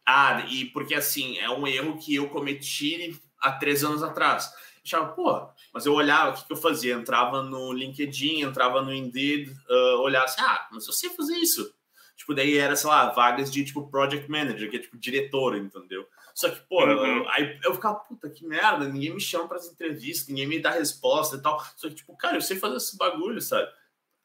ah, 0.05 0.45
e 0.49 0.65
porque 0.65 0.95
assim, 0.95 1.37
é 1.37 1.49
um 1.49 1.65
erro 1.67 1.97
que 1.97 2.15
eu 2.15 2.27
cometi 2.29 3.19
há 3.39 3.51
três 3.51 3.83
anos 3.83 4.03
atrás. 4.03 4.51
Achava, 4.85 5.13
pô, 5.13 5.47
mas 5.73 5.85
eu 5.85 5.93
olhava, 5.93 6.31
o 6.31 6.33
que, 6.33 6.45
que 6.45 6.53
eu 6.53 6.57
fazia? 6.57 6.93
Entrava 6.93 7.41
no 7.41 7.71
LinkedIn, 7.71 8.41
entrava 8.41 8.81
no 8.81 8.93
Indeed, 8.93 9.49
uh, 9.49 10.01
olhava 10.01 10.25
assim, 10.25 10.41
ah, 10.41 10.67
mas 10.71 10.85
eu 10.85 10.93
sei 10.93 11.09
fazer 11.11 11.35
isso. 11.37 11.73
Tipo, 12.15 12.33
daí 12.33 12.57
era, 12.57 12.75
sei 12.75 12.89
lá, 12.89 13.09
vagas 13.09 13.51
de 13.51 13.63
tipo 13.63 13.89
project 13.89 14.29
manager, 14.29 14.69
que 14.69 14.77
é 14.77 14.79
tipo 14.79 14.97
diretor, 14.97 15.55
entendeu? 15.55 16.05
Só 16.35 16.49
que, 16.49 16.59
pô, 16.67 16.83
uhum. 16.83 17.05
eu, 17.05 17.29
aí 17.29 17.59
eu 17.63 17.73
ficava, 17.73 17.95
puta, 17.95 18.29
que 18.29 18.45
merda, 18.45 18.87
ninguém 18.87 19.13
me 19.13 19.21
chama 19.21 19.47
para 19.47 19.57
as 19.57 19.67
entrevistas, 19.67 20.27
ninguém 20.27 20.47
me 20.47 20.59
dá 20.59 20.71
resposta 20.71 21.37
e 21.37 21.41
tal. 21.41 21.59
Só 21.75 21.87
que, 21.87 21.95
tipo, 21.95 22.15
cara, 22.17 22.37
eu 22.37 22.41
sei 22.41 22.57
fazer 22.57 22.77
esse 22.77 22.97
bagulho, 22.97 23.41
sabe? 23.41 23.69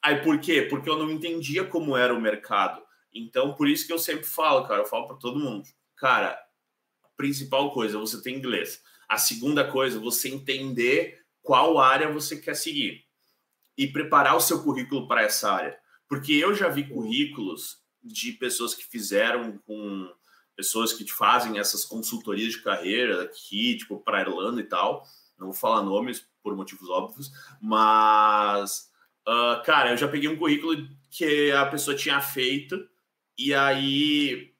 Aí 0.01 0.21
por 0.21 0.39
quê? 0.39 0.61
Porque 0.61 0.89
eu 0.89 0.97
não 0.97 1.09
entendia 1.09 1.63
como 1.65 1.95
era 1.95 2.13
o 2.13 2.21
mercado. 2.21 2.81
Então, 3.13 3.53
por 3.53 3.67
isso 3.67 3.87
que 3.87 3.93
eu 3.93 3.99
sempre 3.99 4.25
falo, 4.25 4.67
cara, 4.67 4.81
eu 4.81 4.85
falo 4.85 5.07
para 5.07 5.17
todo 5.17 5.39
mundo, 5.39 5.67
cara, 5.95 6.39
a 7.03 7.09
principal 7.17 7.71
coisa, 7.71 7.97
você 7.97 8.21
tem 8.21 8.35
inglês. 8.35 8.81
A 9.09 9.17
segunda 9.17 9.69
coisa, 9.69 9.99
você 9.99 10.29
entender 10.29 11.19
qual 11.41 11.79
área 11.79 12.11
você 12.11 12.37
quer 12.37 12.55
seguir 12.55 13.03
e 13.77 13.87
preparar 13.87 14.35
o 14.35 14.41
seu 14.41 14.61
currículo 14.63 15.07
para 15.07 15.23
essa 15.23 15.51
área. 15.51 15.77
Porque 16.07 16.33
eu 16.33 16.53
já 16.53 16.69
vi 16.69 16.87
currículos 16.87 17.79
de 18.03 18.33
pessoas 18.33 18.73
que 18.73 18.85
fizeram 18.85 19.57
com 19.65 20.13
pessoas 20.55 20.91
que 20.91 21.09
fazem 21.09 21.57
essas 21.57 21.85
consultorias 21.85 22.51
de 22.51 22.61
carreira 22.61 23.23
aqui, 23.23 23.77
tipo, 23.77 23.99
para 23.99 24.21
Irlanda 24.21 24.59
e 24.59 24.65
tal. 24.65 25.03
Não 25.37 25.47
vou 25.47 25.55
falar 25.55 25.81
nomes 25.81 26.27
por 26.43 26.55
motivos 26.55 26.89
óbvios, 26.89 27.31
mas, 27.61 28.91
uh, 29.27 29.63
cara, 29.63 29.91
eu 29.91 29.97
já 29.97 30.07
peguei 30.07 30.29
um 30.29 30.37
currículo 30.37 30.87
que 31.09 31.51
a 31.51 31.65
pessoa 31.65 31.95
tinha 31.95 32.19
feito 32.19 32.87
e 33.37 33.53
aí 33.53 34.53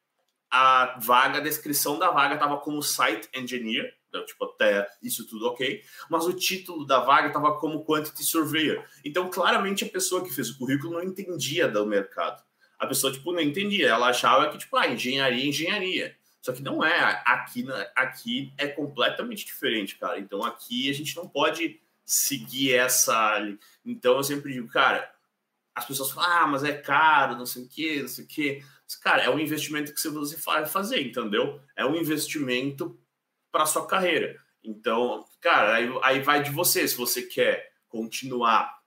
a 0.49 0.97
vaga, 1.01 1.37
a 1.37 1.41
descrição 1.41 1.99
da 1.99 2.11
vaga 2.11 2.35
estava 2.35 2.57
como 2.57 2.81
site 2.81 3.29
engineer, 3.35 3.93
tipo, 4.25 4.45
até 4.45 4.87
isso 5.01 5.27
tudo 5.27 5.47
ok, 5.47 5.83
mas 6.09 6.25
o 6.25 6.33
título 6.33 6.85
da 6.85 6.99
vaga 6.99 7.27
estava 7.27 7.57
como 7.57 7.83
quantity 7.83 8.23
surveyor. 8.23 8.83
Então, 9.03 9.29
claramente, 9.29 9.83
a 9.83 9.89
pessoa 9.89 10.23
que 10.23 10.33
fez 10.33 10.49
o 10.49 10.57
currículo 10.57 10.93
não 10.93 11.03
entendia 11.03 11.67
do 11.67 11.85
mercado 11.85 12.43
a 12.79 12.87
pessoa, 12.87 13.11
tipo, 13.11 13.33
não 13.33 13.41
entendia. 13.41 13.89
Ela 13.89 14.07
achava 14.07 14.49
que, 14.49 14.57
tipo, 14.57 14.77
ah, 14.77 14.87
engenharia, 14.87 15.45
engenharia. 15.45 16.15
Só 16.41 16.53
que 16.53 16.63
não 16.63 16.83
é. 16.83 17.21
Aqui, 17.25 17.67
aqui 17.93 18.53
é 18.57 18.67
completamente 18.67 19.45
diferente, 19.45 19.97
cara. 19.97 20.17
Então, 20.17 20.43
aqui 20.45 20.89
a 20.89 20.93
gente 20.93 21.15
não 21.17 21.27
pode 21.27 21.81
seguir 22.05 22.73
essa... 22.73 23.37
Então, 23.85 24.15
eu 24.15 24.23
sempre 24.23 24.53
digo, 24.53 24.69
cara, 24.69 25.13
as 25.75 25.85
pessoas 25.85 26.11
falam, 26.11 26.31
ah, 26.31 26.47
mas 26.47 26.63
é 26.63 26.71
caro, 26.71 27.35
não 27.35 27.45
sei 27.45 27.63
o 27.63 27.67
quê, 27.67 27.99
não 28.01 28.07
sei 28.07 28.23
o 28.23 28.27
quê. 28.27 28.63
Cara, 29.03 29.23
é 29.23 29.29
um 29.29 29.39
investimento 29.39 29.93
que 29.93 29.99
você 29.99 30.09
vai 30.37 30.65
fazer, 30.65 31.01
entendeu? 31.01 31.61
É 31.75 31.85
um 31.85 31.95
investimento 31.95 32.97
para 33.51 33.65
sua 33.65 33.85
carreira. 33.87 34.35
Então, 34.63 35.25
cara, 35.41 35.75
aí, 35.75 35.89
aí 36.03 36.19
vai 36.21 36.43
de 36.43 36.51
você. 36.51 36.87
Se 36.87 36.95
você 36.95 37.23
quer 37.23 37.71
continuar 37.87 38.79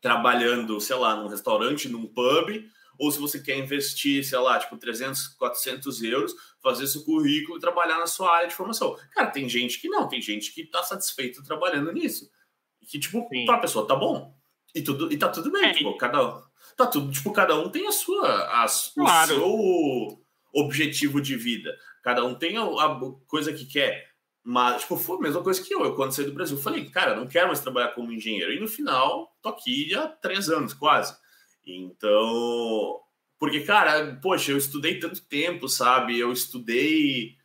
trabalhando, 0.00 0.80
sei 0.80 0.96
lá, 0.96 1.16
num 1.16 1.28
restaurante, 1.28 1.88
num 1.88 2.06
pub, 2.06 2.64
ou 2.98 3.10
se 3.10 3.18
você 3.18 3.40
quer 3.40 3.56
investir, 3.56 4.24
sei 4.24 4.38
lá, 4.38 4.58
tipo 4.58 4.76
300, 4.76 5.28
400 5.28 6.02
euros, 6.02 6.34
fazer 6.62 6.86
seu 6.86 7.04
currículo 7.04 7.56
e 7.56 7.60
trabalhar 7.60 7.98
na 7.98 8.06
sua 8.06 8.34
área 8.34 8.48
de 8.48 8.54
formação. 8.54 8.96
Cara, 9.12 9.30
tem 9.30 9.48
gente 9.48 9.80
que 9.80 9.88
não, 9.88 10.08
tem 10.08 10.20
gente 10.20 10.52
que 10.52 10.66
tá 10.66 10.82
satisfeito 10.82 11.42
trabalhando 11.42 11.92
nisso. 11.92 12.30
Que, 12.86 12.98
tipo, 12.98 13.26
Sim. 13.30 13.46
pra 13.46 13.58
pessoa 13.58 13.86
tá 13.86 13.96
bom. 13.96 14.34
E, 14.74 14.82
tudo, 14.82 15.12
e 15.12 15.16
tá 15.16 15.28
tudo 15.28 15.50
bem, 15.50 15.66
é, 15.66 15.72
tipo, 15.72 15.96
cada 15.96 16.42
tá 16.76 16.86
tudo, 16.86 17.12
tipo, 17.12 17.32
cada 17.32 17.54
um 17.56 17.70
tem 17.70 17.86
a 17.86 17.92
sua, 17.92 18.26
a, 18.46 18.66
claro. 18.94 19.34
o 19.34 20.08
seu 20.08 20.23
objetivo 20.54 21.20
de 21.20 21.36
vida. 21.36 21.70
Cada 22.02 22.24
um 22.24 22.34
tem 22.34 22.56
a, 22.56 22.62
a 22.62 23.00
coisa 23.26 23.52
que 23.52 23.66
quer. 23.66 24.14
Mas, 24.42 24.82
tipo, 24.82 24.96
foi 24.96 25.16
a 25.16 25.20
mesma 25.20 25.42
coisa 25.42 25.62
que 25.62 25.74
eu. 25.74 25.82
Eu, 25.84 25.94
quando 25.94 26.12
saí 26.12 26.26
do 26.26 26.34
Brasil, 26.34 26.58
falei, 26.58 26.84
cara, 26.90 27.16
não 27.16 27.26
quero 27.26 27.46
mais 27.46 27.60
trabalhar 27.60 27.88
como 27.88 28.12
engenheiro. 28.12 28.52
E 28.52 28.60
no 28.60 28.68
final, 28.68 29.34
tô 29.42 29.48
aqui 29.48 29.94
há 29.94 30.06
três 30.06 30.50
anos, 30.50 30.74
quase. 30.74 31.16
Então, 31.66 33.00
porque, 33.38 33.60
cara, 33.60 34.18
poxa, 34.22 34.52
eu 34.52 34.58
estudei 34.58 34.98
tanto 34.98 35.22
tempo, 35.22 35.68
sabe? 35.68 36.18
Eu 36.18 36.30
estudei 36.30 37.36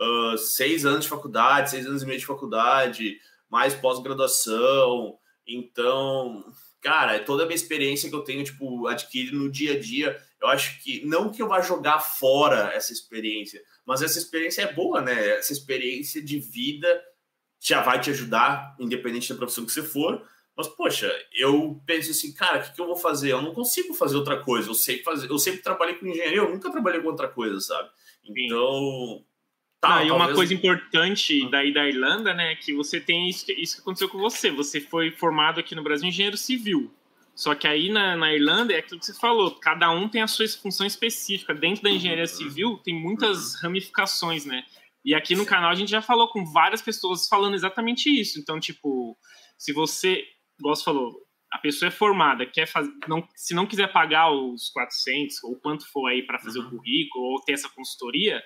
uh, 0.00 0.36
seis 0.36 0.84
anos 0.84 1.04
de 1.04 1.08
faculdade, 1.08 1.70
seis 1.70 1.86
anos 1.86 2.02
e 2.02 2.06
meio 2.06 2.18
de 2.18 2.26
faculdade, 2.26 3.18
mais 3.48 3.74
pós-graduação. 3.74 5.16
Então, 5.46 6.44
cara, 6.80 7.20
toda 7.20 7.44
a 7.44 7.46
minha 7.46 7.56
experiência 7.56 8.10
que 8.10 8.16
eu 8.16 8.24
tenho, 8.24 8.44
tipo, 8.44 8.86
adquirido 8.88 9.38
no 9.38 9.50
dia 9.50 9.74
a 9.74 9.78
dia, 9.78 10.18
eu 10.40 10.48
acho 10.48 10.82
que 10.82 11.04
não 11.04 11.30
que 11.30 11.42
eu 11.42 11.48
vá 11.48 11.60
jogar 11.60 12.00
fora 12.00 12.72
essa 12.74 12.92
experiência, 12.92 13.62
mas 13.84 14.02
essa 14.02 14.18
experiência 14.18 14.62
é 14.62 14.72
boa, 14.72 15.00
né? 15.00 15.38
Essa 15.38 15.52
experiência 15.52 16.22
de 16.22 16.38
vida 16.38 17.02
já 17.60 17.82
vai 17.82 18.00
te 18.00 18.10
ajudar, 18.10 18.76
independente 18.78 19.28
da 19.28 19.38
profissão 19.38 19.66
que 19.66 19.72
você 19.72 19.82
for, 19.82 20.24
mas, 20.58 20.66
poxa, 20.66 21.08
eu 21.32 21.80
penso 21.86 22.10
assim, 22.10 22.34
cara, 22.34 22.58
o 22.58 22.62
que, 22.64 22.74
que, 22.74 22.80
eu 22.80 22.86
vou 22.86 22.96
fazer? 22.96 23.30
Eu 23.30 23.40
não 23.40 23.54
consigo 23.54 23.94
fazer 23.94 24.16
outra 24.16 24.40
coisa. 24.40 24.68
Eu 24.68 24.74
sei 24.74 25.00
fazer, 25.04 25.30
eu 25.30 25.38
sempre 25.38 25.62
trabalhei 25.62 25.94
com 25.94 26.04
engenharia, 26.08 26.38
eu 26.38 26.50
nunca 26.50 26.68
trabalhei 26.68 27.00
com 27.00 27.06
outra 27.06 27.28
coisa, 27.28 27.60
sabe? 27.60 27.88
Então. 28.24 29.24
Tá, 29.80 29.98
ah, 29.98 30.04
e 30.04 30.10
uma 30.10 30.34
coisa 30.34 30.52
importante 30.52 31.48
daí 31.48 31.72
da 31.72 31.86
Irlanda, 31.86 32.34
né, 32.34 32.56
que 32.56 32.74
você 32.74 33.00
tem 33.00 33.28
isso, 33.28 33.48
isso 33.52 33.76
que 33.76 33.82
aconteceu 33.82 34.08
com 34.08 34.18
você. 34.18 34.50
Você 34.50 34.80
foi 34.80 35.12
formado 35.12 35.60
aqui 35.60 35.76
no 35.76 35.84
Brasil 35.84 36.08
engenheiro 36.08 36.36
civil. 36.36 36.92
Só 37.38 37.54
que 37.54 37.68
aí 37.68 37.88
na, 37.88 38.16
na 38.16 38.34
Irlanda 38.34 38.72
é 38.72 38.78
aquilo 38.78 38.98
que 38.98 39.06
você 39.06 39.14
falou, 39.14 39.52
cada 39.60 39.88
um 39.92 40.08
tem 40.08 40.20
a 40.20 40.26
sua 40.26 40.48
função 40.48 40.84
específica. 40.84 41.54
Dentro 41.54 41.84
da 41.84 41.90
engenharia 41.90 42.26
civil 42.26 42.78
tem 42.78 42.92
muitas 42.92 43.54
ramificações, 43.62 44.44
né? 44.44 44.64
E 45.04 45.14
aqui 45.14 45.36
no 45.36 45.46
canal 45.46 45.70
a 45.70 45.74
gente 45.76 45.88
já 45.88 46.02
falou 46.02 46.26
com 46.26 46.44
várias 46.44 46.82
pessoas 46.82 47.28
falando 47.28 47.54
exatamente 47.54 48.10
isso. 48.10 48.40
Então, 48.40 48.58
tipo, 48.58 49.16
se 49.56 49.72
você 49.72 50.24
igual 50.58 50.74
você 50.74 50.82
falou, 50.82 51.12
a 51.52 51.58
pessoa 51.58 51.86
é 51.86 51.92
formada, 51.92 52.44
quer 52.44 52.66
fazer, 52.66 52.90
não, 53.06 53.24
se 53.36 53.54
não 53.54 53.66
quiser 53.66 53.92
pagar 53.92 54.32
os 54.32 54.68
400 54.70 55.44
ou 55.44 55.54
quanto 55.60 55.88
for 55.92 56.08
aí 56.08 56.26
para 56.26 56.40
fazer 56.40 56.58
uhum. 56.58 56.66
o 56.66 56.70
currículo 56.70 57.24
ou 57.24 57.40
ter 57.42 57.52
essa 57.52 57.68
consultoria, 57.68 58.42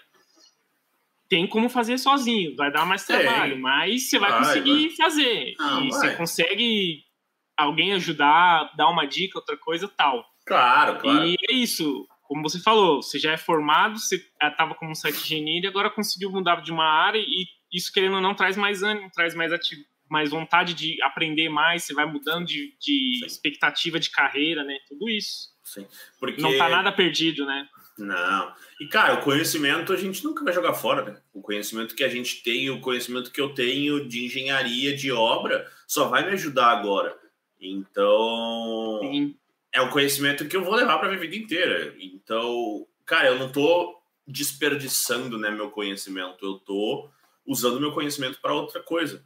tem 1.30 1.46
como 1.46 1.70
fazer 1.70 1.96
sozinho, 1.96 2.54
vai 2.56 2.70
dar 2.70 2.84
mais 2.84 3.06
trabalho, 3.06 3.58
mas 3.58 4.10
você 4.10 4.18
vai, 4.18 4.32
vai 4.32 4.40
conseguir 4.40 4.88
vai. 4.88 4.96
fazer. 4.96 5.54
Ah, 5.58 5.80
e 5.82 5.88
vai. 5.88 5.90
você 5.90 6.14
consegue 6.14 7.10
alguém 7.56 7.92
ajudar, 7.92 8.72
dar 8.76 8.88
uma 8.88 9.06
dica, 9.06 9.38
outra 9.38 9.56
coisa, 9.56 9.88
tal. 9.88 10.24
Claro, 10.46 10.98
claro. 10.98 11.26
E 11.26 11.36
é 11.48 11.54
isso. 11.54 12.06
Como 12.22 12.42
você 12.42 12.58
falou, 12.60 13.02
você 13.02 13.18
já 13.18 13.32
é 13.32 13.36
formado, 13.36 13.98
você 13.98 14.24
estava 14.42 14.74
como 14.74 14.94
site 14.94 15.18
engenheiro 15.18 15.66
e 15.66 15.68
agora 15.68 15.90
conseguiu 15.90 16.30
mudar 16.30 16.62
de 16.62 16.72
uma 16.72 16.86
área 16.86 17.18
e 17.18 17.46
isso, 17.72 17.92
querendo 17.92 18.16
ou 18.16 18.20
não, 18.20 18.34
traz 18.34 18.56
mais 18.56 18.82
ânimo, 18.82 19.10
traz 19.12 19.34
mais 19.34 19.52
atividade 19.52 19.92
mais 20.12 20.28
vontade 20.28 20.74
de 20.74 21.02
aprender 21.02 21.48
mais, 21.48 21.84
você 21.84 21.94
vai 21.94 22.04
mudando 22.04 22.44
de, 22.44 22.76
de 22.78 23.24
expectativa 23.24 23.98
de 23.98 24.10
carreira, 24.10 24.62
né? 24.62 24.76
Tudo 24.86 25.08
isso. 25.08 25.48
Sim. 25.64 25.86
Porque... 26.20 26.42
Não 26.42 26.54
tá 26.58 26.68
nada 26.68 26.92
perdido, 26.92 27.46
né? 27.46 27.66
Não. 27.96 28.54
E, 28.78 28.86
cara, 28.88 29.14
o 29.14 29.22
conhecimento 29.22 29.90
a 29.90 29.96
gente 29.96 30.22
nunca 30.22 30.44
vai 30.44 30.52
jogar 30.52 30.74
fora, 30.74 31.02
né? 31.02 31.20
O 31.32 31.40
conhecimento 31.40 31.94
que 31.94 32.04
a 32.04 32.10
gente 32.10 32.42
tem, 32.42 32.68
o 32.68 32.80
conhecimento 32.82 33.30
que 33.30 33.40
eu 33.40 33.54
tenho 33.54 34.06
de 34.06 34.26
engenharia, 34.26 34.94
de 34.94 35.10
obra, 35.10 35.66
só 35.86 36.08
vai 36.08 36.26
me 36.26 36.32
ajudar 36.32 36.70
agora. 36.72 37.16
Então, 37.62 38.98
Sim. 39.02 39.36
é 39.72 39.80
um 39.80 39.90
conhecimento 39.90 40.48
que 40.48 40.56
eu 40.56 40.64
vou 40.64 40.74
levar 40.74 40.98
para 40.98 41.08
minha 41.08 41.20
vida 41.20 41.36
inteira. 41.36 41.94
Então, 42.00 42.86
cara, 43.06 43.28
eu 43.28 43.38
não 43.38 43.50
tô 43.50 44.02
desperdiçando, 44.26 45.38
né, 45.38 45.50
meu 45.50 45.70
conhecimento, 45.70 46.44
eu 46.44 46.58
tô 46.58 47.08
usando 47.46 47.80
meu 47.80 47.92
conhecimento 47.92 48.40
para 48.40 48.54
outra 48.54 48.82
coisa. 48.82 49.24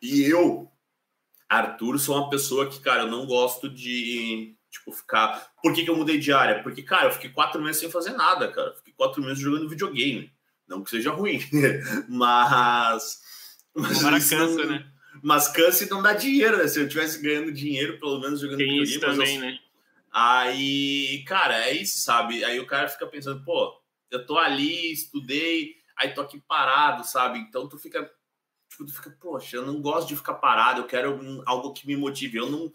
E 0.00 0.22
eu, 0.22 0.70
Arthur, 1.48 1.98
sou 1.98 2.16
uma 2.16 2.30
pessoa 2.30 2.68
que, 2.68 2.80
cara, 2.80 3.02
eu 3.02 3.08
não 3.08 3.26
gosto 3.26 3.68
de, 3.68 4.56
tipo, 4.70 4.92
ficar. 4.92 5.50
Por 5.62 5.72
que, 5.72 5.84
que 5.84 5.90
eu 5.90 5.96
mudei 5.96 6.18
de 6.18 6.32
área? 6.32 6.62
Porque, 6.62 6.82
cara, 6.82 7.06
eu 7.06 7.12
fiquei 7.12 7.30
quatro 7.30 7.60
meses 7.60 7.80
sem 7.80 7.90
fazer 7.90 8.12
nada, 8.12 8.52
cara. 8.52 8.74
Fiquei 8.74 8.92
quatro 8.92 9.22
meses 9.22 9.40
jogando 9.40 9.68
videogame. 9.68 10.32
Não 10.66 10.84
que 10.84 10.90
seja 10.90 11.10
ruim, 11.10 11.40
mas. 12.08 13.20
Mas 13.74 13.98
Agora 14.00 14.16
cansa, 14.16 14.46
não... 14.46 14.66
né? 14.66 14.92
Mas 15.22 15.52
e 15.80 15.90
não 15.90 16.02
dá 16.02 16.12
dinheiro, 16.12 16.56
né? 16.56 16.66
Se 16.68 16.80
eu 16.80 16.88
tivesse 16.88 17.20
ganhando 17.20 17.52
dinheiro, 17.52 17.98
pelo 17.98 18.20
menos 18.20 18.40
jogando 18.40 18.58
Tem. 18.58 18.82
Isso 18.82 19.00
também, 19.00 19.36
eu... 19.36 19.40
né? 19.42 19.58
Aí, 20.10 21.24
cara, 21.26 21.68
é 21.68 21.72
isso, 21.72 21.98
sabe? 21.98 22.44
Aí 22.44 22.58
o 22.58 22.66
cara 22.66 22.88
fica 22.88 23.06
pensando, 23.06 23.44
pô, 23.44 23.78
eu 24.10 24.24
tô 24.24 24.38
ali, 24.38 24.92
estudei, 24.92 25.76
aí 25.96 26.14
tô 26.14 26.20
aqui 26.20 26.40
parado, 26.40 27.04
sabe? 27.04 27.38
Então 27.38 27.68
tu 27.68 27.78
fica, 27.78 28.10
tipo, 28.68 28.84
tu 28.84 28.92
fica, 28.94 29.10
poxa, 29.20 29.56
eu 29.56 29.66
não 29.66 29.80
gosto 29.80 30.08
de 30.08 30.16
ficar 30.16 30.34
parado, 30.34 30.80
eu 30.80 30.86
quero 30.86 31.42
algo 31.46 31.72
que 31.72 31.86
me 31.86 31.96
motive. 31.96 32.38
Eu 32.38 32.50
não. 32.50 32.72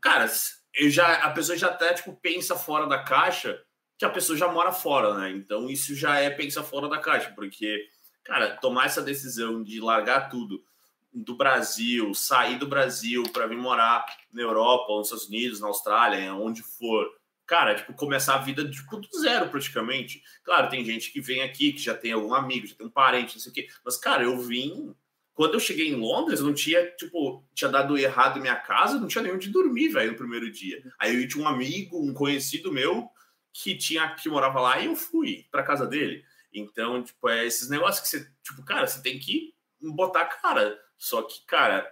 Cara, 0.00 0.26
eu 0.74 0.90
já, 0.90 1.14
a 1.24 1.30
pessoa 1.30 1.56
já 1.56 1.68
até, 1.68 1.92
tipo, 1.92 2.14
pensa 2.16 2.56
fora 2.56 2.86
da 2.86 3.02
caixa, 3.02 3.62
que 3.98 4.04
a 4.04 4.10
pessoa 4.10 4.36
já 4.36 4.48
mora 4.48 4.72
fora, 4.72 5.14
né? 5.14 5.30
Então 5.30 5.68
isso 5.68 5.94
já 5.94 6.18
é 6.18 6.30
pensa 6.30 6.62
fora 6.62 6.88
da 6.88 6.98
caixa, 6.98 7.30
porque, 7.34 7.86
cara, 8.24 8.56
tomar 8.56 8.86
essa 8.86 9.02
decisão 9.02 9.62
de 9.62 9.80
largar 9.80 10.30
tudo 10.30 10.64
do 11.12 11.36
Brasil, 11.36 12.14
sair 12.14 12.58
do 12.58 12.66
Brasil 12.66 13.22
para 13.32 13.46
vir 13.46 13.58
morar 13.58 14.04
na 14.32 14.42
Europa, 14.42 14.92
nos 14.94 15.08
Estados 15.08 15.28
Unidos, 15.28 15.60
na 15.60 15.68
Austrália, 15.68 16.34
onde 16.34 16.62
for. 16.62 17.06
Cara, 17.46 17.74
tipo, 17.74 17.92
começar 17.92 18.36
a 18.36 18.38
vida 18.38 18.68
tipo, 18.68 18.96
do 18.96 19.08
zero 19.20 19.50
praticamente. 19.50 20.22
Claro, 20.42 20.70
tem 20.70 20.84
gente 20.84 21.12
que 21.12 21.20
vem 21.20 21.42
aqui, 21.42 21.72
que 21.72 21.82
já 21.82 21.94
tem 21.94 22.12
algum 22.12 22.32
amigo, 22.32 22.66
já 22.66 22.74
tem 22.74 22.86
um 22.86 22.90
parente, 22.90 23.34
não 23.34 23.40
sei 23.42 23.52
o 23.52 23.54
quê. 23.54 23.68
Mas, 23.84 23.96
cara, 23.96 24.22
eu 24.22 24.38
vim. 24.38 24.94
Quando 25.34 25.54
eu 25.54 25.60
cheguei 25.60 25.88
em 25.88 25.96
Londres, 25.96 26.40
não 26.40 26.52
tinha, 26.52 26.90
tipo, 26.90 27.42
tinha 27.54 27.70
dado 27.70 27.96
errado 27.96 28.40
minha 28.40 28.56
casa, 28.56 29.00
não 29.00 29.08
tinha 29.08 29.22
nem 29.22 29.32
onde 29.32 29.48
dormir, 29.48 29.88
velho, 29.88 30.12
no 30.12 30.18
primeiro 30.18 30.50
dia. 30.50 30.82
Aí 30.98 31.20
eu 31.20 31.26
tinha 31.26 31.42
um 31.42 31.48
amigo, 31.48 31.98
um 31.98 32.12
conhecido 32.12 32.70
meu, 32.70 33.08
que 33.52 33.74
tinha 33.74 34.14
que 34.14 34.28
morava 34.28 34.60
lá 34.60 34.80
e 34.80 34.86
eu 34.86 34.96
fui 34.96 35.46
para 35.50 35.62
casa 35.62 35.86
dele. 35.86 36.22
Então, 36.52 37.02
tipo, 37.02 37.28
é 37.28 37.46
esses 37.46 37.68
negócios 37.68 38.00
que 38.00 38.08
você, 38.08 38.30
tipo, 38.42 38.62
cara, 38.62 38.86
você 38.86 39.02
tem 39.02 39.18
que 39.18 39.54
botar 39.80 40.22
a 40.22 40.26
cara. 40.26 40.78
Só 41.02 41.20
que, 41.22 41.44
cara, 41.46 41.84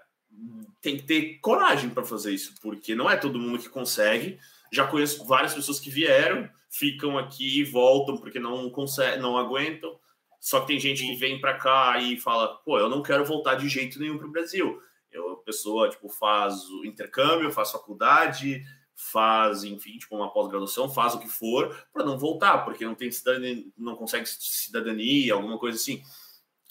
tem 0.81 0.97
que 0.97 1.03
ter 1.03 1.41
coragem 1.41 1.91
para 1.91 2.05
fazer 2.05 2.33
isso, 2.33 2.55
porque 2.63 2.95
não 2.95 3.11
é 3.11 3.17
todo 3.17 3.41
mundo 3.41 3.59
que 3.59 3.69
consegue. 3.69 4.39
Já 4.71 4.87
conheço 4.87 5.27
várias 5.27 5.53
pessoas 5.53 5.81
que 5.81 5.91
vieram, 5.91 6.49
ficam 6.69 7.19
aqui 7.19 7.59
e 7.59 7.65
voltam 7.65 8.17
porque 8.17 8.39
não 8.39 8.71
conseguem, 8.71 9.21
não 9.21 9.37
aguentam. 9.37 9.99
Só 10.39 10.61
que 10.61 10.69
tem 10.69 10.79
gente 10.79 11.05
que 11.05 11.17
vem 11.17 11.41
para 11.41 11.59
cá 11.59 11.99
e 11.99 12.21
fala: 12.21 12.55
pô, 12.59 12.79
eu 12.79 12.89
não 12.89 13.03
quero 13.03 13.25
voltar 13.25 13.57
de 13.57 13.69
jeito 13.69 13.99
nenhum 13.99 14.17
para 14.17 14.29
o 14.29 14.31
Brasil. 14.31 14.81
Eu, 15.11 15.33
a 15.33 15.37
pessoa 15.39 15.91
tipo, 15.91 16.09
faz 16.09 16.63
o 16.69 16.85
intercâmbio, 16.85 17.51
faz 17.51 17.73
faculdade, 17.73 18.63
faz, 18.95 19.65
enfim, 19.65 19.99
tipo, 19.99 20.15
uma 20.15 20.33
pós-graduação, 20.33 20.89
faz 20.89 21.15
o 21.17 21.19
que 21.19 21.29
for 21.29 21.77
para 21.93 22.05
não 22.05 22.17
voltar, 22.17 22.59
porque 22.59 22.85
não 22.85 22.95
tem 22.95 23.11
cidadania, 23.11 23.65
não 23.77 23.97
consegue 23.97 24.25
cidadania, 24.29 25.35
alguma 25.35 25.59
coisa 25.59 25.77
assim. 25.77 26.01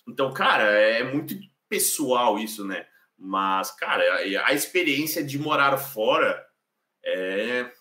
Então, 0.08 0.34
cara, 0.34 0.64
é 0.64 1.04
muito 1.04 1.36
pessoal 1.70 2.40
isso, 2.40 2.66
né? 2.66 2.86
Mas, 3.18 3.72
cara, 3.72 4.04
a, 4.46 4.54
experiência 4.54 5.24
de 5.24 5.38
morar 5.38 5.78
fora 5.78 6.46
é. 7.06 7.72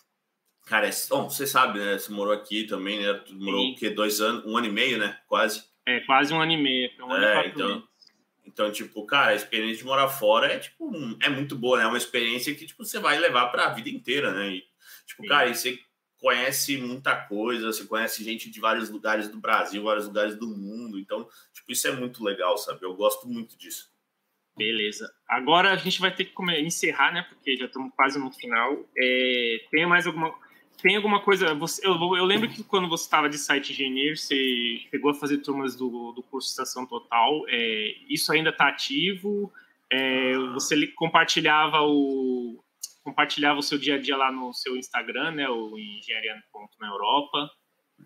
Cara, 0.66 0.86
é, 0.86 0.90
bom, 1.08 1.30
você 1.30 1.46
sabe, 1.46 1.78
né? 1.78 1.98
Você 1.98 2.12
morou 2.12 2.34
aqui 2.34 2.64
também, 2.64 3.00
né? 3.00 3.20
Morou 3.30 3.60
Sim. 3.60 3.72
o 3.72 3.76
quê? 3.76 3.90
Dois 3.90 4.20
anos, 4.20 4.44
um 4.44 4.56
ano 4.56 4.66
e 4.66 4.70
meio, 4.70 4.98
né? 4.98 5.18
Quase. 5.26 5.64
É, 5.86 6.00
quase 6.00 6.34
um 6.34 6.40
ano 6.40 6.52
e 6.52 6.62
meio. 6.62 6.90
Um 7.00 7.10
ano 7.10 7.24
é, 7.24 7.46
então, 7.46 7.88
então, 8.44 8.72
tipo, 8.72 9.06
cara, 9.06 9.30
a 9.30 9.34
experiência 9.34 9.78
de 9.78 9.84
morar 9.84 10.08
fora 10.08 10.52
é, 10.52 10.58
tipo, 10.58 10.90
é 11.22 11.28
muito 11.28 11.56
boa, 11.56 11.78
né? 11.78 11.84
É 11.84 11.86
uma 11.86 11.96
experiência 11.96 12.54
que, 12.54 12.66
tipo, 12.66 12.84
você 12.84 12.98
vai 12.98 13.18
levar 13.18 13.46
para 13.46 13.66
a 13.66 13.70
vida 13.70 13.88
inteira, 13.88 14.32
né? 14.32 14.50
E, 14.50 14.64
tipo, 15.06 15.22
Sim. 15.22 15.28
cara, 15.28 15.48
e 15.48 15.54
você 15.54 15.78
conhece 16.20 16.76
muita 16.76 17.14
coisa, 17.16 17.66
você 17.66 17.84
conhece 17.84 18.24
gente 18.24 18.50
de 18.50 18.60
vários 18.60 18.90
lugares 18.90 19.28
do 19.28 19.38
Brasil, 19.38 19.82
vários 19.82 20.06
lugares 20.06 20.36
do 20.36 20.48
mundo. 20.48 20.98
Então, 20.98 21.28
tipo, 21.52 21.72
isso 21.72 21.86
é 21.86 21.92
muito 21.92 22.22
legal, 22.22 22.56
sabe? 22.58 22.84
Eu 22.84 22.94
gosto 22.94 23.28
muito 23.28 23.56
disso. 23.56 23.90
Beleza. 24.56 25.08
Agora 25.28 25.72
a 25.72 25.76
gente 25.76 26.00
vai 26.00 26.12
ter 26.12 26.24
que 26.24 26.42
encerrar, 26.60 27.12
né? 27.12 27.22
Porque 27.28 27.56
já 27.56 27.66
estamos 27.66 27.92
quase 27.94 28.18
no 28.18 28.32
final. 28.32 28.84
É, 28.96 29.60
tem 29.70 29.86
mais 29.86 30.06
alguma 30.06 30.34
tem 30.82 30.96
alguma 30.96 31.20
coisa. 31.20 31.54
Você, 31.54 31.84
eu, 31.86 31.94
eu 32.16 32.24
lembro 32.24 32.48
que 32.48 32.62
quando 32.62 32.88
você 32.88 33.04
estava 33.04 33.28
de 33.28 33.38
site 33.38 33.72
engenheiro, 33.72 34.16
você 34.16 34.80
chegou 34.90 35.10
a 35.10 35.14
fazer 35.14 35.38
turmas 35.38 35.76
do, 35.76 36.12
do 36.12 36.22
curso 36.22 36.48
Estação 36.48 36.86
Total. 36.86 37.44
É, 37.48 37.94
isso 38.08 38.32
ainda 38.32 38.50
está 38.50 38.68
ativo? 38.68 39.52
É, 39.90 40.36
você 40.54 40.86
compartilhava 40.88 41.80
o, 41.82 42.62
compartilhava 43.08 43.58
o 43.58 43.62
seu 43.62 43.78
dia 43.78 43.94
a 43.94 43.98
dia 43.98 44.16
lá 44.16 44.30
no 44.30 44.52
seu 44.52 44.76
Instagram, 44.76 45.32
né, 45.32 45.48
o 45.48 45.78
Engenharia 45.78 46.34
na 46.80 46.88
Europa. 46.88 47.50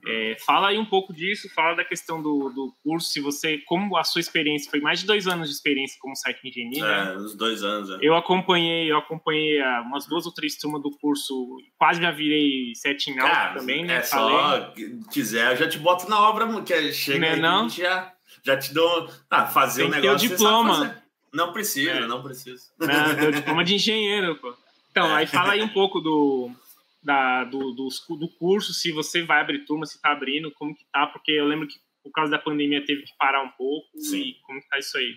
É, 0.07 0.37
fala 0.47 0.69
aí 0.69 0.79
um 0.79 0.87
pouco 0.87 1.13
disso, 1.13 1.53
fala 1.55 1.77
da 1.77 1.85
questão 1.85 2.23
do, 2.23 2.49
do 2.49 2.75
curso, 2.83 3.11
se 3.11 3.21
você, 3.21 3.59
como 3.67 3.97
a 3.97 4.03
sua 4.03 4.21
experiência, 4.21 4.71
foi 4.71 4.81
mais 4.81 5.01
de 5.01 5.07
dois 5.07 5.27
anos 5.27 5.49
de 5.49 5.55
experiência 5.55 5.99
como 6.01 6.17
site 6.17 6.49
engenheiro. 6.49 6.87
É, 6.87 7.05
né? 7.05 7.17
uns 7.19 7.37
dois 7.37 7.63
anos. 7.63 7.91
É. 7.91 7.99
Eu 8.01 8.17
acompanhei, 8.17 8.91
eu 8.91 8.97
acompanhei 8.97 9.61
ah, 9.61 9.83
umas 9.83 10.07
duas 10.07 10.25
ou 10.25 10.33
três 10.33 10.57
turmas 10.57 10.83
do 10.83 10.91
curso, 10.99 11.57
quase 11.79 12.01
já 12.01 12.11
virei 12.11 12.75
setting 12.75 13.19
out 13.19 13.59
também, 13.59 13.85
né? 13.85 13.97
É 13.97 14.03
só, 14.03 14.73
quiser, 15.13 15.53
eu 15.53 15.57
já 15.57 15.69
te 15.69 15.79
boto 15.79 16.09
na 16.09 16.19
obra, 16.21 16.63
que 16.63 16.93
chega 16.93 17.19
não 17.21 17.27
é 17.27 17.37
não? 17.37 17.69
já, 17.69 18.13
já 18.43 18.57
te 18.57 18.73
dou, 18.73 19.09
ah, 19.31 19.47
fazer 19.47 19.85
o 19.85 19.87
um 19.89 19.91
negócio. 19.91 20.19
Tem 20.19 20.27
o 20.27 20.31
diploma. 20.31 21.03
Não 21.33 21.53
precisa, 21.53 21.91
é. 21.91 22.07
não 22.07 22.23
precisa. 22.23 22.63
Não, 22.79 23.31
diploma 23.33 23.65
de 23.65 23.75
engenheiro, 23.75 24.37
pô. 24.37 24.55
Então, 24.93 25.15
aí 25.15 25.27
fala 25.27 25.55
aí 25.55 25.63
um 25.63 25.69
pouco 25.69 26.01
do, 26.01 26.51
da, 27.03 27.45
do, 27.45 27.73
do, 27.73 27.89
do 28.17 28.29
curso, 28.39 28.75
se 28.75 28.93
você 28.93 29.23
vai 29.23 29.41
abrir 29.41 29.65
turma, 29.65 29.87
se 29.87 29.97
está 29.97 30.13
abrindo, 30.13 30.53
como 30.53 30.75
que 30.75 30.85
tá, 30.93 31.07
porque 31.07 31.33
eu 31.33 31.47
lembro 31.47 31.67
que 31.67 31.81
por 32.03 32.13
causa 32.13 32.31
da 32.31 32.39
pandemia 32.39 32.85
teve 32.85 33.03
que 33.03 33.17
parar 33.17 33.43
um 33.43 33.51
pouco. 33.51 33.89
Sim. 33.99 34.35
como 34.43 34.61
que 34.61 34.69
tá 34.69 34.79
isso 34.79 34.97
aí? 34.99 35.15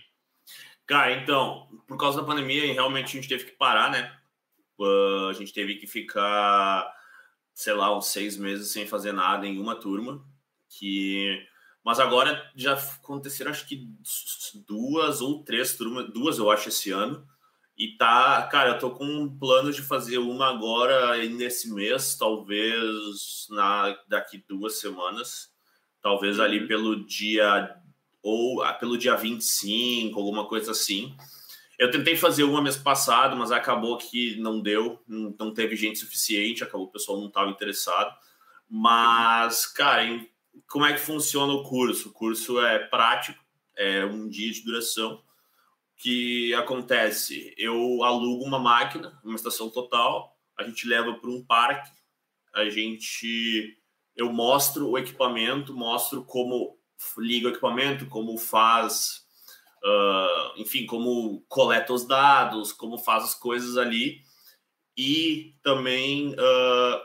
Cara, 0.87 1.11
então, 1.13 1.67
por 1.87 1.97
causa 1.97 2.21
da 2.21 2.27
pandemia, 2.27 2.71
realmente 2.71 3.05
a 3.05 3.21
gente 3.21 3.27
teve 3.27 3.43
que 3.43 3.51
parar, 3.51 3.91
né? 3.91 4.15
Uh, 4.79 5.27
a 5.29 5.33
gente 5.33 5.51
teve 5.51 5.75
que 5.75 5.87
ficar, 5.87 6.89
sei 7.53 7.73
lá, 7.73 7.95
uns 7.95 8.07
seis 8.07 8.37
meses 8.37 8.71
sem 8.71 8.87
fazer 8.87 9.11
nada 9.11 9.45
em 9.45 9.59
uma 9.59 9.75
turma. 9.75 10.23
Que... 10.69 11.45
Mas 11.83 11.99
agora 11.99 12.51
já 12.55 12.73
aconteceram, 12.73 13.51
acho 13.51 13.67
que 13.67 13.87
duas 14.67 15.21
ou 15.21 15.43
três 15.43 15.75
turmas, 15.75 16.11
duas 16.11 16.37
eu 16.37 16.49
acho, 16.49 16.69
esse 16.69 16.91
ano. 16.91 17.27
E 17.77 17.97
tá, 17.97 18.41
cara, 18.49 18.69
eu 18.69 18.79
tô 18.79 18.91
com 18.91 19.03
um 19.03 19.37
plano 19.37 19.71
de 19.71 19.81
fazer 19.81 20.17
uma 20.17 20.49
agora 20.49 21.17
nesse 21.27 21.73
mês, 21.73 22.15
talvez 22.15 23.47
na 23.49 23.97
daqui 24.07 24.41
duas 24.47 24.79
semanas, 24.79 25.53
talvez 26.01 26.39
ali 26.39 26.61
uhum. 26.61 26.67
pelo 26.67 27.05
dia 27.05 27.75
ou 28.23 28.63
ah, 28.63 28.73
pelo 28.73 28.97
dia 28.97 29.15
25, 29.15 30.17
alguma 30.17 30.47
coisa 30.47 30.71
assim. 30.71 31.15
Eu 31.77 31.91
tentei 31.91 32.15
fazer 32.15 32.45
uma 32.45 32.61
mês 32.61 32.77
passado, 32.77 33.35
mas 33.35 33.51
acabou 33.51 33.97
que 33.97 34.37
não 34.37 34.61
deu, 34.61 35.03
não, 35.05 35.53
teve 35.53 35.75
gente 35.75 35.99
suficiente, 35.99 36.63
acabou 36.63 36.87
o 36.87 36.91
pessoal 36.91 37.19
não 37.19 37.27
estava 37.27 37.51
interessado. 37.51 38.15
Mas, 38.69 39.65
cara, 39.65 40.03
como 40.69 40.85
é 40.85 40.93
que 40.93 40.99
funciona 40.99 41.51
o 41.51 41.63
curso? 41.63 42.07
O 42.07 42.13
curso 42.13 42.61
é 42.61 42.79
prático, 42.79 43.43
é 43.75 44.05
um 44.05 44.29
dia 44.29 44.49
de 44.49 44.63
duração 44.63 45.21
que 45.97 46.53
acontece? 46.53 47.53
Eu 47.57 48.03
alugo 48.03 48.43
uma 48.43 48.59
máquina, 48.59 49.19
uma 49.23 49.35
estação 49.35 49.69
total, 49.69 50.35
a 50.57 50.63
gente 50.63 50.87
leva 50.87 51.13
para 51.13 51.29
um 51.29 51.43
parque, 51.43 51.91
a 52.53 52.69
gente 52.69 53.77
eu 54.15 54.31
mostro 54.31 54.89
o 54.89 54.97
equipamento, 54.97 55.73
mostro 55.73 56.23
como 56.23 56.77
liga 57.17 57.47
o 57.47 57.51
equipamento, 57.51 58.07
como 58.07 58.37
faz, 58.37 59.25
uh, 59.83 60.61
enfim, 60.61 60.85
como 60.85 61.43
coleta 61.49 61.91
os 61.91 62.07
dados, 62.07 62.71
como 62.71 62.97
faz 62.97 63.25
as 63.25 63.35
coisas 63.35 63.77
ali. 63.77 64.21
E 64.97 65.55
também, 65.61 66.33
uh, 66.33 67.01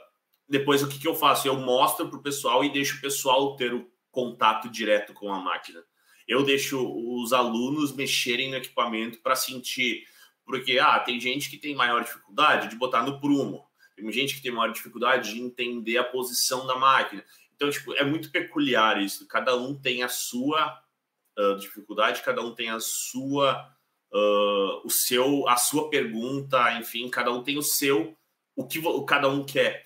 depois, 0.48 0.82
o 0.82 0.88
que, 0.88 1.00
que 1.00 1.08
eu 1.08 1.14
faço? 1.16 1.48
Eu 1.48 1.56
mostro 1.56 2.08
para 2.08 2.18
o 2.18 2.22
pessoal 2.22 2.64
e 2.64 2.72
deixo 2.72 2.98
o 2.98 3.00
pessoal 3.00 3.56
ter 3.56 3.74
o 3.74 3.90
contato 4.12 4.70
direto 4.70 5.12
com 5.12 5.32
a 5.32 5.40
máquina 5.40 5.82
eu 6.30 6.44
deixo 6.44 6.78
os 6.78 7.32
alunos 7.32 7.92
mexerem 7.92 8.50
no 8.50 8.56
equipamento 8.56 9.18
para 9.18 9.34
sentir, 9.34 10.06
porque 10.44 10.78
ah, 10.78 11.00
tem 11.00 11.18
gente 11.18 11.50
que 11.50 11.58
tem 11.58 11.74
maior 11.74 12.04
dificuldade 12.04 12.68
de 12.68 12.76
botar 12.76 13.02
no 13.02 13.20
prumo, 13.20 13.66
tem 13.96 14.10
gente 14.12 14.36
que 14.36 14.40
tem 14.40 14.52
maior 14.52 14.72
dificuldade 14.72 15.34
de 15.34 15.40
entender 15.40 15.98
a 15.98 16.04
posição 16.04 16.68
da 16.68 16.76
máquina. 16.76 17.24
Então, 17.56 17.68
tipo, 17.68 17.92
é 17.94 18.04
muito 18.04 18.30
peculiar 18.30 19.02
isso. 19.02 19.26
Cada 19.26 19.56
um 19.56 19.74
tem 19.74 20.04
a 20.04 20.08
sua 20.08 20.80
uh, 21.36 21.56
dificuldade, 21.56 22.22
cada 22.22 22.40
um 22.42 22.54
tem 22.54 22.70
a 22.70 22.78
sua, 22.78 23.68
uh, 24.12 24.86
o 24.86 24.88
seu, 24.88 25.48
a 25.48 25.56
sua 25.56 25.90
pergunta, 25.90 26.78
enfim, 26.78 27.10
cada 27.10 27.32
um 27.32 27.42
tem 27.42 27.58
o 27.58 27.62
seu, 27.62 28.16
o 28.54 28.68
que 28.68 28.80
cada 29.04 29.28
um 29.28 29.44
quer. 29.44 29.84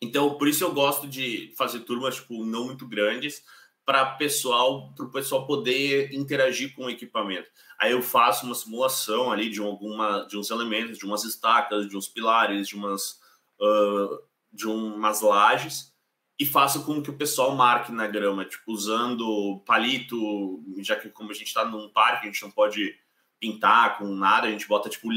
Então, 0.00 0.38
por 0.38 0.46
isso 0.46 0.62
eu 0.62 0.72
gosto 0.72 1.08
de 1.08 1.52
fazer 1.58 1.80
turmas 1.80 2.14
tipo 2.14 2.44
não 2.44 2.66
muito 2.66 2.86
grandes, 2.86 3.42
para 3.88 4.04
pessoal, 4.04 4.92
o 4.98 5.08
pessoal 5.08 5.46
poder 5.46 6.12
interagir 6.12 6.74
com 6.74 6.84
o 6.84 6.90
equipamento. 6.90 7.48
Aí 7.80 7.92
eu 7.92 8.02
faço 8.02 8.44
uma 8.44 8.54
simulação 8.54 9.32
ali 9.32 9.48
de 9.48 9.62
alguma, 9.62 10.26
de 10.28 10.36
uns 10.36 10.50
elementos, 10.50 10.98
de 10.98 11.06
umas 11.06 11.24
estacas, 11.24 11.88
de 11.88 11.96
uns 11.96 12.06
pilares, 12.06 12.68
de 12.68 12.76
umas, 12.76 13.18
uh, 13.58 14.22
de 14.52 14.68
umas 14.68 15.22
lajes 15.22 15.90
e 16.38 16.44
faço 16.44 16.84
com 16.84 17.00
que 17.00 17.08
o 17.08 17.16
pessoal 17.16 17.56
marque 17.56 17.90
na 17.90 18.06
grama, 18.06 18.44
tipo 18.44 18.70
usando 18.70 19.62
palito, 19.64 20.62
já 20.80 20.94
que 20.94 21.08
como 21.08 21.30
a 21.30 21.34
gente 21.34 21.46
está 21.46 21.64
num 21.64 21.88
parque, 21.88 22.28
a 22.28 22.30
gente 22.30 22.42
não 22.42 22.50
pode 22.50 22.94
pintar 23.40 23.96
com 23.96 24.04
nada, 24.08 24.48
a 24.48 24.50
gente 24.50 24.68
bota 24.68 24.90
tipo 24.90 25.08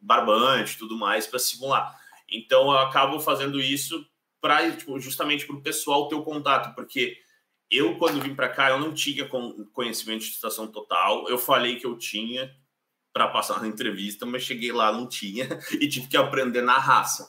barbante, 0.00 0.78
tudo 0.78 0.96
mais 0.96 1.26
para 1.26 1.40
simular. 1.40 1.98
Então 2.30 2.70
eu 2.70 2.78
acabo 2.78 3.18
fazendo 3.18 3.60
isso 3.60 4.06
para 4.40 4.70
tipo, 4.70 5.00
justamente 5.00 5.48
para 5.48 5.56
o 5.56 5.62
pessoal 5.62 6.06
ter 6.06 6.14
o 6.14 6.22
contato, 6.22 6.76
porque 6.76 7.18
eu 7.70 7.96
quando 7.98 8.20
vim 8.20 8.34
para 8.34 8.48
cá 8.48 8.70
eu 8.70 8.80
não 8.80 8.92
tinha 8.92 9.28
conhecimento 9.72 10.20
de 10.20 10.32
situação 10.32 10.66
total. 10.66 11.28
Eu 11.28 11.38
falei 11.38 11.76
que 11.76 11.86
eu 11.86 11.96
tinha 11.96 12.54
para 13.12 13.28
passar 13.28 13.60
na 13.60 13.68
entrevista, 13.68 14.26
mas 14.26 14.42
cheguei 14.42 14.72
lá 14.72 14.92
não 14.92 15.06
tinha 15.06 15.46
e 15.80 15.88
tive 15.88 16.08
que 16.08 16.16
aprender 16.16 16.62
na 16.62 16.78
raça. 16.78 17.28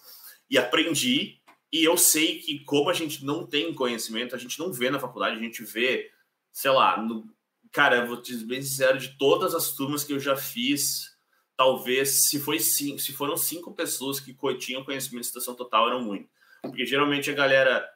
E 0.49 0.57
aprendi 0.57 1.41
e 1.71 1.83
eu 1.83 1.95
sei 1.95 2.39
que 2.39 2.59
como 2.65 2.89
a 2.89 2.93
gente 2.93 3.23
não 3.23 3.47
tem 3.47 3.73
conhecimento, 3.73 4.35
a 4.35 4.37
gente 4.37 4.59
não 4.59 4.73
vê 4.73 4.89
na 4.89 4.99
faculdade, 4.99 5.37
a 5.37 5.39
gente 5.39 5.63
vê, 5.63 6.11
sei 6.51 6.69
lá, 6.69 7.01
no, 7.01 7.33
cara, 7.71 7.97
eu 7.97 8.07
vou 8.07 8.21
te 8.21 8.33
dizer 8.33 8.45
bem 8.45 8.61
sincero, 8.61 8.99
de 8.99 9.17
todas 9.17 9.55
as 9.55 9.71
turmas 9.71 10.03
que 10.03 10.11
eu 10.11 10.19
já 10.19 10.35
fiz, 10.35 11.15
talvez 11.55 12.27
se 12.27 12.39
foi 12.41 12.59
cinco, 12.59 12.99
se 12.99 13.13
foram 13.13 13.37
cinco 13.37 13.73
pessoas 13.73 14.19
que 14.19 14.35
tinham 14.57 14.83
conhecimento 14.83 15.21
de 15.21 15.27
situação 15.27 15.55
total, 15.55 15.87
eram 15.87 16.03
muito. 16.03 16.29
Porque 16.61 16.85
geralmente 16.85 17.29
a 17.29 17.33
galera 17.33 17.87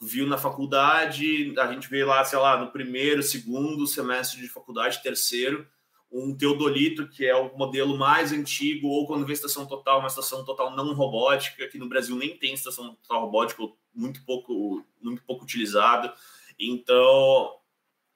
viu 0.00 0.26
na 0.26 0.38
faculdade, 0.38 1.54
a 1.58 1.72
gente 1.72 1.88
vê 1.88 2.04
lá, 2.04 2.24
sei 2.24 2.38
lá, 2.38 2.56
no 2.56 2.70
primeiro, 2.70 3.22
segundo 3.22 3.86
semestre 3.86 4.40
de 4.40 4.48
faculdade, 4.48 5.02
terceiro, 5.02 5.66
um 6.10 6.34
teodolito, 6.34 7.06
que 7.06 7.26
é 7.26 7.36
o 7.36 7.56
modelo 7.56 7.96
mais 7.96 8.32
antigo, 8.32 8.88
ou 8.88 9.06
quando 9.06 9.26
vê 9.26 9.32
estação 9.32 9.66
total, 9.66 10.00
uma 10.00 10.08
estação 10.08 10.44
total 10.44 10.74
não 10.74 10.92
robótica, 10.94 11.68
que 11.68 11.78
no 11.78 11.88
Brasil 11.88 12.16
nem 12.16 12.36
tem 12.36 12.54
estação 12.54 12.94
total 12.96 13.20
robótica, 13.20 13.62
muito 13.94 14.24
pouco, 14.24 14.84
muito 15.00 15.22
pouco 15.22 15.44
utilizado. 15.44 16.12
Então, 16.58 17.54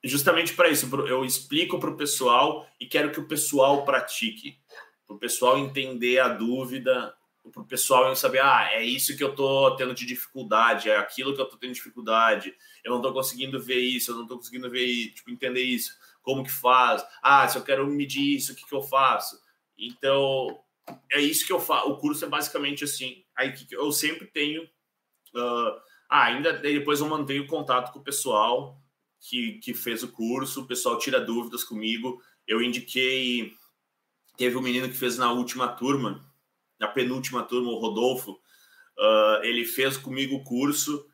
justamente 0.02 0.55
para 0.55 0.69
isso, 0.69 0.89
eu 1.06 1.24
explico 1.24 1.78
para 1.78 1.90
o 1.90 1.97
pessoal 1.97 2.66
e 2.81 2.86
quero 2.86 3.12
que 3.12 3.20
o 3.20 3.28
pessoal 3.28 3.85
pratique, 3.85 4.59
para 5.06 5.16
o 5.16 5.19
pessoal 5.19 5.59
entender 5.59 6.19
a 6.19 6.28
dúvida, 6.28 7.15
para 7.52 7.62
o 7.62 7.66
pessoal 7.66 8.14
saber, 8.16 8.40
ah, 8.40 8.68
é 8.72 8.82
isso 8.82 9.16
que 9.16 9.22
eu 9.22 9.30
estou 9.30 9.76
tendo 9.76 9.94
de 9.94 10.06
dificuldade, 10.06 10.88
é 10.88 10.96
aquilo 10.96 11.34
que 11.34 11.40
eu 11.40 11.44
estou 11.44 11.58
tendo 11.58 11.74
dificuldade, 11.74 12.54
eu 12.82 12.90
não 12.90 12.98
estou 12.98 13.12
conseguindo 13.12 13.60
ver 13.60 13.78
isso, 13.78 14.10
eu 14.10 14.16
não 14.16 14.22
estou 14.22 14.38
conseguindo 14.38 14.70
ver, 14.70 15.12
tipo, 15.12 15.30
entender 15.30 15.62
isso 15.62 15.94
como 16.24 16.42
que 16.42 16.50
faz, 16.50 17.04
ah, 17.22 17.46
se 17.46 17.58
eu 17.58 17.62
quero 17.62 17.86
medir 17.86 18.36
isso, 18.36 18.52
o 18.52 18.56
que, 18.56 18.66
que 18.66 18.74
eu 18.74 18.82
faço? 18.82 19.38
Então, 19.78 20.58
é 21.12 21.20
isso 21.20 21.46
que 21.46 21.52
eu 21.52 21.60
faço. 21.60 21.90
O 21.90 21.98
curso 21.98 22.24
é 22.24 22.28
basicamente 22.28 22.82
assim. 22.82 23.22
Aí 23.36 23.52
que 23.52 23.72
eu 23.74 23.92
sempre 23.92 24.26
tenho. 24.26 24.64
Uh, 25.34 25.80
ah, 26.08 26.24
ainda 26.24 26.52
depois 26.52 27.00
eu 27.00 27.08
mantenho 27.08 27.46
contato 27.46 27.92
com 27.92 27.98
o 27.98 28.04
pessoal 28.04 28.80
que, 29.20 29.58
que 29.58 29.74
fez 29.74 30.02
o 30.02 30.12
curso, 30.12 30.62
o 30.62 30.66
pessoal 30.66 30.98
tira 30.98 31.20
dúvidas 31.20 31.62
comigo. 31.62 32.22
Eu 32.46 32.62
indiquei. 32.62 33.52
Teve 34.36 34.56
um 34.56 34.62
menino 34.62 34.88
que 34.88 34.96
fez 34.96 35.18
na 35.18 35.30
última 35.30 35.68
turma, 35.68 36.24
na 36.85 36.89
penúltima 36.89 37.43
turma, 37.43 37.70
o 37.70 37.78
Rodolfo. 37.78 38.32
Uh, 38.32 39.43
ele 39.43 39.65
fez 39.65 39.97
comigo 39.97 40.36
o 40.36 40.44
curso 40.44 41.05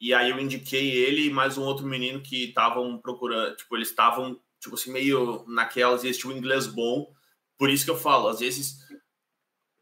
e 0.00 0.12
aí 0.12 0.30
eu 0.30 0.38
indiquei 0.38 0.90
ele 0.90 1.26
e 1.26 1.30
mais 1.30 1.56
um 1.56 1.62
outro 1.62 1.86
menino 1.86 2.20
que 2.20 2.48
estavam 2.48 2.98
procurando, 2.98 3.56
tipo, 3.56 3.74
eles 3.76 3.88
estavam 3.88 4.38
tipo 4.60 4.74
assim, 4.74 4.92
meio 4.92 5.44
naquelas, 5.48 6.04
esse 6.04 6.18
tipo 6.18 6.32
inglês 6.32 6.66
bom. 6.66 7.12
Por 7.56 7.70
isso 7.70 7.84
que 7.84 7.90
eu 7.90 7.96
falo, 7.96 8.28
às 8.28 8.40
vezes, 8.40 8.78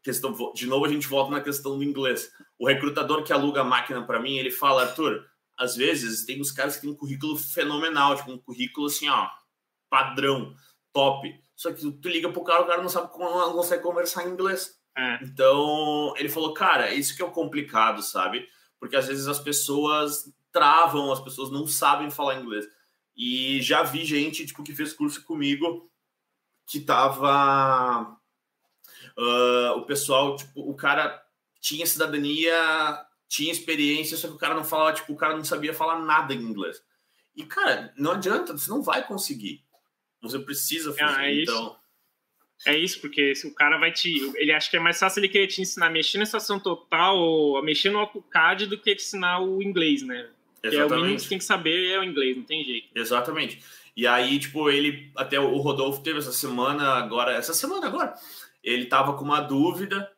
questão, 0.03 0.33
de 0.53 0.67
novo 0.67 0.85
a 0.85 0.89
gente 0.89 1.07
volta 1.07 1.31
na 1.31 1.41
questão 1.41 1.77
do 1.77 1.83
inglês. 1.83 2.31
O 2.57 2.67
recrutador 2.67 3.23
que 3.23 3.33
aluga 3.33 3.61
a 3.61 3.65
máquina 3.65 4.05
para 4.05 4.19
mim, 4.19 4.37
ele 4.37 4.51
fala, 4.51 4.83
Arthur, 4.83 5.25
às 5.57 5.75
vezes 5.75 6.25
tem 6.25 6.39
os 6.39 6.51
caras 6.51 6.75
que 6.75 6.81
têm 6.81 6.91
um 6.91 6.95
currículo 6.95 7.35
fenomenal, 7.37 8.15
tipo 8.15 8.31
um 8.31 8.37
currículo 8.37 8.87
assim, 8.87 9.09
ó, 9.09 9.27
padrão, 9.89 10.55
top. 10.93 11.33
Só 11.55 11.71
que 11.71 11.91
tu 11.91 12.09
liga 12.09 12.31
pro 12.31 12.43
cara, 12.43 12.61
o 12.61 12.67
cara 12.67 12.81
não 12.81 12.89
sabe 12.89 13.11
como 13.11 13.29
não 13.29 13.53
consegue 13.53 13.83
conversar 13.83 14.27
em 14.27 14.31
inglês. 14.31 14.80
É. 14.97 15.19
Então, 15.23 16.13
ele 16.17 16.29
falou, 16.29 16.53
cara, 16.53 16.93
isso 16.93 17.15
que 17.15 17.21
é 17.21 17.25
o 17.25 17.31
complicado, 17.31 18.01
sabe? 18.01 18.47
Porque 18.79 18.95
às 18.95 19.07
vezes 19.07 19.27
as 19.27 19.39
pessoas 19.39 20.31
travam, 20.51 21.11
as 21.11 21.21
pessoas 21.21 21.49
não 21.49 21.65
sabem 21.65 22.09
falar 22.09 22.39
inglês. 22.39 22.65
E 23.15 23.61
já 23.61 23.83
vi 23.83 24.03
gente 24.05 24.45
tipo, 24.45 24.63
que 24.63 24.75
fez 24.75 24.93
curso 24.93 25.23
comigo 25.23 25.89
que 26.65 26.79
tava. 26.79 28.17
Uh, 29.17 29.77
o 29.77 29.85
pessoal, 29.85 30.35
tipo, 30.35 30.61
o 30.69 30.73
cara 30.73 31.21
tinha 31.59 31.85
cidadania, 31.85 32.55
tinha 33.27 33.51
experiência, 33.51 34.17
só 34.17 34.27
que 34.27 34.33
o 34.33 34.39
cara 34.39 34.55
não 34.55 34.63
falava, 34.63 34.93
tipo, 34.93 35.13
o 35.13 35.17
cara 35.17 35.35
não 35.35 35.43
sabia 35.43 35.73
falar 35.73 35.99
nada 35.99 36.33
em 36.33 36.41
inglês. 36.41 36.81
E, 37.35 37.45
cara, 37.45 37.93
não 37.97 38.11
adianta, 38.11 38.53
você 38.57 38.69
não 38.69 38.81
vai 38.81 39.05
conseguir. 39.05 39.63
Você 40.21 40.39
precisa 40.39 40.91
fazer. 40.91 41.03
Ah, 41.03 41.29
é 41.29 41.41
então. 41.41 41.67
Isso. 41.67 41.80
É 42.65 42.77
isso, 42.77 43.01
porque 43.01 43.33
o 43.45 43.53
cara 43.53 43.77
vai 43.77 43.91
te. 43.91 44.31
Ele 44.35 44.51
acha 44.51 44.69
que 44.69 44.77
é 44.77 44.79
mais 44.79 44.99
fácil 44.99 45.19
ele 45.19 45.29
querer 45.29 45.47
te 45.47 45.61
ensinar 45.61 45.87
a 45.87 45.89
mexer 45.89 46.17
na 46.17 46.23
estação 46.23 46.59
total 46.59 47.17
ou 47.17 47.57
a 47.57 47.63
mexer 47.63 47.89
no 47.89 47.99
AutoCAD 47.99 48.67
do 48.67 48.77
que 48.77 48.95
te 48.95 49.03
ensinar 49.03 49.39
o 49.39 49.61
inglês, 49.63 50.03
né? 50.03 50.29
Exatamente. 50.63 50.93
é 50.93 50.95
o 50.95 51.01
mínimo 51.01 51.15
que 51.15 51.23
você 51.23 51.29
tem 51.29 51.37
que 51.39 51.43
saber 51.43 51.91
é 51.91 51.99
o 51.99 52.03
inglês, 52.03 52.37
não 52.37 52.43
tem 52.43 52.63
jeito. 52.63 52.87
Exatamente. 52.93 53.59
E 53.95 54.05
aí, 54.07 54.39
tipo, 54.39 54.69
ele, 54.69 55.11
até 55.15 55.39
o 55.39 55.57
Rodolfo 55.57 56.01
teve 56.01 56.19
essa 56.19 56.31
semana 56.31 56.93
agora, 56.93 57.33
essa 57.33 57.53
semana 57.53 57.87
agora, 57.87 58.13
ele 58.63 58.85
tava 58.85 59.13
com 59.13 59.25
uma 59.25 59.41
dúvida, 59.41 60.09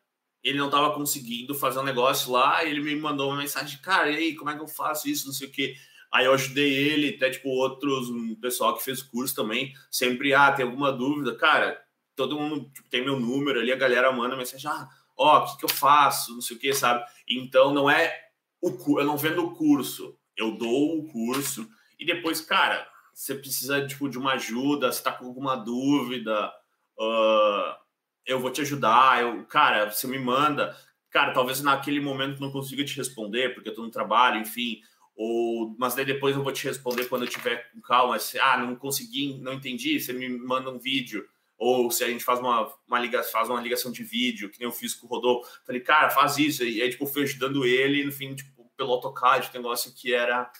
ele 0.42 0.58
não 0.58 0.70
tava 0.70 0.94
conseguindo 0.94 1.54
fazer 1.54 1.80
um 1.80 1.84
negócio 1.84 2.30
lá, 2.30 2.64
ele 2.64 2.80
me 2.80 2.94
mandou 2.94 3.30
uma 3.30 3.38
mensagem, 3.38 3.78
cara, 3.80 4.10
e 4.10 4.16
aí, 4.16 4.34
como 4.34 4.50
é 4.50 4.54
que 4.54 4.62
eu 4.62 4.68
faço 4.68 5.08
isso, 5.08 5.26
não 5.26 5.32
sei 5.32 5.48
o 5.48 5.50
quê. 5.50 5.74
Aí 6.12 6.26
eu 6.26 6.34
ajudei 6.34 6.72
ele, 6.72 7.16
até, 7.16 7.30
tipo, 7.30 7.48
outros, 7.48 8.08
um 8.08 8.36
pessoal 8.36 8.76
que 8.76 8.84
fez 8.84 9.02
curso 9.02 9.34
também, 9.34 9.72
sempre, 9.90 10.32
ah, 10.32 10.52
tem 10.52 10.64
alguma 10.64 10.92
dúvida, 10.92 11.34
cara, 11.34 11.82
todo 12.16 12.38
mundo 12.38 12.70
tipo, 12.72 12.88
tem 12.88 13.04
meu 13.04 13.18
número 13.18 13.60
ali, 13.60 13.72
a 13.72 13.76
galera 13.76 14.12
manda 14.12 14.36
mensagem, 14.36 14.70
ah, 14.70 14.88
ó, 15.16 15.38
o 15.38 15.46
que 15.46 15.58
que 15.58 15.64
eu 15.64 15.68
faço, 15.68 16.34
não 16.34 16.40
sei 16.40 16.56
o 16.56 16.60
que, 16.60 16.72
sabe? 16.72 17.04
Então, 17.28 17.72
não 17.72 17.90
é 17.90 18.28
o 18.60 18.98
eu 18.98 19.04
não 19.04 19.16
vendo 19.16 19.44
o 19.44 19.54
curso, 19.54 20.18
eu 20.36 20.52
dou 20.52 20.98
o 20.98 21.08
curso 21.08 21.68
e 21.98 22.04
depois, 22.04 22.40
cara, 22.40 22.88
você 23.12 23.34
precisa 23.34 23.86
tipo, 23.86 24.08
de 24.08 24.18
uma 24.18 24.32
ajuda, 24.32 24.90
você 24.90 24.98
está 24.98 25.12
com 25.12 25.26
alguma 25.26 25.54
dúvida, 25.54 26.52
uh, 26.98 27.84
eu 28.26 28.40
vou 28.40 28.50
te 28.50 28.60
ajudar. 28.60 29.22
Eu, 29.22 29.44
cara, 29.44 29.90
você 29.90 30.06
me 30.06 30.18
manda. 30.18 30.76
Cara, 31.10 31.32
talvez 31.32 31.60
naquele 31.60 32.00
momento 32.00 32.40
não 32.40 32.50
consiga 32.50 32.84
te 32.84 32.96
responder, 32.96 33.54
porque 33.54 33.68
eu 33.68 33.72
estou 33.72 33.84
no 33.84 33.90
trabalho, 33.90 34.40
enfim. 34.40 34.80
Ou, 35.14 35.76
mas 35.78 35.94
daí 35.94 36.04
depois 36.04 36.34
eu 36.34 36.42
vou 36.42 36.52
te 36.52 36.66
responder 36.66 37.04
quando 37.04 37.22
eu 37.22 37.28
tiver 37.28 37.70
com 37.70 37.80
calma. 37.80 38.18
Se, 38.18 38.38
ah, 38.38 38.58
não 38.58 38.74
consegui, 38.74 39.38
não 39.38 39.52
entendi, 39.52 40.00
você 40.00 40.12
me 40.12 40.28
manda 40.28 40.70
um 40.70 40.78
vídeo. 40.78 41.28
Ou 41.58 41.90
se 41.90 42.02
a 42.04 42.08
gente 42.08 42.24
faz 42.24 42.40
uma, 42.40 42.72
uma, 42.86 42.98
liga, 42.98 43.22
faz 43.22 43.48
uma 43.48 43.60
ligação 43.60 43.92
de 43.92 44.02
vídeo, 44.02 44.50
que 44.50 44.58
nem 44.58 44.68
eu 44.68 44.72
fiz 44.72 44.94
com 44.94 45.06
o 45.06 45.10
Rodolfo. 45.10 45.48
Falei, 45.64 45.80
cara, 45.80 46.10
faz 46.10 46.36
isso. 46.38 46.64
E 46.64 46.82
aí, 46.82 46.90
tipo, 46.90 47.06
fui 47.06 47.22
ajudando 47.22 47.64
ele, 47.64 48.04
no 48.04 48.12
fim, 48.12 48.34
tipo, 48.34 48.70
pelo 48.76 48.92
AutoCAD, 48.92 49.50
um 49.50 49.62
negócio 49.62 49.94
que 49.94 50.12
era. 50.12 50.50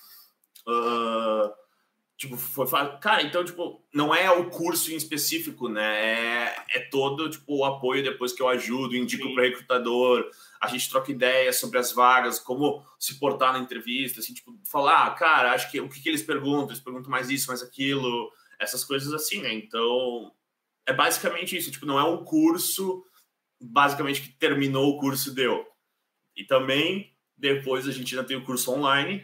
Uh, 0.67 1.53
tipo, 2.17 2.37
foi 2.37 2.67
Cara, 3.01 3.23
então, 3.23 3.45
tipo, 3.45 3.85
não 3.93 4.15
é 4.15 4.31
o 4.31 4.49
curso 4.51 4.93
em 4.93 4.97
específico, 4.97 5.69
né? 5.69 6.47
É, 6.47 6.65
é 6.77 6.81
todo, 6.91 7.29
tipo, 7.29 7.57
o 7.57 7.65
apoio 7.65 8.03
depois 8.03 8.33
que 8.33 8.41
eu 8.41 8.49
ajudo, 8.49 8.97
indico 8.97 9.25
para 9.35 9.43
o 9.43 9.45
recrutador, 9.45 10.31
a 10.61 10.69
gente 10.69 10.89
troca 10.89 11.11
ideias 11.11 11.57
sobre 11.59 11.79
as 11.79 11.93
vagas, 11.93 12.39
como 12.39 12.85
se 12.99 13.19
portar 13.19 13.53
na 13.53 13.59
entrevista, 13.59 14.21
assim, 14.21 14.33
tipo, 14.33 14.57
falar, 14.65 15.07
ah, 15.07 15.11
cara, 15.11 15.53
acho 15.53 15.71
que 15.71 15.81
o 15.81 15.89
que, 15.89 16.01
que 16.01 16.09
eles 16.09 16.23
perguntam? 16.23 16.69
Eles 16.69 16.81
perguntam 16.81 17.11
mais 17.11 17.31
isso, 17.31 17.49
mais 17.49 17.63
aquilo, 17.63 18.33
essas 18.59 18.85
coisas 18.85 19.13
assim, 19.13 19.43
né? 19.43 19.53
Então, 19.53 20.33
é 20.87 20.93
basicamente 20.93 21.57
isso, 21.57 21.71
tipo, 21.71 21.87
não 21.87 21.99
é 21.99 22.05
um 22.05 22.25
curso, 22.25 23.05
basicamente, 23.61 24.23
que 24.23 24.29
terminou 24.39 24.91
o 24.91 24.99
curso 24.99 25.35
deu. 25.35 25.67
E 26.37 26.45
também 26.45 27.13
depois 27.37 27.89
a 27.89 27.93
gente 27.93 28.15
ainda 28.15 28.27
tem 28.27 28.37
o 28.37 28.45
curso 28.45 28.73
online, 28.73 29.23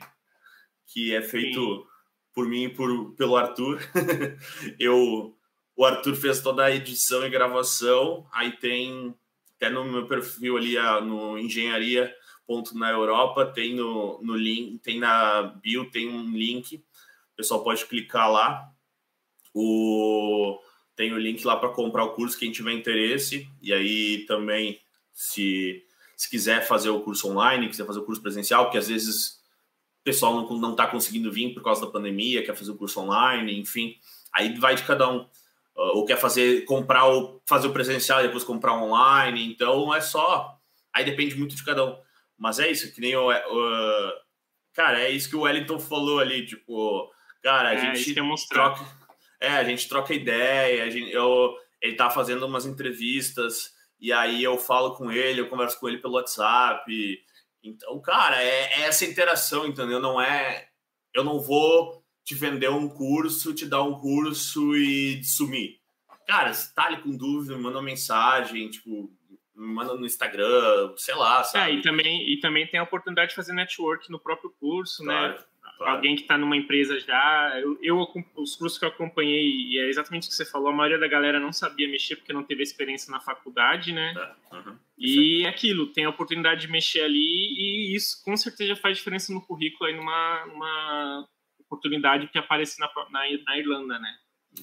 que 0.87 1.15
é 1.15 1.23
feito 1.23 1.61
Sim. 1.61 1.87
por 2.35 2.47
mim 2.47 2.65
e 2.65 2.69
por, 2.69 3.15
pelo 3.15 3.37
Arthur. 3.37 3.81
eu, 4.79 5.37
o 5.77 5.85
Arthur 5.85 6.15
fez 6.17 6.41
toda 6.41 6.65
a 6.65 6.75
edição 6.75 7.25
e 7.25 7.31
gravação. 7.31 8.27
Aí 8.33 8.53
tem 8.53 9.15
até 9.57 9.69
no 9.69 9.85
meu 9.85 10.07
perfil 10.07 10.57
ali 10.57 10.77
no 11.03 11.39
engenharia 11.39 12.15
ponto 12.47 12.77
na 12.77 12.91
Europa 12.91 13.45
tem 13.47 13.75
no, 13.75 14.21
no 14.23 14.35
link 14.35 14.79
tem 14.79 14.99
na 14.99 15.43
bio 15.43 15.89
tem 15.91 16.09
um 16.09 16.31
link 16.31 16.79
o 16.79 17.37
pessoal 17.37 17.63
pode 17.63 17.85
clicar 17.85 18.29
lá 18.29 18.73
o 19.55 20.59
tem 20.97 21.13
o 21.13 21.19
link 21.19 21.45
lá 21.45 21.57
para 21.57 21.71
comprar 21.71 22.05
o 22.05 22.15
curso 22.15 22.39
quem 22.39 22.53
tiver 22.53 22.73
interesse 22.73 23.49
e 23.63 23.73
aí 23.73 24.25
também 24.27 24.81
se 25.13 25.85
se 26.21 26.29
quiser 26.29 26.67
fazer 26.67 26.91
o 26.91 27.01
curso 27.01 27.31
online, 27.31 27.67
quiser 27.67 27.87
fazer 27.87 28.01
o 28.01 28.05
curso 28.05 28.21
presencial, 28.21 28.65
porque 28.65 28.77
às 28.77 28.89
vezes 28.89 29.41
o 30.01 30.05
pessoal 30.05 30.35
não, 30.35 30.59
não 30.59 30.77
tá 30.77 30.87
conseguindo 30.87 31.33
vir 31.33 31.55
por 31.55 31.63
causa 31.63 31.81
da 31.81 31.91
pandemia, 31.91 32.45
quer 32.45 32.55
fazer 32.55 32.71
o 32.73 32.77
curso 32.77 33.01
online, 33.01 33.59
enfim, 33.59 33.97
aí 34.31 34.53
vai 34.59 34.75
de 34.75 34.83
cada 34.83 35.09
um. 35.09 35.21
Uh, 35.21 35.97
ou 35.97 36.05
quer 36.05 36.19
fazer, 36.19 36.67
comprar 36.67 37.09
o, 37.09 37.41
fazer 37.47 37.69
o 37.69 37.73
presencial 37.73 38.21
e 38.21 38.25
depois 38.25 38.45
comprar 38.45 38.75
online, 38.75 39.51
então 39.51 39.95
é 39.95 40.03
só, 40.03 40.59
aí 40.93 41.07
depende 41.07 41.35
muito 41.37 41.57
de 41.57 41.65
cada 41.65 41.87
um. 41.87 41.97
Mas 42.37 42.59
é 42.59 42.71
isso, 42.71 42.93
que 42.93 43.01
nem 43.01 43.17
o, 43.17 43.31
uh, 43.31 44.13
cara, 44.75 45.01
é 45.01 45.09
isso 45.09 45.31
que 45.31 45.37
o 45.37 45.41
Wellington 45.41 45.79
falou 45.79 46.19
ali, 46.19 46.45
tipo, 46.45 47.11
cara, 47.43 47.71
a 47.71 47.75
é, 47.77 47.95
gente 47.95 48.15
troca, 48.51 48.85
é, 49.41 49.49
a 49.49 49.65
gente 49.65 49.89
troca 49.89 50.15
ideia, 50.15 50.85
a 50.85 50.91
gente, 50.91 51.11
eu, 51.11 51.57
ele 51.81 51.97
tá 51.97 52.11
fazendo 52.11 52.45
umas 52.47 52.67
entrevistas 52.67 53.73
e 53.99 54.13
aí 54.13 54.43
eu 54.43 54.59
falo 54.59 54.95
com 54.95 55.11
ele, 55.11 55.41
eu 55.41 55.49
converso 55.49 55.81
com 55.81 55.89
ele 55.89 55.99
pelo 55.99 56.15
WhatsApp. 56.15 56.85
Então, 57.63 58.01
cara, 58.01 58.43
é, 58.43 58.81
é 58.81 58.83
essa 58.83 59.05
interação, 59.05 59.67
entendeu? 59.67 60.01
Não 60.01 60.21
é. 60.21 60.69
Eu 61.15 61.25
não 61.25 61.41
vou 61.41 62.05
te 62.25 62.35
vender 62.35 62.71
um 62.71 62.89
curso, 62.89 63.55
te 63.55 63.67
dar 63.67 63.83
um 63.83 63.99
curso 63.99 64.75
e 64.77 65.23
sumir. 65.25 65.81
Cara, 66.27 66.53
se 66.53 66.75
tá 66.75 66.85
ali 66.85 67.03
com 67.03 67.17
dúvida, 67.17 67.59
manda 67.59 67.79
uma 67.79 67.85
mensagem, 67.85 68.71
tipo, 68.71 69.11
me 69.55 69.67
manda 69.67 69.95
no 69.95 70.07
Instagram, 70.07 70.95
sei 70.97 71.15
lá, 71.15 71.43
sabe? 71.43 71.73
É, 71.73 71.75
e 71.75 71.83
também, 71.83 72.33
e 72.33 72.41
também 72.41 72.67
tem 72.67 72.79
a 72.79 72.85
oportunidade 72.85 73.31
de 73.31 73.35
fazer 73.35 73.53
network 73.53 74.11
no 74.11 74.21
próprio 74.21 74.51
curso, 74.61 75.05
né? 75.05 75.13
claro. 75.13 75.33
né? 75.35 75.45
Claro. 75.81 75.97
alguém 75.97 76.15
que 76.15 76.23
está 76.23 76.37
numa 76.37 76.59
empresa 76.59 77.01
já. 77.01 77.59
Eu, 77.59 77.79
eu, 77.81 78.07
os 78.37 78.55
cursos 78.55 78.79
que 78.79 78.85
eu 78.85 78.91
acompanhei, 78.91 79.43
e 79.43 79.79
é 79.79 79.89
exatamente 79.89 80.27
o 80.27 80.29
que 80.29 80.35
você 80.35 80.45
falou, 80.45 80.69
a 80.69 80.75
maioria 80.75 80.99
da 80.99 81.09
galera 81.09 81.41
não 81.41 81.55
sabia 81.55 81.89
mexer 81.89 82.17
porque 82.17 82.35
não 82.35 82.45
teve 82.45 82.63
experiência 82.63 83.11
na 83.11 83.19
faculdade, 83.19 83.91
né? 83.91 84.15
É. 84.15 84.57
Uhum. 84.57 84.77
E 84.99 85.43
é 85.47 85.49
aquilo, 85.49 85.87
tem 85.87 86.05
a 86.05 86.11
oportunidade 86.11 86.61
de 86.61 86.69
mexer 86.69 87.01
ali, 87.01 87.17
e 87.19 87.95
isso 87.95 88.23
com 88.23 88.37
certeza 88.37 88.77
faz 88.77 88.99
diferença 88.99 89.33
no 89.33 89.41
currículo 89.41 89.89
aí 89.89 89.97
numa, 89.97 90.45
numa 90.45 91.29
oportunidade 91.59 92.29
que 92.29 92.37
aparece 92.37 92.79
na, 92.79 92.91
na, 93.11 93.21
na 93.47 93.57
Irlanda, 93.57 93.99
né? 93.99 94.19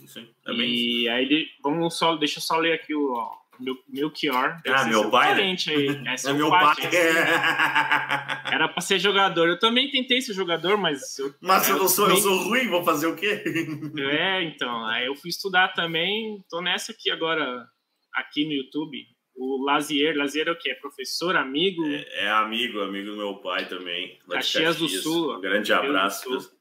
Sim, 0.05 0.29
é 0.45 0.53
e 0.53 1.09
aí, 1.09 1.49
vamos 1.63 1.97
só, 1.97 2.15
deixa 2.15 2.37
eu 2.37 2.43
só 2.43 2.57
ler 2.57 2.73
aqui 2.73 2.93
o. 2.93 3.13
Ó, 3.13 3.37
meu, 3.59 3.75
Melchior. 3.87 4.61
Ah, 4.67 4.85
meu 4.89 5.09
pai? 5.09 5.35
Né? 5.35 5.55
Aí. 5.67 5.87
É, 6.05 6.29
é 6.29 6.33
meu 6.33 6.49
pai. 6.49 6.75
Era 8.51 8.67
pra 8.67 8.81
ser 8.81 8.99
jogador. 8.99 9.47
Eu 9.47 9.59
também 9.59 9.89
tentei 9.89 10.21
ser 10.21 10.33
jogador, 10.33 10.77
mas. 10.77 11.17
Eu, 11.17 11.33
mas 11.41 11.69
eu, 11.69 11.77
não 11.77 11.87
sou, 11.87 12.09
eu 12.09 12.17
sou 12.17 12.37
ruim, 12.43 12.67
vou 12.67 12.83
fazer 12.83 13.07
o 13.07 13.15
quê? 13.15 13.43
É, 13.97 14.43
então. 14.43 14.85
Aí 14.85 15.05
eu 15.05 15.15
fui 15.15 15.29
estudar 15.29 15.69
também. 15.69 16.43
Tô 16.49 16.61
nessa 16.61 16.91
aqui 16.91 17.11
agora, 17.11 17.67
aqui 18.13 18.45
no 18.45 18.53
YouTube. 18.53 19.05
O 19.35 19.63
Lazier. 19.63 20.15
Lazier 20.15 20.47
é 20.47 20.51
o 20.51 20.57
quê? 20.57 20.71
É 20.71 20.75
professor, 20.75 21.35
amigo? 21.35 21.85
É, 21.85 22.25
é 22.25 22.29
amigo, 22.29 22.81
amigo 22.81 23.11
do 23.11 23.17
meu 23.17 23.35
pai 23.35 23.67
também. 23.67 24.17
Caxias, 24.29 24.75
Caxias, 24.75 24.77
do 24.77 24.89
Sul. 24.89 25.37
Um 25.37 25.41
grande 25.41 25.71
abraço, 25.73 26.51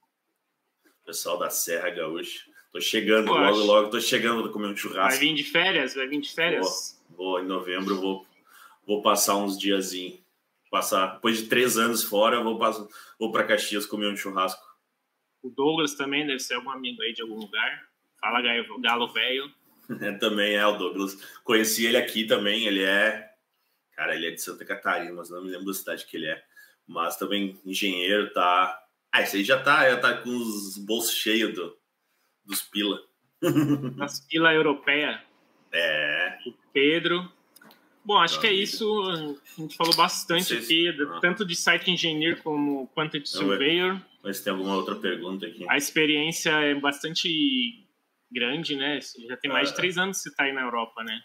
pessoal 1.04 1.38
da 1.38 1.48
Serra 1.48 1.90
Gaúcha. 1.90 2.55
Tô 2.76 2.80
chegando, 2.82 3.28
Poxa. 3.28 3.40
logo, 3.40 3.58
logo, 3.60 3.88
tô 3.88 3.98
chegando 3.98 4.42
pra 4.42 4.52
comer 4.52 4.66
um 4.66 4.76
churrasco. 4.76 5.08
Vai 5.08 5.18
vir 5.18 5.34
de 5.34 5.44
férias? 5.44 5.94
Vai 5.94 6.06
vir 6.06 6.20
de 6.20 6.30
férias? 6.30 7.00
Vou, 7.08 7.16
vou 7.16 7.40
em 7.40 7.46
novembro, 7.46 7.98
vou, 7.98 8.26
vou 8.86 9.00
passar 9.00 9.34
uns 9.36 9.58
diazinhos. 9.58 10.20
Passar, 10.70 11.14
depois 11.14 11.38
de 11.38 11.46
três 11.46 11.78
anos 11.78 12.04
fora, 12.04 12.42
vou, 12.42 12.58
passar, 12.58 12.86
vou 13.18 13.32
pra 13.32 13.44
Caxias 13.44 13.86
comer 13.86 14.12
um 14.12 14.16
churrasco. 14.16 14.62
O 15.42 15.48
Douglas 15.48 15.94
também 15.94 16.26
deve 16.26 16.38
ser 16.38 16.52
algum 16.52 16.68
amigo 16.68 17.00
aí 17.00 17.14
de 17.14 17.22
algum 17.22 17.36
lugar. 17.36 17.88
Fala, 18.20 18.42
Galo 18.78 19.08
Velho. 19.10 19.50
É, 20.02 20.12
também 20.20 20.56
é 20.56 20.66
o 20.66 20.76
Douglas. 20.76 21.14
Conheci 21.44 21.86
ele 21.86 21.96
aqui 21.96 22.26
também, 22.26 22.66
ele 22.66 22.82
é. 22.82 23.26
Cara, 23.92 24.14
ele 24.14 24.26
é 24.26 24.30
de 24.32 24.42
Santa 24.42 24.66
Catarina, 24.66 25.14
mas 25.14 25.30
não 25.30 25.42
me 25.42 25.50
lembro 25.50 25.64
da 25.64 25.72
cidade 25.72 26.04
que 26.04 26.18
ele 26.18 26.26
é. 26.26 26.44
Mas 26.86 27.16
também 27.16 27.58
engenheiro, 27.64 28.30
tá. 28.34 28.78
Ah, 29.10 29.22
esse 29.22 29.38
aí 29.38 29.44
já 29.44 29.58
tá, 29.62 29.88
já 29.88 29.96
tá 29.96 30.14
com 30.18 30.28
os 30.28 30.76
bolsos 30.76 31.14
cheios 31.14 31.54
do, 31.54 31.74
dos 32.46 32.62
pila. 32.62 32.98
Das 33.96 34.20
pila 34.26 34.52
europeia. 34.54 35.22
É. 35.72 36.38
O 36.46 36.54
Pedro. 36.72 37.30
Bom, 38.04 38.18
acho 38.18 38.40
que 38.40 38.46
é 38.46 38.52
isso. 38.52 38.86
A 39.02 39.60
gente 39.60 39.76
falou 39.76 39.94
bastante 39.96 40.54
aqui, 40.54 40.88
ah. 40.88 41.18
tanto 41.20 41.44
de 41.44 41.56
site 41.56 41.90
engineer 41.90 42.40
como 42.42 42.86
quanto 42.88 43.20
surveyor. 43.26 44.00
Mas 44.22 44.40
tem 44.40 44.52
alguma 44.52 44.76
outra 44.76 44.94
pergunta 44.94 45.46
aqui? 45.46 45.66
A 45.68 45.76
experiência 45.76 46.50
é 46.50 46.74
bastante 46.74 47.84
grande, 48.30 48.76
né? 48.76 49.00
Já 49.28 49.36
tem 49.36 49.50
mais 49.50 49.68
de 49.68 49.74
ah. 49.74 49.76
três 49.76 49.98
anos 49.98 50.18
que 50.18 50.22
você 50.24 50.28
está 50.28 50.44
aí 50.44 50.52
na 50.52 50.62
Europa, 50.62 51.02
né? 51.02 51.20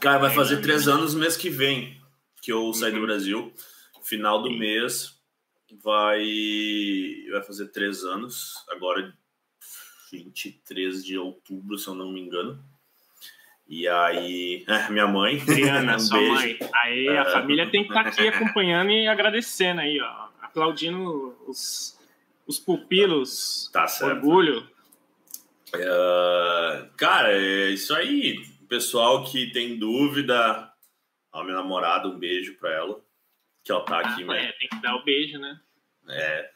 Cara, 0.00 0.18
vai 0.18 0.30
fazer 0.30 0.58
é, 0.58 0.60
três 0.60 0.88
anos 0.88 1.14
no 1.14 1.20
mês 1.20 1.36
que 1.36 1.50
vem 1.50 2.00
que 2.42 2.52
eu 2.52 2.72
saí 2.72 2.92
uhum. 2.92 3.00
do 3.00 3.06
Brasil. 3.06 3.52
Final 4.02 4.42
do 4.42 4.48
Sim. 4.48 4.58
mês 4.58 5.20
vai, 5.82 6.24
vai 7.30 7.42
fazer 7.42 7.68
três 7.68 8.04
anos. 8.04 8.54
Agora, 8.70 9.12
23 10.10 11.04
de 11.04 11.18
outubro, 11.18 11.78
se 11.78 11.88
eu 11.88 11.94
não 11.94 12.10
me 12.10 12.20
engano. 12.20 12.62
E 13.68 13.86
aí, 13.86 14.64
é, 14.68 14.90
minha 14.90 15.06
mãe. 15.06 15.40
Adriana, 15.42 15.96
um 15.96 15.98
sua 16.00 16.18
beijo. 16.18 16.34
mãe. 16.34 16.58
Aí 16.82 17.08
a 17.08 17.22
é. 17.22 17.32
família 17.32 17.68
tem 17.70 17.84
que 17.84 17.90
estar 17.90 18.04
tá 18.04 18.10
aqui 18.10 18.28
acompanhando 18.28 18.90
e 18.90 19.06
agradecendo 19.06 19.80
aí, 19.80 20.00
ó. 20.00 20.28
Aplaudindo 20.42 21.36
os, 21.46 21.98
os 22.46 22.58
pupilos. 22.58 23.70
Tá 23.72 23.86
certo. 23.86 24.16
Orgulho. 24.16 24.68
Uh, 25.74 26.90
cara, 26.96 27.32
é 27.32 27.70
isso 27.70 27.94
aí. 27.94 28.44
Pessoal 28.68 29.24
que 29.24 29.52
tem 29.52 29.78
dúvida, 29.78 30.68
a 31.32 31.44
minha 31.44 31.56
namorada, 31.56 32.08
um 32.08 32.18
beijo 32.18 32.56
pra 32.58 32.72
ela. 32.72 33.00
Que 33.62 33.70
ela 33.70 33.84
tá 33.84 34.00
aqui, 34.00 34.24
ah, 34.28 34.36
É, 34.36 34.52
tem 34.52 34.68
que 34.68 34.82
dar 34.82 34.96
o 34.96 35.04
beijo, 35.04 35.38
né? 35.38 35.60
É, 36.08 36.50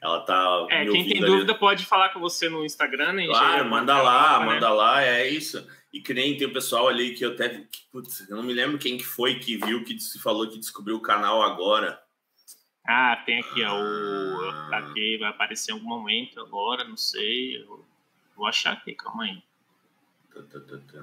ela 0.00 0.20
tá. 0.20 0.66
É, 0.70 0.84
quem 0.86 1.08
tem 1.08 1.20
dúvida 1.20 1.52
ali. 1.52 1.60
pode 1.60 1.84
falar 1.86 2.10
com 2.10 2.20
você 2.20 2.48
no 2.48 2.64
Instagram, 2.64 3.12
né? 3.12 3.26
Claro, 3.26 3.68
manda 3.68 4.00
lá, 4.00 4.40
né? 4.40 4.46
manda 4.46 4.70
lá, 4.70 5.02
é 5.02 5.28
isso. 5.28 5.66
E 5.92 6.00
que 6.00 6.12
nem 6.12 6.36
tem 6.36 6.46
o 6.46 6.52
pessoal 6.52 6.88
ali 6.88 7.14
que 7.14 7.24
eu 7.24 7.32
até. 7.32 7.64
Putz, 7.92 8.28
eu 8.28 8.36
não 8.36 8.42
me 8.42 8.52
lembro 8.52 8.78
quem 8.78 8.96
que 8.96 9.04
foi 9.04 9.38
que 9.38 9.56
viu, 9.56 9.84
que 9.84 9.98
se 9.98 10.18
falou 10.18 10.48
que 10.48 10.58
descobriu 10.58 10.96
o 10.96 11.02
canal 11.02 11.42
agora. 11.42 12.02
Ah, 12.86 13.22
tem 13.26 13.40
aqui, 13.40 13.62
ó. 13.64 13.74
O, 13.74 14.50
ah. 14.50 14.78
aqui 14.78 15.18
vai 15.18 15.30
aparecer 15.30 15.72
em 15.72 15.74
algum 15.74 15.88
momento 15.88 16.40
agora, 16.40 16.84
não 16.84 16.96
sei. 16.96 17.62
Eu 17.62 17.84
vou 18.36 18.46
achar 18.46 18.74
aqui, 18.74 18.94
calma 18.94 19.24
aí. 19.24 19.42
Tô, 20.32 20.42
tô, 20.42 20.60
tô. 20.60 20.78
tô 20.78 20.96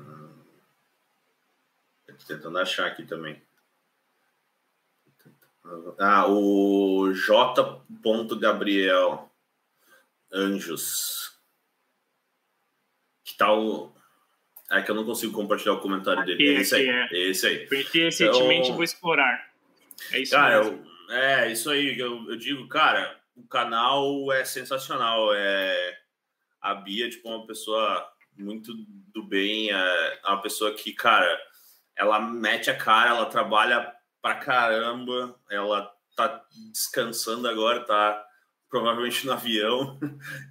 tentando 2.28 2.58
achar 2.58 2.88
aqui 2.88 3.04
também. 3.04 3.42
Ah, 6.00 6.28
o 6.28 7.14
J. 7.14 7.82
Gabriel 8.40 9.32
Anjos. 10.32 11.32
Que 13.24 13.38
tal. 13.38 13.96
É 14.72 14.82
que 14.82 14.90
eu 14.90 14.96
não 14.96 15.06
consigo 15.06 15.34
compartilhar 15.34 15.74
o 15.74 15.80
comentário 15.80 16.22
aqui, 16.22 16.36
dele. 16.36 16.58
É 16.58 16.62
esse 16.62 16.76
aí. 16.76 16.90
É. 16.90 17.08
Esse 17.12 17.48
aí. 17.48 17.68
Porque 17.68 18.06
recentemente 18.06 18.64
então, 18.64 18.76
vou 18.76 18.84
explorar. 18.84 19.54
É 20.12 20.20
isso 20.20 20.32
cara. 20.32 20.56
Eu, 20.56 20.84
é, 21.10 21.52
isso 21.52 21.70
aí. 21.70 21.98
Eu, 21.98 22.30
eu 22.30 22.36
digo, 22.36 22.68
cara, 22.68 23.20
o 23.36 23.44
canal 23.44 24.32
é 24.32 24.44
sensacional. 24.44 25.34
É, 25.34 26.00
a 26.60 26.74
Bia, 26.74 27.10
tipo, 27.10 27.30
uma 27.30 27.46
pessoa 27.46 28.12
muito 28.36 28.74
do 29.14 29.24
bem. 29.24 29.70
É 29.72 30.20
uma 30.26 30.42
pessoa 30.42 30.74
que, 30.74 30.92
cara, 30.92 31.40
ela 31.96 32.20
mete 32.20 32.70
a 32.70 32.76
cara, 32.76 33.12
ela 33.12 33.26
trabalha 33.28 33.93
pra 34.24 34.36
caramba. 34.36 35.36
Ela 35.52 35.94
tá 36.16 36.42
descansando 36.72 37.48
agora, 37.48 37.86
tá 37.86 38.26
provavelmente 38.70 39.28
no 39.28 39.34
avião. 39.34 40.00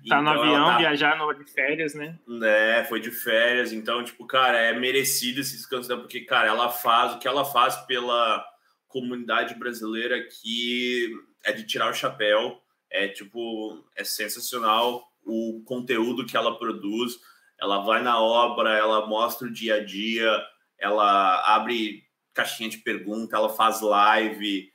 Tá 0.09 0.19
então, 0.19 0.23
no 0.23 0.31
avião, 0.31 0.67
tá... 0.67 0.79
viajar 0.79 1.17
no, 1.17 1.33
de 1.33 1.45
férias, 1.51 1.95
né? 1.95 2.19
É, 2.43 2.85
foi 2.85 3.01
de 3.01 3.11
férias. 3.11 3.73
Então, 3.73 4.05
tipo, 4.05 4.27
cara, 4.27 4.59
é 4.59 4.79
merecido 4.79 5.41
esse 5.41 5.57
descanso 5.57 5.89
dela, 5.89 6.01
porque, 6.01 6.21
cara, 6.21 6.49
ela 6.49 6.69
faz 6.69 7.15
o 7.15 7.19
que 7.19 7.27
ela 7.27 7.45
faz 7.45 7.77
pela 7.87 8.45
comunidade 8.89 9.55
brasileira 9.55 10.23
que 10.29 11.09
é 11.45 11.53
de 11.53 11.65
tirar 11.65 11.91
o 11.91 11.95
chapéu. 11.95 12.61
É, 12.91 13.09
tipo, 13.09 13.83
é 13.97 14.05
sensacional 14.05 15.03
o 15.25 15.63
conteúdo 15.65 16.27
que 16.27 16.37
ela 16.37 16.59
produz. 16.59 17.15
Ela 17.61 17.79
vai 17.79 18.03
na 18.03 18.21
obra, 18.21 18.77
ela 18.77 19.07
mostra 19.07 19.47
o 19.47 19.53
dia 19.53 19.77
a 19.77 19.85
dia, 19.85 20.31
ela 20.79 21.55
abre 21.55 22.02
caixinha 22.33 22.69
de 22.69 22.79
pergunta, 22.79 23.37
ela 23.37 23.49
faz 23.49 23.81
live. 23.81 24.73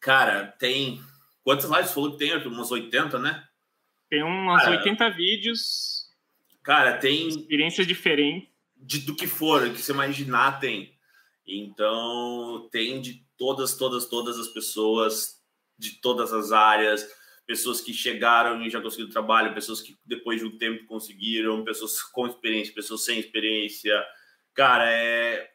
Cara, 0.00 0.46
tem. 0.58 1.00
Quantas 1.42 1.70
lives 1.70 1.92
falou 1.92 2.12
que 2.12 2.18
tem, 2.18 2.32
Arthur? 2.32 2.52
Umas 2.52 2.70
80, 2.70 3.18
né? 3.18 3.46
Tem 4.08 4.22
umas 4.22 4.62
cara, 4.62 4.76
80 4.78 5.10
vídeos. 5.10 6.08
Cara, 6.62 6.98
tem. 6.98 7.28
Experiências 7.28 7.86
diferentes. 7.86 8.48
De, 8.76 9.00
do 9.00 9.14
que 9.14 9.26
for, 9.26 9.68
que 9.70 9.82
você 9.82 9.92
imaginar 9.92 10.60
tem. 10.60 10.96
Então, 11.46 12.68
tem 12.70 13.00
de 13.00 13.24
todas, 13.36 13.76
todas, 13.76 14.06
todas 14.06 14.38
as 14.38 14.48
pessoas, 14.48 15.42
de 15.78 16.00
todas 16.00 16.32
as 16.32 16.52
áreas, 16.52 17.08
pessoas 17.46 17.80
que 17.80 17.94
chegaram 17.94 18.60
e 18.62 18.68
já 18.68 18.80
conseguiram 18.80 19.10
trabalho, 19.10 19.54
pessoas 19.54 19.80
que 19.80 19.98
depois 20.04 20.40
de 20.40 20.46
um 20.46 20.58
tempo 20.58 20.84
conseguiram, 20.84 21.64
pessoas 21.64 22.02
com 22.02 22.26
experiência, 22.26 22.74
pessoas 22.74 23.04
sem 23.04 23.18
experiência. 23.18 24.04
Cara, 24.52 24.90
é, 24.92 25.50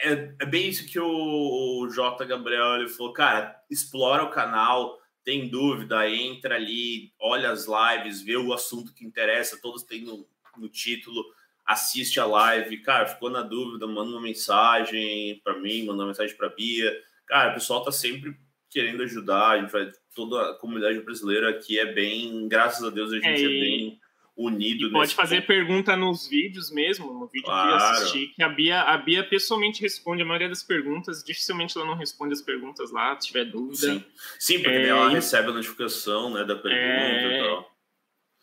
é, 0.00 0.34
é 0.40 0.46
bem 0.46 0.68
isso 0.68 0.86
que 0.86 0.98
o, 0.98 1.82
o 1.82 1.88
J. 1.88 2.24
Gabriel 2.24 2.76
ele 2.76 2.88
falou, 2.88 3.12
cara, 3.12 3.60
explora 3.70 4.24
o 4.24 4.30
canal, 4.30 4.98
tem 5.24 5.48
dúvida, 5.48 6.08
entra 6.08 6.54
ali, 6.54 7.12
olha 7.20 7.50
as 7.50 7.66
lives, 7.66 8.22
vê 8.22 8.36
o 8.36 8.52
assunto 8.52 8.94
que 8.94 9.04
interessa, 9.04 9.60
todos 9.60 9.82
têm 9.82 10.02
no, 10.02 10.26
no 10.56 10.68
título, 10.68 11.24
assiste 11.66 12.18
a 12.18 12.24
live, 12.24 12.78
cara, 12.78 13.06
ficou 13.06 13.28
na 13.28 13.42
dúvida, 13.42 13.86
manda 13.86 14.10
uma 14.10 14.22
mensagem 14.22 15.40
para 15.44 15.58
mim, 15.58 15.84
manda 15.84 16.02
uma 16.02 16.08
mensagem 16.08 16.36
para 16.36 16.48
Bia. 16.48 16.90
Cara, 17.26 17.50
o 17.50 17.54
pessoal 17.54 17.84
tá 17.84 17.92
sempre 17.92 18.34
querendo 18.70 19.02
ajudar, 19.02 19.50
a 19.50 19.60
gente 19.60 19.70
vai, 19.70 19.90
toda 20.14 20.50
a 20.50 20.54
comunidade 20.54 21.00
brasileira 21.00 21.50
aqui 21.50 21.78
é 21.78 21.92
bem, 21.92 22.48
graças 22.48 22.84
a 22.84 22.90
Deus 22.90 23.12
a 23.12 23.16
gente 23.16 23.26
é, 23.26 23.44
é 23.44 23.48
bem 23.48 24.00
unido. 24.38 24.90
pode 24.92 25.14
fazer 25.14 25.36
ponto. 25.38 25.46
pergunta 25.48 25.96
nos 25.96 26.28
vídeos 26.28 26.70
mesmo, 26.70 27.12
no 27.12 27.26
vídeo 27.26 27.46
claro. 27.46 27.68
que 27.68 27.74
eu 27.74 27.90
assisti, 27.90 28.26
que 28.28 28.42
a 28.42 28.48
Bia, 28.48 28.82
a 28.82 28.96
Bia 28.96 29.24
pessoalmente 29.24 29.82
responde 29.82 30.22
a 30.22 30.24
maioria 30.24 30.48
das 30.48 30.62
perguntas, 30.62 31.24
dificilmente 31.24 31.76
ela 31.76 31.86
não 31.86 31.96
responde 31.96 32.32
as 32.32 32.40
perguntas 32.40 32.92
lá, 32.92 33.18
se 33.20 33.28
tiver 33.28 33.44
dúvida. 33.46 33.94
Sim, 33.94 34.04
Sim 34.38 34.62
porque 34.62 34.76
é, 34.78 34.88
ela 34.88 35.08
recebe 35.08 35.48
a 35.48 35.52
notificação 35.52 36.32
né, 36.32 36.44
da 36.44 36.54
pergunta 36.54 36.72
é, 36.78 37.40
e 37.40 37.44
tal. 37.44 37.77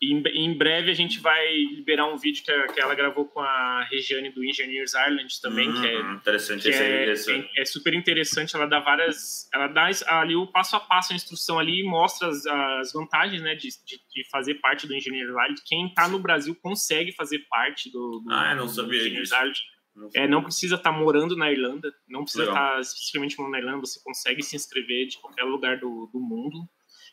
Em, 0.02 0.22
em, 0.34 0.58
breve 0.58 0.90
a 0.90 0.94
gente 0.94 1.20
vai 1.20 1.54
liberar 1.56 2.06
um 2.06 2.18
vídeo 2.18 2.44
que, 2.44 2.72
que, 2.74 2.80
ela 2.80 2.94
gravou 2.94 3.24
com 3.24 3.40
a 3.40 3.82
Regiane 3.90 4.30
do 4.30 4.44
Engineers 4.44 4.92
Ireland 4.92 5.40
também, 5.40 5.72
que, 5.72 5.86
é, 5.86 6.00
uhum, 6.00 6.14
interessante, 6.16 6.62
que 6.62 6.74
é, 6.74 7.08
é, 7.08 7.50
é, 7.56 7.64
super 7.64 7.94
interessante. 7.94 8.54
Ela 8.54 8.66
dá 8.66 8.78
várias. 8.78 9.48
Ela 9.54 9.68
dá 9.68 9.88
ali 10.08 10.36
o 10.36 10.46
passo 10.46 10.76
a 10.76 10.80
passo, 10.80 11.14
a 11.14 11.16
instrução 11.16 11.58
ali 11.58 11.80
e 11.80 11.82
mostra 11.82 12.28
as, 12.28 12.44
as 12.46 12.92
vantagens 12.92 13.40
né, 13.40 13.54
de, 13.54 13.68
de, 13.68 13.96
de, 13.96 14.28
fazer 14.30 14.56
parte 14.56 14.86
do 14.86 14.94
Engineers 14.94 15.30
Ireland. 15.30 15.62
Quem 15.64 15.86
está 15.86 16.06
no 16.06 16.18
Brasil 16.18 16.54
consegue 16.54 17.12
fazer 17.12 17.38
parte 17.48 17.90
do, 17.90 18.20
do, 18.20 18.32
ah, 18.32 18.54
não 18.54 18.68
sabia 18.68 19.00
do 19.00 19.06
Engineers 19.06 19.30
Ireland. 19.30 19.60
Não, 19.96 20.10
é, 20.14 20.28
não 20.28 20.42
precisa 20.42 20.74
estar 20.74 20.92
tá 20.92 20.96
morando 20.96 21.34
na 21.34 21.50
Irlanda, 21.50 21.90
não 22.06 22.22
precisa 22.22 22.44
estar 22.44 22.74
tá 22.74 22.80
especificamente 22.80 23.38
morando 23.38 23.52
na 23.52 23.58
Irlanda, 23.60 23.80
você 23.80 23.98
consegue 24.04 24.42
se 24.42 24.54
inscrever 24.54 25.06
de 25.06 25.16
qualquer 25.16 25.44
lugar 25.44 25.78
do, 25.78 26.10
do 26.12 26.20
mundo. 26.20 26.68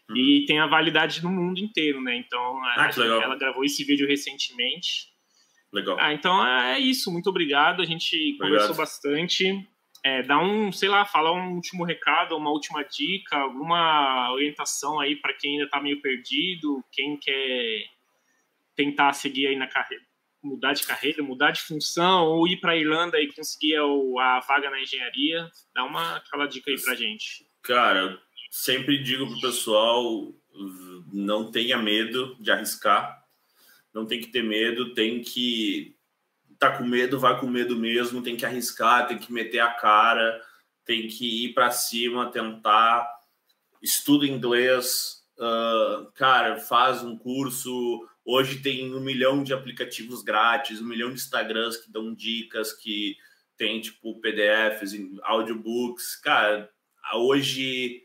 Uhum. 0.10 0.18
E 0.18 0.46
tem 0.46 0.60
a 0.60 0.68
validade 0.68 1.24
no 1.24 1.30
mundo 1.30 1.60
inteiro, 1.60 2.02
né? 2.02 2.16
Então, 2.16 2.64
ah, 2.64 2.90
ela 2.98 3.38
gravou 3.38 3.64
esse 3.64 3.84
vídeo 3.84 4.08
recentemente. 4.08 5.14
Legal. 5.72 5.98
Ah, 6.00 6.14
então 6.14 6.46
é 6.46 6.80
isso. 6.80 7.12
Muito 7.12 7.30
obrigado. 7.30 7.82
A 7.82 7.86
gente 7.86 8.16
obrigado. 8.16 8.40
conversou 8.40 8.76
bastante. 8.76 9.68
É, 10.06 10.22
dá 10.22 10.38
um, 10.38 10.72
sei 10.72 10.90
lá, 10.90 11.06
falar 11.06 11.32
um 11.32 11.56
último 11.56 11.86
recado, 11.86 12.36
uma 12.36 12.52
última 12.52 12.84
dica, 12.84 13.38
alguma 13.38 14.34
orientação 14.34 15.00
aí 15.00 15.16
para 15.16 15.34
quem 15.34 15.54
ainda 15.54 15.64
está 15.64 15.80
meio 15.80 16.02
perdido, 16.02 16.84
quem 16.92 17.18
quer 17.18 17.86
tentar 18.76 19.14
seguir 19.14 19.48
aí 19.48 19.56
na 19.56 19.66
carreira, 19.66 20.04
mudar 20.44 20.74
de 20.74 20.86
carreira, 20.86 21.24
mudar 21.24 21.52
de 21.52 21.62
função, 21.62 22.26
ou 22.26 22.46
ir 22.46 22.60
para 22.60 22.74
a 22.74 22.76
Irlanda 22.76 23.18
e 23.18 23.32
conseguir 23.32 23.78
a 23.78 24.40
vaga 24.42 24.70
na 24.70 24.82
engenharia. 24.82 25.50
Dá 25.74 25.86
uma 25.86 26.18
aquela 26.18 26.48
dica 26.48 26.70
aí 26.70 26.82
para 26.82 26.96
gente. 26.96 27.48
Cara, 27.62 28.20
sempre 28.54 29.00
digo 29.00 29.26
pro 29.26 29.42
pessoal 29.42 30.32
não 31.12 31.50
tenha 31.50 31.76
medo 31.76 32.38
de 32.40 32.52
arriscar, 32.52 33.26
não 33.92 34.06
tem 34.06 34.22
que 34.22 34.28
ter 34.28 34.44
medo, 34.44 34.94
tem 34.94 35.24
que 35.24 35.96
tá 36.60 36.78
com 36.78 36.84
medo, 36.84 37.20
vai 37.20 37.40
com 37.40 37.48
medo 37.48 37.76
mesmo, 37.76 38.22
tem 38.22 38.38
que 38.38 38.46
arriscar, 38.46 39.08
tem 39.08 39.18
que 39.18 39.34
meter 39.34 39.58
a 39.58 39.72
cara, 39.72 40.40
tem 40.86 41.08
que 41.08 41.46
ir 41.46 41.56
para 41.56 41.72
cima, 41.72 42.32
tentar, 42.32 43.10
estuda 43.82 44.28
inglês, 44.28 45.24
uh, 45.40 46.12
cara, 46.14 46.60
faz 46.60 47.02
um 47.02 47.18
curso. 47.18 48.08
Hoje 48.24 48.62
tem 48.62 48.94
um 48.94 49.00
milhão 49.00 49.44
de 49.44 49.52
aplicativos 49.52 50.22
grátis, 50.22 50.80
um 50.80 50.86
milhão 50.86 51.10
de 51.10 51.16
Instagrams 51.16 51.78
que 51.78 51.92
dão 51.92 52.14
dicas, 52.14 52.72
que 52.72 53.18
tem 53.58 53.82
tipo 53.82 54.22
PDFs, 54.22 54.94
audiobooks, 55.24 56.16
cara. 56.18 56.70
Hoje 57.16 58.03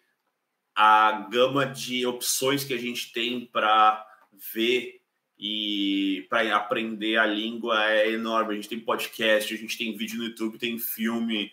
a 0.80 1.26
gama 1.28 1.66
de 1.66 2.06
opções 2.06 2.62
que 2.62 2.72
a 2.72 2.78
gente 2.78 3.12
tem 3.12 3.44
para 3.44 4.06
ver 4.54 5.00
e 5.36 6.24
para 6.30 6.54
aprender 6.54 7.16
a 7.16 7.26
língua 7.26 7.90
é 7.90 8.12
enorme. 8.12 8.52
A 8.52 8.54
gente 8.54 8.68
tem 8.68 8.78
podcast, 8.78 9.52
a 9.52 9.56
gente 9.56 9.76
tem 9.76 9.96
vídeo 9.96 10.18
no 10.18 10.26
YouTube, 10.26 10.56
tem 10.56 10.78
filme. 10.78 11.50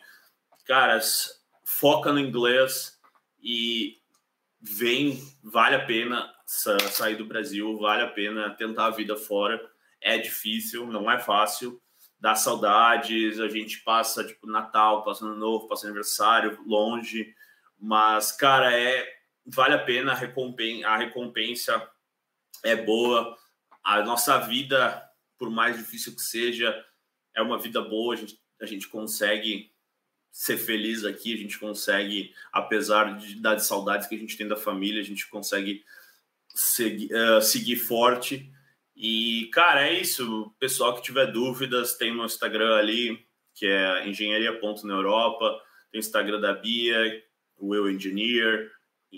Caras, 0.64 1.44
foca 1.66 2.14
no 2.14 2.20
inglês 2.20 3.00
e 3.42 3.98
vem, 4.62 5.20
vale 5.42 5.76
a 5.76 5.84
pena 5.84 6.32
sair 6.46 7.16
do 7.16 7.26
Brasil, 7.26 7.76
vale 7.80 8.04
a 8.04 8.08
pena 8.08 8.52
tentar 8.52 8.86
a 8.86 8.92
vida 8.92 9.18
fora. 9.18 9.60
É 10.02 10.20
difícil, 10.20 10.86
não 10.86 11.10
é 11.10 11.18
fácil, 11.18 11.82
dá 12.20 12.36
saudades, 12.36 13.40
a 13.40 13.48
gente 13.48 13.80
passa 13.80 14.24
tipo 14.24 14.46
Natal, 14.46 15.04
passa 15.04 15.26
Ano 15.26 15.36
Novo, 15.36 15.68
passa 15.68 15.88
aniversário 15.88 16.60
longe, 16.68 17.34
mas 17.80 18.32
cara, 18.32 18.74
é 18.78 19.16
vale 19.46 19.76
a 19.76 19.84
pena, 19.84 20.12
a 20.12 20.16
recompensa, 20.16 20.88
a 20.88 20.98
recompensa 20.98 21.90
é 22.64 22.76
boa. 22.76 23.38
A 23.84 24.02
nossa 24.04 24.40
vida, 24.40 25.04
por 25.38 25.50
mais 25.50 25.78
difícil 25.78 26.16
que 26.16 26.22
seja, 26.22 26.84
é 27.36 27.42
uma 27.42 27.60
vida 27.60 27.82
boa. 27.82 28.16
A 28.16 28.18
gente, 28.18 28.40
a 28.60 28.66
gente 28.66 28.88
consegue 28.88 29.72
ser 30.32 30.58
feliz 30.58 31.06
aqui, 31.06 31.34
a 31.34 31.38
gente 31.38 31.58
consegue, 31.60 32.34
apesar 32.52 33.18
de, 33.18 33.40
das 33.40 33.68
saudades 33.68 34.08
que 34.08 34.16
a 34.16 34.18
gente 34.18 34.36
tem 34.36 34.48
da 34.48 34.58
família, 34.58 35.02
a 35.02 35.06
gente 35.06 35.28
consegue 35.30 35.86
seguir, 36.50 37.10
uh, 37.14 37.42
seguir 37.42 37.76
forte. 37.78 38.52
E, 38.96 39.50
cara, 39.54 39.88
é 39.88 39.94
isso. 39.94 40.54
Pessoal 40.60 40.96
que 40.96 41.04
tiver 41.04 41.28
dúvidas, 41.28 41.96
tem 41.96 42.14
no 42.14 42.26
Instagram 42.26 42.76
ali, 42.76 43.26
que 43.54 43.66
é 43.68 44.08
engenharia.neuropa, 44.08 45.62
tem 45.92 46.00
o 46.00 46.04
Instagram 46.04 46.40
da 46.40 46.54
Bia, 46.54 47.24
o 47.58 47.74
Eu 47.74 47.90
Engineer, 47.90 48.72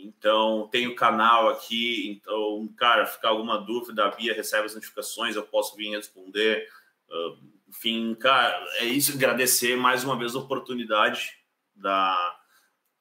então, 0.06 0.68
tem 0.72 0.88
o 0.88 0.96
canal 0.96 1.50
aqui. 1.50 2.10
Então, 2.10 2.68
cara, 2.78 3.06
ficar 3.06 3.30
alguma 3.30 3.58
dúvida, 3.58 4.06
a 4.06 4.12
Bia 4.12 4.34
recebe 4.34 4.66
as 4.66 4.76
notificações, 4.76 5.36
eu 5.36 5.44
posso 5.44 5.76
vir 5.76 5.90
responder. 5.90 6.68
Uh, 7.10 7.38
enfim, 7.70 8.16
cara, 8.16 8.64
é 8.76 8.86
isso. 8.86 9.14
Agradecer 9.14 9.76
mais 9.76 10.04
uma 10.04 10.18
vez 10.18 10.36
a 10.36 10.40
oportunidade 10.40 11.32
da 11.76 12.36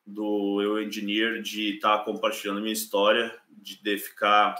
do 0.09 0.63
Eu 0.63 0.81
Engineer 0.81 1.43
de 1.43 1.75
estar 1.75 1.99
tá 1.99 2.05
compartilhando 2.05 2.61
minha 2.61 2.73
história, 2.73 3.37
de, 3.49 3.83
de 3.83 3.99
ficar, 3.99 4.55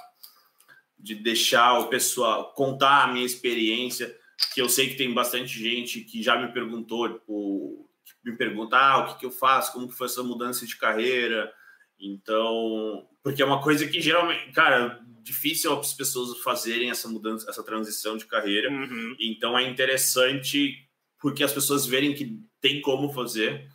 de 0.99 1.15
deixar 1.15 1.79
o 1.79 1.87
pessoal 1.87 2.53
contar 2.53 3.05
a 3.05 3.07
minha 3.07 3.25
experiência. 3.25 4.17
Que 4.53 4.61
eu 4.61 4.69
sei 4.69 4.89
que 4.89 4.97
tem 4.97 5.15
bastante 5.15 5.57
gente 5.57 6.01
que 6.01 6.21
já 6.21 6.37
me 6.37 6.53
perguntou, 6.53 7.09
tipo, 7.09 7.89
me 8.27 8.37
pergunta, 8.37 8.77
ah, 8.77 8.99
o 8.99 9.07
que, 9.07 9.21
que 9.21 9.27
eu 9.27 9.31
faço, 9.31 9.73
como 9.73 9.89
que 9.89 9.95
foi 9.95 10.07
essa 10.07 10.23
mudança 10.23 10.67
de 10.67 10.77
carreira 10.77 11.53
então, 11.99 13.09
porque 13.23 13.43
é 13.43 13.45
uma 13.45 13.63
coisa 13.63 13.87
que 13.87 14.01
geralmente, 14.01 14.53
cara, 14.53 15.01
difícil 15.23 15.73
as 15.79 15.95
pessoas 15.95 16.39
fazerem 16.41 16.91
essa 16.91 17.09
mudança, 17.09 17.49
essa 17.49 17.63
transição 17.63 18.17
de 18.17 18.27
carreira. 18.27 18.71
Uhum. 18.71 19.17
Então 19.19 19.59
é 19.59 19.69
interessante 19.69 20.87
porque 21.19 21.43
as 21.43 21.53
pessoas 21.53 21.87
verem 21.87 22.15
que 22.15 22.39
tem 22.61 22.81
como 22.81 23.13
fazer. 23.13 23.69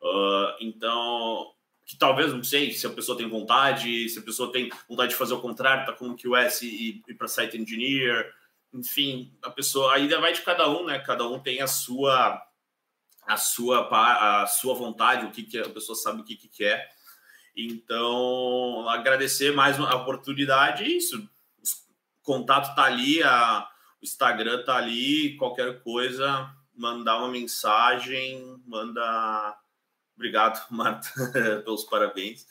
Uh, 0.00 0.54
então, 0.60 1.50
que 1.84 1.96
talvez, 1.98 2.32
não 2.32 2.44
sei, 2.44 2.72
se 2.72 2.86
a 2.86 2.90
pessoa 2.90 3.18
tem 3.18 3.28
vontade, 3.28 4.08
se 4.08 4.18
a 4.18 4.22
pessoa 4.22 4.52
tem 4.52 4.70
vontade 4.88 5.10
de 5.10 5.18
fazer 5.18 5.34
o 5.34 5.40
contrário, 5.40 5.86
tá 5.86 5.92
como 5.92 6.16
QS 6.16 6.62
e 6.62 7.02
ir 7.08 7.14
para 7.14 7.26
site 7.26 7.58
engineer, 7.58 8.32
enfim, 8.72 9.36
a 9.42 9.50
pessoa 9.50 9.94
ainda 9.94 10.20
vai 10.20 10.32
de 10.32 10.42
cada 10.42 10.68
um, 10.68 10.86
né? 10.86 10.98
Cada 11.00 11.26
um 11.28 11.38
tem 11.38 11.60
a 11.60 11.66
sua 11.66 12.40
a 13.26 13.36
sua 13.36 13.88
a 14.42 14.46
sua 14.46 14.74
vontade, 14.74 15.26
o 15.26 15.30
que, 15.30 15.42
que 15.42 15.58
a 15.58 15.68
pessoa 15.68 15.96
sabe 15.96 16.20
o 16.20 16.24
que, 16.24 16.36
que 16.36 16.48
quer. 16.48 16.88
Então, 17.56 18.88
agradecer 18.88 19.52
mais 19.52 19.78
uma 19.78 19.94
oportunidade, 19.94 20.84
é 20.84 20.88
isso. 20.88 21.18
O 21.22 22.22
contato 22.22 22.74
tá 22.74 22.84
ali, 22.84 23.22
a, 23.22 23.68
o 24.00 24.04
Instagram 24.04 24.64
tá 24.64 24.76
ali, 24.76 25.36
qualquer 25.36 25.80
coisa, 25.82 26.50
mandar 26.76 27.18
uma 27.18 27.28
mensagem, 27.28 28.60
manda. 28.66 29.56
Obrigado, 30.16 30.64
Marta, 30.70 31.08
pelos 31.64 31.84
parabéns. 31.84 32.46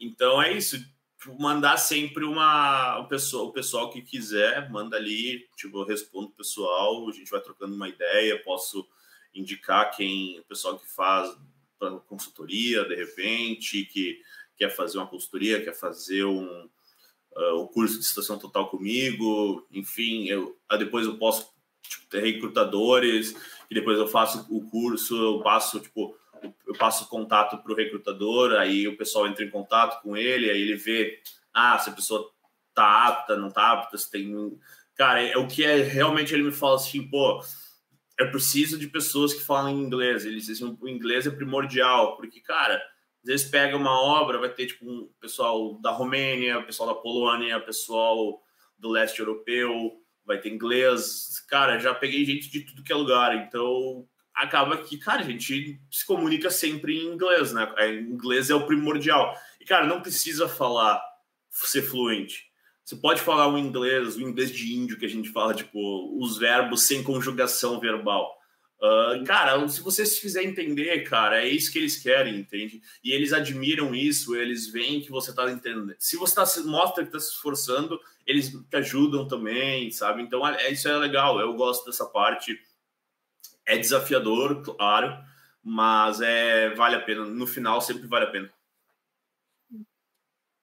Então 0.00 0.42
é 0.42 0.52
isso. 0.52 0.78
Tipo, 1.18 1.40
mandar 1.40 1.76
sempre 1.76 2.24
uma 2.24 2.98
o 2.98 3.08
pessoal, 3.08 3.46
o 3.46 3.52
pessoal 3.52 3.90
que 3.90 4.02
quiser, 4.02 4.70
manda 4.70 4.96
ali, 4.96 5.48
tipo, 5.56 5.78
eu 5.78 5.84
respondo 5.84 6.28
o 6.28 6.32
pessoal, 6.32 7.08
a 7.08 7.12
gente 7.12 7.30
vai 7.30 7.40
trocando 7.40 7.74
uma 7.74 7.88
ideia, 7.88 8.42
posso 8.44 8.88
indicar 9.34 9.94
quem 9.96 10.38
o 10.40 10.44
pessoal 10.44 10.78
que 10.78 10.86
faz 10.86 11.36
consultoria 12.06 12.84
de 12.84 12.94
repente, 12.94 13.84
que 13.84 14.20
quer 14.56 14.74
fazer 14.74 14.98
uma 14.98 15.06
consultoria, 15.06 15.62
quer 15.62 15.74
fazer 15.74 16.24
um, 16.24 16.68
uh, 17.36 17.68
curso 17.68 17.98
de 17.98 18.04
situação 18.04 18.38
total 18.38 18.68
comigo, 18.68 19.66
enfim, 19.70 20.26
eu, 20.26 20.58
depois 20.78 21.06
eu 21.06 21.16
posso 21.16 21.52
tipo, 21.82 22.06
ter 22.08 22.20
recrutadores, 22.20 23.34
e 23.70 23.74
depois 23.74 23.98
eu 23.98 24.08
faço 24.08 24.46
o 24.50 24.68
curso, 24.68 25.16
eu 25.16 25.40
passo, 25.40 25.80
tipo, 25.80 26.16
eu 26.66 26.74
passo 26.74 27.08
contato 27.08 27.58
para 27.58 27.72
o 27.72 27.76
recrutador, 27.76 28.52
aí 28.54 28.88
o 28.88 28.96
pessoal 28.96 29.26
entra 29.26 29.44
em 29.44 29.50
contato 29.50 30.02
com 30.02 30.16
ele, 30.16 30.50
aí 30.50 30.60
ele 30.60 30.76
vê, 30.76 31.20
ah, 31.52 31.78
se 31.78 31.90
a 31.90 31.92
pessoa 31.92 32.30
tá 32.74 33.06
apta, 33.06 33.36
não 33.36 33.50
tá 33.50 33.72
apta, 33.72 33.96
se 33.96 34.10
tem... 34.10 34.58
Cara, 34.94 35.22
é 35.22 35.36
o 35.36 35.46
que 35.46 35.64
é, 35.64 35.76
realmente 35.76 36.34
ele 36.34 36.42
me 36.42 36.52
fala 36.52 36.74
assim, 36.74 37.08
pô, 37.08 37.40
eu 38.18 38.30
preciso 38.30 38.78
de 38.78 38.88
pessoas 38.88 39.32
que 39.32 39.40
falam 39.40 39.70
inglês, 39.70 40.24
eles 40.24 40.46
dizem, 40.46 40.76
o 40.80 40.88
inglês 40.88 41.26
é 41.26 41.30
primordial, 41.30 42.16
porque, 42.16 42.40
cara 42.40 42.80
às 43.22 43.32
vezes 43.32 43.50
pega 43.50 43.76
uma 43.76 44.00
obra, 44.00 44.38
vai 44.38 44.48
ter 44.48 44.66
tipo 44.66 44.88
um 44.88 45.10
pessoal 45.20 45.78
da 45.80 45.90
Romênia, 45.90 46.62
pessoal 46.62 46.94
da 46.94 47.00
Polônia, 47.00 47.60
pessoal 47.60 48.40
do 48.78 48.88
leste 48.88 49.20
europeu, 49.20 50.00
vai 50.24 50.38
ter 50.40 50.50
inglês. 50.50 51.44
Cara, 51.48 51.78
já 51.78 51.94
peguei 51.94 52.24
gente 52.24 52.50
de 52.50 52.60
tudo 52.60 52.82
que 52.82 52.92
é 52.92 52.96
lugar, 52.96 53.34
então 53.36 54.06
acaba 54.34 54.78
que, 54.78 54.96
cara, 54.96 55.20
a 55.20 55.24
gente 55.24 55.80
se 55.90 56.06
comunica 56.06 56.48
sempre 56.48 56.96
em 56.96 57.12
inglês, 57.12 57.52
né? 57.52 57.72
É, 57.76 57.92
inglês 57.92 58.50
é 58.50 58.54
o 58.54 58.66
primordial. 58.66 59.36
E, 59.60 59.64
cara, 59.64 59.84
não 59.84 60.00
precisa 60.00 60.48
falar, 60.48 61.02
ser 61.50 61.82
fluente. 61.82 62.47
Você 62.88 62.96
pode 62.96 63.20
falar 63.20 63.48
o 63.48 63.58
inglês, 63.58 64.16
o 64.16 64.22
inglês 64.22 64.50
de 64.50 64.74
índio 64.74 64.98
que 64.98 65.04
a 65.04 65.10
gente 65.10 65.28
fala, 65.28 65.52
tipo, 65.52 66.18
os 66.18 66.38
verbos 66.38 66.84
sem 66.84 67.02
conjugação 67.02 67.78
verbal. 67.78 68.34
Uh, 68.80 69.22
cara, 69.26 69.68
se 69.68 69.82
você 69.82 70.06
se 70.06 70.18
fizer 70.18 70.42
entender, 70.42 71.02
cara, 71.02 71.44
é 71.44 71.46
isso 71.46 71.70
que 71.70 71.78
eles 71.78 71.98
querem, 71.98 72.38
entende? 72.38 72.80
E 73.04 73.12
eles 73.12 73.34
admiram 73.34 73.94
isso, 73.94 74.34
eles 74.34 74.72
veem 74.72 75.02
que 75.02 75.10
você 75.10 75.28
está 75.28 75.50
entendendo. 75.52 75.94
Se 75.98 76.16
você 76.16 76.34
tá, 76.34 76.44
mostra 76.64 77.04
que 77.04 77.10
está 77.10 77.20
se 77.20 77.32
esforçando, 77.32 78.00
eles 78.26 78.52
te 78.52 78.76
ajudam 78.78 79.28
também, 79.28 79.90
sabe? 79.90 80.22
Então, 80.22 80.48
é, 80.48 80.70
isso 80.70 80.88
é 80.88 80.96
legal, 80.96 81.38
eu 81.38 81.52
gosto 81.52 81.84
dessa 81.84 82.06
parte. 82.06 82.58
É 83.66 83.76
desafiador, 83.76 84.62
claro, 84.62 85.14
mas 85.62 86.22
é 86.22 86.70
vale 86.70 86.96
a 86.96 87.00
pena. 87.00 87.26
No 87.26 87.46
final, 87.46 87.82
sempre 87.82 88.06
vale 88.06 88.24
a 88.24 88.30
pena. 88.30 88.50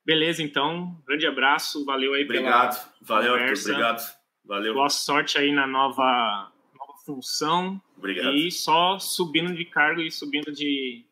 Beleza, 0.05 0.43
então, 0.43 1.01
grande 1.07 1.25
abraço, 1.25 1.83
valeu 1.83 2.13
aí 2.13 2.23
obrigado, 2.23 2.75
pela 2.75 3.21
valeu, 3.21 3.33
conversa. 3.33 3.71
Arthur, 3.71 3.85
obrigado, 3.85 4.17
valeu. 4.45 4.73
Boa 4.75 4.89
sorte 4.89 5.37
aí 5.37 5.51
na 5.51 5.65
nova 5.65 6.51
função 7.05 7.79
Obrigado. 7.97 8.35
e 8.35 8.51
só 8.51 8.97
subindo 8.97 9.53
de 9.53 9.63
cargo 9.63 10.01
e 10.01 10.11
subindo 10.11 10.51
de. 10.51 11.05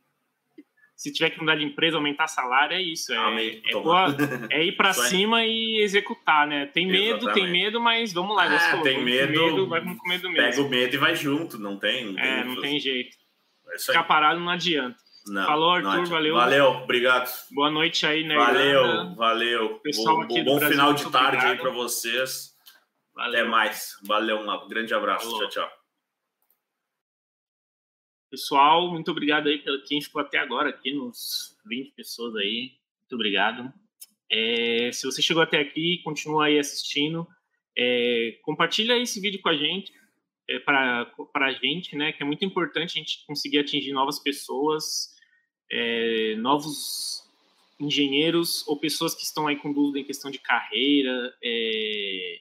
Se 0.96 1.12
tiver 1.12 1.32
que 1.32 1.40
mudar 1.40 1.56
de 1.56 1.66
empresa, 1.66 1.98
aumentar 1.98 2.28
salário, 2.28 2.76
é 2.76 2.82
isso. 2.82 3.14
É, 3.14 3.18
Amém. 3.18 3.62
é, 3.66 3.74
boa, 3.74 4.16
é 4.50 4.64
ir 4.64 4.72
para 4.74 4.94
cima 4.94 5.46
e 5.46 5.82
executar, 5.82 6.48
né? 6.48 6.66
Tem 6.68 6.88
medo, 6.88 7.18
Exatamente. 7.18 7.34
tem 7.34 7.52
medo, 7.52 7.82
mas 7.82 8.14
vamos 8.14 8.36
lá. 8.36 8.46
Ah, 8.46 8.82
tem 8.82 9.04
medo, 9.04 9.32
medo, 9.32 9.68
vai 9.68 9.82
com 9.82 10.08
medo 10.08 10.30
mesmo. 10.30 10.50
Pega 10.50 10.62
o 10.62 10.70
medo 10.70 10.96
e 10.96 10.98
vai 10.98 11.16
junto, 11.16 11.60
não 11.60 11.78
tem. 11.78 12.06
Não 12.06 12.16
tem 12.16 12.24
é, 12.24 12.44
não 12.44 12.62
tem 12.62 12.80
jeito. 12.80 13.18
É 13.74 13.80
Ficar 13.80 14.04
parado 14.04 14.40
não 14.40 14.50
adianta. 14.50 15.03
Não, 15.26 15.46
Falou, 15.46 15.72
Arthur, 15.72 16.06
valeu. 16.08 16.36
Valeu, 16.36 16.66
obrigado. 16.84 17.32
Boa 17.52 17.72
noite 17.72 18.06
aí, 18.06 18.26
né? 18.26 18.36
Valeu, 18.36 19.16
valeu. 19.16 19.80
Pessoal 19.80 20.18
bom, 20.18 20.24
aqui 20.24 20.44
bom 20.44 20.56
Brasil, 20.58 20.76
final 20.76 20.94
de 20.94 21.12
tarde 21.12 21.38
obrigado. 21.38 21.52
aí 21.52 21.58
para 21.58 21.72
vocês. 21.72 22.54
Valeu. 23.14 23.42
Até 23.42 23.50
mais. 23.50 23.98
Valeu, 24.04 24.40
um 24.40 24.68
grande 24.68 24.94
abraço. 24.94 25.26
Falou. 25.26 25.40
Tchau, 25.48 25.50
tchau. 25.50 25.84
Pessoal, 28.30 28.92
muito 28.92 29.12
obrigado 29.12 29.48
aí 29.48 29.60
pelo 29.60 29.82
quem 29.84 30.02
ficou 30.02 30.20
até 30.20 30.40
agora 30.40 30.70
aqui, 30.70 30.92
nos 30.92 31.56
20 31.66 31.92
pessoas 31.92 32.36
aí. 32.36 32.74
Muito 33.02 33.14
obrigado. 33.14 33.72
É, 34.30 34.92
se 34.92 35.06
você 35.06 35.22
chegou 35.22 35.44
até 35.44 35.60
aqui, 35.60 36.02
continua 36.04 36.46
aí 36.46 36.58
assistindo. 36.58 37.28
É, 37.78 38.40
compartilha 38.42 38.98
esse 38.98 39.22
vídeo 39.22 39.40
com 39.40 39.50
a 39.50 39.56
gente, 39.56 39.94
é, 40.50 40.60
para 40.60 41.08
a 41.36 41.52
gente, 41.54 41.96
né? 41.96 42.12
Que 42.12 42.24
é 42.24 42.26
muito 42.26 42.44
importante 42.44 42.98
a 42.98 43.00
gente 43.00 43.24
conseguir 43.26 43.60
atingir 43.60 43.94
novas 43.94 44.20
pessoas, 44.20 45.13
é, 45.74 46.36
novos 46.36 47.24
engenheiros 47.80 48.66
ou 48.68 48.80
pessoas 48.80 49.16
que 49.16 49.24
estão 49.24 49.48
aí 49.48 49.58
com 49.58 49.74
dúvida 49.74 50.00
em 50.00 50.06
questão 50.06 50.30
de 50.30 50.40
carreira 50.40 51.36
é, 51.44 52.40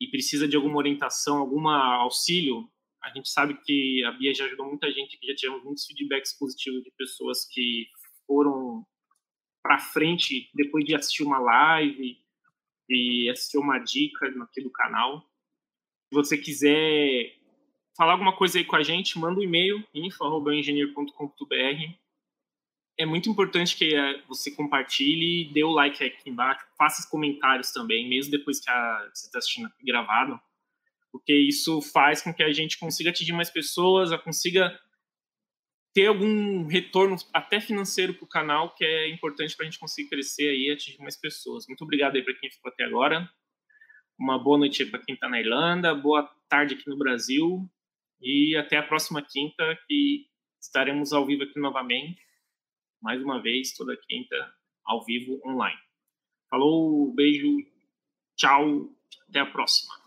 e 0.00 0.08
precisa 0.10 0.48
de 0.48 0.56
alguma 0.56 0.78
orientação, 0.78 1.38
algum 1.38 1.68
auxílio 1.68 2.68
a 3.04 3.10
gente 3.10 3.28
sabe 3.28 3.54
que 3.62 4.02
a 4.04 4.12
Bia 4.12 4.34
já 4.34 4.46
ajudou 4.46 4.66
muita 4.66 4.90
gente, 4.90 5.18
que 5.18 5.26
já 5.26 5.34
tivemos 5.34 5.62
muitos 5.62 5.84
feedbacks 5.84 6.32
positivos 6.38 6.82
de 6.82 6.90
pessoas 6.92 7.44
que 7.44 7.86
foram 8.26 8.82
para 9.62 9.78
frente 9.78 10.48
depois 10.54 10.86
de 10.86 10.94
assistir 10.94 11.22
uma 11.22 11.38
live 11.38 12.18
e 12.88 13.28
assistir 13.28 13.58
uma 13.58 13.78
dica 13.78 14.26
aqui 14.42 14.62
do 14.62 14.70
canal. 14.70 15.20
Se 16.08 16.14
você 16.14 16.38
quiser 16.38 17.36
falar 17.94 18.12
alguma 18.12 18.34
coisa 18.34 18.58
aí 18.58 18.64
com 18.64 18.76
a 18.76 18.82
gente, 18.82 19.18
manda 19.18 19.38
um 19.38 19.42
e-mail 19.42 19.86
info@engineer.com.br. 19.92 22.03
É 22.96 23.04
muito 23.04 23.28
importante 23.28 23.76
que 23.76 23.94
eh, 23.94 24.22
você 24.28 24.50
compartilhe, 24.50 25.52
dê 25.52 25.64
o 25.64 25.70
like 25.70 26.04
aqui 26.04 26.30
embaixo, 26.30 26.64
faça 26.78 27.08
comentários 27.10 27.72
também, 27.72 28.08
mesmo 28.08 28.30
depois 28.30 28.60
que 28.60 28.70
a, 28.70 29.10
você 29.12 29.26
está 29.26 29.38
assistindo 29.38 29.70
gravado 29.82 30.40
porque 31.14 31.32
isso 31.32 31.80
faz 31.80 32.20
com 32.20 32.34
que 32.34 32.42
a 32.42 32.52
gente 32.52 32.76
consiga 32.76 33.10
atingir 33.10 33.32
mais 33.32 33.48
pessoas, 33.48 34.10
a 34.10 34.18
consiga 34.18 34.76
ter 35.94 36.08
algum 36.08 36.66
retorno 36.66 37.14
até 37.32 37.60
financeiro 37.60 38.14
para 38.14 38.24
o 38.24 38.28
canal, 38.28 38.74
que 38.74 38.84
é 38.84 39.08
importante 39.10 39.56
para 39.56 39.64
a 39.64 39.70
gente 39.70 39.78
conseguir 39.78 40.08
crescer 40.08 40.48
aí 40.48 40.66
e 40.66 40.72
atingir 40.72 40.98
mais 40.98 41.16
pessoas. 41.16 41.68
Muito 41.68 41.84
obrigado 41.84 42.16
aí 42.16 42.22
para 42.24 42.34
quem 42.34 42.50
ficou 42.50 42.68
até 42.68 42.82
agora. 42.82 43.30
Uma 44.18 44.42
boa 44.42 44.58
noite 44.58 44.84
para 44.86 44.98
quem 44.98 45.14
está 45.14 45.28
na 45.28 45.38
Irlanda, 45.38 45.94
boa 45.94 46.28
tarde 46.48 46.74
aqui 46.74 46.90
no 46.90 46.98
Brasil 46.98 47.64
e 48.20 48.56
até 48.56 48.78
a 48.78 48.82
próxima 48.82 49.22
quinta 49.22 49.78
que 49.86 50.26
estaremos 50.60 51.12
ao 51.12 51.24
vivo 51.24 51.44
aqui 51.44 51.60
novamente, 51.60 52.20
mais 53.04 53.22
uma 53.22 53.40
vez 53.40 53.74
toda 53.74 53.94
quinta 53.98 54.34
ao 54.82 55.04
vivo 55.04 55.38
online. 55.46 55.78
Falou, 56.48 57.12
beijo, 57.14 57.54
tchau, 58.34 58.88
até 59.28 59.40
a 59.40 59.46
próxima. 59.46 60.03